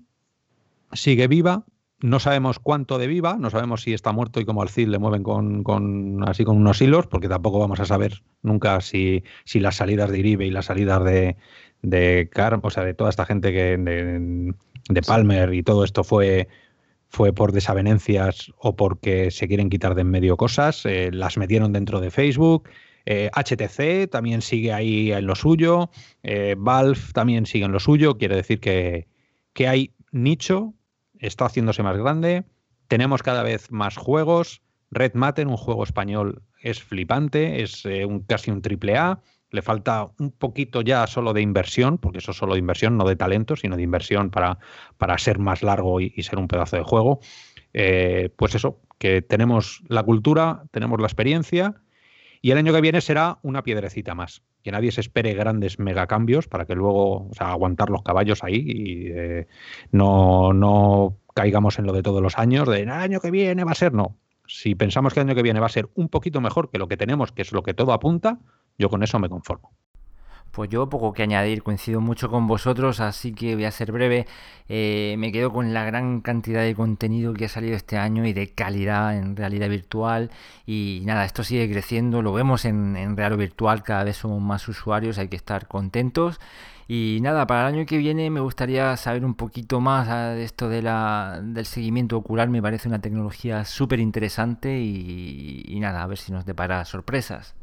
sigue 0.93 1.29
viva, 1.29 1.65
no 2.01 2.21
sabemos 2.21 2.59
cuánto 2.59 2.99
de 2.99 3.09
viva, 3.09 3.37
no 3.39 3.51
sabemos 3.51 3.83
si 3.83 3.93
está 3.93 4.13
muerto 4.13 4.41
y 4.41 4.45
como 4.45 4.63
al 4.63 4.69
CID 4.69 4.89
le 4.89 4.99
mueven 4.99 5.23
con, 5.23 6.29
así 6.29 6.45
con 6.45 6.57
unos 6.57 6.81
hilos, 6.81 7.07
porque 7.07 7.29
tampoco 7.29 7.59
vamos 7.59 7.81
a 7.81 7.85
saber 7.85 8.23
nunca 8.43 8.81
si, 8.81 9.25
si 9.45 9.59
las 9.59 9.77
salidas 9.77 10.11
de 10.11 10.19
Iribe 10.21 10.47
y 10.47 10.51
las 10.51 10.67
salidas 10.67 11.03
de, 11.05 11.37
de 11.83 12.29
Car, 12.33 12.59
o 12.63 12.71
sea, 12.71 12.85
de 12.85 12.95
toda 12.95 13.11
esta 13.11 13.27
gente 13.27 13.53
que 13.53 13.77
de, 13.77 15.03
Palmer 15.03 15.53
y 15.53 15.63
todo 15.63 15.85
esto 15.85 16.05
fue, 16.05 16.49
fue 17.09 17.33
por 17.33 17.53
desavenencias 17.53 18.53
o 18.59 18.77
porque 18.77 19.31
se 19.31 19.49
quieren 19.49 19.69
quitar 19.69 19.95
de 19.95 20.03
en 20.03 20.11
medio 20.11 20.37
cosas, 20.37 20.87
eh, 20.87 21.11
las 21.13 21.37
metieron 21.37 21.73
dentro 21.73 22.01
de 22.01 22.11
Facebook. 22.11 22.69
HTC 23.07 23.81
eh, 23.81 24.07
también 24.07 24.43
sigue 24.43 24.71
ahí 24.73 25.13
en 25.13 25.27
lo 25.27 25.35
suyo, 25.35 25.91
eh, 26.23 26.55
Valve 26.59 27.01
también 27.15 27.47
sigue 27.47 27.65
en 27.65 27.73
lo 27.73 27.81
suyo, 27.81 28.19
quiere 28.19 28.37
decir 28.37 28.61
que, 28.61 29.09
que 29.55 29.67
hay 29.67 29.95
nicho 30.13 30.75
está 31.21 31.47
haciéndose 31.47 31.83
más 31.83 31.97
grande, 31.97 32.45
tenemos 32.89 33.23
cada 33.23 33.43
vez 33.43 33.71
más 33.71 33.97
juegos, 33.97 34.63
Red 34.91 35.15
Matter, 35.15 35.47
un 35.47 35.57
juego 35.57 35.85
español, 35.85 36.43
es 36.63 36.83
flipante, 36.83 37.63
es 37.63 37.85
eh, 37.85 38.05
un, 38.05 38.21
casi 38.21 38.51
un 38.51 38.63
triple 38.63 38.97
A, 38.97 39.21
le 39.51 39.63
falta 39.63 40.11
un 40.19 40.31
poquito 40.31 40.83
ya 40.83 41.07
solo 41.07 41.33
de 41.33 41.41
inversión, 41.41 41.99
porque 41.99 42.19
eso 42.19 42.33
es 42.33 42.37
solo 42.37 42.55
de 42.55 42.59
inversión, 42.59 42.97
no 42.97 43.05
de 43.05 43.17
talento, 43.17 43.57
sino 43.57 43.77
de 43.77 43.83
inversión 43.83 44.31
para, 44.31 44.59
para 44.99 45.17
ser 45.19 45.39
más 45.39 45.63
largo 45.63 46.01
y, 46.01 46.11
ser 46.23 46.39
un 46.39 46.49
pedazo 46.49 46.77
de 46.77 46.83
juego. 46.83 47.21
Eh, 47.73 48.31
pues 48.37 48.55
eso, 48.55 48.81
que 48.99 49.23
tenemos 49.23 49.83
la 49.89 50.03
cultura, 50.03 50.65
tenemos 50.71 51.01
la 51.01 51.07
experiencia 51.07 51.75
y 52.43 52.51
el 52.51 52.59
año 52.59 52.73
que 52.73 52.81
viene 52.81 53.01
será 53.01 53.39
una 53.43 53.63
piedrecita 53.63 54.15
más. 54.15 54.43
Que 54.69 54.73
nadie 54.73 54.93
se 54.93 55.01
espere 55.01 55.33
grandes 55.33 55.79
megacambios 55.79 56.47
para 56.47 56.67
que 56.67 56.75
luego, 56.75 57.29
o 57.31 57.31
sea, 57.33 57.53
aguantar 57.53 57.89
los 57.89 58.03
caballos 58.03 58.45
ahí 58.45 58.63
y 58.67 59.07
eh, 59.07 59.47
no, 59.93 60.53
no 60.53 61.17
caigamos 61.35 61.79
en 61.79 61.87
lo 61.87 61.95
de 61.95 62.03
todos 62.03 62.21
los 62.21 62.37
años, 62.37 62.69
de 62.69 62.83
el 62.83 62.91
año 62.91 63.19
que 63.21 63.31
viene 63.31 63.65
va 63.65 63.73
a 63.73 63.75
ser, 63.75 63.95
no. 63.95 64.19
Si 64.47 64.75
pensamos 64.75 65.15
que 65.15 65.21
el 65.21 65.27
año 65.27 65.35
que 65.35 65.43
viene 65.43 65.59
va 65.59 65.65
a 65.65 65.71
ser 65.71 65.89
un 65.95 66.11
poquito 66.11 66.43
mejor 66.43 66.71
que 66.71 66.77
lo 66.77 66.87
que 66.87 66.99
tenemos, 66.99 67.33
que 67.33 67.41
es 67.41 67.53
lo 67.53 67.63
que 67.63 67.73
todo 67.73 67.95
apunta, 67.95 68.41
yo 68.77 68.91
con 68.91 69.03
eso 69.03 69.19
me 69.19 69.31
conformo. 69.31 69.73
Pues 70.53 70.71
yo 70.71 70.89
poco 70.89 71.13
que 71.13 71.23
añadir, 71.23 71.63
coincido 71.63 72.01
mucho 72.01 72.29
con 72.31 72.47
vosotros, 72.47 73.01
así 73.01 73.33
que 73.33 73.55
voy 73.55 73.65
a 73.65 73.71
ser 73.71 73.93
breve. 73.93 74.27
Eh, 74.69 75.15
me 75.19 75.31
quedo 75.33 75.53
con 75.53 75.73
la 75.73 75.85
gran 75.85 76.21
cantidad 76.21 76.63
de 76.63 76.75
contenido 76.75 77.33
que 77.35 77.45
ha 77.47 77.49
salido 77.49 77.77
este 77.77 77.97
año 77.97 78.27
y 78.27 78.33
de 78.33 78.49
calidad 78.49 79.17
en 79.17 79.37
realidad 79.37 79.69
virtual. 79.69 80.31
Y 80.67 81.03
nada, 81.05 81.25
esto 81.25 81.45
sigue 81.45 81.71
creciendo, 81.71 82.23
lo 82.23 82.33
vemos 82.33 82.65
en, 82.65 82.97
en 82.97 83.17
real 83.17 83.37
virtual, 83.37 83.83
cada 83.83 84.05
vez 84.05 84.17
somos 84.17 84.41
más 84.43 84.67
usuarios, 84.69 85.19
hay 85.19 85.29
que 85.29 85.37
estar 85.37 85.69
contentos. 85.69 86.41
Y 86.91 87.19
nada, 87.21 87.47
para 87.47 87.69
el 87.69 87.75
año 87.77 87.87
que 87.87 87.99
viene 87.99 88.31
me 88.31 88.41
gustaría 88.41 88.97
saber 88.97 89.25
un 89.25 89.35
poquito 89.35 89.79
más 89.81 90.09
ah, 90.09 90.31
de 90.31 90.45
esto 90.45 90.71
de 90.71 90.81
la, 90.81 91.39
del 91.43 91.67
seguimiento 91.67 92.17
ocular, 92.17 92.49
me 92.49 92.63
parece 92.63 92.89
una 92.89 93.01
tecnología 93.01 93.65
súper 93.67 94.01
interesante 94.01 94.81
y, 94.81 95.65
y 95.69 95.81
nada, 95.81 96.03
a 96.03 96.07
ver 96.07 96.17
si 96.19 96.33
nos 96.33 96.47
depara 96.47 96.85
sorpresas. 96.87 97.58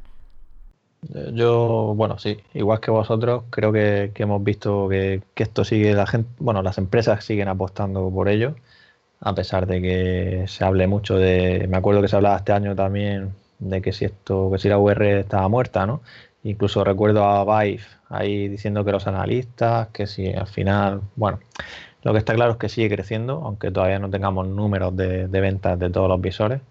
Yo, 1.33 1.93
bueno, 1.95 2.17
sí, 2.17 2.37
igual 2.53 2.79
que 2.79 2.89
vosotros, 2.89 3.43
creo 3.51 3.71
que, 3.71 4.11
hemos 4.15 4.43
visto 4.43 4.89
que, 4.89 5.21
esto 5.35 5.63
sigue, 5.63 5.93
la 5.93 6.07
gente, 6.07 6.29
bueno, 6.39 6.63
las 6.63 6.77
empresas 6.79 7.23
siguen 7.23 7.47
apostando 7.47 8.09
por 8.09 8.27
ello, 8.27 8.55
a 9.19 9.35
pesar 9.35 9.67
de 9.67 9.81
que 9.81 10.45
se 10.47 10.65
hable 10.65 10.87
mucho 10.87 11.17
de, 11.17 11.67
me 11.69 11.77
acuerdo 11.77 12.01
que 12.01 12.07
se 12.07 12.15
hablaba 12.15 12.37
este 12.37 12.53
año 12.53 12.75
también 12.75 13.33
de 13.59 13.81
que 13.81 13.93
si 13.93 14.05
esto, 14.05 14.49
que 14.51 14.59
si 14.59 14.69
la 14.69 14.77
VR 14.79 15.19
estaba 15.21 15.47
muerta, 15.47 15.85
¿no? 15.85 16.01
Incluso 16.43 16.83
recuerdo 16.83 17.23
a 17.25 17.43
Vive 17.63 17.83
ahí 18.09 18.47
diciendo 18.47 18.83
que 18.85 18.91
los 18.91 19.07
analistas, 19.07 19.89
que 19.89 20.07
si 20.07 20.33
al 20.33 20.47
final, 20.47 21.01
bueno, 21.15 21.39
lo 22.03 22.13
que 22.13 22.19
está 22.19 22.33
claro 22.35 22.53
es 22.53 22.57
que 22.57 22.69
sigue 22.69 22.89
creciendo, 22.95 23.41
aunque 23.45 23.71
todavía 23.71 23.99
no 23.99 24.09
tengamos 24.09 24.47
números 24.47 24.95
de, 24.95 25.27
de 25.27 25.41
ventas 25.41 25.79
de 25.79 25.89
todos 25.89 26.09
los 26.09 26.21
visores. 26.21 26.61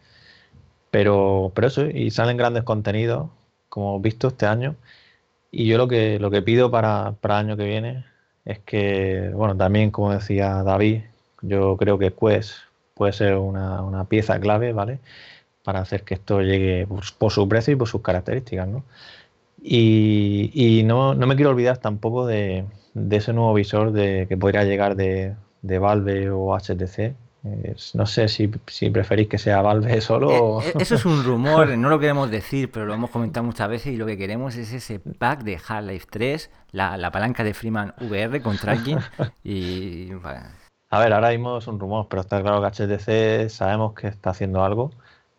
Pero, 0.90 1.52
pero 1.54 1.66
eso, 1.68 1.86
y 1.86 2.10
salen 2.10 2.36
grandes 2.36 2.64
contenidos 2.64 3.28
como 3.74 3.98
visto 3.98 4.28
este 4.28 4.46
año. 4.46 4.76
Y 5.50 5.66
yo 5.66 5.78
lo 5.78 5.88
que, 5.88 6.20
lo 6.20 6.30
que 6.30 6.42
pido 6.42 6.70
para, 6.70 7.14
para 7.20 7.40
el 7.40 7.46
año 7.46 7.56
que 7.56 7.64
viene 7.64 8.04
es 8.44 8.60
que, 8.60 9.30
bueno, 9.34 9.56
también 9.56 9.90
como 9.90 10.12
decía 10.12 10.62
David, 10.62 11.02
yo 11.42 11.76
creo 11.76 11.98
que 11.98 12.12
Quest 12.12 12.52
puede 12.94 13.12
ser 13.12 13.36
una, 13.36 14.04
pieza 14.08 14.38
clave, 14.40 14.72
¿vale? 14.72 15.00
Para 15.64 15.80
hacer 15.80 16.04
que 16.04 16.14
esto 16.14 16.40
llegue 16.42 16.86
por, 16.86 17.32
su 17.32 17.48
precio 17.48 17.74
y 17.74 17.76
por 17.76 17.88
sus 17.88 18.02
características, 18.02 18.68
¿no? 18.68 18.84
Y, 19.62 20.82
no, 20.84 21.14
me 21.16 21.36
quiero 21.36 21.50
olvidar 21.50 21.78
tampoco 21.78 22.26
de, 22.26 22.66
ese 23.10 23.32
nuevo 23.32 23.54
visor 23.54 23.92
de, 23.92 24.26
que 24.28 24.36
podría 24.36 24.64
llegar 24.64 24.94
de, 24.96 25.34
de 25.62 25.78
Valve 25.80 26.30
o 26.30 26.56
HTC, 26.56 27.14
no 27.94 28.06
sé 28.06 28.28
si, 28.28 28.48
preferís 28.88 29.28
que 29.28 29.36
sea 29.36 29.60
Valve 29.60 30.00
solo. 30.00 30.62
Eh, 30.62 30.68
eh, 30.68 30.72
eso 30.80 30.94
es 30.94 31.04
un 31.04 31.22
rumor, 31.24 31.76
no 31.76 31.90
lo 31.90 31.98
queremos 31.98 32.30
decir, 32.30 32.70
pero 32.70 32.86
lo 32.86 32.94
hemos 32.94 33.10
comentado 33.10 33.44
muchas 33.44 33.68
veces 33.68 33.92
y 33.92 33.96
lo 33.96 34.06
que 34.06 34.16
queremos 34.16 34.56
es 34.56 34.72
ese 34.72 34.98
pack 34.98 35.42
de 35.42 35.60
Half-Life 35.66 36.06
3, 36.10 36.50
la, 36.72 37.10
palanca 37.10 37.44
de 37.44 37.52
Freeman 37.52 37.94
VR 38.00 38.40
con 38.40 38.56
tracking 38.56 38.98
y... 39.44 40.10
A 40.90 41.00
ver, 41.00 41.12
ahora 41.12 41.30
mismo 41.30 41.58
es 41.58 41.66
un 41.66 41.78
rumor, 41.78 42.06
pero 42.08 42.22
está 42.22 42.40
claro 42.40 42.62
que 42.62 42.68
HTC 42.68 43.50
sabemos 43.50 43.94
que 43.94 44.06
está 44.06 44.30
haciendo 44.30 44.64
algo 44.64 44.92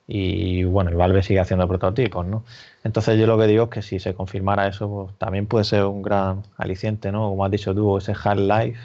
y 0.08 0.64
bueno, 0.66 0.92
el 0.92 0.98
Valve 0.98 1.24
sigue 1.24 1.40
haciendo 1.40 1.68
prototipos, 1.68 2.26
¿no? 2.26 2.44
Entonces 2.84 3.18
yo 3.18 3.26
lo 3.26 3.38
que 3.40 3.48
digo 3.48 3.64
es 3.64 3.70
que 3.70 3.82
si 3.82 4.00
se 4.00 4.14
confirmara 4.14 4.68
eso, 4.68 4.88
pues, 4.90 5.18
también 5.18 5.48
puede 5.48 5.66
ser 5.66 5.86
un 5.86 6.04
gran 6.04 6.44
aliciente, 6.58 7.12
¿no? 7.12 7.30
Como 7.30 7.44
has 7.46 7.52
dicho 7.52 7.74
tú, 7.74 7.98
ese 7.98 8.14
Half-Life 8.14 8.80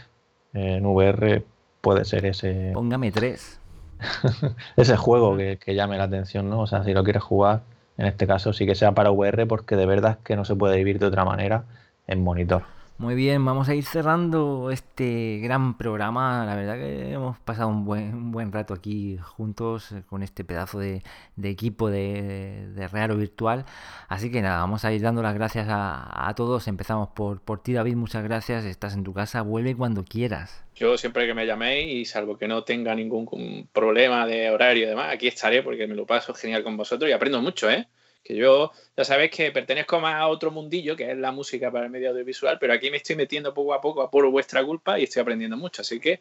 en 0.54 0.86
VR 0.86 1.44
puede 1.80 2.04
ser 2.04 2.26
ese. 2.26 2.70
Póngame 2.74 3.12
tres. 3.12 3.60
ese 4.76 4.96
juego 4.96 5.36
que, 5.36 5.58
que, 5.58 5.74
llame 5.74 5.98
la 5.98 6.04
atención, 6.04 6.48
¿no? 6.48 6.60
O 6.60 6.66
sea, 6.66 6.84
si 6.84 6.94
lo 6.94 7.04
quieres 7.04 7.22
jugar, 7.22 7.62
en 7.98 8.06
este 8.06 8.26
caso 8.26 8.52
sí 8.52 8.66
que 8.66 8.74
sea 8.74 8.92
para 8.92 9.10
VR, 9.10 9.46
porque 9.46 9.76
de 9.76 9.86
verdad 9.86 10.12
es 10.12 10.24
que 10.24 10.36
no 10.36 10.44
se 10.44 10.56
puede 10.56 10.76
vivir 10.76 10.98
de 10.98 11.06
otra 11.06 11.24
manera 11.24 11.64
en 12.06 12.24
monitor. 12.24 12.62
Muy 13.00 13.14
bien, 13.14 13.42
vamos 13.46 13.66
a 13.70 13.74
ir 13.74 13.86
cerrando 13.86 14.70
este 14.70 15.38
gran 15.42 15.78
programa. 15.78 16.44
La 16.44 16.54
verdad 16.54 16.74
que 16.74 17.12
hemos 17.12 17.38
pasado 17.38 17.68
un 17.68 17.86
buen, 17.86 18.30
buen 18.30 18.52
rato 18.52 18.74
aquí 18.74 19.16
juntos 19.16 19.90
eh, 19.92 20.02
con 20.06 20.22
este 20.22 20.44
pedazo 20.44 20.78
de, 20.78 21.02
equipo 21.42 21.88
de, 21.88 22.68
de, 22.74 22.88
Real 22.88 23.12
o 23.12 23.16
Virtual. 23.16 23.64
Así 24.08 24.30
que 24.30 24.42
nada, 24.42 24.58
vamos 24.58 24.84
a 24.84 24.92
ir 24.92 25.00
dando 25.00 25.22
las 25.22 25.32
gracias 25.32 25.66
a, 25.70 26.30
todos. 26.36 26.68
Empezamos 26.68 27.08
por, 27.08 27.40
por 27.40 27.62
ti, 27.62 27.72
David. 27.72 27.96
Muchas 27.96 28.22
gracias. 28.22 28.66
Estás 28.66 28.92
en 28.92 29.02
tu 29.02 29.14
casa. 29.14 29.40
Vuelve 29.40 29.74
cuando 29.74 30.04
quieras. 30.04 30.62
Yo 30.74 30.98
siempre 30.98 31.26
que 31.26 31.32
me 31.32 31.46
llaméis 31.46 31.94
y 31.94 32.04
salvo 32.04 32.36
que 32.36 32.48
no 32.48 32.64
tenga 32.64 32.94
ningún 32.94 33.66
problema 33.72 34.26
de 34.26 34.50
horario 34.50 34.84
y 34.84 34.88
demás, 34.90 35.10
aquí 35.10 35.26
estaré 35.26 35.62
porque 35.62 35.86
me 35.86 35.94
lo 35.94 36.04
paso 36.04 36.34
genial 36.34 36.62
con 36.62 36.76
vosotros 36.76 37.08
y 37.08 37.14
aprendo 37.14 37.40
mucho, 37.40 37.70
¿eh? 37.70 37.88
Que 38.22 38.36
yo 38.36 38.72
ya 38.96 39.04
sabéis 39.04 39.30
que 39.30 39.50
pertenezco 39.50 40.00
más 40.00 40.14
a 40.14 40.28
otro 40.28 40.50
mundillo, 40.50 40.96
que 40.96 41.10
es 41.10 41.18
la 41.18 41.32
música 41.32 41.70
para 41.70 41.86
el 41.86 41.90
medio 41.90 42.10
audiovisual, 42.10 42.58
pero 42.60 42.72
aquí 42.72 42.90
me 42.90 42.98
estoy 42.98 43.16
metiendo 43.16 43.54
poco 43.54 43.74
a 43.74 43.80
poco 43.80 44.10
por 44.10 44.28
vuestra 44.30 44.64
culpa 44.64 44.98
y 44.98 45.04
estoy 45.04 45.22
aprendiendo 45.22 45.56
mucho, 45.56 45.82
así 45.82 45.98
que... 46.00 46.20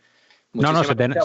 No, 0.51 0.73
no, 0.73 0.83
se 0.83 0.95
te, 0.95 1.07
nota, 1.07 1.19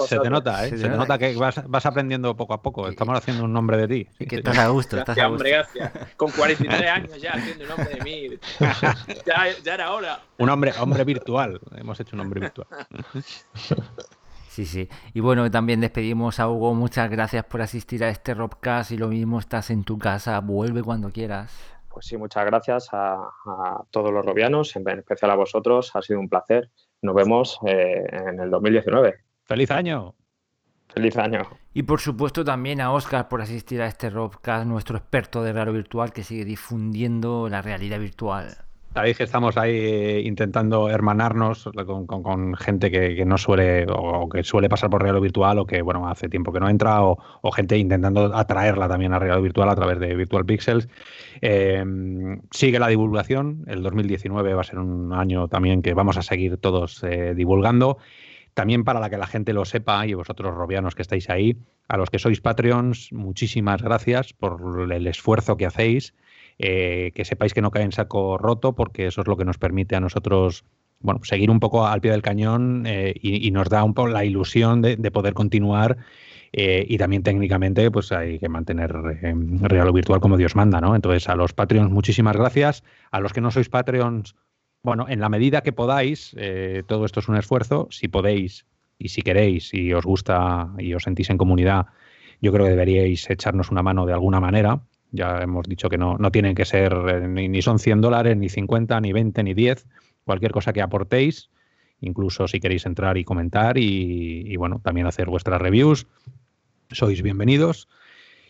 ¿eh? 0.66 0.68
se, 0.68 0.76
te 0.82 0.88
nota 0.90 1.16
que 1.16 1.34
vas, 1.34 1.86
aprendiendo 1.86 2.36
poco 2.36 2.52
a 2.52 2.60
poco. 2.60 2.88
Estamos 2.88 3.16
haciendo 3.16 3.44
un 3.44 3.54
nombre 3.54 3.78
de 3.78 3.88
ti. 3.88 4.08
Y 4.18 4.26
que 4.26 4.36
estás 4.36 4.58
a 4.58 4.68
gusto, 4.68 4.98
estás 4.98 5.16
a 5.16 5.28
gusto. 5.28 5.36
Hombre, 5.36 5.50
gracias. 5.50 5.92
Con 6.18 6.30
43 6.30 6.90
años 6.90 7.22
ya 7.22 7.30
haciendo 7.30 7.64
un 7.64 7.70
nombre 7.70 7.94
de 7.94 8.00
mí. 8.02 8.38
Ya, 9.26 9.46
ya 9.62 9.74
era 9.74 9.92
hora. 9.92 10.20
Un 10.36 10.50
hombre, 10.50 10.74
hombre 10.78 11.04
virtual. 11.04 11.58
Hemos 11.74 11.98
hecho 12.00 12.16
un 12.16 12.20
hombre 12.20 12.40
virtual. 12.40 12.68
Sí, 14.54 14.66
sí. 14.66 14.88
Y 15.12 15.18
bueno, 15.18 15.50
también 15.50 15.80
despedimos 15.80 16.38
a 16.38 16.48
Hugo. 16.48 16.74
Muchas 16.74 17.10
gracias 17.10 17.44
por 17.44 17.60
asistir 17.60 18.04
a 18.04 18.08
este 18.08 18.34
Robcast 18.34 18.92
y 18.92 18.96
lo 18.96 19.08
mismo 19.08 19.40
estás 19.40 19.68
en 19.70 19.82
tu 19.82 19.98
casa. 19.98 20.38
Vuelve 20.38 20.80
cuando 20.80 21.10
quieras. 21.10 21.76
Pues 21.88 22.06
sí, 22.06 22.16
muchas 22.16 22.44
gracias 22.44 22.88
a, 22.92 23.18
todos 23.90 24.12
los 24.12 24.24
robianos, 24.24 24.76
en 24.76 24.88
especial 24.88 25.32
a 25.32 25.34
vosotros. 25.34 25.90
Ha 25.96 26.02
sido 26.02 26.20
un 26.20 26.28
placer. 26.28 26.70
Nos 27.02 27.16
vemos 27.16 27.58
eh, 27.66 28.04
en 28.12 28.38
el 28.38 28.48
2019. 28.48 29.16
¡Feliz 29.42 29.72
año! 29.72 30.14
¡Feliz 30.86 31.16
año! 31.16 31.42
Y 31.72 31.82
por 31.82 31.98
supuesto 31.98 32.44
también 32.44 32.80
a 32.80 32.92
Oscar 32.92 33.28
por 33.28 33.42
asistir 33.42 33.82
a 33.82 33.88
este 33.88 34.08
Robcast, 34.08 34.66
nuestro 34.66 34.96
experto 34.96 35.42
de 35.42 35.52
raro 35.52 35.72
virtual 35.72 36.12
que 36.12 36.22
sigue 36.22 36.44
difundiendo 36.44 37.48
la 37.48 37.60
realidad 37.60 37.98
virtual. 37.98 38.63
Sabéis 38.94 39.16
que 39.16 39.24
estamos 39.24 39.56
ahí 39.56 39.74
eh, 39.74 40.22
intentando 40.24 40.88
hermanarnos 40.88 41.68
con, 42.06 42.54
gente 42.54 42.92
que, 42.92 43.24
no 43.24 43.36
suele 43.38 43.86
o 43.88 44.28
que 44.28 44.44
suele 44.44 44.68
pasar 44.68 44.88
por 44.88 45.02
Real 45.02 45.20
Virtual 45.20 45.58
o 45.58 45.66
que 45.66 45.82
bueno 45.82 46.06
hace 46.06 46.28
tiempo 46.28 46.52
que 46.52 46.60
no 46.60 46.68
entra 46.68 47.02
o, 47.02 47.18
gente 47.50 47.76
intentando 47.76 48.32
atraerla 48.32 48.86
también 48.86 49.12
a 49.12 49.18
Real 49.18 49.42
Virtual 49.42 49.68
a 49.68 49.74
través 49.74 49.98
de 49.98 50.14
Virtual 50.14 50.46
Pixels. 50.46 50.88
Em, 51.40 52.40
sigue 52.52 52.78
la 52.78 52.86
divulgación. 52.86 53.64
El 53.66 53.82
2019 53.82 54.54
va 54.54 54.60
a 54.60 54.64
ser 54.64 54.78
un 54.78 55.12
año 55.12 55.48
también 55.48 55.82
que 55.82 55.92
vamos 55.92 56.16
a 56.16 56.22
seguir 56.22 56.56
todos 56.58 57.02
eh, 57.02 57.34
divulgando. 57.34 57.98
También 58.54 58.84
para 58.84 59.10
que 59.10 59.18
la 59.18 59.26
gente 59.26 59.52
lo 59.52 59.64
sepa 59.64 60.06
y 60.06 60.14
vosotros 60.14 60.54
robianos 60.54 60.94
que 60.94 61.02
estáis 61.02 61.28
ahí, 61.30 61.56
a 61.88 61.96
los 61.96 62.10
que 62.10 62.20
sois 62.20 62.40
Patreons, 62.40 63.12
muchísimas 63.12 63.82
gracias 63.82 64.32
por 64.32 64.88
el 64.92 65.06
esfuerzo 65.08 65.56
que 65.56 65.66
hacéis. 65.66 66.14
Eh, 66.58 67.10
que 67.14 67.24
sepáis 67.24 67.52
que 67.52 67.60
no 67.60 67.70
cae 67.70 67.82
en 67.82 67.92
saco 67.92 68.38
roto, 68.38 68.74
porque 68.74 69.06
eso 69.06 69.22
es 69.22 69.26
lo 69.26 69.36
que 69.36 69.44
nos 69.44 69.58
permite 69.58 69.96
a 69.96 70.00
nosotros 70.00 70.64
bueno, 71.00 71.20
seguir 71.24 71.50
un 71.50 71.60
poco 71.60 71.86
al 71.86 72.00
pie 72.00 72.12
del 72.12 72.22
cañón 72.22 72.84
eh, 72.86 73.12
y, 73.20 73.50
nos 73.50 73.68
da 73.68 73.82
un 73.82 73.92
poco 73.92 74.08
la 74.08 74.24
ilusión 74.24 74.80
de, 74.80 74.96
poder 75.10 75.34
continuar. 75.34 75.98
Eh, 76.52 76.86
y 76.88 76.98
también 76.98 77.24
técnicamente, 77.24 77.90
pues 77.90 78.12
hay 78.12 78.38
que 78.38 78.48
mantener 78.48 78.92
real 78.92 79.88
o 79.88 79.92
virtual 79.92 80.20
como 80.20 80.36
Dios 80.36 80.54
manda, 80.54 80.80
¿no? 80.80 80.94
Entonces, 80.94 81.28
a 81.28 81.34
los 81.34 81.52
Patreons, 81.52 81.90
muchísimas 81.90 82.36
gracias. 82.36 82.84
A 83.10 83.18
los 83.18 83.32
que 83.32 83.40
no 83.40 83.50
sois 83.50 83.68
Patreons, 83.68 84.36
bueno, 84.84 85.06
en 85.08 85.18
la 85.18 85.28
medida 85.28 85.62
que 85.62 85.72
podáis, 85.72 86.36
todo 86.86 87.04
esto 87.04 87.20
es 87.20 87.28
un 87.28 87.36
esfuerzo. 87.36 87.88
Si 87.90 88.06
podéis 88.06 88.64
y 88.98 89.08
si 89.08 89.22
queréis 89.22 89.74
y 89.74 89.92
os 89.92 90.04
gusta 90.04 90.70
y 90.78 90.94
os 90.94 91.02
sentís 91.02 91.28
en 91.28 91.38
comunidad, 91.38 91.86
yo 92.40 92.52
creo 92.52 92.66
que 92.66 92.70
deberíais 92.70 93.28
echarnos 93.28 93.70
una 93.70 93.82
mano 93.82 94.06
de 94.06 94.12
alguna 94.12 94.38
manera. 94.38 94.80
Ya 95.14 95.42
hemos 95.42 95.68
dicho 95.68 95.88
que 95.88 95.96
no, 95.96 96.18
no 96.18 96.32
tienen 96.32 96.56
que 96.56 96.64
ser 96.64 96.92
eh, 97.08 97.28
ni, 97.28 97.62
son 97.62 97.78
100 97.78 98.00
dólares, 98.00 98.36
ni 98.36 98.48
50, 98.48 99.00
ni 99.00 99.12
20, 99.12 99.44
ni 99.44 99.54
10. 99.54 99.86
Cualquier 100.24 100.50
cosa 100.50 100.72
que 100.72 100.82
aportéis, 100.82 101.50
incluso 102.00 102.48
si 102.48 102.58
queréis 102.58 102.84
entrar 102.84 103.16
y 103.16 103.22
comentar 103.22 103.78
y, 103.78 104.56
bueno, 104.56 104.80
también 104.82 105.06
hacer 105.06 105.28
vuestras 105.28 105.62
reviews, 105.62 106.08
sois 106.90 107.22
bienvenidos. 107.22 107.88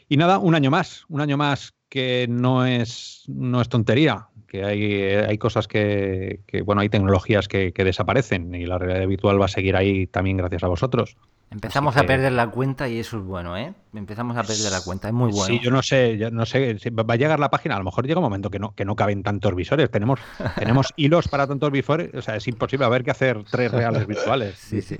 Y 0.08 0.16
nada, 0.16 0.38
un 0.38 0.54
año 0.54 0.70
más, 0.70 1.04
un 1.10 1.20
año 1.20 1.36
más 1.36 1.74
que 1.90 2.26
no 2.30 2.64
es, 2.64 3.24
no 3.28 3.60
es 3.60 3.68
tontería, 3.68 4.28
que 4.54 4.64
hay, 4.64 5.02
hay 5.02 5.36
cosas 5.36 5.66
que, 5.66 6.40
bueno, 6.64 6.80
hay 6.80 6.88
tecnologías 6.88 7.48
que, 7.48 7.72
que, 7.72 7.82
desaparecen 7.82 8.54
y 8.54 8.66
la 8.66 8.78
realidad 8.78 9.08
virtual 9.08 9.40
va 9.40 9.46
a 9.46 9.48
seguir 9.48 9.74
ahí 9.74 10.06
también 10.06 10.36
gracias 10.36 10.62
a 10.62 10.68
vosotros. 10.68 11.16
Empezamos 11.50 11.96
a 11.96 12.04
perder 12.04 12.32
la 12.32 12.50
cuenta 12.50 12.88
y 12.88 13.00
eso 13.00 13.18
es 13.18 13.24
bueno, 13.24 13.56
¿eh? 13.56 13.74
Empezamos 13.94 14.36
a 14.36 14.42
perder 14.42 14.70
la 14.70 14.80
cuenta, 14.80 15.08
es 15.08 15.14
muy 15.14 15.32
bueno. 15.32 15.46
Sí, 15.46 15.58
yo 15.60 15.72
no 15.72 15.82
sé, 15.82 16.16
yo 16.18 16.30
no 16.30 16.46
sé, 16.46 16.76
va 16.90 17.14
a 17.14 17.16
llegar 17.16 17.40
la 17.40 17.50
página, 17.50 17.74
a 17.74 17.78
lo 17.78 17.84
mejor 17.84 18.06
llega 18.06 18.20
un 18.20 18.24
momento 18.24 18.48
que 18.48 18.60
no, 18.60 18.76
que 18.76 18.84
no 18.84 18.94
caben 18.94 19.24
tantos 19.24 19.54
visores, 19.56 19.90
tenemos, 19.90 20.20
tenemos 20.56 20.92
hilos 20.94 21.26
para 21.26 21.48
tantos 21.48 21.72
visores, 21.72 22.14
o 22.14 22.22
sea, 22.22 22.36
es 22.36 22.46
imposible 22.46 22.86
haber 22.86 23.02
que 23.02 23.10
hacer 23.10 23.42
tres 23.50 23.72
reales 23.72 24.06
virtuales. 24.06 24.56
Sí, 24.56 24.82
sí. 24.82 24.98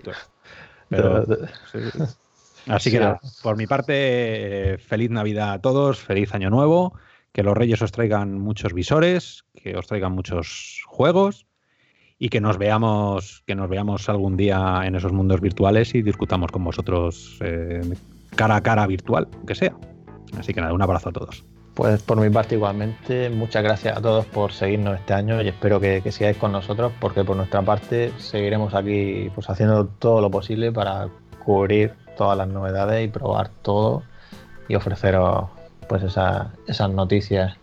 Pero, 0.89 1.25
Así 2.67 2.91
que 2.91 2.99
nada, 2.99 3.21
por 3.43 3.57
mi 3.57 3.67
parte, 3.69 4.79
feliz 4.79 5.11
Navidad 5.11 5.53
a 5.53 5.61
todos, 5.61 6.01
feliz 6.01 6.35
Año 6.35 6.51
Nuevo, 6.51 6.95
que 7.35 7.43
los 7.43 7.57
Reyes 7.57 7.83
os 7.83 7.91
traigan 7.91 8.39
muchos 8.39 8.73
visores, 8.73 9.45
que 9.55 9.77
os 9.77 9.89
traigan 9.89 10.13
muchos 10.13 10.83
juegos 10.87 11.47
y 12.17 12.29
que 12.29 12.41
nos 12.41 12.59
veamos, 12.59 13.43
que 13.45 13.57
nos 13.57 13.69
veamos 13.69 14.09
algún 14.09 14.37
día 14.37 14.83
en 14.85 14.95
esos 14.95 15.13
mundos 15.13 15.41
virtuales 15.41 15.97
y 15.97 16.03
discutamos 16.03 16.53
con 16.53 16.63
vosotros 16.63 17.37
eh, 17.41 17.83
cara 18.37 18.55
a 18.55 18.63
cara 18.63 18.87
virtual, 18.87 19.27
que 19.49 19.57
sea. 19.57 19.75
Así 20.39 20.55
que 20.55 20.61
nada, 20.61 20.73
un 20.73 20.83
abrazo 20.83 21.09
a 21.09 21.13
todos. 21.13 21.45
Pues 21.75 22.01
por 22.05 22.21
mi 22.21 22.31
parte 22.31 22.55
igualmente, 22.55 23.29
muchas 23.31 23.65
gracias 23.65 23.99
a 23.99 24.01
todos 24.01 24.25
por 24.27 24.53
seguirnos 24.53 25.01
este 25.01 25.13
año 25.13 25.43
y 25.43 25.49
espero 25.49 25.81
que, 25.81 26.01
sigáis 26.13 26.37
con 26.37 26.53
nosotros 26.53 26.93
porque 27.01 27.25
por 27.25 27.37
nuestra 27.37 27.63
parte 27.63 28.13
seguiremos 28.19 28.75
aquí 28.75 29.29
pues 29.35 29.51
haciendo 29.51 29.89
todo 29.89 30.21
lo 30.21 30.31
posible 30.31 30.71
para 30.71 31.09
cubrir 31.45 31.95
todas 32.17 32.39
las 32.39 32.47
novedades 32.47 33.05
y 33.05 33.09
probar 33.09 33.49
todo 33.49 34.05
y 34.69 34.77
ofreceros 34.77 35.47
pues 35.89 36.03
esas 36.03 36.91
noticias. 36.91 37.57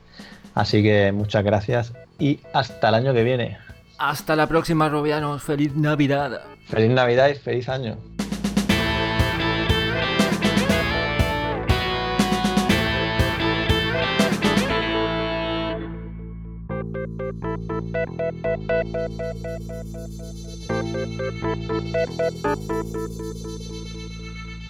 Así 0.54 0.84
que 0.84 1.12
muchas 1.12 1.44
gracias 1.44 1.94
y 2.20 2.40
hasta 2.54 2.90
el 2.90 2.96
año 2.96 3.14
que 3.14 3.24
viene. 3.24 3.58
Hasta 3.98 4.36
la 4.36 4.48
próxima, 4.48 4.90
Robianos. 4.90 5.44
Feliz 5.44 5.76
Navidad. 5.76 6.42
Feliz 6.68 6.90
Navidad 6.90 7.30
y 7.30 7.36
feliz 7.36 7.70
año. 7.70 7.98